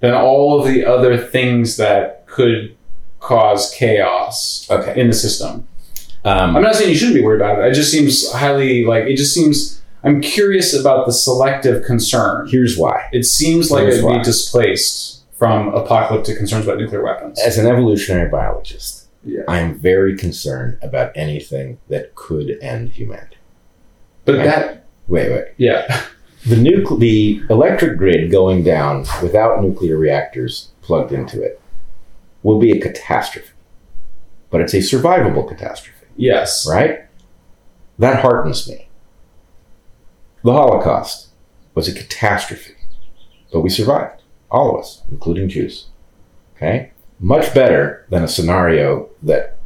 [0.00, 2.74] than all of the other things that could
[3.20, 4.98] cause chaos Okay.
[5.00, 5.66] in the system?
[6.26, 7.70] Um, I'm not saying you shouldn't be worried about it.
[7.70, 9.80] It just seems highly like it just seems.
[10.04, 12.48] I'm curious about the selective concern.
[12.48, 13.08] here's why.
[13.12, 14.18] It seems like Here's it would why.
[14.18, 17.40] be displaced from apocalyptic concerns about nuclear weapons.
[17.40, 19.42] As an evolutionary biologist, Yeah.
[19.48, 23.36] I am very concerned about anything that could end humanity.
[24.24, 25.44] But that, Wait, wait.
[25.56, 26.02] yeah,
[26.46, 31.60] The nucle- the electric grid going down without nuclear reactors plugged into it
[32.44, 33.50] will be a catastrophe.
[34.50, 37.00] But it's a survivable catastrophe, yes, right?
[37.98, 38.88] That heartens me.
[40.44, 41.28] The Holocaust
[41.74, 42.74] was a catastrophe,
[43.52, 44.22] but we survived.
[44.50, 45.86] All of us, including Jews.
[46.56, 46.92] Okay?
[47.18, 49.58] Much better than a scenario that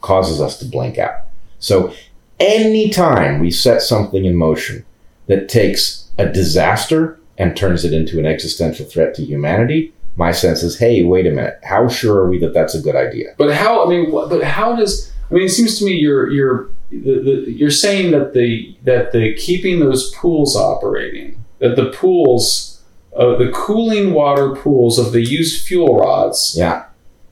[0.00, 1.20] causes us to blink out.
[1.58, 1.92] So,
[2.40, 4.84] anytime we set something in motion
[5.26, 10.62] that takes a disaster and turns it into an existential threat to humanity, my sense
[10.62, 11.58] is, hey, wait a minute.
[11.62, 13.34] How sure are we that that's a good idea?
[13.38, 13.84] But how?
[13.84, 15.11] I mean, but how does?
[15.32, 16.98] I mean, it seems to me you're you're the,
[17.46, 22.82] the, you're saying that the that the keeping those pools operating, that the pools,
[23.16, 26.84] uh, the cooling water pools of the used fuel rods, Yeah.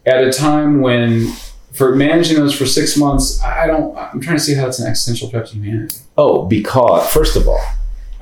[0.06, 1.32] at a time when
[1.74, 3.94] for managing those for six months, I don't.
[3.96, 5.96] I'm trying to see how that's an existential threat to humanity.
[6.16, 7.60] Oh, because, first of all,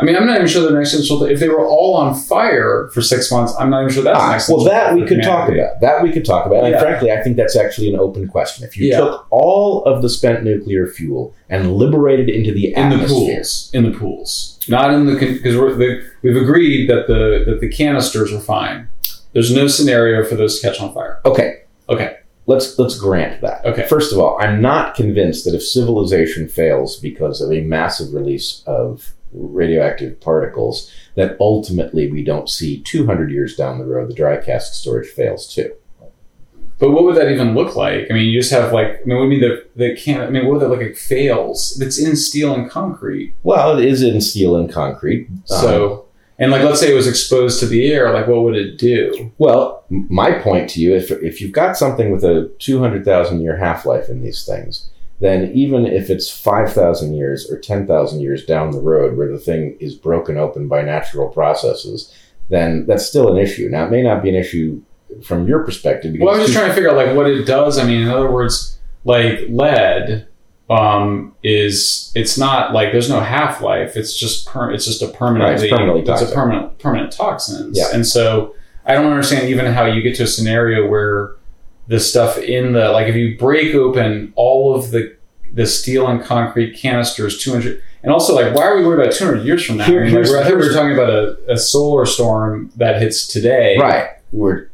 [0.00, 1.24] I mean, I'm not even sure they're an existential.
[1.24, 4.24] If they were all on fire for six months, I'm not even sure that's an
[4.24, 4.64] Ah, existential.
[4.64, 5.80] well, that we could talk about.
[5.80, 6.62] That we could talk about.
[6.64, 6.80] And Yeah.
[6.80, 8.64] frankly, I think that's actually an open question.
[8.64, 8.98] If you Yeah.
[9.00, 13.82] took all of the spent nuclear fuel and liberated into the in the pools, in
[13.90, 18.38] the pools, not in the because the, we've agreed that the that the canisters are
[18.40, 18.88] fine.
[19.32, 21.18] There's no scenario for those to catch on fire.
[21.26, 21.56] okay,
[21.90, 22.12] Okay,
[22.46, 23.64] let's let's grant that.
[23.64, 23.82] Okay.
[23.88, 28.62] First of all, I'm not convinced that if civilization fails because of a massive release
[28.66, 34.36] of radioactive particles, that ultimately we don't see 200 years down the road the dry
[34.36, 35.72] cask storage fails too.
[36.78, 38.06] But what would that even look like?
[38.08, 40.20] I mean, you just have like, I mean, what would mean the the can?
[40.20, 40.96] I mean, what would that look like?
[40.96, 41.80] Fails.
[41.80, 43.34] It's in steel and concrete.
[43.42, 45.28] Well, it is in steel and concrete.
[45.28, 46.04] Um, So,
[46.38, 48.12] and like, let's say it was exposed to the air.
[48.12, 49.32] Like, what would it do?
[49.38, 53.84] Well, my point to you, if, if you've got something with a 200,000 year half
[53.84, 54.88] life in these things,
[55.20, 59.76] then even if it's 5,000 years or 10,000 years down the road where the thing
[59.80, 62.12] is broken open by natural processes,
[62.48, 63.68] then that's still an issue.
[63.68, 64.80] Now, it may not be an issue
[65.22, 66.14] from your perspective.
[66.18, 67.78] Well, I'm just too- trying to figure out like what it does.
[67.78, 70.26] I mean, in other words, like lead
[70.70, 73.96] um, is it's not like there's no half life.
[73.96, 77.76] It's just per, it's just a permanently permanently it's a permanent permanent toxins.
[77.76, 77.88] Yeah.
[77.92, 81.36] And so I don't understand even how you get to a scenario where
[81.88, 85.16] the stuff in the like if you break open all of the
[85.52, 89.44] the steel and concrete canisters 200 and also like why are we worried about 200
[89.44, 91.10] years from now Here- I, mean, like, we're- I think we were here's- talking about
[91.10, 94.08] a, a solar storm that hits today Right.
[94.30, 94.68] We're,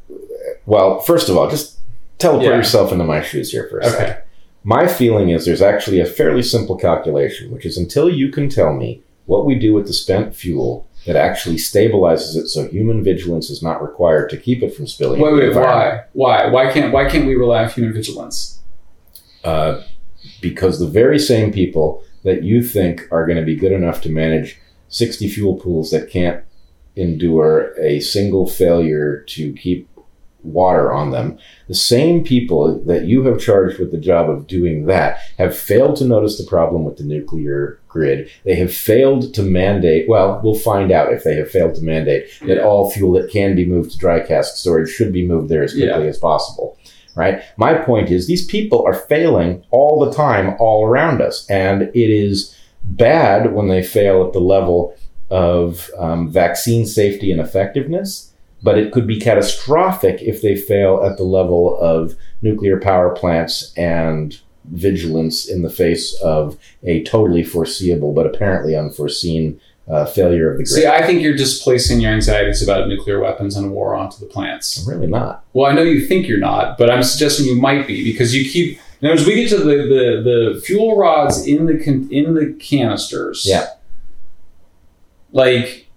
[0.66, 1.78] well, first of all, just
[2.18, 2.56] teleport Yeah.
[2.56, 4.16] yourself into my shoes here for a second.
[4.64, 8.72] My feeling is there's actually a fairly simple calculation, which is until you can tell
[8.72, 13.50] me what we do with the spent fuel that actually stabilizes it so human vigilance
[13.50, 15.20] is not required to keep it from spilling.
[15.20, 16.04] wait wait why?
[16.12, 16.46] why?
[16.48, 18.60] Why can't why can't we rely on human vigilance?
[19.42, 19.82] Uh,
[20.40, 24.08] because the very same people that you think are going to be good enough to
[24.08, 24.58] manage
[24.88, 26.42] 60 fuel pools that can't
[26.96, 29.88] endure a single failure to keep
[30.44, 34.86] water on them, the same people that you have charged with the job of doing
[34.86, 38.28] that have failed to notice the problem with the nuclear grid.
[38.44, 42.26] They have failed to mandate, well, we'll find out if they have failed to mandate
[42.46, 42.64] that Yeah.
[42.64, 45.72] all fuel that can be moved to dry cask storage should be moved there as
[45.74, 46.76] quickly as possible.
[47.16, 47.42] Right?
[47.56, 51.46] My point is these people are failing all the time all around us.
[51.48, 54.94] And it is bad when they fail at the level
[55.30, 58.32] of um, vaccine safety and effectiveness,
[58.64, 63.72] but it could be catastrophic if they fail at the level of nuclear power plants
[63.76, 70.56] and vigilance in the face of a totally foreseeable but apparently unforeseen uh, failure of
[70.56, 70.68] the grid.
[70.68, 74.74] see i think you're displacing your anxieties about nuclear weapons and war onto the plants
[74.78, 75.44] I'm really not.
[75.52, 78.50] Well, I know you think you're not, but I'm suggesting you might be because you
[78.50, 78.78] keep.
[79.00, 82.34] In other words, we get to the, the, the fuel rods in the con, in
[82.34, 83.44] the canisters.
[83.46, 83.68] Yeah.
[85.32, 85.88] Like,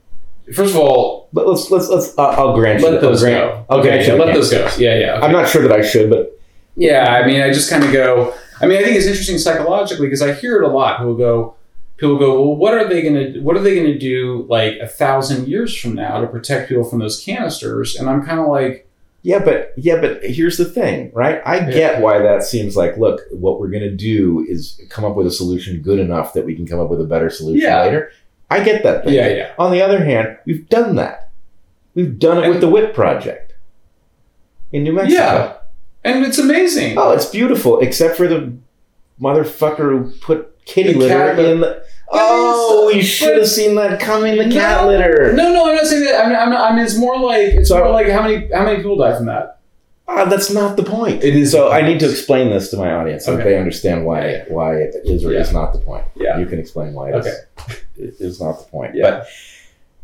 [0.53, 2.17] first of all, But let's let's let's.
[2.17, 2.89] Uh, I'll grant you.
[2.89, 3.75] let those I'll grant, go.
[3.79, 4.69] Okay, grant yeah, let those go.
[4.77, 5.13] Yeah, yeah.
[5.17, 5.25] okay.
[5.25, 6.39] I'm not sure that I should, but
[6.75, 8.33] Yeah, I mean, I just kind of go.
[8.61, 10.97] I mean, I think it's interesting psychologically because I hear it a lot.
[10.97, 11.55] People go,
[11.97, 14.77] people go, well, what are they going to, what are they going to do like
[14.81, 17.95] a thousand years from now to protect people from those canisters?
[17.95, 18.89] And I'm kind of like,
[19.21, 21.39] Yeah, but yeah, but here's the thing, right?
[21.45, 25.27] I get why that seems like, look, what we're gonna do is come up with
[25.27, 27.83] a solution good enough that we can come up with a better solution Yeah.
[27.83, 28.11] later.
[28.49, 29.13] I get that thing.
[29.13, 31.31] yeah, yeah, On the other hand, we've done that.
[31.95, 33.53] We've done it with the WIPP project
[34.71, 35.19] in New Mexico.
[35.21, 35.53] Yeah.
[36.03, 36.97] and it's amazing.
[36.97, 38.53] Oh, it's beautiful, except for the
[39.19, 41.83] motherfucker who put kitty The litter cat in the.
[42.09, 44.37] Oh, we should have seen that coming.
[44.37, 45.33] The cat litter.
[45.33, 46.23] No, no, I'm not saying that.
[46.23, 48.63] I mean, I'm, I mean, it's more like it's So- more like how many how
[48.63, 49.56] many people die from that?
[50.09, 51.23] Ah, that's not the point.
[51.23, 53.49] It is So I need to explain this to my audience so that Okay.
[53.51, 55.41] they understand why Yeah, why it is or Yeah.
[55.41, 56.05] is not the point.
[56.15, 56.39] Yeah.
[56.39, 57.75] You can explain why it is, Okay.
[57.97, 58.95] it is not the point.
[58.95, 59.23] Yeah.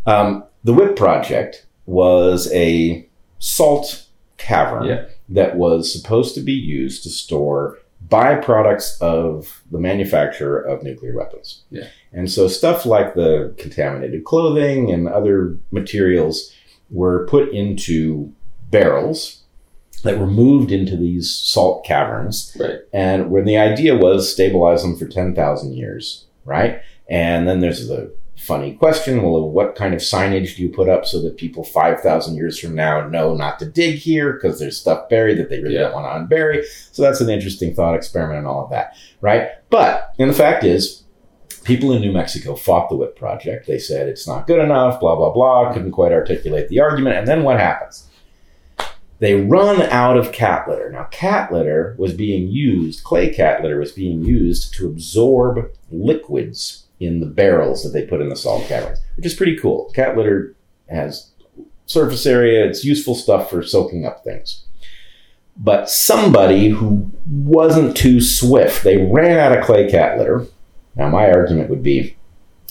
[0.05, 3.07] But um, the WIPP project was a
[3.39, 4.05] salt
[4.37, 5.05] cavern Yeah.
[5.29, 7.77] that was supposed to be used to store
[8.09, 11.63] byproducts of the manufacture of nuclear weapons.
[11.71, 11.85] Yeah.
[12.11, 16.51] And so stuff like the contaminated clothing and other materials
[16.91, 18.31] were put into
[18.69, 19.42] barrels
[20.03, 22.55] that were moved into these salt caverns.
[22.59, 22.79] Right.
[22.93, 26.81] And when the idea was stabilize them for 10,000 years, right?
[27.09, 31.05] And then there's the funny question well, what kind of signage do you put up
[31.05, 35.07] so that people 5,000 years from now know not to dig here because there's stuff
[35.07, 35.83] buried that they really Yeah.
[35.83, 36.65] don't want to unbury?
[36.91, 39.49] So that's an interesting thought experiment and all of that, right?
[39.69, 41.03] But, and the fact is,
[41.63, 43.67] people in New Mexico fought the WIPP project.
[43.67, 47.15] They said it's not good enough, blah, blah, blah, couldn't quite articulate the argument.
[47.15, 48.09] And then what happens?
[49.23, 50.91] They run out of cat litter.
[50.91, 56.87] Now, cat litter was being used, clay cat litter was being used to absorb liquids
[56.99, 59.89] in the barrels that they put in the salt caverns, which is pretty cool.
[59.95, 60.57] Cat litter
[60.89, 61.31] has
[61.85, 64.65] surface area, it's useful stuff for soaking up things.
[65.55, 70.47] But somebody who wasn't too swift, they ran out of clay cat litter.
[70.97, 72.17] Now, my argument would be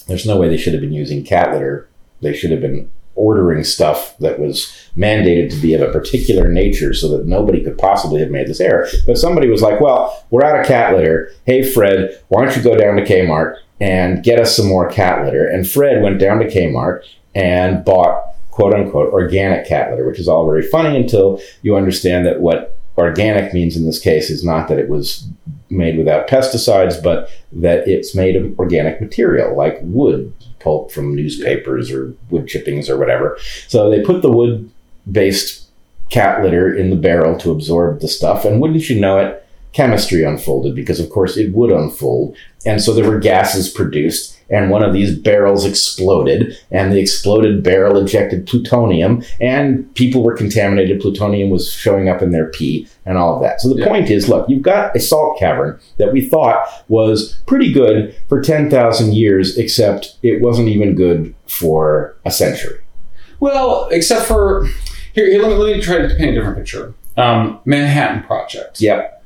[0.06, 1.88] there's no way they should have been using cat litter.
[2.20, 6.94] They should have been ordering stuff that was mandated to be of a particular nature
[6.94, 8.88] so that nobody could possibly have made this error.
[9.06, 11.30] But somebody was like, well, we're out of cat litter.
[11.44, 15.24] Hey, Fred, why don't you go down to Kmart and get us some more cat
[15.24, 15.46] litter?
[15.46, 20.28] And Fred went down to Kmart and bought quote unquote organic cat litter, which is
[20.28, 24.68] all very funny until you understand that what organic means in this case is not
[24.68, 25.26] that it was
[25.70, 30.32] made without pesticides, but that it's made of organic material like wood
[30.62, 33.38] pulp from newspapers or wood chippings or whatever.
[33.68, 34.70] So they put the wood
[35.10, 35.68] based
[36.10, 40.22] cat litter in the barrel to absorb the stuff, and wouldn't you know it, chemistry
[40.22, 42.36] unfolded because, of course, it would unfold.
[42.66, 47.62] And so there were gases produced, and one of these barrels exploded, and the exploded
[47.64, 51.00] barrel ejected plutonium, and people were contaminated.
[51.00, 53.60] Plutonium was showing up in their pee, and all of that.
[53.60, 53.88] So the Yeah.
[53.88, 58.40] point is look, you've got a salt cavern that we thought was pretty good for
[58.40, 62.76] 10,000 years, except it wasn't even good for a century.
[63.40, 64.66] Well, except for
[65.14, 66.92] here, here let, me, let me try to paint a different picture.
[67.16, 68.80] Um, Manhattan Project.
[68.80, 69.22] Yep.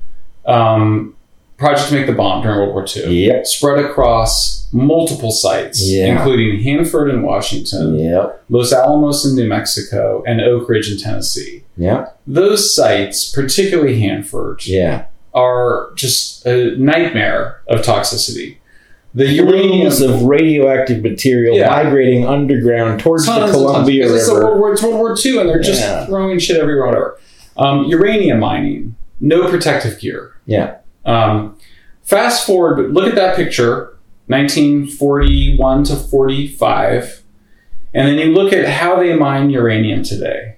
[0.47, 1.16] Um,
[1.59, 3.27] project to make the bomb during World War II.
[3.27, 3.47] Yep.
[3.47, 6.07] Spread across multiple sites, Yeah.
[6.17, 8.45] including Hanford in Washington, Yep.
[8.51, 11.63] Los Alamos in New Mexico, and Oak Ridge in Tennessee.
[11.79, 12.19] Yep.
[12.27, 15.05] Those sites, particularly Hanford, Yeah.
[15.33, 18.57] are just a nightmare of toxicity.
[19.15, 21.69] The uranium Plumes of radioactive material Yeah.
[21.71, 24.45] migrating underground towards tons the Columbia because It's, River.
[24.45, 26.05] World War, it's World War II, and they're just Yeah.
[26.05, 27.19] throwing shit everywhere, whatever.
[27.57, 30.33] Um, uranium mining, no protective gear.
[30.45, 30.73] Yeah.
[31.07, 31.57] Um,
[32.03, 37.23] fast forward, but look at that picture, 1941 to 45,
[37.95, 40.57] and then you look at how they mine uranium today,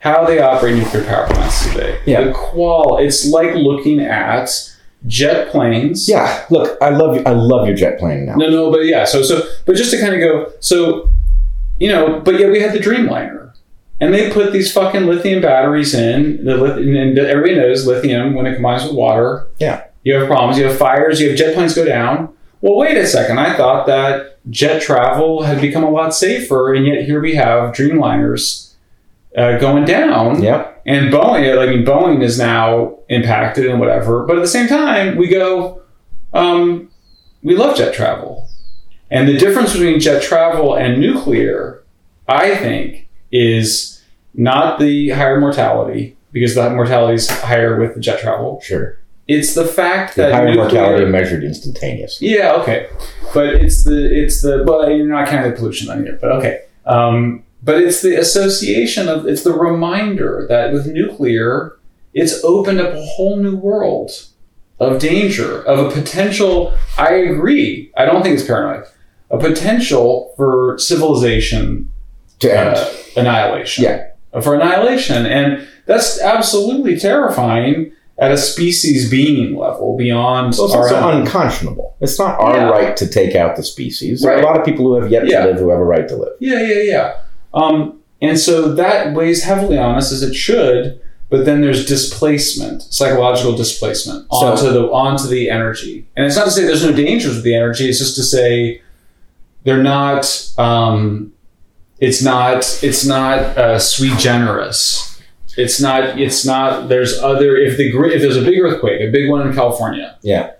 [0.00, 2.00] how they operate nuclear power plants today.
[2.06, 2.24] Yeah.
[2.24, 4.50] The qual, it's like looking at
[5.06, 6.08] jet planes.
[6.08, 6.44] Yeah.
[6.50, 7.22] Look, I love you.
[7.24, 8.34] I love your jet plane now.
[8.36, 9.04] No, no, but yeah.
[9.04, 11.10] So, so, but just to kind of go, so,
[11.78, 13.41] you know, but yeah, we had the Dreamliner,
[14.02, 16.44] and they put these fucking lithium batteries in.
[16.44, 19.46] The lith- and everybody knows lithium when it combines with water.
[19.60, 19.84] Yeah.
[20.02, 20.58] You have problems.
[20.58, 21.20] You have fires.
[21.20, 22.34] You have jet planes go down.
[22.62, 23.38] Well, wait a second.
[23.38, 27.72] I thought that jet travel had become a lot safer, and yet here we have
[27.72, 28.72] Dreamliners
[29.36, 30.42] uh, going down.
[30.42, 30.82] Yep.
[30.84, 34.26] And Boeing, I mean, Boeing is now impacted and whatever.
[34.26, 35.80] But at the same time, we go,
[36.32, 36.90] um,
[37.44, 38.48] we love jet travel.
[39.12, 41.84] And the difference between jet travel and nuclear,
[42.26, 44.02] I think, is
[44.34, 48.60] not the higher mortality, because the mortality is higher with the jet travel.
[48.62, 48.98] Sure.
[49.28, 52.20] It's the fact The that higher nuclear, mortality measured instantaneous.
[52.20, 52.88] yeah, okay,
[53.32, 56.62] but it's the it's the well, you're not counting the pollution on here, but okay.
[56.86, 61.78] Um, but it's the association of it's the reminder that with nuclear,
[62.14, 64.10] it's opened up a whole new world
[64.80, 66.76] of danger of a potential.
[66.98, 67.92] I agree.
[67.96, 68.84] I don't think it's paranoid.
[69.30, 71.91] A potential for civilization
[72.42, 72.76] To end.
[72.76, 73.84] uh, annihilation.
[73.84, 74.40] Yeah.
[74.42, 75.26] For annihilation.
[75.26, 81.96] And that's absolutely terrifying at a species being level beyond Well, it's our also unconscionable.
[82.00, 82.68] It's not our Yeah.
[82.68, 84.20] right to take out the species.
[84.22, 85.40] There are a lot of people who have yet Yeah.
[85.46, 86.32] to live who have a right to live.
[86.38, 87.12] Yeah, yeah, yeah.
[87.54, 92.82] Um, and so that weighs heavily on us as it should, but then there's displacement,
[92.90, 96.06] psychological displacement So- onto the onto the energy.
[96.16, 98.80] And it's not to say there's no dangers with the energy, it's just to say
[99.64, 101.32] they're not um,
[102.06, 105.08] it's not it's not uh, sui generis.
[105.56, 109.30] It's not it's not there's other if the if there's a big earthquake, a big
[109.30, 110.50] one in California, Yeah.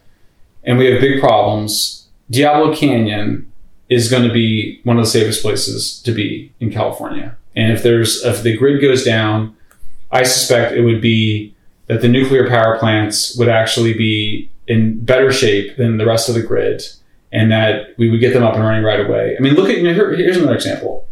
[0.65, 3.51] and we have big problems, Diablo Canyon
[3.89, 7.37] is going to be one of the safest places to be in California.
[7.57, 9.57] And if there's if the grid goes down,
[10.11, 11.55] I suspect it would be
[11.89, 16.35] that the nuclear power plants would actually be in better shape than the rest of
[16.37, 16.83] the grid,
[17.33, 19.35] and that we would get them up and running right away.
[19.37, 21.07] I mean, look at you know, here, here's another example.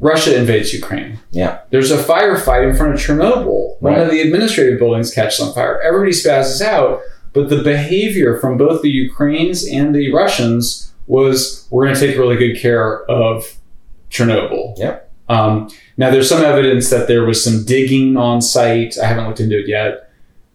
[0.00, 1.18] Russia invades Ukraine.
[1.30, 1.60] Yeah.
[1.70, 3.80] There's a firefight in front of Chernobyl.
[3.80, 5.80] One of the administrative buildings catches on fire.
[5.82, 7.00] Everybody spazzes out,
[7.32, 12.16] but the behavior from both the Ukrainians and the Russians was we're going to take
[12.16, 13.56] really good care of
[14.10, 14.78] Chernobyl.
[14.78, 15.10] Yep.
[15.28, 18.96] Um, now, there's some evidence that there was some digging on site.
[18.98, 20.10] I haven't looked into it yet.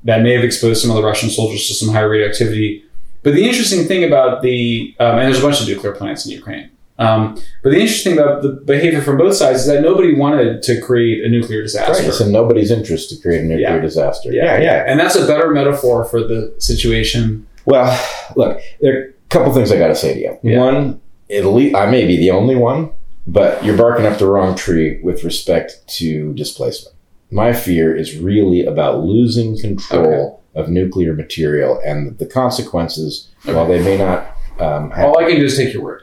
[0.05, 2.83] That may have exposed some of the Russian soldiers to some high radioactivity.
[3.23, 6.31] But the interesting thing about the, um, and there's a bunch of nuclear plants in
[6.31, 6.69] Ukraine.
[6.99, 10.61] Um, but the interesting thing about the behavior from both sides is that nobody wanted
[10.63, 11.93] to create a nuclear disaster.
[11.93, 12.07] Right.
[12.07, 13.79] It's in nobody's interest to create a nuclear Yeah.
[13.79, 14.31] disaster.
[14.31, 14.85] Yeah, yeah, yeah.
[14.87, 17.47] And that's a better metaphor for the situation.
[17.65, 17.99] Well,
[18.35, 20.37] look, there are a couple things I got to say to you.
[20.43, 20.59] Yeah.
[20.59, 22.91] One, at least I may be the only one,
[23.25, 26.95] but you're barking up the wrong tree with respect to displacement.
[27.31, 33.81] My fear is really about losing control of nuclear material and the consequences, while they
[33.83, 34.27] may not
[34.59, 36.02] um, have All I can do is take your word.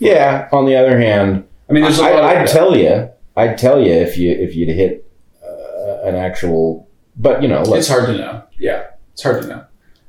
[0.00, 0.48] Yeah.
[0.52, 2.24] On the other hand, I mean, there's a lot.
[2.24, 5.06] I, I'd tell you, I'd tell you if you if you'd hit
[5.46, 8.42] uh, an actual, but you know, it's hard to know.
[8.58, 9.64] Yeah, it's hard to know.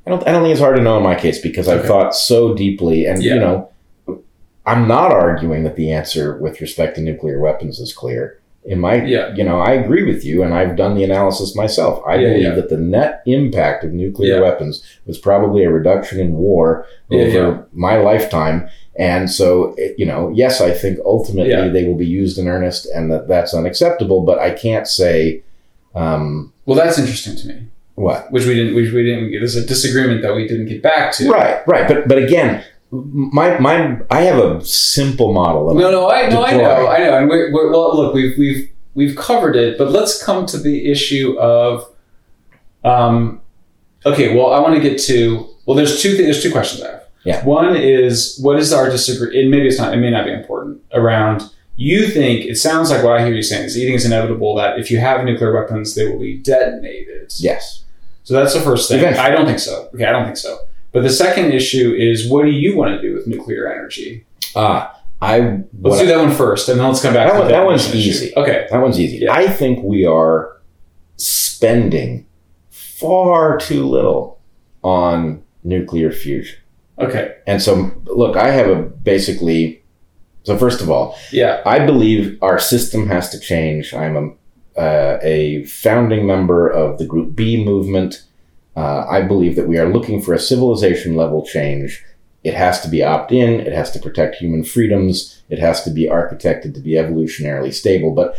[0.06, 1.88] I don't I don't think it's hard to know in my case because I've Okay.
[1.88, 3.34] thought so deeply, and Yeah.
[3.34, 3.68] you know,
[4.66, 8.38] I'm not arguing that the answer with respect to nuclear weapons is clear.
[8.64, 9.34] In my, Yeah.
[9.34, 12.00] you know, I agree with you, and I've done the analysis myself.
[12.06, 12.54] I Yeah, believe yeah.
[12.54, 17.96] that the net impact of nuclear weapons was probably a reduction in war over my
[17.96, 18.68] lifetime.
[18.96, 21.68] And so, you know, yes, I think ultimately Yeah.
[21.68, 24.22] they will be used in earnest, and that that's unacceptable.
[24.22, 25.42] But I can't say
[25.94, 27.66] um, Well, that's interesting to me.
[27.94, 28.74] what Which we didn't.
[28.74, 29.30] Which we didn't.
[29.32, 31.30] There's a disagreement that we didn't get back to.
[31.30, 31.88] Right, right.
[31.88, 35.68] But but again, my my I have a simple model.
[35.68, 37.96] that No, no, I no, I know, I know, and we're, we're well.
[37.96, 41.88] Look, we've we've we've covered it, but let's come to the issue of,
[42.84, 43.40] um,
[44.04, 44.34] okay.
[44.36, 45.46] Well, I want to get to.
[45.66, 46.10] Well, there's two.
[46.12, 47.01] Th- there's two questions I have.
[47.24, 47.44] Yeah.
[47.44, 49.40] One is what is our disagree?
[49.40, 49.94] And maybe it's not.
[49.94, 50.82] It may not be important.
[50.92, 51.42] Around
[51.76, 54.78] you think it sounds like what I hear you saying is eating is inevitable that
[54.78, 57.32] if you have nuclear weapons, they will be detonated.
[57.38, 57.84] Yes.
[58.24, 58.98] So that's the first thing.
[58.98, 59.26] Eventually.
[59.26, 59.88] I don't think so.
[59.94, 60.58] Okay, I don't think so.
[60.92, 64.26] But the second issue is what do you want to do with nuclear energy?
[64.54, 65.60] Ah, I.
[65.80, 67.28] Let's do that one first, and then let's come back.
[67.28, 67.96] That to one- that one's issue.
[67.98, 68.36] easy.
[68.36, 68.66] Okay.
[68.70, 69.18] That one's easy.
[69.18, 69.32] Yeah.
[69.32, 70.60] I think we are
[71.16, 72.26] spending
[72.70, 74.40] far too little
[74.82, 76.58] on nuclear fusion.
[76.98, 77.36] Okay.
[77.46, 79.82] And so, look, I have a basically.
[80.44, 81.62] So first of all, Yeah.
[81.64, 83.94] I believe our system has to change.
[83.94, 88.24] I'm a, uh, a founding member of the Game B movement.
[88.76, 92.04] Uh, I believe that we are looking for a civilization level change.
[92.42, 95.90] It has to be opt in, it has to protect human freedoms, it has to
[95.90, 98.12] be architected to be evolutionarily stable.
[98.12, 98.34] But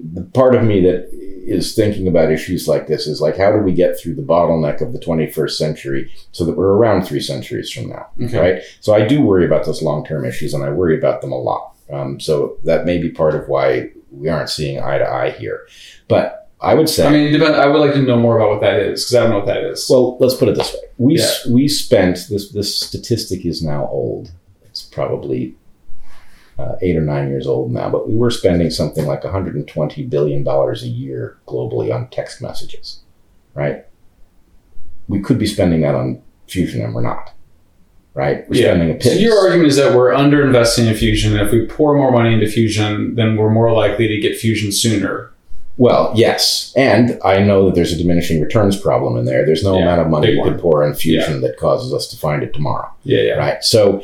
[0.00, 1.10] the part of me that
[1.46, 4.80] is thinking about issues like this is like, how do we get through the bottleneck
[4.80, 8.06] of the 21st century so that we're around three centuries from now?
[8.22, 8.38] Okay.
[8.38, 8.62] right?
[8.80, 11.38] So I do worry about those long term issues, and I worry about them a
[11.38, 11.74] lot.
[11.92, 15.68] Um, so that may be part of why we aren't seeing eye to eye here.
[16.08, 18.60] But I would say, I mean, depend, I would like to know more about what
[18.62, 19.86] that is because I don't know what that is.
[19.90, 21.30] well, let's put it this way: we Yeah.
[21.50, 24.32] we spent this this statistic is now old.
[24.64, 25.54] It's probably
[26.58, 30.42] uh, eight or nine years old now, but we were spending something like 120 billion
[30.42, 33.00] dollars a year globally on text messages,
[33.54, 33.84] right?
[35.08, 37.32] We could be spending that on fusion, and we're not.
[38.14, 38.48] Right?
[38.48, 38.74] We're Yeah.
[38.74, 41.94] spending a so your argument is that we're underinvesting in fusion, and if we pour
[41.94, 45.30] more money into fusion, then we're more likely to get fusion sooner.
[45.76, 46.72] Well, yes.
[46.74, 49.44] And I know that there's a diminishing returns problem in there.
[49.44, 52.16] There's no Yeah, amount of money you could pour in fusion that causes us to
[52.16, 52.88] find it tomorrow.
[53.04, 53.32] Yeah, yeah.
[53.34, 53.62] Right.
[53.62, 54.00] So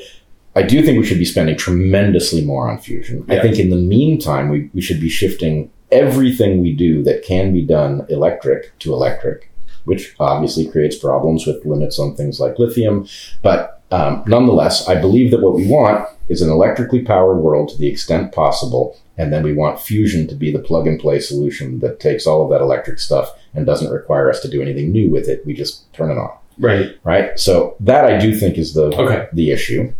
[0.55, 3.25] I do think we should be spending tremendously more on fusion.
[3.29, 7.53] I think in the meantime, we, we should be shifting everything we do that can
[7.53, 9.51] be done electric to electric,
[9.85, 13.07] which obviously creates problems with limits on things like lithium.
[13.43, 17.79] But um, nonetheless, I believe that what we want is an electrically powered world to
[17.79, 18.99] the extent possible.
[19.19, 22.43] And then we want fusion to be the plug and play solution that takes all
[22.45, 25.45] of that electric stuff and doesn't require us to do anything new with it.
[25.47, 26.97] We just turn it on Right.
[27.05, 27.39] right?
[27.39, 29.27] So that I do think is the Okay.
[29.35, 29.93] the issue,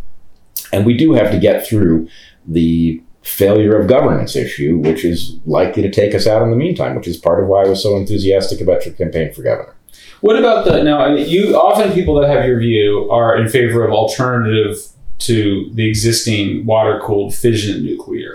[0.73, 2.07] and we do have to get through
[2.47, 6.95] the failure of governance issue, which is likely to take us out in the meantime.
[6.95, 9.75] Which is part of why I was so enthusiastic about your campaign for governor.
[10.21, 10.99] What about the now?
[11.05, 14.77] I mean, You often people that have your view are in favor of alternative
[15.19, 18.33] to the existing water cooled fission nuclear,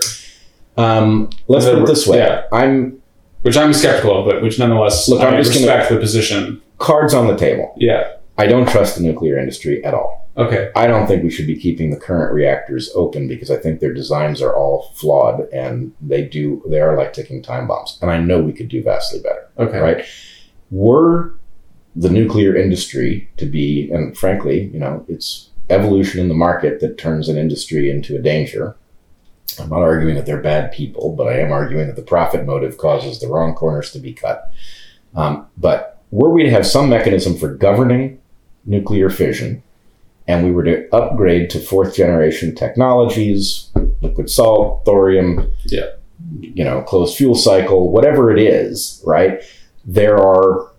[0.77, 3.03] Um, let's put it this way: words, I'm
[3.43, 6.61] which I'm skeptical of, but which nonetheless Look, I I'm just gonna- respect the position.
[6.79, 7.75] cards on the table.
[7.77, 8.05] Yeah.
[8.39, 10.28] I don't trust the nuclear industry at all.
[10.39, 10.71] Okay.
[10.77, 13.93] I don't think we should be keeping the current reactors open because I think their
[13.93, 17.99] designs are all flawed and they do they are like ticking time bombs.
[18.01, 19.49] And I know we could do vastly better.
[19.59, 19.81] Okay.
[19.81, 20.05] right?
[20.71, 21.35] Were
[21.97, 26.97] the nuclear industry to be, and frankly, you know, it's evolution in the market that
[26.97, 28.77] turns an industry into a danger.
[29.59, 32.79] I'm not arguing that they're bad people, but I am arguing that the profit motive
[32.79, 34.53] causes the wrong corners to be cut.
[35.17, 38.21] Um, but were we to have some mechanism for governing
[38.65, 39.63] nuclear fission,
[40.29, 43.71] and we were to upgrade to fourth generation technologies,
[44.03, 45.87] liquid salt, thorium, Yeah.
[46.41, 49.41] you know, closed fuel cycle, whatever it is, right?
[49.87, 50.71] There are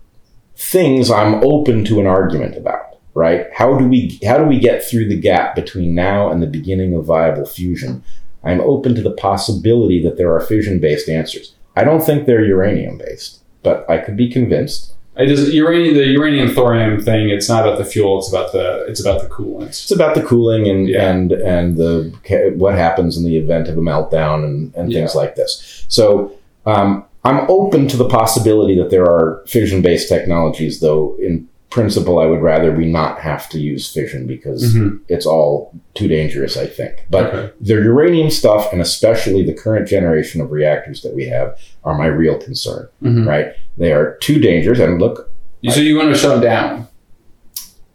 [0.56, 3.46] things I'm open to an argument about, right?
[3.52, 6.94] How do we how do we get through the gap between now and the beginning
[6.94, 8.02] of viable fusion?
[8.44, 11.54] I'm open to the possibility that there are fission based answers.
[11.76, 14.94] I don't think they're uranium based, but I could be convinced.
[15.20, 17.28] I just uranium the uranium thorium thing.
[17.28, 18.18] It's not about the fuel.
[18.18, 19.68] It's about the it's about the coolant.
[19.68, 21.10] It's about the cooling and Yeah.
[21.10, 25.20] and and the what happens in the event of a meltdown and, and things Yeah.
[25.20, 25.84] like this.
[25.88, 26.32] So
[26.64, 32.18] um, I'm open to the possibility that there are fission based technologies, though in principle,
[32.18, 34.98] I would rather we not have to use fission because Mhm.
[35.08, 37.06] it's all too dangerous, I think.
[37.08, 37.50] But Okay.
[37.60, 42.06] the uranium stuff, and especially the current generation of reactors that we have, are my
[42.06, 43.26] real concern, Mhm.
[43.26, 43.52] right?
[43.78, 44.80] They are too dangerous.
[44.80, 45.30] And look,
[45.68, 46.88] So you want to shut them down?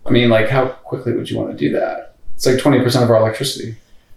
[0.05, 2.13] I mean, like, how quickly would you want to do that?
[2.35, 3.75] It's like twenty percent of our electricity,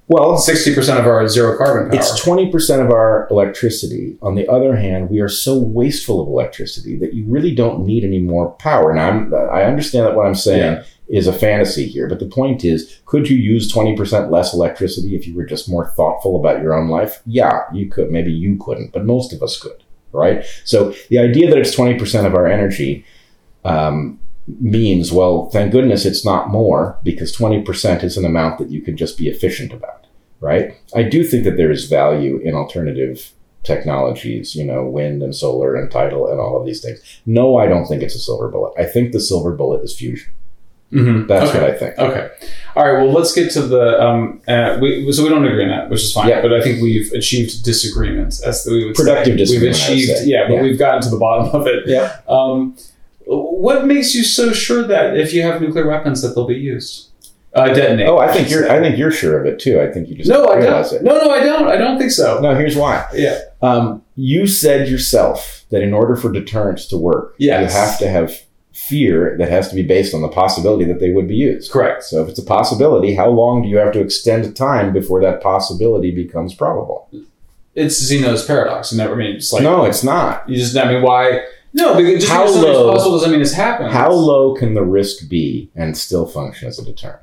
[0.09, 1.99] well, sixty percent of our zero carbon power.
[1.99, 4.17] It's 20% of our electricity.
[4.23, 8.05] On the other hand, we are so wasteful of electricity that you really don't need
[8.05, 8.95] any more power.
[8.95, 12.65] Now, I'm, I understand that what I'm saying is a fantasy here, but the point
[12.65, 16.75] is, could you use 20% less electricity if you were just more thoughtful about your
[16.75, 17.21] own life?
[17.27, 18.11] Yeah, you could.
[18.11, 20.45] Maybe you couldn't, but most of us could, right?
[20.65, 23.05] So the idea that it's 20% of our energy
[23.65, 28.81] um, means, well, thank goodness it's not more because 20% is an amount that you
[28.81, 29.98] could just be efficient about
[30.41, 30.75] right?
[30.95, 33.33] I do think that there is value in alternative
[33.65, 37.01] technologies, you know, wind and solar and tidal and all of these things.
[37.27, 38.73] No, I don't think it's a silver bullet.
[38.79, 40.31] I think the silver bullet is fusion.
[40.93, 41.29] Mhm.
[41.29, 41.61] That's okay.
[41.61, 41.99] what I think.
[41.99, 42.29] Okay.
[42.75, 43.03] All right.
[43.03, 44.03] Well, let's get to the.
[44.03, 46.29] Um, uh, we, so we don't agree on that, which is fine.
[46.29, 46.41] Yeah.
[46.41, 49.37] But I think we've achieved disagreement, as we would Productive say.
[49.37, 50.63] disagreement, We've achieved, yeah, but Yeah.
[50.63, 51.83] we've gotten to the bottom of it.
[51.87, 52.17] Yeah.
[52.27, 52.75] Um,
[53.27, 57.08] what makes you so sure that if you have nuclear weapons, that they'll be used,
[57.61, 58.07] uh, detonate?
[58.07, 58.71] Oh, I think you're.
[58.71, 59.81] I think you're sure of it too.
[59.81, 60.93] I think you just no, I don't.
[60.93, 61.03] it.
[61.03, 61.69] No, no, I don't.
[61.69, 62.41] I don't think so.
[62.41, 63.07] No, here's why.
[63.15, 63.39] Yeah.
[63.63, 67.73] Um, you said yourself that in order for deterrence to work, Yes.
[67.73, 71.11] you have to have fear that has to be based on the possibility that they
[71.11, 71.71] would be used.
[71.73, 72.05] Correct.
[72.05, 75.43] So if it's a possibility, how long do you have to extend time before that
[75.43, 77.09] possibility becomes probable?
[77.75, 80.49] It's Zeno's paradox, and that I mean, it's like no, it's not.
[80.49, 80.77] you just.
[80.77, 81.41] I mean, why?
[81.75, 83.93] No, because just How because low- possible doesn't mean it's happened.
[83.93, 87.21] How low can the risk be and still function as a deterrent?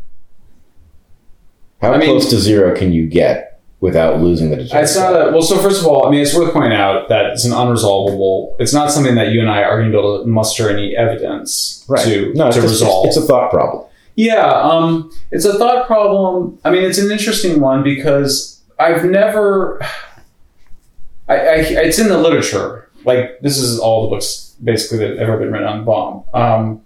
[1.86, 4.84] How I mean- close to zero can you get without losing the deterrent?
[4.86, 5.42] It's not a well.
[5.42, 8.56] So first of all, I mean, it's worth pointing out that it's an unresolvable.
[8.60, 10.96] It's not something that you and I are going to be able to muster any
[10.96, 12.04] evidence right.
[12.06, 13.08] to no, it's to just- resolve.
[13.08, 13.86] It's a thought problem.
[14.16, 16.58] yeah, um, it's a thought problem.
[16.66, 19.82] I mean, it's an interesting one because I've never.
[21.28, 21.56] I, I
[21.88, 22.90] it's in the literature.
[23.04, 26.24] Like this is all the books basically that have ever been written on bomb.
[26.34, 26.82] Um,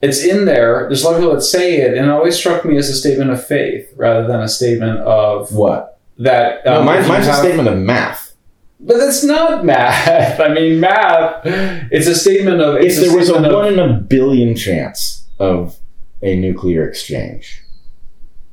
[0.00, 0.84] it's in there.
[0.88, 2.94] There's a lot of people that say it, and it always struck me as a
[2.94, 5.98] statement of faith rather than a statement of What?
[6.18, 6.64] that.
[6.64, 8.34] No, um, mine, if you mine's a statement of math.
[8.80, 10.38] But it's not math.
[10.40, 11.40] I mean, math.
[11.44, 12.76] It's a statement of.
[12.76, 15.76] If there was a of- one in a billion chance of
[16.22, 17.62] a nuclear exchange,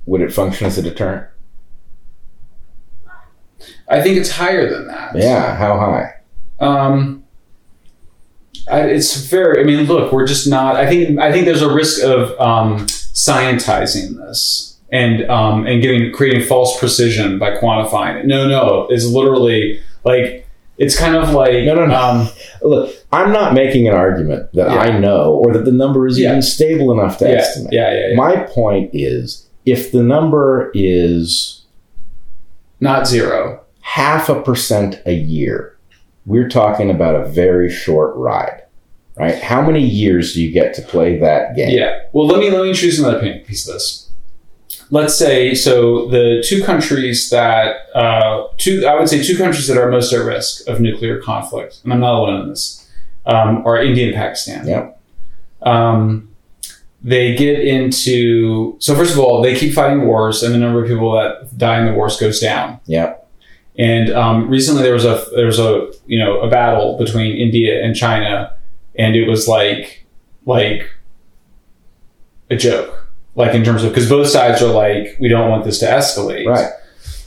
[0.07, 1.27] would it function as a deterrent?
[3.87, 5.15] I think it's higher than that.
[5.15, 5.55] Yeah.
[5.55, 6.13] How high?
[6.59, 7.24] Um,
[8.69, 9.61] I, it's very.
[9.61, 10.75] I mean, look, we're just not.
[10.75, 11.19] I think.
[11.19, 16.77] I think there's a risk of um, scientizing this and um, and giving creating false
[16.79, 18.25] precision by quantifying it.
[18.25, 21.95] No, no, it's literally like it's kind of like No, no, no.
[21.95, 22.29] Um,
[22.61, 24.77] Look, I'm not making an argument that Yeah.
[24.77, 26.29] I know or that the number is Yeah.
[26.31, 27.71] even stable enough to yeah, estimate.
[27.73, 28.15] yeah, yeah, yeah.
[28.15, 31.61] My point is if the number is
[32.79, 33.61] not zero.
[33.81, 35.74] half a percent a year,
[36.25, 38.63] we're talking about a very short ride,
[39.17, 39.41] right?
[39.41, 41.77] How many years do you get to play that game?
[41.77, 42.03] Yeah.
[42.13, 44.09] Well, let me let me introduce another piece of this.
[44.91, 49.77] Let's say so the two countries that uh, two I would say two countries that
[49.77, 52.87] are most at risk of nuclear conflict, and I'm not alone in this,
[53.25, 54.67] um, are India and Pakistan.
[54.67, 55.01] Yep.
[55.61, 56.29] Um,
[57.01, 60.87] they get into so first of all they keep fighting wars, and the number of
[60.87, 62.79] people that die in the wars goes down.
[62.85, 63.24] Yep.
[63.77, 67.83] And um, recently there was a there was a you know a battle between India
[67.83, 68.55] and China,
[68.97, 70.05] and it was like
[70.45, 70.89] like
[72.49, 75.79] a joke, like in terms of because both sides are like we don't want this
[75.79, 76.45] to escalate.
[76.45, 76.71] Right.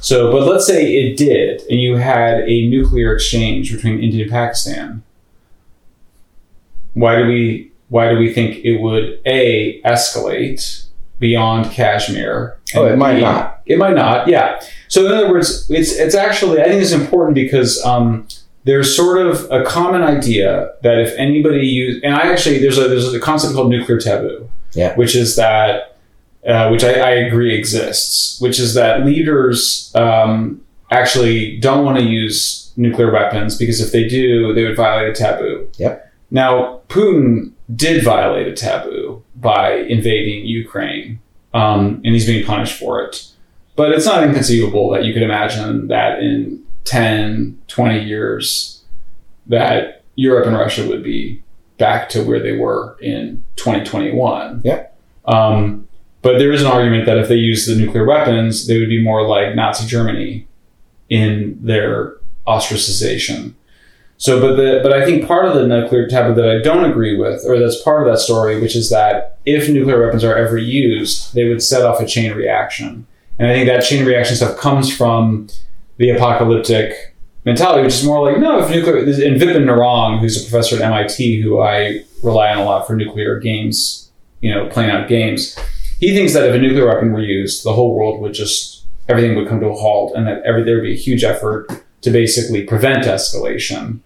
[0.00, 4.30] So, but let's say it did, and you had a nuclear exchange between India and
[4.30, 5.02] Pakistan.
[6.94, 10.87] Why do we why do we think it would a escalate
[11.18, 12.58] beyond Kashmir?
[12.74, 13.62] Oh, it might B, not.
[13.66, 14.28] It might not.
[14.28, 14.60] Yeah.
[14.88, 18.26] So in other words, it's it's actually I think it's important because um,
[18.64, 22.88] there's sort of a common idea that if anybody use and I actually there's a
[22.88, 24.94] there's a concept called nuclear taboo, Yeah.
[24.96, 25.96] which is that
[26.46, 32.04] uh, which I, I agree exists, which is that leaders um, actually don't want to
[32.04, 35.68] use nuclear weapons because if they do, they would violate a taboo.
[35.78, 36.12] Yep.
[36.30, 41.20] Now Putin did violate a taboo by invading Ukraine,
[41.54, 43.26] um, and he's being punished for it.
[43.76, 48.82] But it's not inconceivable that you could imagine that in 10, 20 years,
[49.46, 51.42] that Europe and Russia would be
[51.78, 54.62] back to where they were in 2021.
[54.64, 54.86] Yeah.
[55.26, 55.86] Um,
[56.22, 59.02] but there is an argument that if they use the nuclear weapons, they would be
[59.02, 60.46] more like Nazi Germany
[61.08, 63.54] in their ostracization.
[64.20, 67.16] So, but the but I think part of the nuclear taboo that I don't agree
[67.16, 70.58] with, or that's part of that story, which is that if nuclear weapons are ever
[70.58, 73.06] used, they would set off a chain reaction,
[73.38, 75.48] and I think that chain reaction stuff comes from
[75.98, 77.14] the apocalyptic
[77.44, 80.82] mentality, which is more like no, if nuclear and Vipin Narang, who's a professor at
[80.82, 85.56] MIT, who I rely on a lot for nuclear games, you know, playing out games,
[86.00, 89.36] he thinks that if a nuclear weapon were used, the whole world would just everything
[89.36, 91.68] would come to a halt, and that every there would be a huge effort
[92.00, 94.00] to basically prevent escalation.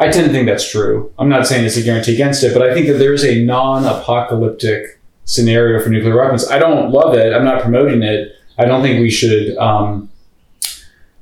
[0.00, 1.12] I tend to think that's true.
[1.18, 4.98] I'm not saying it's a guarantee against it, but I think that there's a non-apocalyptic
[5.24, 6.48] scenario for nuclear weapons.
[6.50, 7.32] I don't love it.
[7.32, 8.32] I'm not promoting it.
[8.58, 9.56] I don't think we should.
[9.58, 10.10] Um,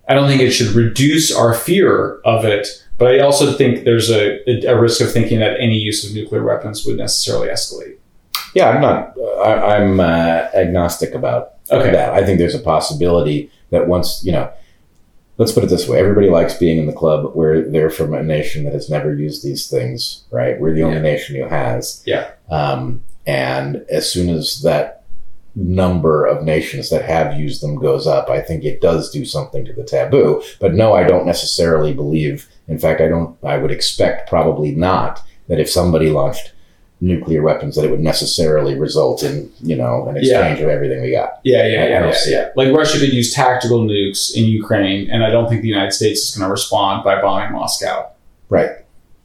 [0.08, 2.66] I don't think it should reduce our fear of it.
[2.96, 6.42] But I also think there's a, a risk of thinking that any use of nuclear
[6.44, 7.96] weapons would necessarily escalate.
[8.54, 9.14] Yeah, I'm not.
[9.44, 11.90] I, I'm uh, agnostic about Okay.
[11.92, 12.14] that.
[12.14, 14.50] I think there's a possibility that once you know,
[15.38, 17.34] let's put it this way: everybody likes being in the club.
[17.34, 20.60] Where they're from a nation that has never used these things, right?
[20.60, 21.02] We're the only Yeah.
[21.02, 22.02] nation who has.
[22.06, 22.26] Yeah.
[22.50, 25.02] Um, and as soon as that
[25.54, 29.64] number of nations that have used them goes up, I think it does do something
[29.64, 30.42] to the taboo.
[30.60, 32.48] But no, I don't necessarily believe.
[32.68, 33.36] In fact, I don't.
[33.42, 36.52] I would expect probably not that if somebody launched
[37.00, 40.20] nuclear weapons, that it would necessarily result in you know an Yeah.
[40.40, 41.38] exchange of everything we got.
[41.44, 42.48] Yeah, yeah, I- yeah, yeah, see yeah.
[42.56, 46.20] Like Russia could use tactical nukes in Ukraine, and I don't think the United States
[46.28, 48.06] is going to respond by bombing Moscow.
[48.48, 48.70] Right.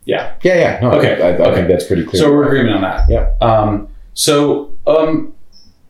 [0.06, 0.34] Yeah.
[0.44, 0.56] Yeah.
[0.56, 0.80] Yeah.
[0.82, 0.92] No.
[0.98, 1.56] Okay, I, I okay.
[1.56, 2.22] think that's pretty clear.
[2.22, 3.06] So we're agreement on that.
[3.10, 3.30] Yeah.
[3.42, 5.34] Um, so, um,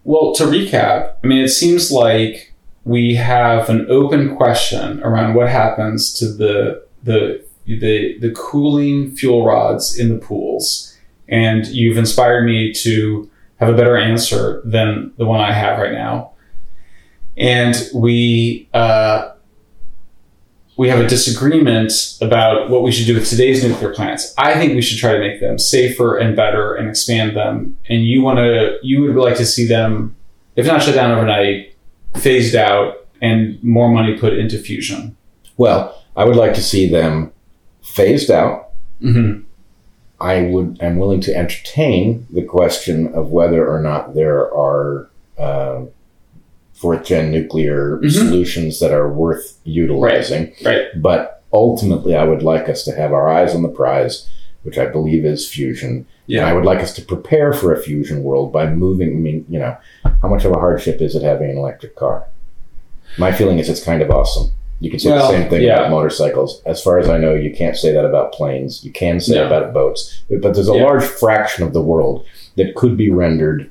[0.03, 2.53] well, to recap, I mean, it seems like
[2.85, 9.45] we have an open question around what happens to the the the the cooling fuel
[9.45, 10.92] rods in the pools,
[11.33, 15.91] and you've inspired me to have a better answer than the one I have right
[15.91, 16.33] now.
[17.35, 19.31] And we uh,
[20.77, 24.33] we have a disagreement about what we should do with today's nuclear plants.
[24.37, 27.77] I think we should try to make them safer and better and expand them.
[27.89, 30.15] And you want to, you would like to see them,
[30.55, 31.75] if not shut down overnight,
[32.17, 35.15] phased out and more money put into fusion.
[35.57, 37.31] well, I would like to see them
[37.83, 38.71] phased out.
[39.01, 39.42] Mm-hmm.
[40.19, 40.77] I would.
[40.81, 45.81] I'm willing to entertain the question of whether or not there are uh,
[46.73, 48.11] fourth gen nuclear Mhm.
[48.11, 50.53] solutions that are worth utilizing.
[50.63, 50.65] Right.
[50.65, 50.85] right.
[50.95, 54.29] But ultimately, I would like us to have our eyes on the prize,
[54.63, 56.05] which I believe is fusion.
[56.29, 59.09] And I would like us to prepare for a fusion world by moving.
[59.09, 59.75] I mean, you know,
[60.21, 62.25] how much of a hardship is it having an electric car?
[63.17, 64.51] My feeling is it's kind of awesome.
[64.83, 65.79] You can say Well, the same thing yeah.
[65.79, 66.61] about motorcycles.
[66.65, 68.83] As far as I know, you can't say that about planes.
[68.83, 69.45] You can say No.
[69.47, 70.21] about boats.
[70.29, 70.83] But, there's a Yeah.
[70.83, 72.25] large fraction of the world
[72.57, 73.69] that could be rendered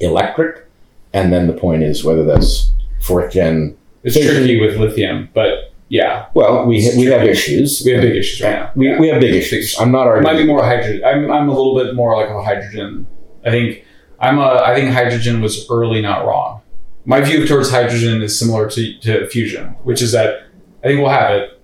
[0.00, 0.66] electric.
[1.12, 3.76] And then the point is whether that's fourth gen.
[4.02, 7.82] It's tricky with lithium, but yeah, Well, we, It's we have issues.
[7.84, 8.70] we have big issues right now.
[8.74, 8.98] We, Yeah.
[9.00, 9.76] we have big issues.
[9.80, 10.24] I'm not It arguing.
[10.34, 11.02] might be more hydrogen.
[11.04, 13.06] I'm, I'm a little bit more like a hydrogen.
[13.44, 13.84] I think
[14.18, 14.62] I'm a.
[14.66, 16.60] I think hydrogen was early, not wrong.
[17.06, 20.42] My view towards hydrogen is similar to, to fusion, which is that
[20.82, 21.62] I think we'll have it,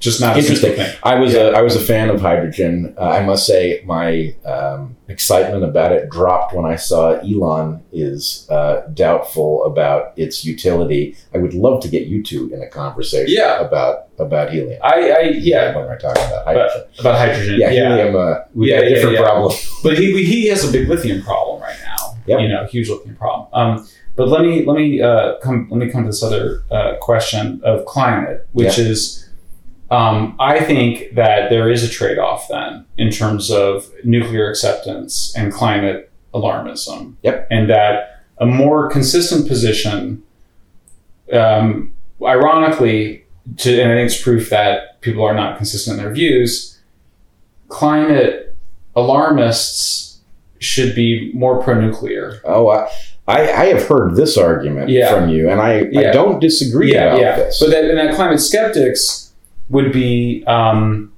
[0.00, 0.76] just not Interesting.
[1.02, 2.94] I was a I was a fan of hydrogen.
[2.96, 8.46] Uh, I must say my um, excitement about it dropped when I saw Elon is
[8.48, 11.16] uh, doubtful about its utility.
[11.34, 13.58] I would love to get you two in a conversation Yeah.
[13.60, 14.80] about about helium.
[14.84, 16.44] I, I yeah, When we're talking about?
[16.44, 16.82] Hydrogen.
[17.00, 17.56] about hydrogen.
[17.60, 18.16] yeah, Yeah, helium.
[18.16, 19.22] Uh, we Yeah, got a yeah, different yeah.
[19.22, 19.52] problem.
[19.82, 22.16] but he he has a big lithium problem right now.
[22.26, 22.40] Yep.
[22.40, 23.48] You know, huge lithium problem.
[23.52, 26.96] Um, but let me let me uh, come let me come to this other uh,
[27.00, 29.24] question of climate, which is.
[29.90, 35.32] Um, I think that there is a trade off then in terms of nuclear acceptance
[35.34, 37.14] and climate alarmism.
[37.22, 37.48] Yep.
[37.50, 40.22] And that a more consistent position,
[41.32, 43.24] um, ironically,
[43.56, 46.78] to, and I think it's proof that people are not consistent in their views,
[47.68, 48.54] climate
[48.94, 50.20] alarmists
[50.58, 52.42] should be more pro nuclear.
[52.44, 52.90] Oh, I,
[53.28, 55.12] I I have heard this argument Yeah.
[55.14, 57.60] from you, and I, I don't disagree about this.
[57.60, 59.32] But that, and that climate skeptics
[59.68, 61.12] would be um,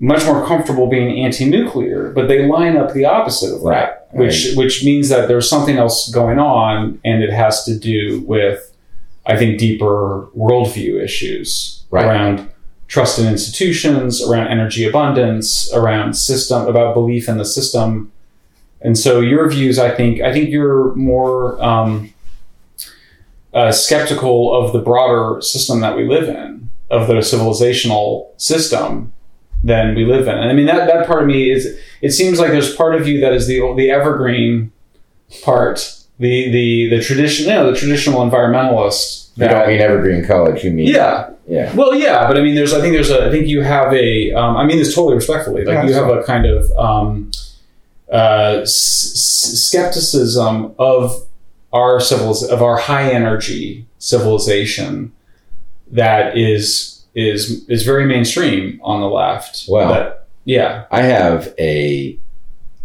[0.00, 3.90] much more comfortable being anti-nuclear, but they line up the opposite of that, Right.
[4.12, 8.72] which which means that there's something else going on, and it has to do with,
[9.24, 12.04] I think, deeper worldview issues Right.
[12.06, 12.48] around
[12.88, 18.10] trust in institutions, around energy abundance, around system, about belief in the system.
[18.84, 22.12] And so your views, I think, I think you're more um,
[23.52, 29.12] uh, skeptical of the broader system that we live in, of the civilizational system
[29.64, 30.34] than we live in.
[30.34, 31.78] And I mean that that part of me is.
[32.02, 34.70] It seems like there's part of you that is the the evergreen
[35.42, 39.30] part, the the the tradition, you know, the traditional environmentalist.
[39.36, 40.62] you don't mean Evergreen College.
[40.62, 41.74] You mean yeah, Yeah.
[41.74, 42.74] Well, yeah, but I mean, there's.
[42.74, 43.26] I think there's a.
[43.26, 44.32] I think you have a.
[44.32, 45.64] Um, I mean this totally respectfully.
[45.64, 47.30] Like Yeah, you that's have a kind of um,
[48.12, 48.70] uh, s-
[49.68, 51.24] skepticism of
[51.72, 55.12] our civiliz- of our high energy civilization
[55.90, 59.64] that is is is very mainstream on the left.
[59.68, 62.18] Well- That- yeah, I have a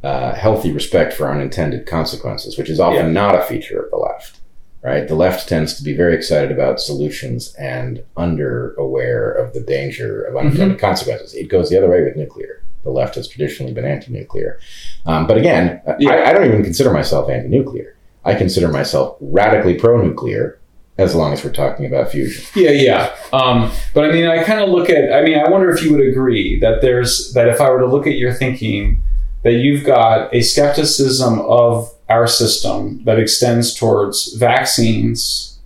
[0.02, 3.12] uh, healthy respect for unintended consequences, which is often Yeah.
[3.12, 4.38] not a feature of the left.
[4.82, 5.06] Right?
[5.10, 10.22] The left tends to be very excited about solutions and under aware of the danger
[10.24, 11.34] of unintended consequences.
[11.34, 12.62] It goes the other way with nuclear.
[12.84, 14.60] The left has traditionally been anti-nuclear,
[15.06, 16.12] um, but again, Yeah.
[16.12, 17.96] I, I don't even consider myself anti-nuclear.
[18.24, 20.60] I consider myself radically pro-nuclear,
[20.98, 22.44] as long as we're talking about fusion.
[22.56, 23.16] Yeah, yeah.
[23.34, 25.12] Um, but I mean, I kind of look at.
[25.14, 27.86] I mean, I wonder if you would agree that there's that if I were to
[27.88, 29.02] look at your thinking,
[29.44, 35.60] that you've got a skepticism of our system that extends towards vaccines,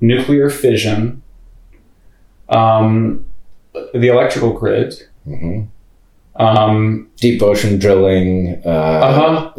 [0.00, 1.22] nuclear fission,
[2.48, 3.24] um,
[3.94, 4.94] the electrical grid.
[5.24, 5.62] hmm
[6.38, 8.60] Um, Deep ocean drilling.
[8.64, 9.52] Uh, uh huh.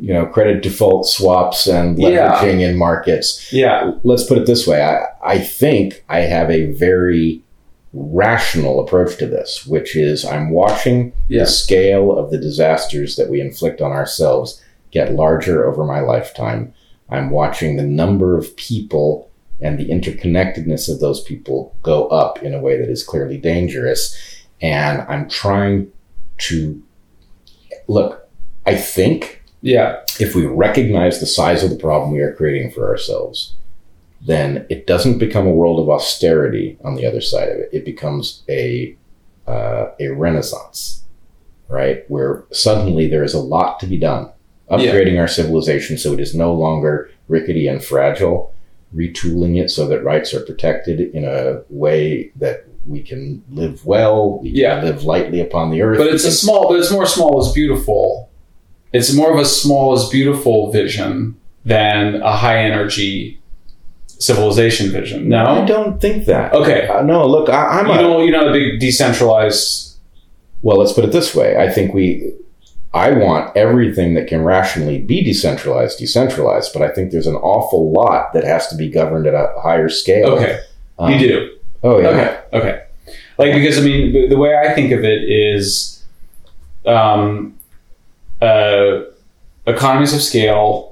[0.00, 2.34] you know, credit default swaps and Yeah.
[2.36, 3.52] leveraging in markets.
[3.52, 3.92] Yeah.
[4.02, 4.82] Let's put it this way.
[4.82, 7.42] I, I think I have a very
[7.92, 13.40] rational approach to this, which is I'm watching the scale of the disasters that we
[13.40, 14.60] inflict on ourselves
[14.90, 16.72] get larger over my lifetime.
[17.08, 22.54] I'm watching the number of people and the interconnectedness of those people go up in
[22.54, 24.16] a way that is clearly dangerous.
[24.60, 25.92] And I'm trying
[26.38, 26.82] to
[27.88, 28.28] look,
[28.66, 30.00] I think Yeah.
[30.20, 33.54] if we recognize the size of the problem we are creating for ourselves,
[34.24, 37.68] then it doesn't become a world of austerity on the other side of it.
[37.72, 38.96] It becomes a
[39.46, 41.02] uh, a renaissance,
[41.68, 42.04] right?
[42.08, 44.30] Where suddenly there is a lot to be done,
[44.70, 48.54] upgrading our civilization so it is no longer rickety and fragile,
[48.94, 54.38] retooling it so that rights are protected in a way that we can live well,
[54.40, 54.82] we can Yeah.
[54.82, 55.98] live lightly upon the earth.
[55.98, 56.68] But it's a small.
[56.68, 58.28] But it's more small is beautiful.
[58.92, 63.40] It's more of a small is beautiful vision than a high energy
[64.06, 65.28] civilization vision.
[65.28, 66.52] No, I don't think that.
[66.52, 66.86] Okay.
[66.86, 68.28] Uh, no, look, I, I'm You a, don't.
[68.28, 69.96] You're not a big decentralized.
[70.62, 70.78] well.
[70.78, 71.56] Let's put it this way.
[71.56, 72.32] I think we.
[72.94, 76.72] I want everything that can rationally be decentralized, decentralized.
[76.74, 79.88] But I think there's an awful lot that has to be governed at a higher
[79.88, 80.32] scale.
[80.32, 80.58] Okay.
[80.98, 81.50] Um, you do.
[81.82, 82.08] Oh yeah.
[82.08, 82.40] Okay.
[82.52, 82.84] Okay.
[83.38, 86.04] Like because I mean the, way I think of it is,
[86.86, 87.58] um,
[88.40, 89.02] uh,
[89.66, 90.90] economies of scale.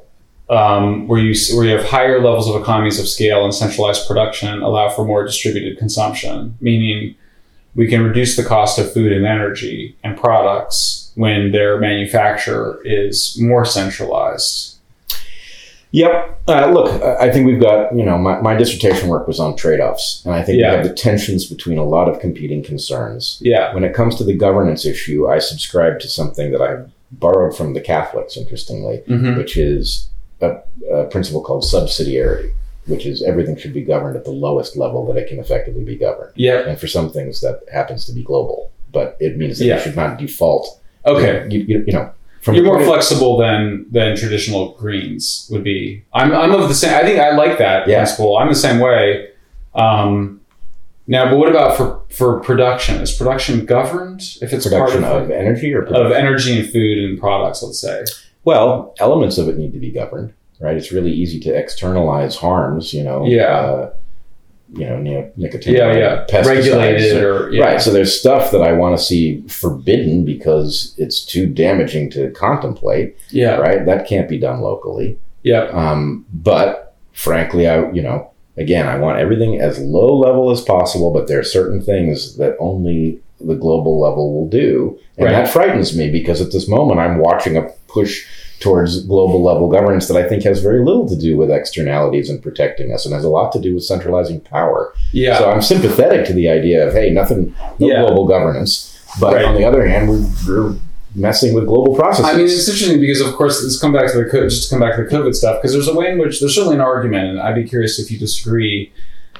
[0.49, 4.62] Um, where you where you have higher levels of economies of scale and centralized production
[4.62, 7.15] allow for more distributed consumption, meaning
[7.77, 13.41] we can reduce the cost of food and energy and products when their manufacture is
[13.41, 14.80] more centralized.
[15.93, 16.43] Yep.
[16.49, 19.81] Uh, look, I think we've got, you know, my, my dissertation work was on trade
[19.81, 20.23] offs.
[20.25, 20.70] And I think Yeah.
[20.70, 23.39] we have the tensions between a lot of competing concerns.
[23.41, 23.75] Yeah.
[23.75, 27.75] When it comes to the governance issue, I subscribe to something that I borrowed from
[27.75, 30.09] the Catholics, interestingly, hmm which is
[30.41, 30.59] a,
[30.93, 32.52] a principle called subsidiarity,
[32.86, 35.97] which is everything should be governed at the lowest level that it can effectively be
[35.97, 36.33] governed.
[36.36, 36.60] Yeah.
[36.69, 39.77] And for some things, that happens to be global, but it means that Yeah.
[39.77, 40.81] you should not default.
[41.05, 41.47] Okay.
[41.51, 42.12] You, you, you know,
[42.43, 46.05] from You're more flexible than than traditional greens would be.
[46.12, 46.94] I'm I'm of the same.
[46.94, 47.99] I think I like that Yeah.
[47.99, 48.39] principle.
[48.39, 49.28] I'm the same way.
[49.75, 50.41] Um,
[51.07, 52.97] now, but what about for for production?
[53.01, 56.99] Is production governed if it's production part of of, energy or of energy and food
[56.99, 57.62] and products?
[57.62, 58.05] Let's say.
[58.44, 60.77] Well, elements of it need to be governed, right?
[60.77, 63.27] It's really easy to externalize harms, you know.
[63.27, 63.43] Yeah.
[63.44, 63.91] Uh,
[64.73, 65.74] you know, neo- nicotine.
[65.74, 66.24] Yeah, yeah.
[66.31, 67.65] pesticides, Regulated or- or yeah.
[67.65, 67.81] Right.
[67.82, 73.16] So there's stuff that I want to see forbidden because it's too damaging to contemplate,
[73.31, 73.57] yeah.
[73.57, 73.84] right?
[73.84, 75.18] That can't be done locally.
[75.42, 75.65] Yeah.
[75.73, 81.12] Um, but frankly, I, you know, again, I want everything as low level as possible,
[81.12, 84.99] but there are certain things that only the global level will do.
[85.16, 85.32] And Right.
[85.32, 88.24] that frightens me because at this moment I'm watching a push
[88.61, 92.43] towards global level governance that I think has very little to do with externalities and
[92.43, 94.95] protecting us and has a lot to do with centralizing power.
[95.13, 95.39] Yeah.
[95.39, 98.01] So I'm sympathetic to the idea of, hey, nothing, no Yeah.
[98.03, 98.95] global governance.
[99.19, 99.45] But Right.
[99.47, 100.75] on the other hand, we're, we're
[101.17, 102.27] messing with global processes.
[102.33, 104.81] I mean, it's interesting because, of course, let's come back to the just to come
[104.81, 107.29] back to the COVID stuff because there's a way in which there's certainly an argument,
[107.31, 108.93] and I'd be curious if you disagree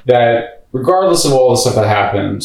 [0.05, 2.43] that regardless of all the stuff that happened,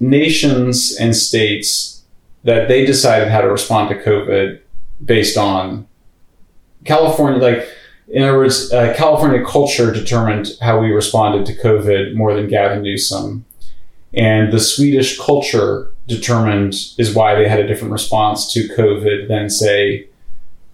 [0.00, 2.02] nations and states
[2.44, 4.60] that they decided how to respond to COVID
[5.04, 5.85] based on
[6.86, 7.68] California, like
[8.08, 12.82] in other words, uh, California culture determined how we responded to COVID more than Gavin
[12.82, 13.44] Newsom,
[14.14, 19.50] and the Swedish culture determined is why they had a different response to COVID than
[19.50, 20.06] say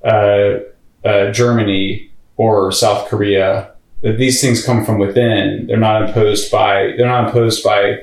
[0.04, 0.58] uh,
[1.04, 5.66] uh, Germany or South Korea that these things come from within.
[5.66, 6.92] They're not imposed by.
[6.96, 8.00] They're not imposed by.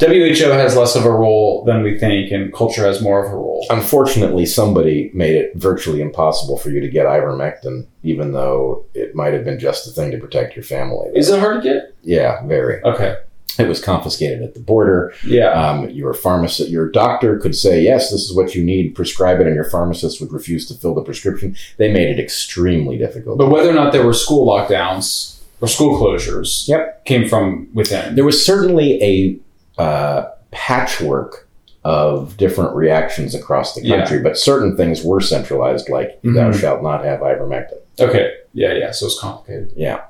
[0.00, 3.36] WHO has less of a role than we think, and culture has more of a
[3.36, 3.66] role.
[3.70, 9.34] Unfortunately, somebody made it virtually impossible for you to get ivermectin, even though it might
[9.34, 11.08] have been just the thing to protect your family.
[11.14, 11.94] Is it hard to get?
[12.02, 12.82] Yeah, very.
[12.82, 13.16] Okay.
[13.58, 15.12] It was confiscated at the border.
[15.26, 15.48] Yeah.
[15.50, 18.94] Um, your pharmacist, your doctor could say, "Yes, this is what you need.
[18.94, 21.56] Prescribe it," and your pharmacist would refuse to fill the prescription.
[21.76, 23.36] They made it extremely difficult.
[23.38, 27.04] But whether or not there were school lockdowns or school closures, Yep.
[27.04, 28.14] came from within.
[28.14, 29.36] there was certainly a
[29.80, 31.48] uh, patchwork
[31.84, 33.96] of different reactions across the Yeah.
[33.96, 36.54] country, but certain things were centralized, like "Thou Mhm.
[36.60, 38.32] shalt not have ivermectin." Okay.
[38.52, 38.90] Yeah, yeah.
[38.90, 39.72] So it's complicated.
[39.76, 40.00] Yeah.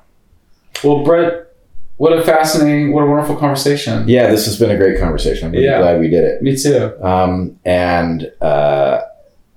[0.83, 1.45] Well, Bret,
[1.97, 4.03] what a fascinating, what a wonderful conversation.
[4.07, 5.45] Yeah, this has been a great conversation.
[5.47, 5.79] I'm really Yeah.
[5.79, 6.41] glad we did it.
[6.41, 6.91] Me too.
[7.01, 9.01] Um, and uh,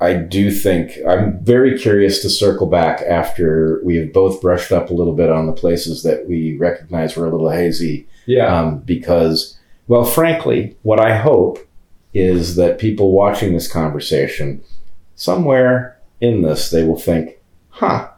[0.01, 4.91] I do think I'm very curious to circle back after we have both brushed up
[4.91, 8.07] a little bit on the places that we recognize were a little hazy.
[8.27, 8.47] Yeah.
[8.55, 9.57] Um, because,
[9.89, 11.59] well, frankly, what I hope
[12.13, 14.63] is that people watching this conversation,
[15.17, 17.39] somewhere in this, they will think,
[17.71, 18.09] huh,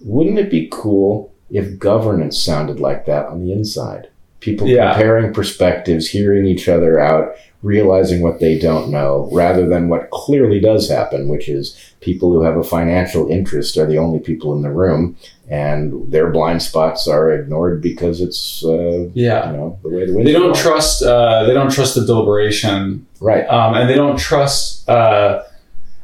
[0.00, 4.08] wouldn't it be cool if governance sounded like that on the inside?
[4.40, 4.92] People Yeah.
[4.92, 7.32] comparing perspectives, hearing each other out,
[7.62, 12.42] realizing what they don't know, rather than what clearly does happen, which is people who
[12.42, 15.14] have a financial interest are the only people in the room,
[15.50, 19.50] and their blind spots are ignored because it's uh, yeah.
[19.50, 21.02] you know the way the wind They don't trust.
[21.02, 24.88] Uh, they don't trust the deliberation, right um, and they don't trust.
[24.88, 25.42] Uh,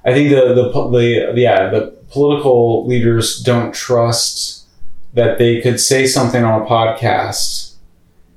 [0.05, 4.67] I think the the the yeah the political leaders don't trust
[5.15, 7.75] that they could say something on a podcast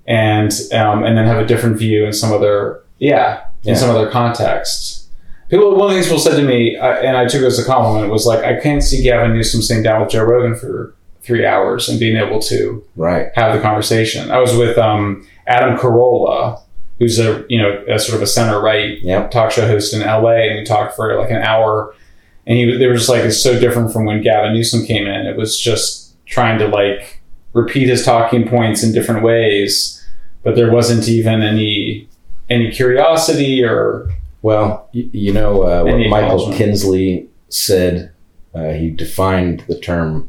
[0.08, 3.76] and um, and then have a different view in some other yeah in Yeah.
[3.76, 5.08] some other context.
[5.50, 7.58] People, one of the things people said to me, uh, and I took it as
[7.58, 10.94] a compliment, was like, I can't see Gavin Newsom sitting down with Joe Rogan for
[11.30, 14.32] three hours and being able to right have the conversation.
[14.32, 16.60] I was with um, Adam Carolla,
[16.98, 19.30] who's a you know a sort of a center right Yep.
[19.30, 21.94] talk show host in LA, and we talked for like an hour.
[22.48, 25.28] And he they were just like it's so different from when Gavin Newsom came in.
[25.28, 27.22] It was just trying to like
[27.54, 30.04] repeat his talking points in different ways,
[30.44, 32.10] but there wasn't even any
[32.50, 34.10] any curiosity or
[34.42, 38.12] well you know uh, what michael kinsley said
[38.56, 40.28] uh, he defined the term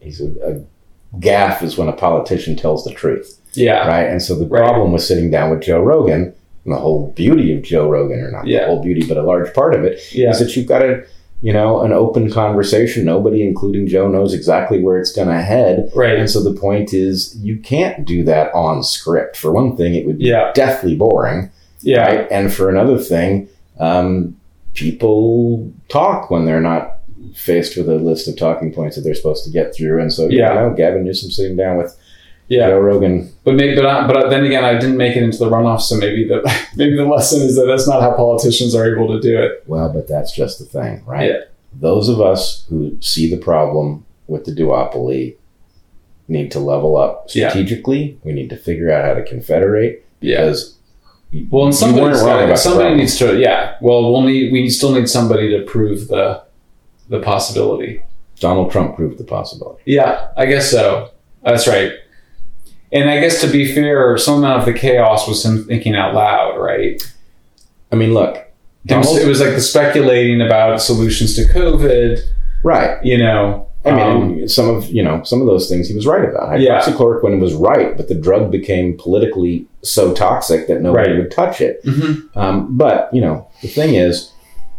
[0.00, 3.38] he's a, a gaffe is when a politician tells the truth.
[3.54, 3.86] Yeah.
[3.88, 4.08] Right?
[4.08, 4.62] And so the Right.
[4.62, 6.32] problem with sitting down with joe rogan
[6.64, 8.60] and the whole beauty of joe rogan or not Yeah.
[8.60, 10.30] the whole beauty but a large part of it yeah.
[10.30, 11.02] is that you've got a
[11.40, 13.04] you know an open conversation.
[13.04, 15.90] Nobody including joe knows exactly where it's going to head.
[15.94, 16.18] Right.
[16.18, 19.36] And so the point is you can't do that on script.
[19.36, 20.50] For one thing it would be Yeah.
[20.52, 21.50] deathly boring.
[21.80, 22.02] Yeah.
[22.02, 22.26] Right?
[22.30, 24.36] And for another thing, um,
[24.74, 26.97] people talk when they're not
[27.34, 30.00] faced with a list of talking points that they're supposed to get through.
[30.00, 30.48] And so, Yeah.
[30.54, 31.96] you know, Gavin Newsom sitting down with
[32.48, 32.68] yeah.
[32.68, 33.30] Joe Rogan.
[33.44, 35.96] But maybe, but, I, but then again, I didn't make it into the runoff, so
[35.96, 36.40] maybe the
[36.76, 39.64] maybe the lesson is that that's not how politicians are able to do it.
[39.66, 41.30] Well, but that's just the thing, right?
[41.30, 41.40] Yeah.
[41.78, 45.36] Those of us who see the problem with the duopoly
[46.26, 47.50] need to level up Yeah.
[47.50, 48.18] strategically.
[48.24, 50.42] We need to figure out how to confederate Yeah.
[50.46, 50.74] because.
[51.50, 53.38] Well, and you somebody's weren't wrong gotta- about the somebody needs to.
[53.38, 53.74] Yeah.
[53.82, 54.50] Well, we'll need.
[54.50, 56.40] We still need somebody to prove the
[57.08, 58.02] the possibility.
[58.40, 59.82] Donald Trump proved the possibility.
[59.84, 61.10] Yeah, I guess so.
[61.42, 61.92] That's right.
[62.92, 66.14] And I guess to be fair, some amount of the chaos was him thinking out
[66.14, 67.02] loud, right?
[67.92, 72.20] I mean, look, It was, Donald, it was like the speculating about solutions to COVID.
[72.62, 73.02] right?
[73.04, 76.06] You know, I mean, um, some of you know some of those things he was
[76.06, 76.60] right about.
[76.60, 76.80] Yeah.
[76.80, 81.18] Hydroxychloroquine was right, but the drug became politically so toxic that nobody Right.
[81.18, 81.84] would touch it.
[81.84, 82.22] mhm.
[82.36, 84.32] Um, but you know, the thing is,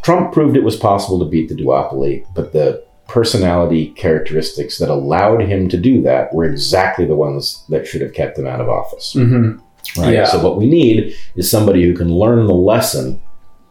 [0.09, 5.41] Trump proved it was possible to beat the duopoly, but the personality characteristics that allowed
[5.41, 8.67] him to do that were exactly the ones that should have kept him out of
[8.69, 9.13] office.
[9.15, 9.59] Mhm.
[9.97, 10.13] Right.
[10.15, 10.25] Yeah.
[10.25, 13.21] So what we need is somebody who can learn the lesson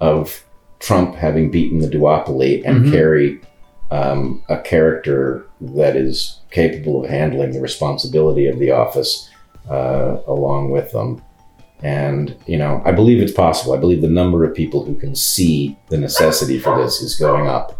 [0.01, 0.45] of
[0.79, 2.93] Trump having beaten the duopoly and Mhm.
[2.93, 3.41] carry
[3.91, 9.29] um, a character that is capable of handling the responsibility of the office
[9.71, 11.21] uh, along with them.
[11.83, 13.73] And you know, I believe it's possible.
[13.73, 17.47] I believe the number of people who can see the necessity for this is going
[17.47, 17.79] up.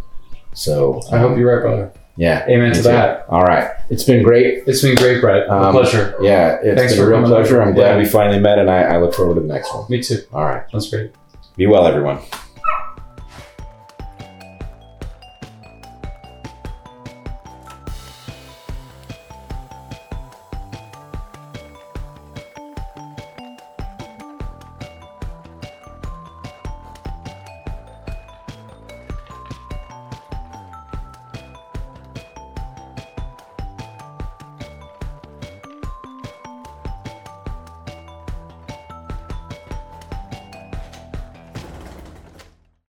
[0.55, 1.93] So I hope um, you're right, brother.
[2.17, 2.45] Yeah.
[2.49, 3.27] Amen me to that.
[3.29, 3.71] All right.
[3.91, 4.65] It's been great.
[4.67, 5.47] It's been great, Bret.
[5.47, 6.17] A Um, pleasure.
[6.21, 7.61] Yeah, it's Thanks been a for real pleasure.
[7.61, 7.69] over.
[7.69, 7.99] I'm glad Yeah.
[7.99, 9.85] we finally met, and I, I look forward to the next one.
[9.89, 10.19] Me too.
[10.33, 10.63] All right.
[10.73, 11.13] That's great.
[11.57, 12.19] Be well, everyone.